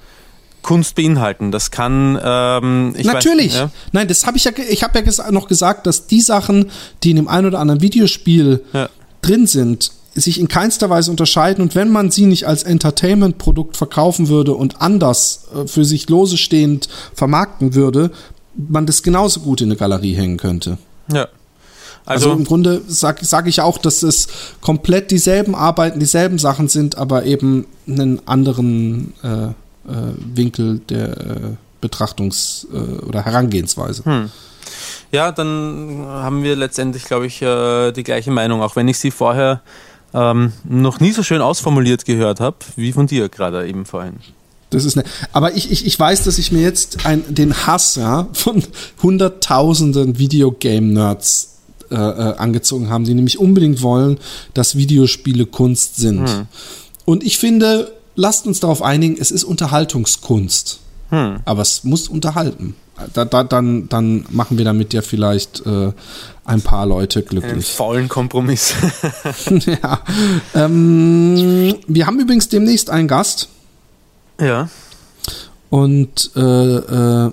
Kunst 0.62 0.96
beinhalten. 0.96 1.50
Das 1.50 1.70
kann 1.70 2.18
ähm, 2.22 2.94
ich 2.96 3.06
Natürlich. 3.06 3.52
Weiß, 3.54 3.60
ja? 3.60 3.70
Nein, 3.92 4.08
das 4.08 4.26
habe 4.26 4.36
ich 4.36 4.44
ja, 4.44 4.52
ich 4.68 4.82
habe 4.82 4.98
ja 5.00 5.30
noch 5.30 5.48
gesagt, 5.48 5.86
dass 5.86 6.06
die 6.06 6.20
Sachen, 6.20 6.70
die 7.02 7.10
in 7.10 7.16
dem 7.16 7.28
einen 7.28 7.46
oder 7.46 7.58
anderen 7.58 7.80
Videospiel 7.80 8.64
Ja. 8.72 8.88
drin 9.22 9.46
sind, 9.46 9.92
sich 10.14 10.40
in 10.40 10.48
keinster 10.48 10.90
Weise 10.90 11.10
unterscheiden 11.10 11.62
und 11.62 11.74
wenn 11.74 11.90
man 11.90 12.10
sie 12.10 12.26
nicht 12.26 12.46
als 12.46 12.62
Entertainment-Produkt 12.64 13.76
verkaufen 13.76 14.28
würde 14.28 14.54
und 14.54 14.80
anders 14.80 15.48
äh, 15.54 15.66
für 15.66 15.84
sich 15.84 16.08
lose 16.08 16.36
stehend 16.36 16.88
vermarkten 17.14 17.74
würde, 17.74 18.10
man 18.56 18.86
das 18.86 19.02
genauso 19.02 19.40
gut 19.40 19.60
in 19.60 19.68
eine 19.68 19.76
Galerie 19.76 20.14
hängen 20.14 20.36
könnte. 20.36 20.78
Ja. 21.12 21.28
Also, 22.04 22.30
Also- 22.30 22.38
im 22.38 22.44
Grunde 22.44 22.82
sage 22.88 23.24
sag 23.24 23.46
ich 23.46 23.60
auch, 23.60 23.78
dass 23.78 24.02
es 24.02 24.28
komplett 24.60 25.10
dieselben 25.10 25.54
Arbeiten, 25.54 26.00
dieselben 26.00 26.38
Sachen 26.38 26.68
sind, 26.68 26.96
aber 26.96 27.24
eben 27.24 27.66
einen 27.86 28.26
anderen 28.26 29.12
äh, 29.22 29.28
äh, 29.28 29.52
Winkel 30.34 30.80
der 30.88 31.08
äh, 31.16 31.86
Betrachtungs- 31.86 32.66
äh, 32.72 33.04
oder 33.04 33.24
Herangehensweise. 33.24 34.04
Hm. 34.04 34.30
Ja, 35.12 35.32
dann 35.32 36.04
haben 36.06 36.42
wir 36.42 36.56
letztendlich, 36.56 37.04
glaube 37.04 37.26
ich, 37.26 37.40
äh, 37.40 37.92
die 37.92 38.02
gleiche 38.04 38.30
Meinung, 38.30 38.60
auch 38.62 38.76
wenn 38.76 38.88
ich 38.88 38.98
sie 38.98 39.10
vorher 39.10 39.62
ähm, 40.14 40.52
noch 40.64 41.00
nie 41.00 41.12
so 41.12 41.22
schön 41.22 41.40
ausformuliert 41.40 42.04
gehört 42.04 42.40
habe, 42.40 42.56
wie 42.76 42.92
von 42.92 43.06
dir 43.06 43.28
gerade 43.28 43.66
eben 43.66 43.84
vorhin. 43.84 44.16
Das 44.70 44.84
ist 44.84 44.96
ne 44.96 45.04
Aber 45.32 45.54
ich, 45.54 45.70
ich, 45.70 45.86
ich 45.86 45.98
weiß, 45.98 46.24
dass 46.24 46.38
ich 46.38 46.52
mir 46.52 46.62
jetzt 46.62 47.06
ein, 47.06 47.22
den 47.28 47.66
Hass 47.66 47.96
ja, 47.96 48.28
von 48.32 48.62
hunderttausenden 49.02 50.18
Videogame-Nerds 50.18 51.56
äh, 51.90 51.94
äh, 51.94 52.36
angezogen 52.36 52.90
haben, 52.90 53.04
die 53.04 53.14
nämlich 53.14 53.38
unbedingt 53.38 53.80
wollen, 53.80 54.18
dass 54.52 54.76
Videospiele 54.76 55.46
Kunst 55.46 55.96
sind. 55.96 56.46
Und 57.06 57.24
ich 57.24 57.38
finde, 57.38 57.92
lasst 58.14 58.46
uns 58.46 58.60
darauf 58.60 58.82
einigen, 58.82 59.16
es 59.18 59.30
ist 59.30 59.44
Unterhaltungskunst. 59.44 60.80
Aber 61.10 61.62
es 61.62 61.84
muss 61.84 62.08
unterhalten. 62.08 62.76
Da, 63.14 63.24
da, 63.24 63.44
dann, 63.44 63.88
dann 63.88 64.26
machen 64.30 64.58
wir 64.58 64.64
damit 64.64 64.92
ja 64.92 65.02
vielleicht 65.02 65.64
äh, 65.66 65.92
ein 66.44 66.62
paar 66.62 66.86
Leute 66.86 67.20
Einen 67.20 67.28
glücklich. 67.28 67.72
faulen 67.72 68.08
Kompromiss. 68.08 68.74
ja. 69.66 70.00
ähm, 70.54 71.76
wir 71.86 72.06
haben 72.06 72.18
übrigens 72.20 72.48
demnächst 72.48 72.90
einen 72.90 73.08
Gast. 73.08 73.48
ja. 74.40 74.68
Und 75.70 76.30
äh, 76.34 76.40
äh, 76.40 77.32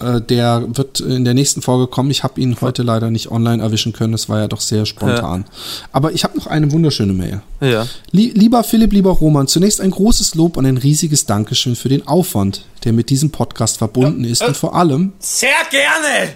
äh, 0.00 0.20
der 0.20 0.64
wird 0.76 1.00
in 1.00 1.24
der 1.24 1.34
nächsten 1.34 1.62
Folge 1.62 1.86
kommen. 1.86 2.10
Ich 2.10 2.22
habe 2.22 2.40
ihn 2.40 2.60
heute 2.60 2.82
leider 2.82 3.10
nicht 3.10 3.30
online 3.30 3.62
erwischen 3.62 3.92
können. 3.92 4.12
Das 4.12 4.28
war 4.28 4.40
ja 4.40 4.48
doch 4.48 4.60
sehr 4.60 4.86
spontan. 4.86 5.44
Aber 5.92 6.12
ich 6.12 6.24
habe 6.24 6.36
noch 6.36 6.46
eine 6.46 6.72
wunderschöne 6.72 7.12
Mail. 7.12 7.42
Ja. 7.60 7.86
Lie 8.10 8.32
lieber 8.34 8.64
Philipp, 8.64 8.92
lieber 8.92 9.10
Roman, 9.10 9.46
zunächst 9.46 9.80
ein 9.80 9.90
großes 9.90 10.34
Lob 10.34 10.56
und 10.56 10.66
ein 10.66 10.76
riesiges 10.76 11.26
Dankeschön 11.26 11.76
für 11.76 11.88
den 11.88 12.06
Aufwand, 12.06 12.64
der 12.84 12.92
mit 12.92 13.10
diesem 13.10 13.30
Podcast 13.30 13.78
verbunden 13.78 14.24
ist 14.24 14.42
und 14.42 14.56
vor 14.56 14.74
allem, 14.74 15.12
Sehr 15.18 15.50
gerne! 15.70 16.34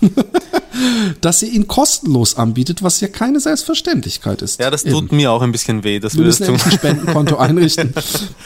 dass 1.20 1.42
ihr 1.42 1.50
ihn 1.50 1.68
kostenlos 1.68 2.36
anbietet, 2.36 2.82
was 2.82 3.00
ja 3.00 3.08
keine 3.08 3.40
Selbstverständlichkeit 3.40 4.42
ist. 4.42 4.60
Ja, 4.60 4.70
das 4.70 4.84
Eben. 4.84 4.94
tut 4.94 5.12
mir 5.12 5.30
auch 5.30 5.42
ein 5.42 5.52
bisschen 5.52 5.84
weh, 5.84 6.00
dass 6.00 6.14
Wir 6.14 6.20
wir 6.24 6.26
das 6.26 6.40
müssen 6.40 6.46
tun. 6.46 6.54
endlich 6.56 6.74
ein 6.74 6.78
Spendenkonto 6.78 7.36
einrichten. 7.38 7.94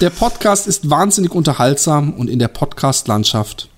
Der 0.01 0.11
Podcast 0.11 0.67
ist 0.67 0.89
wahnsinnig 0.91 1.35
unterhaltsam 1.35 2.13
und 2.13 2.29
in 2.29 2.39
der 2.39 2.49
Podcast-Landschaft 2.49 3.69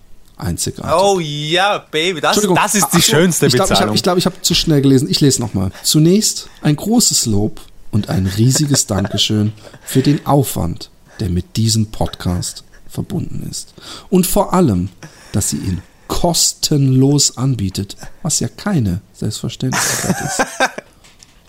einzigartig. 0.43 0.93
Oh 0.93 1.21
ja, 1.21 1.79
Baby, 1.91 2.21
das, 2.21 2.41
das 2.41 2.75
ist 2.75 2.89
die 2.93 2.99
Ach 2.99 3.03
so, 3.03 3.13
schönste 3.13 3.47
ich 3.47 3.55
glaub, 3.55 3.69
Bezahlung. 3.69 3.95
Ich 3.95 4.03
glaube, 4.03 4.19
ich 4.19 4.27
habe 4.27 4.37
hab 4.37 4.45
zu 4.45 4.55
schnell 4.55 4.83
gelesen. 4.83 5.09
Ich 5.11 5.21
lese 5.21 5.41
nochmal. 5.41 5.71
Zunächst 5.83 6.49
ein 6.63 6.77
großes 6.77 7.27
Lob 7.27 7.61
und 7.91 8.09
ein 8.09 8.27
riesiges 8.27 8.87
Dankeschön 8.89 9.53
für 9.83 10.03
den 10.03 10.27
Aufwand, 10.27 10.91
der 11.21 11.29
mit 11.29 11.57
diesem 11.57 11.91
Podcast 11.91 12.65
verbunden 12.89 13.47
ist. 13.51 13.75
Und 14.09 14.27
vor 14.27 14.53
allem, 14.53 14.89
dass 15.33 15.51
sie 15.51 15.59
ihn 15.59 15.83
kostenlos 16.09 17.37
anbietet, 17.37 17.97
was 18.23 18.41
ja 18.41 18.49
keine 18.49 19.01
Selbstverständlichkeit 19.15 20.17
ist. 20.25 20.45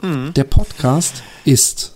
Der 0.35 0.45
Podcast 0.45 1.21
ist 1.45 1.93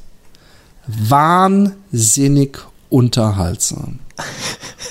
wahnsinnig 0.86 2.60
unterhaltsam. 2.90 4.00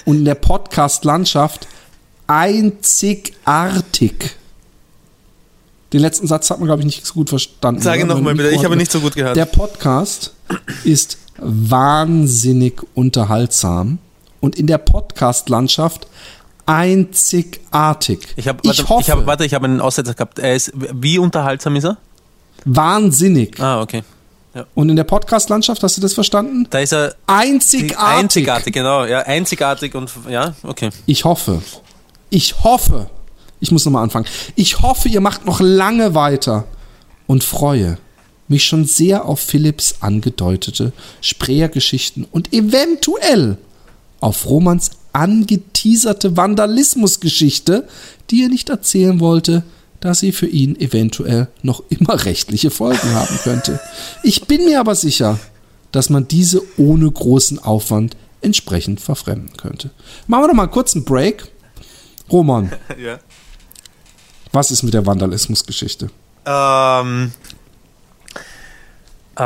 Und 0.04 0.18
in 0.18 0.24
der 0.24 0.34
Podcast-Landschaft 0.34 1.68
einzigartig. 2.26 4.14
Den 5.92 6.00
letzten 6.00 6.26
Satz 6.26 6.50
hat 6.50 6.58
man, 6.58 6.66
glaube 6.66 6.80
ich, 6.82 6.86
nicht 6.86 7.06
so 7.06 7.14
gut 7.14 7.28
verstanden. 7.28 7.80
Sage 7.80 8.04
oder? 8.04 8.14
noch 8.14 8.20
mal 8.20 8.34
Mein 8.34 8.38
bitte, 8.38 8.50
ich 8.50 8.64
habe 8.64 8.76
nicht 8.76 8.90
so 8.90 9.00
gut 9.00 9.14
gehört. 9.14 9.36
Der 9.36 9.44
Podcast 9.44 10.34
ist 10.82 11.18
wahnsinnig 11.38 12.80
unterhaltsam 12.94 13.98
und 14.40 14.56
in 14.56 14.66
der 14.66 14.78
Podcast-Landschaft 14.78 16.08
einzigartig. 16.66 18.20
Ich 18.36 18.48
habe, 18.48 18.58
ich 18.62 18.88
hoffe, 18.88 19.02
ich 19.02 19.10
hab, 19.10 19.26
warte, 19.26 19.44
ich 19.44 19.54
habe 19.54 19.66
einen 19.66 19.80
Aussetzer 19.80 20.14
gehabt. 20.14 20.38
Er 20.38 20.54
ist, 20.54 20.72
wie 20.74 21.18
unterhaltsam 21.18 21.76
ist 21.76 21.84
er? 21.84 21.98
wahnsinnig. 22.64 23.60
Ah, 23.60 23.80
okay. 23.80 24.02
Und 24.74 24.88
in 24.88 24.96
der 24.96 25.04
Podcast-Landschaft, 25.04 25.82
hast 25.82 25.96
du 25.96 26.00
das 26.00 26.14
verstanden? 26.14 26.66
Da 26.70 26.78
ist 26.78 26.92
er 26.92 27.16
Einzigartig. 27.26 27.98
einzigartig, 27.98 28.72
genau. 28.72 29.04
Ja, 29.04 29.20
einzigartig 29.20 29.94
und 29.94 30.10
ja, 30.28 30.54
okay. 30.62 30.90
Ich 31.06 31.24
hoffe, 31.24 31.60
ich 32.34 32.64
hoffe, 32.64 33.08
ich 33.60 33.70
muss 33.70 33.84
nochmal 33.84 34.02
anfangen. 34.02 34.26
Ich 34.56 34.82
hoffe, 34.82 35.08
ihr 35.08 35.20
macht 35.20 35.46
noch 35.46 35.60
lange 35.60 36.14
weiter 36.14 36.64
und 37.28 37.44
freue 37.44 37.98
mich 38.48 38.64
schon 38.64 38.84
sehr 38.84 39.24
auf 39.24 39.40
Philipps 39.40 39.96
angedeutete 40.00 40.92
Spreergeschichten 41.20 42.26
und 42.30 42.52
eventuell 42.52 43.56
auf 44.20 44.46
Romans 44.46 44.90
angeteaserte 45.12 46.36
Vandalismusgeschichte, 46.36 47.86
die 48.30 48.42
er 48.42 48.48
nicht 48.48 48.68
erzählen 48.68 49.20
wollte, 49.20 49.62
da 50.00 50.12
sie 50.12 50.32
für 50.32 50.48
ihn 50.48 50.78
eventuell 50.78 51.48
noch 51.62 51.84
immer 51.88 52.24
rechtliche 52.24 52.70
Folgen 52.70 53.10
haben 53.14 53.38
könnte. 53.44 53.78
Ich 54.24 54.42
bin 54.46 54.64
mir 54.64 54.80
aber 54.80 54.96
sicher, 54.96 55.38
dass 55.92 56.10
man 56.10 56.26
diese 56.26 56.62
ohne 56.78 57.08
großen 57.08 57.60
Aufwand 57.60 58.16
entsprechend 58.40 59.00
verfremden 59.00 59.56
könnte. 59.56 59.90
Machen 60.26 60.42
wir 60.42 60.48
doch 60.48 60.54
mal 60.54 60.66
kurz 60.66 60.96
einen 60.96 61.04
Break. 61.04 61.53
Roman, 62.30 62.72
Ja. 62.98 63.18
was 64.52 64.70
ist 64.70 64.82
mit 64.82 64.94
der 64.94 65.04
Vandalismusgeschichte? 65.06 66.10
Ähm. 66.46 67.32
Äh, 69.36 69.42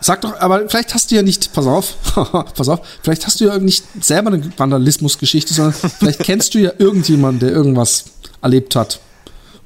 Sag 0.00 0.20
doch, 0.20 0.38
aber 0.40 0.68
vielleicht 0.68 0.94
hast 0.94 1.10
du 1.10 1.16
ja 1.16 1.22
nicht, 1.22 1.52
pass 1.52 1.66
auf, 1.66 1.94
pass 2.54 2.68
auf, 2.68 2.80
vielleicht 3.02 3.26
hast 3.26 3.40
du 3.40 3.46
ja 3.46 3.58
nicht 3.58 3.84
selber 4.00 4.32
eine 4.32 4.52
Vandalismusgeschichte, 4.56 5.52
sondern 5.52 5.74
vielleicht 5.98 6.20
kennst 6.20 6.54
du 6.54 6.58
ja 6.60 6.70
irgendjemanden, 6.78 7.40
der 7.40 7.50
irgendwas 7.50 8.04
erlebt 8.40 8.76
hat 8.76 9.00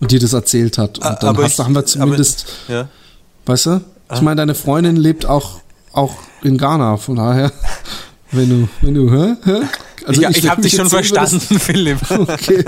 und 0.00 0.10
dir 0.10 0.18
das 0.18 0.32
erzählt 0.32 0.78
hat. 0.78 0.98
Und 0.98 1.04
dann 1.22 1.28
aber 1.28 1.44
hast, 1.44 1.58
ich- 1.58 1.64
haben 1.64 1.74
wir 1.74 1.80
aber- 1.80 1.86
zumindest, 1.86 2.46
ja. 2.68 2.88
weißt 3.44 3.66
du? 3.66 3.80
Ich 4.14 4.20
meine, 4.22 4.36
deine 4.36 4.54
Freundin 4.54 4.96
lebt 4.96 5.26
auch, 5.26 5.60
auch 5.92 6.14
in 6.42 6.56
Ghana, 6.58 6.96
von 6.96 7.16
daher, 7.16 7.52
wenn 8.32 8.48
du, 8.48 8.68
wenn 8.80 8.94
du, 8.94 9.10
hä? 9.10 9.34
hä? 9.44 9.60
Also 10.06 10.22
ich 10.22 10.28
ich 10.36 10.42
wenn 10.44 10.50
habe 10.50 10.62
dich 10.62 10.72
schon 10.74 10.90
würdest- 10.90 11.14
verstanden, 11.14 11.58
Philipp. 11.60 11.98
Okay, 12.10 12.64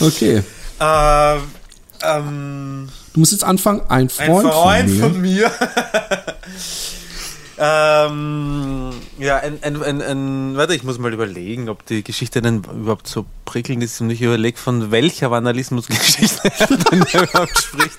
okay. 0.00 0.42
ähm, 0.80 1.40
ähm, 2.02 2.88
Du 3.12 3.20
musst 3.20 3.32
jetzt 3.32 3.44
anfangen, 3.44 3.80
ein 3.88 4.02
ein 4.02 4.08
Freund, 4.08 4.48
Freund 4.52 4.90
von 4.90 5.20
mir. 5.20 5.50
von 5.50 5.50
mir. 5.50 5.50
ähm, 7.60 8.90
ja, 9.18 9.36
ein, 9.38 9.58
ein, 9.62 9.82
ein, 9.82 10.02
ein, 10.02 10.56
warte, 10.56 10.74
ich 10.74 10.84
muss 10.84 10.98
mal 10.98 11.12
überlegen, 11.12 11.68
ob 11.68 11.84
die 11.86 12.02
Geschichte 12.04 12.40
denn 12.40 12.62
überhaupt 12.64 13.06
so 13.08 13.24
prickelnd 13.44 13.82
ist 13.82 14.00
und 14.00 14.10
ich 14.10 14.22
überlege, 14.22 14.56
von 14.58 14.90
welcher 14.90 15.30
Vandalismusgeschichte 15.30 16.40
er 16.58 16.66
denn 16.68 17.00
überhaupt 17.02 17.58
spricht. 17.58 17.98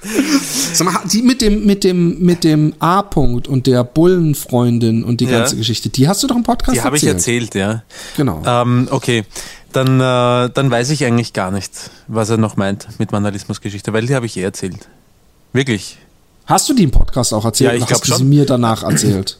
Sag 0.73 0.85
mal, 0.91 0.99
die 1.11 1.21
mit 1.21 1.41
dem, 1.41 1.65
mit 1.65 1.83
dem, 1.83 2.19
mit 2.19 2.43
dem 2.43 2.73
A-Punkt 2.79 3.47
und 3.47 3.67
der 3.67 3.83
Bullenfreundin 3.83 5.03
und 5.03 5.19
die 5.21 5.25
Ja. 5.25 5.39
ganze 5.39 5.55
Geschichte, 5.57 5.89
die 5.89 6.07
hast 6.07 6.23
du 6.23 6.27
doch 6.27 6.35
im 6.35 6.43
Podcast 6.43 6.75
Die 6.77 6.81
habe 6.81 6.97
ich 6.97 7.03
erzählt, 7.03 7.53
ja. 7.55 7.83
Genau. 8.17 8.41
Ähm, 8.45 8.87
okay, 8.91 9.25
dann, 9.73 9.99
äh, 9.99 10.49
dann 10.53 10.71
weiß 10.71 10.89
ich 10.91 11.03
eigentlich 11.05 11.33
gar 11.33 11.51
nicht, 11.51 11.71
was 12.07 12.29
er 12.29 12.37
noch 12.37 12.55
meint 12.57 12.87
mit 12.99 13.11
Vandalismusgeschichte, 13.11 13.93
weil 13.93 14.05
die 14.07 14.15
habe 14.15 14.25
ich 14.25 14.37
eh 14.37 14.41
erzählt. 14.43 14.87
Wirklich. 15.53 15.97
Hast 16.45 16.67
du 16.69 16.73
die 16.73 16.83
im 16.83 16.91
Podcast 16.91 17.33
auch 17.33 17.45
erzählt 17.45 17.71
Ja, 17.71 17.75
ich 17.77 17.83
oder 17.83 17.91
hast 17.91 18.01
glaub 18.03 18.17
du 18.17 18.23
sie 18.23 18.23
schon. 18.23 18.29
mir 18.29 18.45
danach 18.45 18.83
erzählt? 18.83 19.37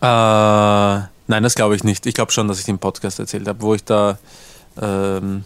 Äh, 0.00 0.06
nein, 0.06 1.42
das 1.42 1.54
glaube 1.54 1.76
ich 1.76 1.84
nicht. 1.84 2.06
Ich 2.06 2.14
glaube 2.14 2.32
schon, 2.32 2.48
dass 2.48 2.58
ich 2.58 2.64
den 2.64 2.78
Podcast 2.78 3.18
erzählt 3.18 3.48
habe, 3.48 3.60
wo 3.60 3.74
ich 3.74 3.84
da 3.84 4.18
ähm, 4.80 5.44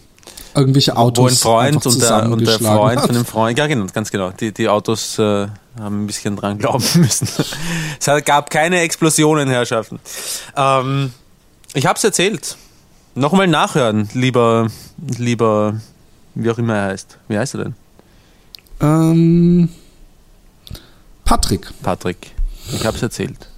Irgendwelche 0.55 0.97
Autos 0.97 1.45
wo 1.45 1.57
ein 1.59 1.73
Freund 1.73 1.85
und 1.85 2.01
der, 2.01 2.31
und 2.31 2.47
der 2.47 2.57
Freund 2.59 2.99
hat. 2.99 3.05
von 3.05 3.15
dem 3.15 3.25
Freund, 3.25 3.59
ja 3.59 3.67
genau, 3.67 3.85
ganz 3.93 4.09
genau, 4.09 4.31
die, 4.31 4.51
die 4.51 4.67
Autos 4.67 5.19
äh, 5.19 5.47
haben 5.79 6.03
ein 6.03 6.07
bisschen 6.07 6.35
dran 6.35 6.57
glauben 6.57 6.83
müssen. 6.95 7.27
es 7.99 8.25
gab 8.25 8.49
keine 8.49 8.79
Explosionen, 8.79 9.49
Herrschaften. 9.49 9.99
Ähm, 10.55 11.13
ich 11.73 11.85
habe 11.85 11.97
es 11.97 12.03
erzählt. 12.03 12.57
Nochmal 13.13 13.47
nachhören, 13.47 14.09
lieber, 14.13 14.67
lieber, 15.17 15.79
wie 16.35 16.49
auch 16.49 16.57
immer 16.57 16.75
er 16.75 16.85
heißt. 16.89 17.17
Wie 17.27 17.37
heißt 17.37 17.55
er 17.55 17.63
denn? 17.65 17.75
Ähm, 18.79 19.69
Patrick. 21.23 21.67
Patrick. 21.81 22.31
Ich 22.73 22.85
habe 22.85 22.95
es 22.97 23.03
erzählt. 23.03 23.49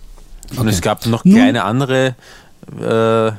Und 0.52 0.60
Okay. 0.60 0.70
es 0.70 0.82
gab 0.82 1.06
noch 1.06 1.26
Nun- 1.26 1.36
kleine 1.36 1.64
andere 1.64 2.16
äh, 2.80 3.28
äh, 3.28 3.32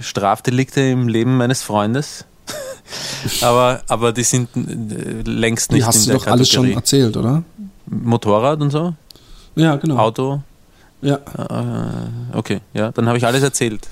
Strafdelikte 0.00 0.80
im 0.80 1.08
Leben 1.08 1.36
meines 1.36 1.62
Freundes. 1.62 2.24
aber, 3.40 3.82
aber 3.88 4.12
die 4.12 4.22
sind 4.22 4.48
äh, 4.56 5.22
längst 5.28 5.72
nicht 5.72 5.82
Die 5.82 5.86
hast 5.86 5.96
in 5.96 6.02
du 6.04 6.08
der 6.10 6.18
doch 6.18 6.26
alles 6.32 6.48
schon 6.48 6.62
Kategorie. 6.64 6.76
erzählt, 6.80 7.16
oder? 7.16 7.42
Motorrad 7.86 8.60
und 8.60 8.70
so? 8.70 8.94
Ja, 9.56 9.76
genau. 9.76 9.96
Auto? 9.98 10.42
Ja. 11.02 11.16
Äh, 11.16 12.36
okay, 12.36 12.60
ja, 12.74 12.92
dann 12.92 13.06
habe 13.08 13.18
ich 13.18 13.26
alles 13.26 13.42
erzählt. 13.42 13.88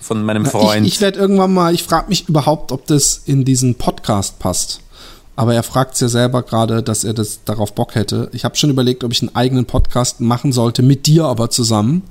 Von 0.00 0.22
meinem 0.24 0.44
Na, 0.44 0.50
Freund. 0.50 0.86
Ich, 0.86 0.94
ich 0.94 1.00
werde 1.00 1.18
irgendwann 1.18 1.52
mal, 1.52 1.74
ich 1.74 1.82
frage 1.82 2.08
mich 2.08 2.28
überhaupt, 2.28 2.72
ob 2.72 2.86
das 2.86 3.22
in 3.26 3.44
diesen 3.44 3.74
Podcast 3.74 4.38
passt. 4.38 4.80
Aber 5.38 5.54
er 5.54 5.62
fragt 5.62 6.00
ja 6.00 6.08
selber 6.08 6.42
gerade, 6.42 6.82
dass 6.82 7.04
er 7.04 7.14
das 7.14 7.44
darauf 7.44 7.72
Bock 7.72 7.94
hätte. 7.94 8.28
Ich 8.32 8.44
habe 8.44 8.56
schon 8.56 8.70
überlegt, 8.70 9.04
ob 9.04 9.12
ich 9.12 9.22
einen 9.22 9.36
eigenen 9.36 9.66
Podcast 9.66 10.20
machen 10.20 10.50
sollte, 10.50 10.82
mit 10.82 11.06
dir 11.06 11.26
aber 11.26 11.48
zusammen, 11.48 12.02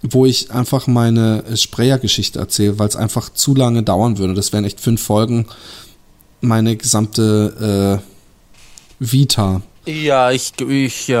wo 0.00 0.26
ich 0.26 0.52
einfach 0.52 0.86
meine 0.86 1.42
Sprayer-Geschichte 1.56 2.38
erzähle, 2.38 2.78
weil 2.78 2.86
es 2.86 2.94
einfach 2.94 3.30
zu 3.30 3.56
lange 3.56 3.82
dauern 3.82 4.16
würde. 4.16 4.34
Das 4.34 4.52
wären 4.52 4.64
echt 4.64 4.78
fünf 4.78 5.02
Folgen. 5.02 5.46
Meine 6.40 6.76
gesamte 6.76 8.00
äh, 8.00 8.94
Vita 9.00 9.62
ja, 9.84 10.30
ich, 10.30 10.52
ich, 10.60 11.08
äh, 11.08 11.12
ich 11.12 11.16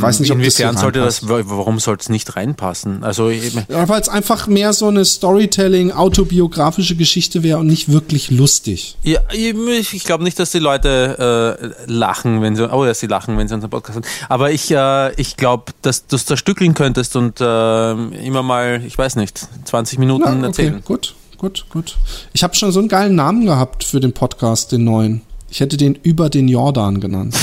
weiß 0.00 0.20
nicht, 0.20 0.30
inwiefern 0.30 0.72
das 0.72 0.80
sollte 0.80 1.00
das, 1.00 1.28
warum 1.28 1.78
sollte 1.78 2.02
es 2.02 2.08
nicht 2.08 2.36
reinpassen? 2.36 3.04
Also, 3.04 3.28
ja, 3.28 3.86
weil 3.88 4.00
es 4.00 4.08
einfach 4.08 4.46
mehr 4.46 4.72
so 4.72 4.88
eine 4.88 5.04
Storytelling, 5.04 5.92
autobiografische 5.92 6.96
Geschichte 6.96 7.42
wäre 7.42 7.58
und 7.58 7.66
nicht 7.66 7.92
wirklich 7.92 8.30
lustig. 8.30 8.96
Ja, 9.02 9.20
ich, 9.30 9.92
ich 9.92 10.04
glaube 10.04 10.24
nicht, 10.24 10.38
dass 10.38 10.52
die 10.52 10.58
Leute 10.58 11.76
äh, 11.86 11.92
lachen, 11.92 12.40
wenn 12.40 12.56
sie, 12.56 12.72
oh 12.72 12.86
ja, 12.86 12.94
sie 12.94 13.08
lachen, 13.08 13.36
wenn 13.36 13.46
sie 13.46 13.54
unseren 13.54 13.70
Podcast 13.70 13.96
hören. 13.96 14.06
Aber 14.30 14.50
ich, 14.52 14.70
äh, 14.70 15.12
ich 15.20 15.36
glaube, 15.36 15.72
dass 15.82 16.06
du 16.06 16.16
es 16.16 16.24
zerstückeln 16.24 16.72
könntest 16.72 17.14
und 17.14 17.42
äh, 17.42 17.92
immer 17.92 18.42
mal, 18.42 18.82
ich 18.86 18.96
weiß 18.96 19.16
nicht, 19.16 19.46
20 19.66 19.98
Minuten 19.98 20.24
ja, 20.24 20.32
okay, 20.32 20.46
erzählen. 20.46 20.82
Gut, 20.82 21.14
gut, 21.36 21.66
gut. 21.68 21.98
Ich 22.32 22.42
habe 22.42 22.54
schon 22.54 22.72
so 22.72 22.78
einen 22.78 22.88
geilen 22.88 23.16
Namen 23.16 23.44
gehabt 23.44 23.84
für 23.84 24.00
den 24.00 24.14
Podcast, 24.14 24.72
den 24.72 24.84
neuen. 24.84 25.27
Ich 25.50 25.60
hätte 25.60 25.76
den 25.76 25.94
über 25.94 26.28
den 26.28 26.48
Jordan 26.48 27.00
genannt. 27.00 27.34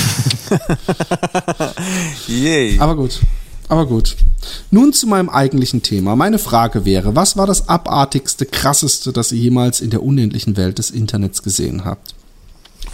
Yay. 2.28 2.78
Aber 2.78 2.96
gut. 2.96 3.20
Aber 3.68 3.86
gut. 3.86 4.16
Nun 4.70 4.92
zu 4.92 5.08
meinem 5.08 5.28
eigentlichen 5.28 5.82
Thema. 5.82 6.14
Meine 6.14 6.38
Frage 6.38 6.84
wäre, 6.84 7.16
was 7.16 7.36
war 7.36 7.46
das 7.46 7.68
abartigste, 7.68 8.46
krasseste, 8.46 9.12
das 9.12 9.32
ihr 9.32 9.38
jemals 9.38 9.80
in 9.80 9.90
der 9.90 10.04
unendlichen 10.04 10.56
Welt 10.56 10.78
des 10.78 10.90
Internets 10.90 11.42
gesehen 11.42 11.84
habt? 11.84 12.14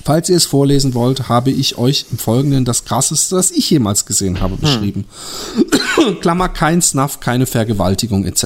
Falls 0.04 0.28
ihr 0.28 0.36
es 0.36 0.46
vorlesen 0.46 0.94
wollt, 0.94 1.28
habe 1.28 1.50
ich 1.50 1.78
euch 1.78 2.06
im 2.10 2.18
Folgenden 2.18 2.64
das 2.64 2.84
krasseste, 2.84 3.36
das 3.36 3.50
ich 3.50 3.70
jemals 3.70 4.06
gesehen 4.06 4.40
habe, 4.40 4.56
beschrieben. 4.56 5.04
Hm. 5.96 6.20
Klammer, 6.20 6.48
kein 6.48 6.80
Snuff, 6.82 7.20
keine 7.20 7.46
Vergewaltigung 7.46 8.24
etc. 8.24 8.44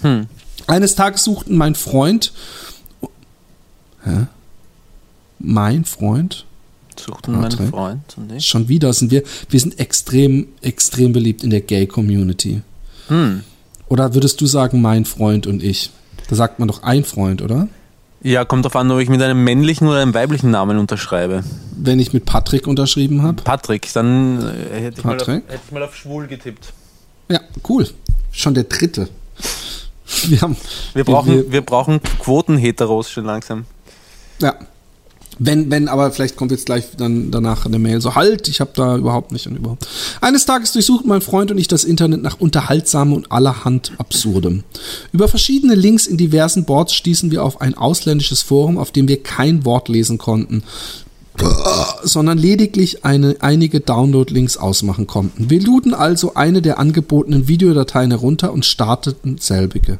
Hm. 0.00 0.26
Eines 0.66 0.94
Tages 0.94 1.24
suchten 1.24 1.56
mein 1.56 1.74
Freund. 1.74 2.32
Hä? 4.02 4.26
Mein 5.46 5.84
Freund. 5.84 6.44
Suchten 6.98 7.38
meinen 7.38 7.68
Freund 7.68 8.02
und 8.16 8.32
ich. 8.32 8.46
Schon 8.46 8.68
wieder 8.68 8.92
sind 8.92 9.10
wir, 9.10 9.22
wir 9.50 9.60
sind 9.60 9.78
extrem, 9.78 10.48
extrem 10.62 11.12
beliebt 11.12 11.44
in 11.44 11.50
der 11.50 11.60
Gay-Community. 11.60 12.62
Hm. 13.08 13.42
Oder 13.88 14.14
würdest 14.14 14.40
du 14.40 14.46
sagen, 14.46 14.80
mein 14.80 15.04
Freund 15.04 15.46
und 15.46 15.62
ich? 15.62 15.90
Da 16.28 16.36
sagt 16.36 16.58
man 16.58 16.68
doch 16.68 16.82
ein 16.82 17.04
Freund, 17.04 17.42
oder? 17.42 17.68
Ja, 18.22 18.44
kommt 18.44 18.64
darauf 18.64 18.76
an, 18.76 18.90
ob 18.90 18.98
ich 18.98 19.08
mit 19.08 19.22
einem 19.22 19.44
männlichen 19.44 19.86
oder 19.86 20.00
einem 20.00 20.14
weiblichen 20.14 20.50
Namen 20.50 20.78
unterschreibe. 20.78 21.44
Wenn 21.76 22.00
ich 22.00 22.12
mit 22.12 22.24
Patrick 22.24 22.66
unterschrieben 22.66 23.22
habe? 23.22 23.42
Patrick, 23.42 23.92
dann 23.92 24.42
äh, 24.42 24.80
hätte, 24.80 24.98
ich 24.98 25.02
Patrick? 25.04 25.28
Mal 25.28 25.36
auf, 25.36 25.48
hätte 25.48 25.60
ich 25.66 25.72
mal 25.72 25.82
auf 25.82 25.94
schwul 25.94 26.26
getippt. 26.26 26.72
Ja, 27.28 27.40
cool. 27.68 27.86
Schon 28.32 28.54
der 28.54 28.64
dritte. 28.64 29.08
Wir, 30.28 30.40
haben, 30.40 30.56
wir, 30.94 31.04
brauchen, 31.04 31.34
wir, 31.34 31.52
wir 31.52 31.60
brauchen 31.60 32.00
Quoten-Heteros 32.20 33.10
schon 33.10 33.26
langsam. 33.26 33.66
Ja, 34.40 34.54
wenn, 35.38 35.70
wenn, 35.70 35.88
aber 35.88 36.10
vielleicht 36.10 36.36
kommt 36.36 36.50
jetzt 36.50 36.66
gleich 36.66 36.84
dann 36.96 37.30
danach 37.30 37.66
eine 37.66 37.78
Mail 37.78 38.00
so, 38.00 38.14
halt, 38.14 38.48
ich 38.48 38.60
habe 38.60 38.70
da 38.74 38.96
überhaupt 38.96 39.32
nicht 39.32 39.46
und 39.46 39.56
überhaupt. 39.56 39.86
Eines 40.20 40.46
Tages 40.46 40.72
durchsuchten 40.72 41.08
mein 41.08 41.20
Freund 41.20 41.50
und 41.50 41.58
ich 41.58 41.68
das 41.68 41.84
Internet 41.84 42.22
nach 42.22 42.40
unterhaltsamem 42.40 43.14
und 43.14 43.32
allerhand 43.32 43.92
Absurdem. 43.98 44.64
Über 45.12 45.28
verschiedene 45.28 45.74
Links 45.74 46.06
in 46.06 46.16
diversen 46.16 46.64
Boards 46.64 46.94
stießen 46.94 47.30
wir 47.30 47.44
auf 47.44 47.60
ein 47.60 47.74
ausländisches 47.74 48.42
Forum, 48.42 48.78
auf 48.78 48.92
dem 48.92 49.08
wir 49.08 49.22
kein 49.22 49.64
Wort 49.64 49.88
lesen 49.88 50.18
konnten, 50.18 50.62
sondern 52.02 52.38
lediglich 52.38 53.04
eine, 53.04 53.36
einige 53.40 53.80
Download-Links 53.80 54.56
ausmachen 54.56 55.06
konnten. 55.06 55.50
Wir 55.50 55.60
luden 55.60 55.92
also 55.92 56.34
eine 56.34 56.62
der 56.62 56.78
angebotenen 56.78 57.46
Videodateien 57.46 58.10
herunter 58.10 58.52
und 58.52 58.64
starteten 58.64 59.36
selbige. 59.38 59.98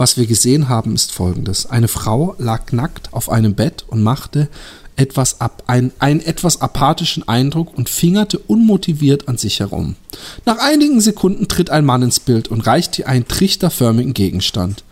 Was 0.00 0.16
wir 0.16 0.24
gesehen 0.24 0.70
haben, 0.70 0.94
ist 0.94 1.12
folgendes. 1.12 1.66
Eine 1.66 1.86
Frau 1.86 2.34
lag 2.38 2.72
nackt 2.72 3.12
auf 3.12 3.28
einem 3.28 3.54
Bett 3.54 3.84
und 3.86 4.02
machte 4.02 4.48
etwas 4.96 5.42
ab, 5.42 5.64
ein, 5.66 5.92
einen 5.98 6.20
etwas 6.20 6.62
apathischen 6.62 7.28
Eindruck 7.28 7.76
und 7.76 7.90
fingerte 7.90 8.38
unmotiviert 8.38 9.28
an 9.28 9.36
sich 9.36 9.60
herum. 9.60 9.96
Nach 10.46 10.56
einigen 10.56 11.02
Sekunden 11.02 11.48
tritt 11.48 11.68
ein 11.68 11.84
Mann 11.84 12.00
ins 12.00 12.18
Bild 12.18 12.48
und 12.48 12.66
reicht 12.66 12.98
ihr 12.98 13.08
einen 13.08 13.28
trichterförmigen 13.28 14.14
Gegenstand. 14.14 14.84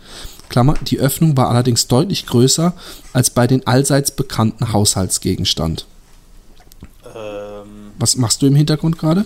Klammer, 0.47 0.75
die 0.75 0.99
Öffnung 0.99 1.35
war 1.35 1.49
allerdings 1.49 1.87
deutlich 1.87 2.27
größer 2.27 2.73
als 3.11 3.31
bei 3.31 3.47
den 3.47 3.65
allseits 3.65 4.11
bekannten 4.11 4.73
Haushaltsgegenstand. 4.73 5.87
Ähm. 7.03 7.93
Was 7.97 8.15
machst 8.15 8.43
du 8.43 8.45
im 8.45 8.53
Hintergrund 8.53 8.99
gerade? 8.99 9.25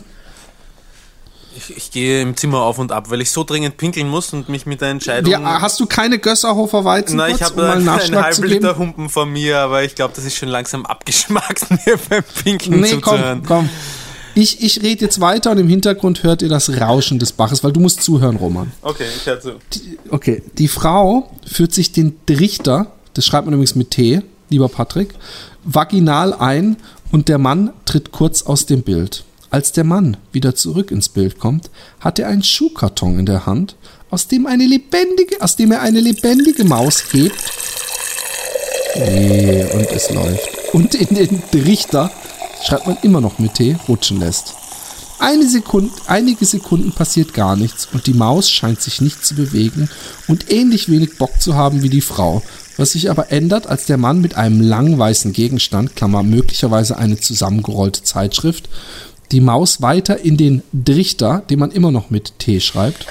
Ich, 1.55 1.77
ich, 1.77 1.91
gehe 1.91 2.21
im 2.21 2.35
Zimmer 2.35 2.61
auf 2.61 2.80
und 2.80 2.91
ab, 2.91 3.09
weil 3.09 3.21
ich 3.21 3.31
so 3.31 3.43
dringend 3.43 3.77
pinkeln 3.77 4.09
muss 4.09 4.34
und 4.34 4.49
mich 4.49 4.65
mit 4.65 4.81
der 4.81 4.89
Entscheidung. 4.89 5.31
Ja, 5.31 5.61
hast 5.61 5.80
du 5.80 5.85
keine 5.85 6.17
Gösserhofer 6.17 6.84
Weizen? 6.84 7.17
Nein, 7.17 7.35
ich 7.35 7.43
habe 7.43 7.61
um 7.61 7.69
einen, 7.69 7.88
einen 7.88 8.23
halben 8.23 8.43
Liter 8.43 8.77
Humpen 8.77 9.09
von 9.09 9.31
mir, 9.31 9.59
aber 9.59 9.84
ich 9.84 9.95
glaube, 9.95 10.13
das 10.15 10.25
ist 10.25 10.35
schon 10.35 10.49
langsam 10.49 10.85
abgeschmackt, 10.85 11.69
mir 11.85 11.97
beim 12.09 12.23
Pinkeln 12.43 12.81
nee, 12.81 12.89
zuzuhören. 12.89 13.43
Komm, 13.45 13.67
komm. 13.67 13.69
Ich, 14.35 14.63
ich 14.63 14.81
rede 14.81 15.05
jetzt 15.05 15.19
weiter 15.21 15.51
und 15.51 15.59
im 15.59 15.67
Hintergrund 15.67 16.23
hört 16.23 16.41
ihr 16.41 16.49
das 16.49 16.81
Rauschen 16.81 17.19
des 17.19 17.34
Baches, 17.34 17.63
weil 17.63 17.71
du 17.71 17.80
musst 17.80 18.01
zuhören, 18.01 18.38
Roman. 18.38 18.71
Okay, 18.81 19.05
ich 19.15 19.25
höre 19.27 19.39
zu. 19.39 19.59
Die, 19.73 19.99
okay, 20.09 20.41
die 20.57 20.67
Frau 20.67 21.30
führt 21.45 21.73
sich 21.73 21.91
den 21.91 22.15
Trichter, 22.25 22.88
das 23.13 23.25
schreibt 23.25 23.45
man 23.45 23.53
übrigens 23.53 23.75
mit 23.75 23.91
T, 23.91 24.21
lieber 24.49 24.69
Patrick, 24.69 25.13
vaginal 25.63 26.34
ein 26.34 26.77
und 27.11 27.30
der 27.30 27.38
Mann 27.38 27.73
tritt 27.85 28.11
kurz 28.11 28.41
aus 28.41 28.65
dem 28.65 28.81
Bild. 28.81 29.23
Als 29.53 29.71
der 29.71 29.84
Mann 29.84 30.17
wieder 30.31 30.55
zurück 30.55 30.89
ins 30.89 31.09
Bild 31.09 31.38
kommt, 31.38 31.69
hat 31.99 32.17
er 32.17 32.27
einen 32.27 32.41
Schuhkarton 32.41 33.19
in 33.19 33.27
der 33.27 33.45
Hand, 33.45 33.75
aus 34.09 34.27
dem, 34.27 34.47
eine 34.47 34.65
lebendige, 34.65 35.39
aus 35.41 35.55
dem 35.55 35.71
er 35.71 35.84
eine 35.84 35.99
lebendige 35.99 36.63
Maus 36.63 37.03
hebt. 37.13 37.35
Nee, 38.95 39.63
und 39.75 39.91
es 39.91 40.09
läuft. 40.09 40.73
Und 40.73 40.95
in 40.95 41.15
den 41.15 41.43
Trichter, 41.51 42.09
schreibt 42.65 42.88
man 42.88 42.97
immer 43.03 43.21
noch 43.21 43.38
mit 43.38 43.53
T, 43.53 43.77
rutschen 43.88 44.19
lässt. 44.19 44.55
Eine 45.19 45.47
Sekunde, 45.47 45.93
einige 46.07 46.45
Sekunden 46.45 46.91
passiert 46.91 47.35
gar 47.35 47.55
nichts 47.55 47.88
und 47.93 48.07
die 48.07 48.15
Maus 48.15 48.49
scheint 48.49 48.81
sich 48.81 49.01
nicht 49.01 49.23
zu 49.23 49.35
bewegen 49.35 49.88
und 50.27 50.51
ähnlich 50.51 50.89
wenig 50.89 51.19
Bock 51.19 51.39
zu 51.39 51.53
haben 51.53 51.84
wie 51.84 51.89
die 51.89 52.01
Frau, 52.01 52.41
was 52.77 52.93
sich 52.93 53.11
aber 53.11 53.31
ändert, 53.31 53.67
als 53.67 53.85
der 53.85 53.97
Mann 53.97 54.19
mit 54.19 54.34
einem 54.34 54.61
langen 54.61 54.97
weißen 54.97 55.31
Gegenstand, 55.31 55.95
Klammer 55.95 56.23
möglicherweise 56.23 56.97
eine 56.97 57.19
zusammengerollte 57.19 58.01
Zeitschrift, 58.01 58.67
die 59.34 59.41
Maus 59.41 59.81
weiter 59.81 60.19
in 60.19 60.38
den 60.38 60.61
Drichter, 60.72 61.43
den 61.49 61.60
man 61.60 61.72
immer 61.72 61.91
noch 61.91 62.10
mit 62.10 62.39
T 62.39 62.60
schreibt, 62.60 63.07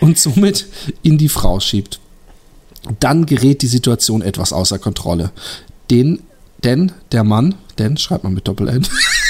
und 0.00 0.18
somit 0.18 0.66
in 1.02 1.18
die 1.18 1.30
Frau 1.30 1.58
schiebt. 1.58 1.98
Dann 3.00 3.26
gerät 3.26 3.62
die 3.62 3.66
Situation 3.66 4.22
etwas 4.22 4.52
außer 4.52 4.78
Kontrolle. 4.78 5.32
Den, 5.90 6.22
denn 6.62 6.92
der 7.10 7.24
Mann, 7.24 7.54
denn 7.78 7.96
schreibt 7.96 8.24
man 8.24 8.34
mit 8.34 8.46
Doppel-N, 8.46 8.86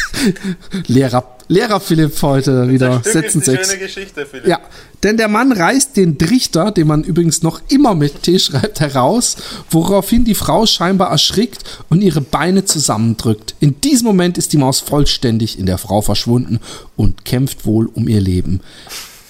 Lehrer 0.86 1.36
Lehrer 1.48 1.78
Philipp 1.78 2.20
heute 2.22 2.68
wieder 2.68 3.02
setzen 3.04 3.40
sechs. 3.40 3.68
Schöne 3.68 3.80
Geschichte, 3.80 4.26
Philipp. 4.26 4.48
Ja, 4.48 4.60
denn 5.04 5.16
der 5.16 5.28
Mann 5.28 5.52
reißt 5.52 5.96
den 5.96 6.18
Trichter, 6.18 6.72
den 6.72 6.88
man 6.88 7.04
übrigens 7.04 7.42
noch 7.42 7.60
immer 7.68 7.94
mit 7.94 8.24
T 8.24 8.38
schreibt, 8.38 8.80
heraus, 8.80 9.36
woraufhin 9.70 10.24
die 10.24 10.34
Frau 10.34 10.66
scheinbar 10.66 11.10
erschrickt 11.10 11.62
und 11.88 12.02
ihre 12.02 12.20
Beine 12.20 12.64
zusammendrückt. 12.64 13.54
In 13.60 13.80
diesem 13.80 14.06
Moment 14.06 14.38
ist 14.38 14.52
die 14.52 14.56
Maus 14.56 14.80
vollständig 14.80 15.58
in 15.58 15.66
der 15.66 15.78
Frau 15.78 16.00
verschwunden 16.00 16.58
und 16.96 17.24
kämpft 17.24 17.64
wohl 17.64 17.86
um 17.86 18.08
ihr 18.08 18.20
Leben. 18.20 18.60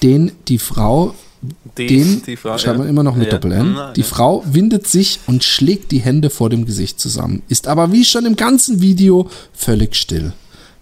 Den 0.03 0.33
die 0.49 0.59
Frau 0.59 1.15
die, 1.77 1.87
den 1.87 2.23
die 2.23 2.37
Frau, 2.37 2.57
schreibt 2.57 2.79
man 2.79 2.87
ja. 2.87 2.91
immer 2.91 3.03
noch 3.03 3.15
mit 3.15 3.27
ja. 3.27 3.33
Doppel-N. 3.33 3.77
Die 3.95 4.01
ja. 4.01 4.07
Frau 4.07 4.43
windet 4.47 4.87
sich 4.87 5.21
und 5.27 5.45
schlägt 5.45 5.93
die 5.93 5.99
Hände 5.99 6.31
vor 6.31 6.49
dem 6.49 6.65
Gesicht 6.65 6.99
zusammen, 6.99 7.43
ist 7.49 7.69
aber 7.69 7.93
wie 7.93 8.07
schon 8.07 8.25
im 8.25 8.37
ganzen 8.37 8.81
Video 8.81 9.29
völlig 9.53 9.97
still 9.97 10.33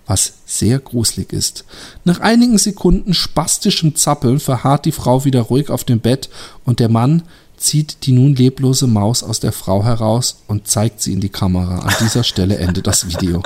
was 0.06 0.35
sehr 0.47 0.78
gruselig 0.78 1.32
ist. 1.32 1.64
Nach 2.05 2.20
einigen 2.20 2.59
Sekunden 2.59 3.14
spastischem 3.14 3.97
Zappeln 3.97 4.40
verharrt 4.40 4.85
die 4.85 4.93
Frau 4.93 5.24
wieder 5.24 5.43
ruhig 5.43 5.70
auf 5.70 5.85
dem 5.85 6.01
Bett 6.01 6.28
und 6.64 6.81
der 6.81 6.89
Mann 6.89 7.22
zieht 7.56 8.05
die 8.05 8.12
nun 8.12 8.35
leblose 8.35 8.86
Maus 8.86 9.22
aus 9.22 9.40
der 9.40 9.52
Frau 9.52 9.85
heraus 9.85 10.43
und 10.48 10.68
zeigt 10.68 11.01
sie 11.01 11.12
in 11.12 11.20
die 11.20 11.28
Kamera. 11.28 11.78
An 11.78 11.94
dieser 12.01 12.24
Stelle 12.24 12.59
endet 12.59 12.86
das 12.86 13.09
Video. 13.09 13.43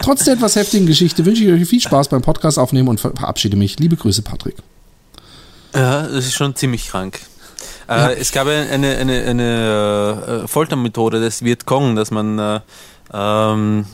Trotz 0.00 0.24
der 0.24 0.34
etwas 0.34 0.56
heftigen 0.56 0.86
Geschichte 0.86 1.24
wünsche 1.24 1.42
ich 1.42 1.50
euch 1.50 1.68
viel 1.68 1.80
Spaß 1.80 2.08
beim 2.08 2.22
Podcast 2.22 2.58
aufnehmen 2.58 2.88
und 2.88 3.00
verabschiede 3.00 3.56
mich. 3.56 3.78
Liebe 3.78 3.96
Grüße, 3.96 4.22
Patrick. 4.22 4.56
Ja, 5.74 6.02
das 6.02 6.26
ist 6.26 6.34
schon 6.34 6.54
ziemlich 6.54 6.88
krank. 6.88 7.20
Äh, 7.88 7.96
ja. 7.96 8.10
Es 8.10 8.32
gab 8.32 8.46
eine, 8.46 8.68
eine, 8.68 8.96
eine, 8.96 9.22
eine 9.24 10.42
äh, 10.44 10.48
Foltermethode 10.48 11.20
des 11.20 11.42
Vietcong, 11.42 11.96
dass 11.96 12.10
man 12.10 12.38
äh, 12.38 12.60
ähm, 13.12 13.86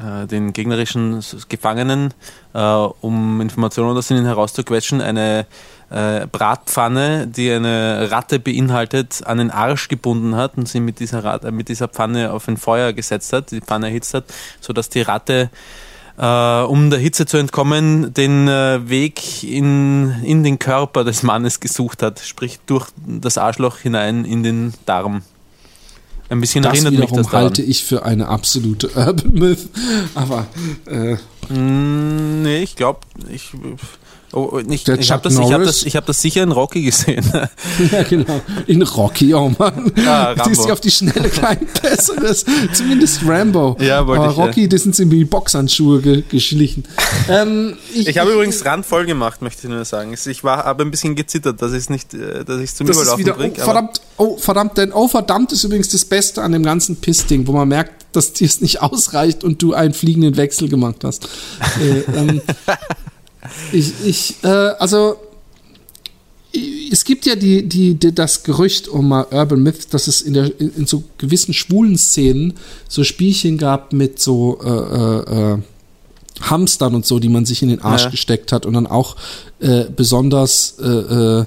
äh, 0.00 0.26
den 0.26 0.52
gegnerischen 0.52 1.22
Gefangenen, 1.48 2.14
äh, 2.54 2.60
um 2.60 3.40
Informationen 3.40 3.96
aus 3.96 4.10
ihnen 4.10 4.24
herauszuquetschen, 4.24 5.00
eine 5.00 5.46
äh, 5.90 6.26
Bratpfanne, 6.26 7.26
die 7.26 7.50
eine 7.50 8.10
Ratte 8.10 8.38
beinhaltet, 8.38 9.22
an 9.26 9.38
den 9.38 9.50
Arsch 9.50 9.88
gebunden 9.88 10.36
hat 10.36 10.56
und 10.56 10.68
sie 10.68 10.80
mit 10.80 11.00
dieser, 11.00 11.24
Rat, 11.24 11.50
mit 11.52 11.68
dieser 11.68 11.88
Pfanne 11.88 12.32
auf 12.32 12.48
ein 12.48 12.56
Feuer 12.56 12.92
gesetzt 12.92 13.32
hat, 13.32 13.50
die 13.50 13.60
Pfanne 13.60 13.88
erhitzt 13.88 14.14
hat, 14.14 14.24
sodass 14.60 14.88
die 14.88 15.02
Ratte 15.02 15.50
äh, 16.18 16.62
um 16.62 16.90
der 16.90 16.98
Hitze 16.98 17.26
zu 17.26 17.36
entkommen, 17.36 18.14
den 18.14 18.48
äh, 18.48 18.88
Weg 18.88 19.42
in, 19.42 20.22
in 20.22 20.44
den 20.44 20.58
Körper 20.58 21.04
des 21.04 21.22
Mannes 21.22 21.60
gesucht 21.60 22.02
hat, 22.02 22.20
sprich 22.20 22.60
durch 22.66 22.88
das 23.06 23.38
Arschloch 23.38 23.78
hinein 23.78 24.24
in 24.24 24.42
den 24.42 24.74
Darm. 24.86 25.22
Ein 26.32 26.40
bisschen 26.40 26.62
Das 26.62 26.72
erinnert 26.82 26.98
mich 26.98 27.10
das 27.12 27.26
daran. 27.26 27.42
halte 27.42 27.62
ich 27.62 27.84
für 27.84 28.04
eine 28.04 28.28
absolute 28.28 28.88
Urban 28.96 29.32
Myth. 29.32 29.68
Aber 30.14 30.46
äh, 30.86 31.16
Mm, 31.48 32.42
nee, 32.42 32.62
ich 32.62 32.76
glaube, 32.76 33.00
ich, 33.28 33.50
oh, 34.32 34.60
ich, 34.68 34.84
Der 34.84 34.98
ich 34.98 35.10
habe 35.10 35.22
das, 35.22 35.38
ich 35.38 35.52
hab 35.52 35.62
das, 35.62 35.82
ich 35.84 35.96
hab 35.96 36.06
das 36.06 36.20
sicher 36.20 36.42
in 36.42 36.52
Rocky 36.52 36.82
gesehen. 36.82 37.24
ja, 37.92 38.02
genau. 38.02 38.40
In 38.66 38.82
Rocky, 38.82 39.34
oh 39.34 39.50
Mann. 39.58 39.92
Ja. 39.96 40.34
Die 40.34 40.50
ist 40.52 40.64
ja 40.66 40.72
auf 40.72 40.80
die 40.80 40.90
Schnelle 40.90 41.28
kein 41.28 41.66
besseres. 41.82 42.44
Zumindest 42.72 43.20
Rambo. 43.26 43.76
Ja, 43.80 44.06
wollte 44.06 44.22
Aber 44.22 44.32
ich, 44.32 44.38
ja. 44.38 44.44
Rocky, 44.44 44.68
das 44.68 44.82
sind 44.82 44.98
mit 44.98 45.30
Boxhandschuhe 45.30 46.00
ge 46.00 46.22
geschlichen. 46.28 46.84
ähm, 47.28 47.76
Ich 47.94 48.16
habe 48.18 48.32
übrigens 48.32 48.64
randvoll 48.64 49.06
gemacht, 49.06 49.42
möchte 49.42 49.66
ich 49.66 49.72
nur 49.72 49.84
sagen. 49.84 50.14
Ich 50.26 50.44
war 50.44 50.64
aber 50.64 50.84
ein 50.84 50.90
bisschen 50.90 51.14
gezittert, 51.14 51.60
dass 51.62 51.72
ich 51.72 51.78
es 51.78 51.90
nicht, 51.90 52.14
äh, 52.14 52.44
dass 52.44 52.60
ich 52.60 52.74
zum 52.74 52.86
Das 52.86 52.96
Überlaufen 52.96 53.24
wieder, 53.24 53.34
bringe. 53.34 53.54
oh, 53.58 53.64
verdammt, 53.64 54.00
oh, 54.16 54.36
verdammt, 54.38 54.78
denn 54.78 54.92
oh, 54.92 55.08
verdammt 55.08 55.52
ist 55.52 55.64
übrigens 55.64 55.88
das 55.90 56.04
Beste 56.04 56.42
an 56.42 56.52
dem 56.52 56.62
ganzen 56.62 56.96
Piss-Ding, 56.96 57.46
wo 57.46 57.52
man 57.52 57.68
merkt, 57.68 58.06
dass 58.12 58.32
dir 58.32 58.46
es 58.46 58.60
nicht 58.60 58.82
ausreicht 58.82 59.44
und 59.44 59.62
du 59.62 59.74
einen 59.74 59.94
fliegenden 59.94 60.36
Wechsel 60.36 60.68
gemacht 60.68 61.04
hast. 61.04 61.28
äh, 61.80 62.00
ähm, 62.16 62.40
ich, 63.72 63.92
ich, 64.04 64.34
äh, 64.42 64.48
also, 64.48 65.16
es 66.90 67.04
gibt 67.04 67.24
ja 67.24 67.34
die, 67.34 67.66
die, 67.66 67.94
die, 67.94 68.14
das 68.14 68.42
Gerücht 68.42 68.88
um 68.88 69.08
mal 69.08 69.26
Urban 69.30 69.62
Myth, 69.62 69.92
dass 69.94 70.06
es 70.06 70.20
in, 70.20 70.34
der, 70.34 70.60
in, 70.60 70.86
so 70.86 71.02
gewissen 71.18 71.54
schwulen 71.54 71.96
Szenen 71.96 72.54
so 72.88 73.04
Spielchen 73.04 73.56
gab 73.56 73.92
mit 73.92 74.20
so 74.20 74.58
äh, 74.62 74.68
äh, 74.68 75.52
äh, 75.54 75.58
Hamstern 76.42 76.94
und 76.94 77.06
so, 77.06 77.18
die 77.18 77.28
man 77.28 77.46
sich 77.46 77.62
in 77.62 77.68
den 77.70 77.80
Arsch 77.80 78.04
Ja. 78.04 78.10
gesteckt 78.10 78.52
hat 78.52 78.66
und 78.66 78.74
dann 78.74 78.86
auch 78.86 79.16
äh, 79.60 79.84
besonders 79.94 80.76
äh, 80.80 80.86
äh, 80.86 81.44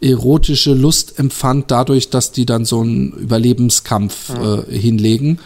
erotische 0.00 0.72
Lust 0.72 1.18
empfand 1.18 1.70
dadurch, 1.70 2.10
dass 2.10 2.32
die 2.32 2.46
dann 2.46 2.64
so 2.64 2.80
einen 2.80 3.12
Überlebenskampf 3.12 4.30
äh, 4.30 4.78
hinlegen 4.78 5.38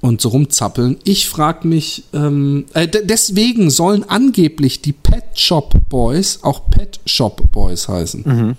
und 0.00 0.20
so 0.20 0.28
rumzappeln. 0.30 0.96
Ich 1.04 1.28
frage 1.28 1.66
mich, 1.66 2.04
ähm, 2.12 2.66
äh, 2.74 2.86
de- 2.86 3.04
deswegen 3.04 3.70
sollen 3.70 4.04
angeblich 4.08 4.80
die 4.82 4.92
Pet 4.92 5.24
Shop 5.34 5.74
Boys 5.88 6.40
auch 6.42 6.70
Pet 6.70 7.00
Shop 7.06 7.42
Boys 7.52 7.88
heißen. 7.88 8.22
Mhm. 8.24 8.56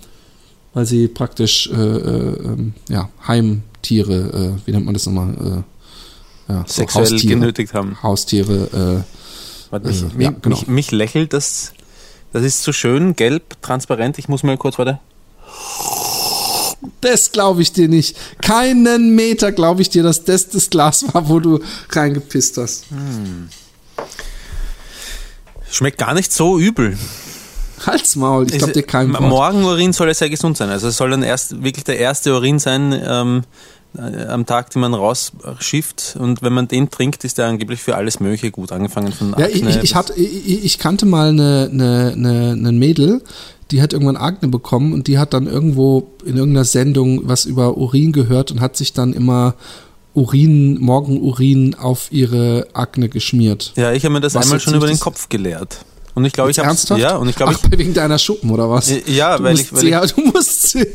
Weil 0.74 0.86
sie 0.86 1.08
praktisch 1.08 1.68
äh, 1.72 1.74
äh, 1.74 2.44
ähm, 2.44 2.74
ja, 2.88 3.08
Heimtiere, 3.26 4.54
äh, 4.56 4.66
wie 4.66 4.72
nennt 4.72 4.84
man 4.84 4.94
das 4.94 5.06
nochmal? 5.06 5.64
Äh, 6.48 6.52
ja, 6.52 6.64
so 6.66 6.74
sexuell 6.74 7.04
Haustiere. 7.06 7.34
genötigt 7.34 7.74
haben. 7.74 7.96
Haustiere, 8.02 9.04
Warte, 9.70 9.88
Äh, 9.88 9.92
ich, 9.92 10.00
ja, 10.00 10.08
mich, 10.30 10.42
genau. 10.42 10.56
mich, 10.56 10.66
mich 10.66 10.90
lächelt 10.90 11.32
das. 11.32 11.72
Das 12.32 12.44
ist 12.44 12.62
so 12.62 12.72
schön, 12.72 13.16
gelb, 13.16 13.60
transparent. 13.62 14.18
Ich 14.18 14.28
muss 14.28 14.42
mal 14.42 14.56
kurz, 14.56 14.78
warte. 14.78 15.00
Das 17.00 17.32
glaube 17.32 17.62
ich 17.62 17.72
dir 17.72 17.88
nicht. 17.88 18.16
Keinen 18.40 19.14
Meter 19.14 19.52
glaube 19.52 19.82
ich 19.82 19.90
dir, 19.90 20.02
dass 20.02 20.24
das 20.24 20.48
das 20.48 20.70
Glas 20.70 21.04
war, 21.12 21.28
wo 21.28 21.40
du 21.40 21.60
reingepisst 21.90 22.56
hast. 22.56 22.84
Schmeckt 25.70 25.98
gar 25.98 26.14
nicht 26.14 26.32
so 26.32 26.58
übel. 26.58 26.96
Halt's 27.86 28.16
Maul, 28.16 28.46
ich 28.50 28.58
glaube 28.58 28.72
dir 28.72 28.82
kein 28.82 29.12
Wort. 29.12 29.22
Morgenurin 29.22 29.92
soll 29.92 30.08
ja 30.08 30.14
sehr 30.14 30.30
gesund 30.30 30.56
sein. 30.56 30.68
Also 30.68 30.88
es 30.88 30.96
soll 30.96 31.10
dann 31.10 31.22
erst 31.22 31.62
wirklich 31.62 31.84
der 31.84 31.98
erste 31.98 32.34
Urin 32.34 32.58
sein 32.58 32.92
ähm, 32.92 33.42
äh, 33.96 34.26
am 34.26 34.46
Tag, 34.46 34.70
den 34.70 34.80
man 34.80 34.94
rausschifft. 34.94 36.16
Und 36.18 36.42
wenn 36.42 36.52
man 36.52 36.68
den 36.68 36.90
trinkt, 36.90 37.24
ist 37.24 37.38
der 37.38 37.46
angeblich 37.46 37.80
für 37.80 37.96
alles 37.96 38.20
Mögliche 38.20 38.50
gut. 38.50 38.72
Angefangen 38.72 39.12
von 39.12 39.34
Ja, 39.38 39.46
ich, 39.46 39.62
Akne 39.62 39.70
ich, 39.70 39.82
ich, 39.82 39.94
hatte, 39.94 40.14
ich, 40.14 40.64
ich 40.64 40.78
kannte 40.78 41.06
mal 41.06 41.30
eine, 41.30 41.70
eine, 41.72 42.12
eine, 42.14 42.52
eine 42.52 42.72
Mädel, 42.72 43.22
die 43.70 43.82
hat 43.82 43.92
irgendwann 43.92 44.16
Akne 44.16 44.48
bekommen 44.48 44.92
und 44.92 45.06
die 45.06 45.18
hat 45.18 45.32
dann 45.32 45.46
irgendwo 45.46 46.10
in 46.24 46.36
irgendeiner 46.36 46.64
Sendung 46.64 47.28
was 47.28 47.44
über 47.44 47.76
Urin 47.76 48.12
gehört 48.12 48.50
und 48.50 48.60
hat 48.60 48.76
sich 48.76 48.92
dann 48.92 49.12
immer 49.12 49.54
Urin, 50.14 50.80
Morgenurin 50.80 51.74
auf 51.74 52.08
ihre 52.10 52.68
Akne 52.72 53.08
geschmiert. 53.08 53.72
Ja, 53.76 53.92
ich 53.92 54.04
habe 54.04 54.14
mir 54.14 54.20
das 54.20 54.34
Was 54.34 54.44
einmal 54.44 54.60
schon 54.60 54.74
über 54.74 54.86
den 54.86 54.98
Kopf 54.98 55.28
geleert. 55.28 55.84
Und 56.14 56.24
ich 56.24 56.32
glaube, 56.32 56.50
ich 56.50 56.58
habe 56.58 56.76
ja 56.98 57.16
und 57.16 57.28
ich 57.28 57.36
glaube, 57.36 57.56
Ach, 57.56 57.70
wegen 57.70 57.94
deiner 57.94 58.18
Schuppen 58.18 58.50
oder 58.50 58.68
was? 58.68 58.90
ich, 58.90 59.06
ja, 59.06 59.38
du 59.38 59.44
weil 59.44 59.58
ich, 59.58 59.72
weil 59.72 59.80
sehr, 59.80 60.00
du 60.06 60.20
musst 60.22 60.70
sehr, 60.70 60.86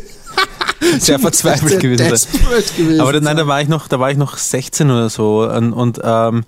ich 1.16 1.22
verzweifelt 1.22 1.80
gewesen 1.80 2.10
desperate 2.10 2.74
gewesen 2.76 3.00
Aber 3.00 3.14
nein, 3.14 3.24
sein. 3.24 3.38
da 3.38 3.48
war 3.48 3.62
ich 3.62 3.70
noch, 3.70 3.88
da 3.88 4.00
war 4.00 4.12
ich 4.12 4.18
noch 4.18 4.38
16 4.38 4.92
oder 4.92 5.10
so 5.10 5.50
und, 5.50 5.72
und 5.72 6.02
ähm, 6.04 6.44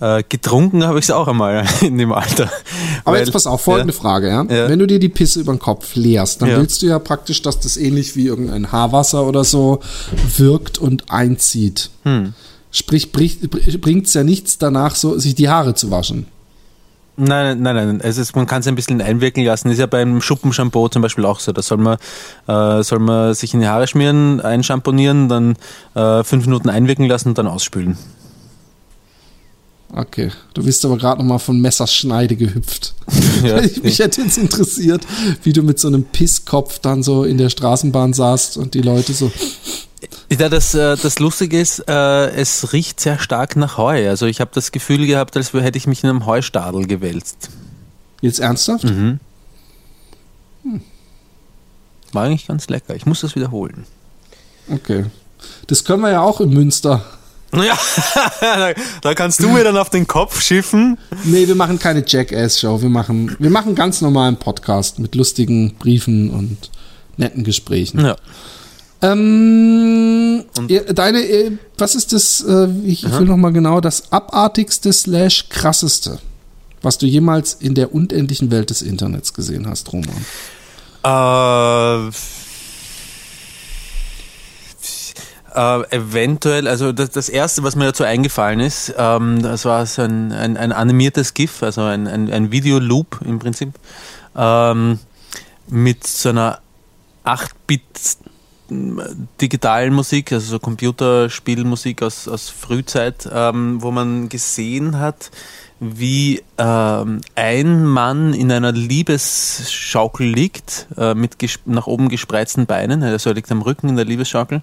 äh, 0.00 0.22
getrunken 0.28 0.84
habe 0.84 0.98
ich 0.98 1.06
es 1.06 1.10
auch 1.10 1.26
einmal 1.28 1.64
in 1.80 1.98
dem 1.98 2.12
Alter. 2.12 2.50
Aber 3.04 3.14
Weil- 3.16 3.24
jetzt 3.24 3.32
pass 3.32 3.46
auf, 3.46 3.62
folgende 3.62 3.92
ja. 3.94 4.00
Frage, 4.00 4.28
ja? 4.28 4.42
Ja. 4.44 4.68
Wenn 4.68 4.78
du 4.78 4.86
dir 4.86 4.98
die 4.98 5.08
Pisse 5.08 5.40
über 5.40 5.52
den 5.52 5.58
Kopf 5.58 5.94
leerst, 5.94 6.40
dann 6.42 6.48
Ja. 6.50 6.58
willst 6.58 6.82
du 6.82 6.86
ja 6.86 6.98
praktisch, 6.98 7.42
dass 7.42 7.58
das 7.60 7.76
ähnlich 7.76 8.14
wie 8.16 8.26
irgendein 8.26 8.70
Haarwasser 8.72 9.26
oder 9.26 9.44
so 9.44 9.80
wirkt 10.36 10.78
und 10.78 11.10
einzieht. 11.10 11.90
Hm. 12.04 12.34
Sprich, 12.70 13.10
bringt 13.12 14.06
es 14.06 14.14
ja 14.14 14.22
nichts 14.24 14.58
danach, 14.58 14.94
so 14.94 15.18
sich 15.18 15.34
die 15.34 15.48
Haare 15.48 15.74
zu 15.74 15.90
waschen. 15.90 16.26
Nein, 17.20 17.62
nein, 17.62 17.74
nein. 17.74 18.00
Es 18.00 18.16
ist, 18.16 18.36
man 18.36 18.46
kann 18.46 18.60
es 18.60 18.68
ein 18.68 18.76
bisschen 18.76 19.00
einwirken 19.02 19.44
lassen. 19.44 19.70
Ist 19.70 19.78
ja 19.80 19.86
beim 19.86 20.20
Schuppenshampoo 20.20 20.88
zum 20.88 21.02
Beispiel 21.02 21.24
auch 21.24 21.40
so. 21.40 21.50
Da 21.50 21.62
soll 21.62 21.78
man, 21.78 21.98
äh, 22.46 22.82
soll 22.84 23.00
man 23.00 23.34
sich 23.34 23.54
in 23.54 23.60
die 23.60 23.66
Haare 23.66 23.88
schmieren, 23.88 24.40
einschamponieren, 24.40 25.28
dann 25.28 25.56
äh, 25.96 26.22
fünf 26.22 26.46
Minuten 26.46 26.68
einwirken 26.68 27.06
lassen 27.08 27.30
und 27.30 27.38
dann 27.38 27.48
ausspülen. 27.48 27.98
Okay, 29.90 30.30
du 30.54 30.62
bist 30.62 30.84
aber 30.84 30.98
gerade 30.98 31.22
noch 31.22 31.28
mal 31.28 31.38
von 31.38 31.60
Messers 31.60 31.94
Schneide 31.94 32.36
gehüpft. 32.36 32.94
Ja, 33.42 33.60
ich, 33.60 33.82
mich 33.84 34.00
hätte 34.00 34.20
jetzt 34.22 34.36
interessiert, 34.36 35.06
wie 35.44 35.52
du 35.52 35.62
mit 35.62 35.78
so 35.78 35.86
einem 35.86 36.02
Pisskopf 36.02 36.80
dann 36.80 37.04
so 37.04 37.22
in 37.22 37.38
der 37.38 37.50
Straßenbahn 37.50 38.12
saßt 38.12 38.56
und 38.56 38.74
die 38.74 38.82
Leute 38.82 39.12
so. 39.12 39.30
Ja, 40.28 40.48
das, 40.48 40.74
äh, 40.74 40.96
das 40.96 41.20
Lustige 41.20 41.60
ist, 41.60 41.84
äh, 41.88 42.30
es 42.30 42.72
riecht 42.72 42.98
sehr 42.98 43.18
stark 43.20 43.54
nach 43.54 43.78
Heu. 43.78 44.08
Also 44.08 44.26
ich 44.26 44.40
habe 44.40 44.50
das 44.52 44.72
Gefühl 44.72 45.06
gehabt, 45.06 45.36
als 45.36 45.52
hätte 45.52 45.78
ich 45.78 45.86
mich 45.86 46.02
in 46.02 46.10
einem 46.10 46.26
Heustadel 46.26 46.86
gewälzt. 46.86 47.48
Jetzt 48.20 48.40
ernsthaft? 48.40 48.84
Mhm. 48.84 49.20
War 52.12 52.24
eigentlich 52.24 52.46
ganz 52.46 52.68
lecker. 52.68 52.96
Ich 52.96 53.06
muss 53.06 53.20
das 53.20 53.36
wiederholen. 53.36 53.84
Okay. 54.68 55.06
Das 55.66 55.84
können 55.84 56.02
wir 56.02 56.10
ja 56.10 56.22
auch 56.22 56.40
in 56.40 56.50
Münster. 56.50 57.04
Ja, 57.54 57.78
da, 58.40 58.72
da 59.00 59.14
kannst 59.14 59.42
du 59.42 59.48
mir 59.48 59.64
dann 59.64 59.76
auf 59.76 59.90
den 59.90 60.06
Kopf 60.06 60.42
schiffen. 60.42 60.98
Nee, 61.24 61.48
wir 61.48 61.54
machen 61.54 61.78
keine 61.78 62.04
Jackass-Show. 62.06 62.82
Wir 62.82 62.90
machen, 62.90 63.36
wir 63.38 63.50
machen 63.50 63.74
ganz 63.74 64.00
normalen 64.00 64.36
Podcast 64.36 64.98
mit 64.98 65.14
lustigen 65.14 65.74
Briefen 65.74 66.30
und 66.30 66.70
netten 67.16 67.44
Gesprächen. 67.44 68.00
Ja. 68.00 68.16
Ähm, 69.00 70.44
deine, 70.92 71.58
was 71.78 71.94
ist 71.94 72.12
das, 72.12 72.44
äh, 72.46 72.68
ich 72.84 73.04
will 73.10 73.26
noch 73.26 73.36
mal 73.36 73.52
genau, 73.52 73.80
das 73.80 74.12
abartigste 74.12 74.92
slash 74.92 75.48
krasseste, 75.48 76.18
was 76.82 76.98
du 76.98 77.06
jemals 77.06 77.54
in 77.54 77.74
der 77.74 77.94
unendlichen 77.94 78.50
Welt 78.50 78.70
des 78.70 78.82
Internets 78.82 79.32
gesehen 79.32 79.68
hast, 79.68 79.92
Roman? 79.92 80.24
Äh, 81.04 82.10
äh, 85.54 85.96
eventuell, 85.96 86.68
also 86.68 86.92
das, 86.92 87.10
das 87.10 87.28
erste, 87.28 87.62
was 87.62 87.76
mir 87.76 87.86
dazu 87.86 88.04
eingefallen 88.04 88.60
ist, 88.60 88.94
ähm, 88.96 89.42
das 89.42 89.64
war 89.64 89.86
so 89.86 90.02
ein, 90.02 90.32
ein, 90.32 90.56
ein 90.56 90.72
animiertes 90.72 91.34
GIF, 91.34 91.62
also 91.62 91.82
ein, 91.82 92.06
ein, 92.06 92.30
ein 92.30 92.50
Videoloop 92.52 93.20
im 93.24 93.38
Prinzip, 93.38 93.70
ähm, 94.36 94.98
mit 95.68 96.06
so 96.06 96.30
einer 96.30 96.60
8-Bit 97.24 97.82
digitalen 99.40 99.94
Musik, 99.94 100.32
also 100.32 100.50
so 100.50 100.58
Computerspielmusik 100.58 102.02
aus, 102.02 102.28
aus 102.28 102.50
Frühzeit, 102.50 103.28
ähm, 103.32 103.80
wo 103.80 103.90
man 103.90 104.28
gesehen 104.28 104.98
hat, 104.98 105.30
wie 105.80 106.42
ähm, 106.58 107.20
ein 107.34 107.84
Mann 107.86 108.34
in 108.34 108.50
einer 108.50 108.72
Liebesschaukel 108.72 110.26
liegt, 110.26 110.86
äh, 110.96 111.14
mit 111.14 111.36
nach 111.66 111.86
oben 111.86 112.08
gespreizten 112.08 112.66
Beinen, 112.66 113.02
also 113.02 113.30
er 113.30 113.34
liegt 113.34 113.50
am 113.50 113.62
Rücken 113.62 113.88
in 113.88 113.96
der 113.96 114.04
Liebesschaukel, 114.04 114.60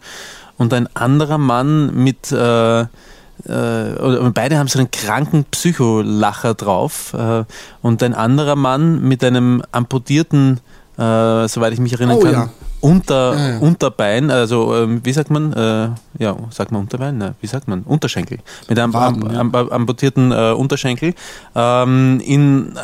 und 0.57 0.73
ein 0.73 0.87
anderer 0.95 1.37
Mann 1.37 1.93
mit, 1.95 2.31
äh, 2.31 2.81
äh, 2.81 2.87
beide 4.33 4.57
haben 4.57 4.67
so 4.67 4.79
einen 4.79 4.91
kranken 4.91 5.45
Psycholacher 5.45 6.53
drauf, 6.53 7.13
äh, 7.13 7.43
und 7.81 8.01
ein 8.03 8.13
anderer 8.13 8.55
Mann 8.55 9.01
mit 9.01 9.23
einem 9.23 9.61
amputierten, 9.71 10.59
äh, 10.97 11.47
soweit 11.47 11.73
ich 11.73 11.79
mich 11.79 11.93
erinnern 11.93 12.17
Oh 12.17 12.21
kann, 12.21 12.31
ja. 12.33 12.49
Unter, 12.81 13.33
Ja, 13.35 13.49
ja. 13.49 13.59
Unterbein, 13.59 14.29
also 14.29 14.75
ähm, 14.75 15.01
wie 15.03 15.11
sagt 15.11 15.31
man, 15.31 15.53
äh, 15.53 15.89
ja, 16.19 16.35
sagt 16.51 16.71
man 16.71 16.81
Unterbein, 16.81 17.17
ne, 17.17 17.33
wie 17.41 17.47
sagt 17.47 17.67
man, 17.67 17.81
Unterschenkel, 17.81 18.39
mit 18.69 18.77
einem 18.77 18.93
Waden, 18.93 19.23
am, 19.27 19.33
ja. 19.33 19.59
am, 19.61 19.69
amputierten 19.71 20.31
äh, 20.31 20.51
Unterschenkel, 20.51 21.15
ähm, 21.55 22.21
in, 22.23 22.77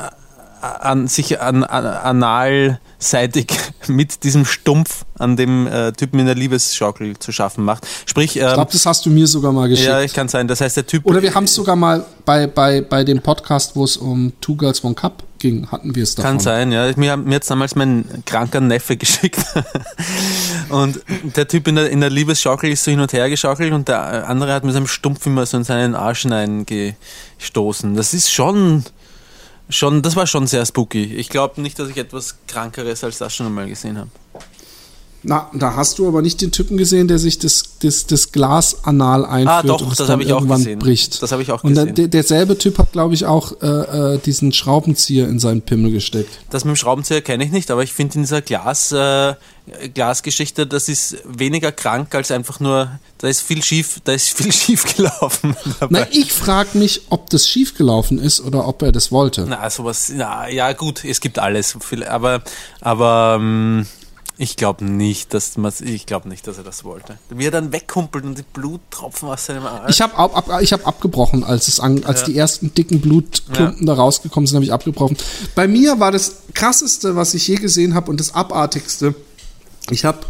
an, 0.62 1.08
sich 1.08 1.42
an, 1.42 1.64
an, 1.64 1.86
analseitig 1.86 3.48
mit 3.88 4.24
diesem 4.24 4.46
Stumpf 4.46 5.06
an 5.18 5.36
dem 5.36 5.68
äh, 5.68 5.92
Typen 5.92 6.20
in 6.20 6.28
der 6.28 6.36
Liebesschaukel 6.36 7.18
zu 7.18 7.32
schaffen 7.32 7.64
macht. 7.64 7.88
Sprich, 8.06 8.36
Ich 8.36 8.42
ähm, 8.42 8.54
glaube, 8.54 8.72
das 8.72 8.86
hast 8.86 9.06
du 9.06 9.10
mir 9.10 9.28
sogar 9.28 9.52
mal 9.52 9.68
geschickt. 9.70 9.90
ja, 9.90 10.02
ich 10.02 10.14
kann 10.14 10.28
sein, 10.28 10.48
das 10.48 10.62
heißt, 10.62 10.78
der 10.78 10.88
Typ... 10.88 11.06
Oder 11.06 11.22
wir 11.22 11.34
haben 11.34 11.46
es 11.46 11.54
sogar 11.54 11.76
mal 11.76 12.06
bei, 12.26 12.48
bei, 12.48 12.82
bei 12.82 13.04
dem 13.04 13.22
Podcast, 13.22 13.76
wo 13.76 13.84
es 13.84 13.98
um 13.98 14.34
Two 14.40 14.56
Girls 14.56 14.84
One 14.84 14.96
Cup 14.96 15.24
ging, 15.42 15.68
hatten 15.72 15.94
wir 15.96 16.04
es 16.04 16.16
davon. 16.16 16.32
Kann 16.32 16.40
sein, 16.40 16.72
ja. 16.72 16.92
Mir, 16.96 17.18
mir 17.18 17.36
hat 17.36 17.50
damals 17.50 17.76
mein 17.76 18.06
kranker 18.26 18.62
Neffe 18.62 18.96
geschickt. 18.98 19.40
und 20.70 21.02
der 21.36 21.48
Typ 21.48 21.68
in 21.68 21.76
der, 21.76 21.90
in 21.90 22.00
der 22.00 22.10
Liebesschaukel 22.10 22.72
ist 22.72 22.84
so 22.84 22.92
hin 22.92 23.02
und 23.02 23.12
her 23.12 23.30
geschaukelt 23.30 23.74
und 23.74 23.88
der 23.88 24.30
andere 24.30 24.54
hat 24.54 24.64
mit 24.64 24.74
seinem 24.74 24.88
Stumpf 24.88 25.26
immer 25.26 25.46
so 25.46 25.58
in 25.58 25.64
seinen 25.64 25.96
Arsch 25.96 26.22
hineingestoßen. 26.22 27.96
Das 27.96 28.14
ist 28.14 28.32
schon, 28.32 28.86
schon, 29.72 30.02
das 30.02 30.16
war 30.16 30.28
schon 30.28 30.48
sehr 30.48 30.66
spooky. 30.66 31.16
Ich 31.16 31.30
glaube 31.30 31.62
nicht, 31.62 31.80
dass 31.80 31.90
ich 31.90 31.98
etwas 31.98 32.36
Krankeres 32.48 33.04
als 33.04 33.18
das 33.18 33.36
schon 33.36 33.48
einmal 33.48 33.68
gesehen 33.68 33.98
habe. 33.98 34.10
Na, 35.24 35.52
da 35.54 35.76
hast 35.76 36.00
du 36.00 36.08
aber 36.08 36.22
nicht 36.24 36.42
den 36.42 36.52
Typen 36.52 36.78
gesehen, 36.78 37.08
der 37.08 37.20
sich 37.20 37.38
das, 37.38 37.64
das, 37.84 38.08
das 38.08 38.32
Glas 38.32 38.84
anal 38.86 39.24
einführt 39.24 39.50
Ah, 39.50 39.62
doch, 39.64 39.82
und 39.82 39.92
das 39.92 39.98
dann 40.00 40.10
habe 40.10 40.24
ich 40.24 40.32
auch 40.34 40.38
irgendwann 40.38 40.58
gesehen. 40.60 40.80
bricht. 40.80 41.22
Das 41.22 41.32
habe 41.32 41.44
ich 41.44 41.52
auch 41.52 41.64
und 41.64 41.74
gesehen. 41.76 41.88
dann, 41.88 41.96
der, 41.96 42.08
derselbe 42.08 42.58
Typ 42.58 42.80
hat, 42.80 42.92
glaube 42.92 43.14
ich, 43.14 43.26
auch 43.26 43.62
äh, 43.62 43.68
äh, 44.16 44.18
diesen 44.18 44.52
Schraubenzieher 44.52 45.28
in 45.28 45.38
seinen 45.40 45.62
Pimmel 45.62 45.92
gesteckt. 45.92 46.40
Das 46.50 46.66
mit 46.66 46.74
dem 46.74 46.76
Schraubenzieher 46.76 47.22
kenne 47.22 47.44
ich 47.46 47.52
nicht, 47.52 47.70
aber 47.70 47.84
ich 47.84 47.94
finde 47.94 48.16
in 48.16 48.22
dieser 48.24 48.42
Glas, 48.42 48.92
äh, 48.92 49.36
Glasgeschichte, 49.94 50.66
das 50.66 50.90
ist 50.90 51.18
weniger 51.24 51.72
krank 51.72 52.14
als 52.16 52.32
einfach 52.32 52.60
nur, 52.60 53.00
da 53.20 53.28
ist 53.28 53.42
viel 53.42 53.62
schief, 53.64 54.02
da 54.04 54.14
ist 54.14 54.30
viel 54.30 54.52
schief 54.52 54.96
gelaufen. 54.96 55.56
Na, 55.90 56.08
ich 56.10 56.34
frage 56.34 56.78
mich, 56.80 57.04
ob 57.10 57.30
das 57.30 57.48
schiefgelaufen 57.48 58.18
ist 58.18 58.42
oder 58.42 58.68
ob 58.68 58.82
er 58.82 58.92
das 58.92 59.12
wollte. 59.12 59.46
Na, 59.48 59.70
sowas, 59.70 60.12
na, 60.16 60.50
ja 60.50 60.74
gut, 60.74 61.06
es 61.06 61.22
gibt 61.22 61.38
alles, 61.38 61.78
aber, 62.10 62.42
aber 62.82 63.38
ähm, 63.40 63.86
ich 64.42 64.56
glaube 64.56 64.84
nicht, 64.84 65.36
dass 65.36 65.56
man, 65.58 65.72
ich 65.82 66.08
glaube 66.08 66.28
nicht, 66.28 66.48
dass 66.48 66.58
er 66.58 66.64
das 66.64 66.84
wollte. 66.84 67.20
Wie 67.30 67.46
er 67.46 67.52
dann 67.52 67.72
wegkumpelt 67.72 68.26
und 68.26 68.40
die 68.40 68.44
Bluttropfen 68.54 69.30
aus 69.30 69.46
seinem 69.46 69.68
Arsch. 69.68 69.92
Ich 69.92 70.02
habe 70.02 70.16
ab, 70.18 70.36
ab, 70.36 70.62
ich 70.64 70.74
hab 70.74 70.88
abgebrochen, 70.88 71.44
als, 71.44 71.68
es 71.68 71.80
an, 71.80 72.04
als 72.06 72.22
Ja. 72.22 72.26
die 72.26 72.38
ersten 72.38 72.74
dicken 72.74 73.02
Blutklumpen 73.02 73.86
da 73.86 73.94
rausgekommen 73.94 74.48
sind, 74.48 74.56
habe 74.56 74.66
ich 74.66 74.74
abgebrochen. 74.74 75.16
Bei 75.54 75.68
mir 75.68 76.00
war 76.00 76.12
das 76.12 76.38
krasseste, 76.56 77.16
was 77.16 77.36
ich 77.36 77.48
je 77.48 77.58
gesehen 77.58 77.94
habe 77.94 78.10
und 78.10 78.20
das 78.20 78.34
abartigste. 78.34 79.14
Ich 79.92 80.06
habe 80.06 80.26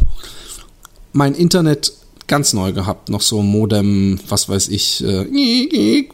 mein 1.13 1.33
Internet 1.33 1.93
ganz 2.27 2.51
neu 2.51 2.73
gehabt, 2.73 3.07
noch 3.07 3.21
so 3.21 3.41
Modem, 3.41 4.19
was 4.27 4.49
weiß 4.49 4.67
ich, 4.67 5.01
äh, 5.05 6.05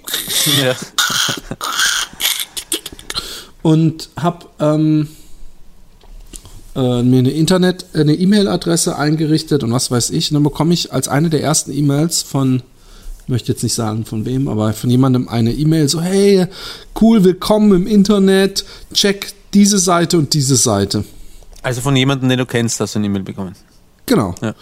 ja. 0.62 0.76
und 3.64 4.10
habe 4.16 4.46
ähm, 4.60 5.08
äh, 6.78 7.04
mir 7.04 7.20
eine 7.20 7.32
Internet, 7.32 7.86
äh, 7.94 8.02
eine 8.02 8.14
E-Mail-Adresse 8.16 8.98
eingerichtet 8.98 9.64
und 9.64 9.72
was 9.74 9.92
weiß 9.92 10.12
ich. 10.12 10.32
Und 10.32 10.36
dann 10.36 10.44
bekomme 10.44 10.74
ich 10.74 10.94
als 10.94 11.08
eine 11.10 11.30
der 11.30 11.42
ersten 11.44 11.72
E-Mails 11.74 12.22
von, 12.22 12.62
ich 13.24 13.28
möchte 13.30 13.52
jetzt 13.52 13.64
nicht 13.64 13.74
sagen 13.74 14.06
von 14.06 14.26
wem, 14.26 14.48
aber 14.48 14.72
von 14.74 14.90
jemandem 14.90 15.28
eine 15.28 15.52
E-Mail 15.54 15.90
so, 15.90 16.00
hey, 16.02 16.48
cool, 17.02 17.24
willkommen 17.26 17.74
im 17.74 17.88
Internet, 17.88 18.64
check 18.94 19.34
diese 19.54 19.80
Seite 19.80 20.18
und 20.18 20.34
diese 20.34 20.56
Seite. 20.56 21.04
Also 21.64 21.82
von 21.82 21.96
jemandem, 21.96 22.30
den 22.30 22.38
du 22.40 22.46
kennst, 22.46 22.80
hast 22.80 22.96
du 22.96 23.00
eine 23.00 23.08
E-Mail 23.08 23.24
bekommen. 23.24 23.56
Genau. 24.06 24.36
Ja. 24.42 24.54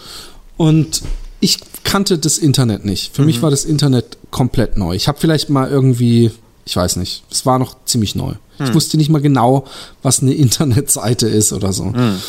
Und 0.58 1.02
ich 1.42 1.60
kannte 1.84 2.18
das 2.18 2.38
Internet 2.38 2.86
nicht. 2.86 3.14
Für 3.14 3.22
Mhm. 3.22 3.28
mich 3.28 3.42
war 3.42 3.52
das 3.52 3.66
Internet 3.66 4.18
komplett 4.32 4.78
neu. 4.78 4.96
Ich 4.96 5.08
habe 5.08 5.20
vielleicht 5.20 5.50
mal 5.50 5.70
irgendwie, 5.70 6.32
ich 6.66 6.76
weiß 6.76 6.96
nicht, 6.96 7.24
es 7.30 7.46
war 7.46 7.60
noch 7.60 7.76
ziemlich 7.86 8.16
neu. 8.16 8.34
Ich 8.64 8.74
wusste 8.74 8.98
nicht 8.98 9.10
mal 9.10 9.22
genau, 9.22 9.66
was 10.04 10.22
eine 10.22 10.34
Internetseite 10.46 11.28
ist 11.28 11.52
oder 11.54 11.74
so. 11.74 11.86
Mhm. 11.86 12.20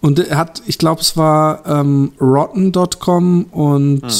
Und 0.00 0.18
er 0.18 0.36
hat, 0.36 0.62
ich 0.66 0.76
glaube, 0.78 1.00
es 1.00 1.16
war 1.16 1.64
ähm, 1.66 2.12
rotten.com 2.20 3.44
und 3.44 4.02
Mhm. 4.02 4.10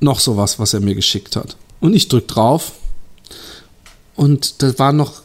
noch 0.00 0.20
sowas, 0.20 0.58
was 0.58 0.74
er 0.74 0.80
mir 0.80 0.94
geschickt 0.94 1.36
hat. 1.36 1.56
Und 1.80 1.94
ich 1.94 2.08
drück 2.08 2.28
drauf 2.28 2.72
und 4.14 4.62
da 4.62 4.78
war 4.78 4.92
noch, 4.92 5.22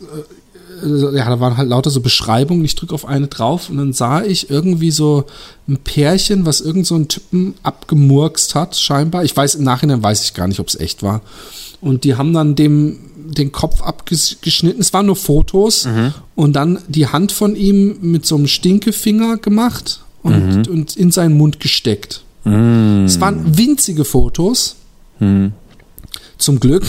äh, 0.83 1.15
ja, 1.17 1.27
da 1.29 1.39
waren 1.39 1.57
halt 1.57 1.69
lauter 1.69 1.89
so 1.89 2.01
Beschreibungen. 2.01 2.63
Ich 2.63 2.75
drücke 2.75 2.93
auf 2.95 3.05
eine 3.05 3.27
drauf 3.27 3.69
und 3.69 3.77
dann 3.77 3.93
sah 3.93 4.21
ich 4.23 4.49
irgendwie 4.49 4.91
so 4.91 5.25
ein 5.67 5.77
Pärchen, 5.77 6.45
was 6.45 6.61
irgend 6.61 6.87
so 6.87 6.95
einen 6.95 7.07
Typen 7.07 7.55
abgemurkst 7.63 8.55
hat, 8.55 8.77
scheinbar. 8.77 9.23
Ich 9.23 9.35
weiß, 9.35 9.55
im 9.55 9.63
Nachhinein 9.63 10.01
weiß 10.03 10.23
ich 10.23 10.33
gar 10.33 10.47
nicht, 10.47 10.59
ob 10.59 10.67
es 10.67 10.79
echt 10.79 11.03
war. 11.03 11.21
Und 11.81 12.03
die 12.03 12.15
haben 12.15 12.33
dann 12.33 12.55
dem 12.55 12.99
den 13.15 13.51
Kopf 13.51 13.81
abgeschnitten. 13.81 14.79
Es 14.79 14.93
waren 14.93 15.05
nur 15.05 15.15
Fotos 15.15 15.87
und 16.35 16.53
dann 16.55 16.79
die 16.87 17.07
Hand 17.07 17.31
von 17.31 17.55
ihm 17.55 17.97
mit 18.01 18.25
so 18.25 18.35
einem 18.35 18.47
Stinkefinger 18.47 19.37
gemacht 19.37 20.01
und, 20.23 20.67
und 20.67 20.95
in 20.95 21.11
seinen 21.11 21.37
Mund 21.37 21.59
gesteckt. 21.59 22.23
Es 22.45 23.19
waren 23.19 23.57
winzige 23.57 24.05
Fotos. 24.05 24.77
Zum 26.37 26.59
Glück. 26.59 26.83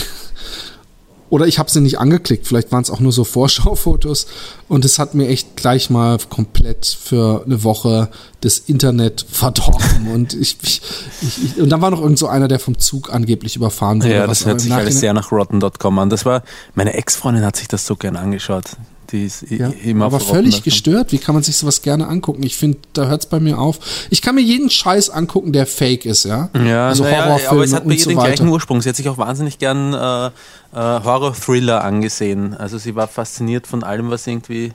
Oder 1.29 1.47
ich 1.47 1.59
habe 1.59 1.69
sie 1.69 1.81
nicht 1.81 1.99
angeklickt. 1.99 2.47
Vielleicht 2.47 2.71
waren 2.71 2.81
es 2.81 2.89
auch 2.89 2.99
nur 2.99 3.11
so 3.11 3.23
Vorschaufotos. 3.39 4.27
Und 4.67 4.85
es 4.85 4.99
hat 4.99 5.15
mir 5.15 5.27
echt 5.27 5.55
gleich 5.55 5.89
mal 5.89 6.17
komplett 6.29 6.85
für 6.85 7.43
eine 7.45 7.63
Woche 7.63 8.09
das 8.41 8.59
Internet 8.59 9.25
verdorben. 9.31 10.11
Und 10.13 10.33
ich, 10.33 10.57
ich, 10.61 10.81
ich, 11.21 11.61
und 11.61 11.69
dann 11.69 11.81
war 11.81 11.91
noch 11.91 12.01
irgend 12.01 12.19
so 12.19 12.27
einer, 12.27 12.47
der 12.47 12.59
vom 12.59 12.77
Zug 12.77 13.13
angeblich 13.13 13.55
überfahren 13.55 14.01
wurde. 14.01 14.13
Ja, 14.13 14.27
das 14.27 14.45
hört 14.45 14.61
sich 14.61 14.73
alles 14.73 14.99
sehr 14.99 15.13
nach 15.13 15.31
rotten.com 15.31 15.99
an. 15.99 16.09
Das 16.09 16.25
war, 16.25 16.43
meine 16.75 16.93
Ex-Freundin 16.93 17.45
hat 17.45 17.55
sich 17.55 17.67
das 17.67 17.85
so 17.85 17.95
gern 17.95 18.15
angeschaut. 18.15 18.65
Die 19.11 19.25
ist 19.25 19.45
Ja, 19.49 19.69
immer 19.83 20.05
aber 20.05 20.19
völlig 20.19 20.55
rotten.com. 20.55 20.63
gestört. 20.63 21.11
Wie 21.11 21.17
kann 21.17 21.33
man 21.35 21.43
sich 21.43 21.57
sowas 21.57 21.81
gerne 21.81 22.07
angucken? 22.07 22.43
Ich 22.43 22.55
finde, 22.57 22.77
da 22.93 23.07
hört 23.07 23.21
es 23.21 23.25
bei 23.27 23.39
mir 23.39 23.57
auf. 23.59 23.79
Ich 24.09 24.21
kann 24.21 24.35
mir 24.35 24.41
jeden 24.41 24.69
Scheiß 24.69 25.09
angucken, 25.09 25.51
der 25.51 25.65
fake 25.65 26.05
ist, 26.05 26.25
ja. 26.25 26.49
Ja, 26.53 26.89
also 26.89 27.05
Horrorfilme 27.05 27.49
aber 27.49 27.63
es 27.63 27.73
hat 27.73 27.85
bei 27.85 27.93
ihr 27.93 27.99
so 27.99 28.09
den 28.09 28.17
weiter. 28.17 28.27
gleichen 28.27 28.47
Ursprung. 28.49 28.81
Sie 28.81 28.89
hat 28.89 28.95
sich 28.95 29.09
auch 29.09 29.17
wahnsinnig 29.17 29.57
gern 29.57 29.93
äh, 29.93 30.27
äh, 30.27 30.31
Horror-Thriller 30.73 31.83
angesehen. 31.83 32.53
Also 32.53 32.77
sie 32.77 32.95
war 32.95 33.07
fasziniert 33.07 33.65
von 33.67 33.83
allem, 33.83 34.09
was 34.11 34.27
irgendwie. 34.27 34.73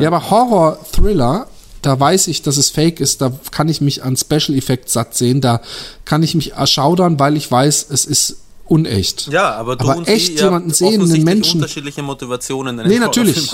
Ja, 0.00 0.06
aber 0.08 0.30
Horror-Thriller, 0.30 1.46
da 1.82 1.98
weiß 2.00 2.28
ich, 2.28 2.42
dass 2.42 2.56
es 2.56 2.70
fake 2.70 3.00
ist, 3.00 3.20
da 3.20 3.32
kann 3.50 3.68
ich 3.68 3.80
mich 3.80 4.02
an 4.02 4.16
Special 4.16 4.56
Effects 4.56 4.94
satt 4.94 5.14
sehen, 5.14 5.40
da 5.40 5.60
kann 6.04 6.22
ich 6.22 6.34
mich 6.34 6.52
erschaudern, 6.54 7.18
weil 7.18 7.36
ich 7.36 7.50
weiß, 7.50 7.86
es 7.90 8.04
ist 8.04 8.36
unecht. 8.66 9.28
Ja, 9.30 9.52
aber 9.54 9.76
du 9.76 9.84
Aber 9.84 9.98
und 9.98 10.08
echt 10.08 10.38
sie, 10.38 10.42
jemanden 10.44 10.68
habt 10.70 10.76
sehen, 10.78 11.02
einen 11.02 11.24
Menschen. 11.24 11.60
unterschiedliche 11.60 12.02
Motivationen, 12.02 12.78
einen 12.80 12.88
Nee, 12.88 12.98
natürlich. 12.98 13.52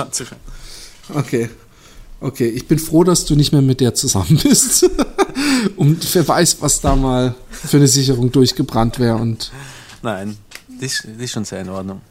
Okay. 1.13 1.51
Okay, 2.23 2.49
ich 2.49 2.69
bin 2.69 2.79
froh, 2.79 3.03
dass 3.03 3.25
du 3.25 3.35
nicht 3.35 3.51
mehr 3.53 3.63
mit 3.63 3.81
der 3.81 3.95
zusammen 3.95 4.39
bist. 4.43 4.89
und 5.77 6.15
wer 6.15 6.29
weiß, 6.29 6.59
was 6.61 6.81
da 6.83 6.95
mal 6.95 7.35
für 7.51 7.79
eine 7.79 7.89
Sicherung 7.89 8.31
durchgebrannt 8.31 8.99
wäre 8.99 9.17
und 9.17 9.51
Nein, 10.03 10.37
ist, 10.81 11.05
die 11.19 11.25
ist 11.25 11.33
schon 11.33 11.45
sehr 11.45 11.61
in 11.61 11.71
Ordnung. 11.71 12.03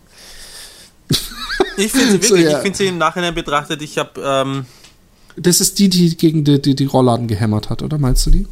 Ich 1.77 1.91
finde 1.91 2.05
sie 2.21 2.27
So, 2.27 2.35
wirklich, 2.35 2.45
ja. 2.45 2.57
ich 2.57 2.63
finde 2.63 2.77
sie 2.77 2.87
im 2.87 2.97
Nachhinein 2.97 3.35
betrachtet, 3.35 3.81
ich 3.83 3.97
habe, 3.99 4.19
ähm, 4.23 4.65
das 5.37 5.61
ist 5.61 5.77
die, 5.79 5.89
die 5.89 6.17
gegen 6.17 6.43
die, 6.43 6.59
die, 6.61 6.75
die 6.75 6.85
Rollladen 6.85 7.27
gehämmert 7.27 7.69
hat, 7.69 7.83
oder 7.83 7.97
meinst 7.99 8.25
du 8.25 8.31
die? 8.31 8.47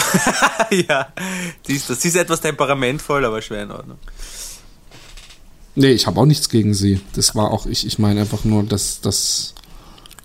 ja, 0.88 1.08
die 1.66 1.74
ist, 1.74 1.90
das. 1.90 2.02
sie 2.02 2.08
ist 2.08 2.16
etwas 2.16 2.40
temperamentvoll, 2.40 3.24
aber 3.24 3.42
schwer 3.42 3.62
in 3.64 3.70
Ordnung. 3.70 3.98
Nee, 5.74 5.92
ich 5.92 6.06
habe 6.06 6.20
auch 6.20 6.26
nichts 6.26 6.48
gegen 6.48 6.74
sie. 6.74 7.00
Das 7.14 7.34
war 7.34 7.50
auch, 7.50 7.66
ich, 7.66 7.86
ich 7.86 7.98
meine 7.98 8.20
einfach 8.20 8.44
nur, 8.44 8.64
dass, 8.64 9.00
dass 9.00 9.54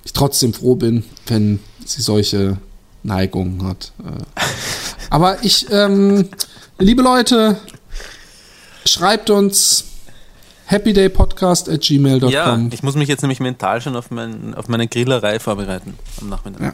ich 0.04 0.14
trotzdem 0.14 0.54
froh 0.54 0.76
bin, 0.76 1.04
wenn 1.28 1.60
sie 1.86 2.02
solche 2.02 2.58
Neigungen 3.04 3.64
hat. 3.68 3.92
Äh. 4.00 4.42
Aber 5.10 5.44
ich, 5.44 5.68
ähm, 5.70 6.30
liebe 6.80 7.04
Leute, 7.04 7.58
schreibt 8.86 9.30
uns 9.30 9.86
happydaypodcast 10.68 11.70
at 11.70 11.82
gmail.com. 11.82 12.32
Ja, 12.32 12.60
ich 12.72 12.84
muss 12.84 12.96
mich 12.96 13.08
jetzt 13.08 13.22
nämlich 13.22 13.40
mental 13.40 13.82
schon 13.82 13.96
auf, 13.96 14.12
mein, 14.12 14.56
auf 14.56 14.68
meine 14.68 14.88
Grillerei 14.88 15.40
vorbereiten 15.40 15.98
am 16.20 16.30
Nachmittag. 16.30 16.62
Ja. 16.62 16.74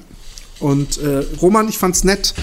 Und 0.59 0.97
äh, 0.97 1.23
Roman, 1.41 1.69
ich 1.69 1.77
fand's 1.77 2.03
nett, 2.03 2.33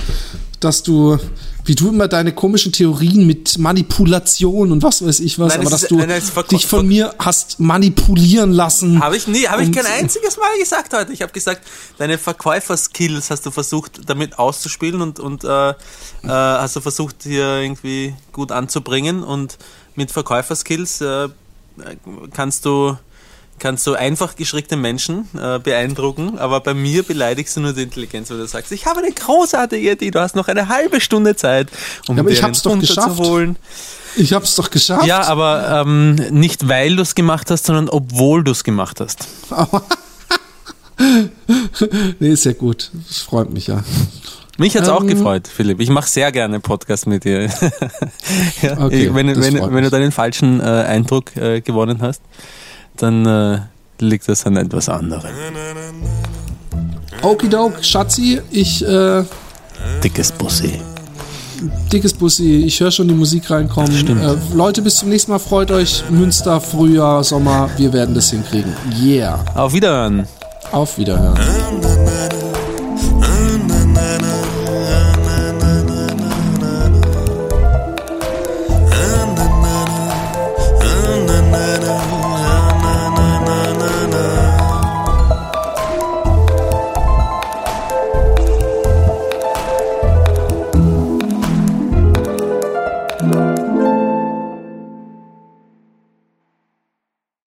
dass 0.60 0.82
du, 0.82 1.18
wie 1.64 1.74
du 1.74 1.90
immer 1.90 2.08
deine 2.08 2.32
komischen 2.34 2.72
Theorien 2.72 3.26
mit 3.26 3.58
Manipulation 3.58 4.72
und 4.72 4.82
was 4.82 5.04
weiß 5.04 5.20
ich 5.20 5.38
was, 5.38 5.50
Nein, 5.52 5.60
aber 5.60 5.70
dass 5.70 5.82
ist- 5.82 5.90
du 5.90 5.98
nein, 5.98 6.22
dich 6.50 6.66
von 6.66 6.86
mir 6.88 7.14
hast 7.18 7.60
manipulieren 7.60 8.52
lassen. 8.52 9.00
Habe 9.02 9.16
ich 9.18 9.26
nie, 9.26 9.46
habe 9.46 9.62
ich 9.64 9.72
kein 9.72 9.84
einziges 9.86 10.38
Mal 10.38 10.58
gesagt 10.58 10.94
heute. 10.94 11.12
Ich 11.12 11.20
habe 11.20 11.32
gesagt, 11.32 11.60
deine 11.98 12.16
Verkäuferskills 12.16 13.30
hast 13.30 13.44
du 13.44 13.50
versucht 13.50 14.08
damit 14.08 14.38
auszuspielen 14.38 15.02
und, 15.02 15.20
und 15.20 15.44
äh, 15.44 15.70
äh, 15.70 15.74
hast 16.24 16.76
du 16.76 16.80
versucht 16.80 17.16
hier 17.24 17.56
irgendwie 17.60 18.14
gut 18.32 18.50
anzubringen 18.50 19.22
und 19.22 19.58
mit 19.94 20.10
Verkäuferskills 20.10 21.00
äh, 21.02 21.28
kannst 22.32 22.64
du 22.64 22.96
kannst 23.58 23.84
so 23.84 23.94
einfach 23.94 24.36
geschrickte 24.36 24.76
Menschen 24.76 25.28
äh, 25.40 25.58
beeindrucken, 25.58 26.38
aber 26.38 26.60
bei 26.60 26.74
mir 26.74 27.02
beleidigst 27.02 27.56
du 27.56 27.60
nur 27.60 27.72
die 27.72 27.82
Intelligenz, 27.82 28.30
weil 28.30 28.38
du 28.38 28.46
sagst, 28.46 28.72
ich 28.72 28.86
habe 28.86 29.00
eine 29.00 29.12
großartige 29.12 29.92
Idee, 29.92 30.10
du 30.10 30.20
hast 30.20 30.36
noch 30.36 30.48
eine 30.48 30.68
halbe 30.68 31.00
Stunde 31.00 31.36
Zeit, 31.36 31.68
um 32.08 32.16
Ja, 32.16 32.22
aber 32.22 32.30
ich 32.30 32.42
hab's 32.42 32.62
doch 32.62 32.78
geschafft. 32.78 33.16
zu 33.16 33.24
holen. 33.24 33.56
Ich 34.16 34.32
hab's 34.32 34.54
doch 34.56 34.70
geschafft. 34.70 35.06
Ja, 35.06 35.22
aber 35.24 35.82
ähm, 35.86 36.14
nicht 36.30 36.68
weil 36.68 36.96
du 36.96 37.02
es 37.02 37.14
gemacht 37.14 37.50
hast, 37.50 37.66
sondern 37.66 37.88
obwohl 37.88 38.42
du 38.44 38.52
es 38.52 38.64
gemacht 38.64 39.00
hast. 39.00 39.26
Nee, 42.18 42.30
ist 42.30 42.44
ja 42.44 42.52
gut. 42.52 42.90
Das 43.08 43.18
freut 43.18 43.50
mich 43.50 43.66
ja. 43.66 43.84
Mich 44.58 44.74
hat's 44.76 44.88
auch 44.88 45.02
Ähm, 45.02 45.08
gefreut, 45.08 45.46
Philipp. 45.46 45.80
Ich 45.80 45.90
mache 45.90 46.08
sehr 46.08 46.32
gerne 46.32 46.60
Podcast 46.60 47.06
mit 47.06 47.24
dir. 47.24 47.42
ja, 48.62 48.78
Okay, 48.78 49.10
wenn 49.14 49.28
wenn, 49.28 49.74
wenn 49.74 49.84
du 49.84 49.90
deinen 49.90 50.12
falschen 50.12 50.60
äh, 50.60 50.64
Eindruck 50.64 51.36
äh, 51.36 51.60
gewonnen 51.60 51.98
hast, 52.00 52.22
dann 53.02 53.26
äh, 53.26 53.58
liegt 53.98 54.28
das 54.28 54.44
an 54.46 54.56
etwas 54.56 54.88
anderem. 54.88 55.30
Okidok, 57.22 57.84
Schatzi, 57.84 58.40
ich, 58.50 58.86
äh, 58.86 59.24
Dickes 60.02 60.32
Bussi. 60.32 60.80
dickes 61.92 62.12
Bussi, 62.12 62.64
ich 62.66 62.80
höre 62.80 62.90
schon 62.90 63.08
die 63.08 63.14
Musik 63.14 63.50
reinkommen. 63.50 63.90
Äh, 64.20 64.34
Leute, 64.54 64.82
bis 64.82 64.96
zum 64.96 65.08
nächsten 65.08 65.30
Mal. 65.32 65.38
Freut 65.38 65.70
euch. 65.70 66.04
Münster, 66.10 66.60
Frühjahr, 66.60 67.24
Sommer. 67.24 67.70
Wir 67.76 67.92
werden 67.92 68.14
das 68.14 68.30
hinkriegen. 68.30 68.74
Yeah. 69.02 69.44
Auf 69.54 69.72
Wiederhören. 69.72 70.26
Auf 70.72 70.98
Wiederhören. 70.98 71.38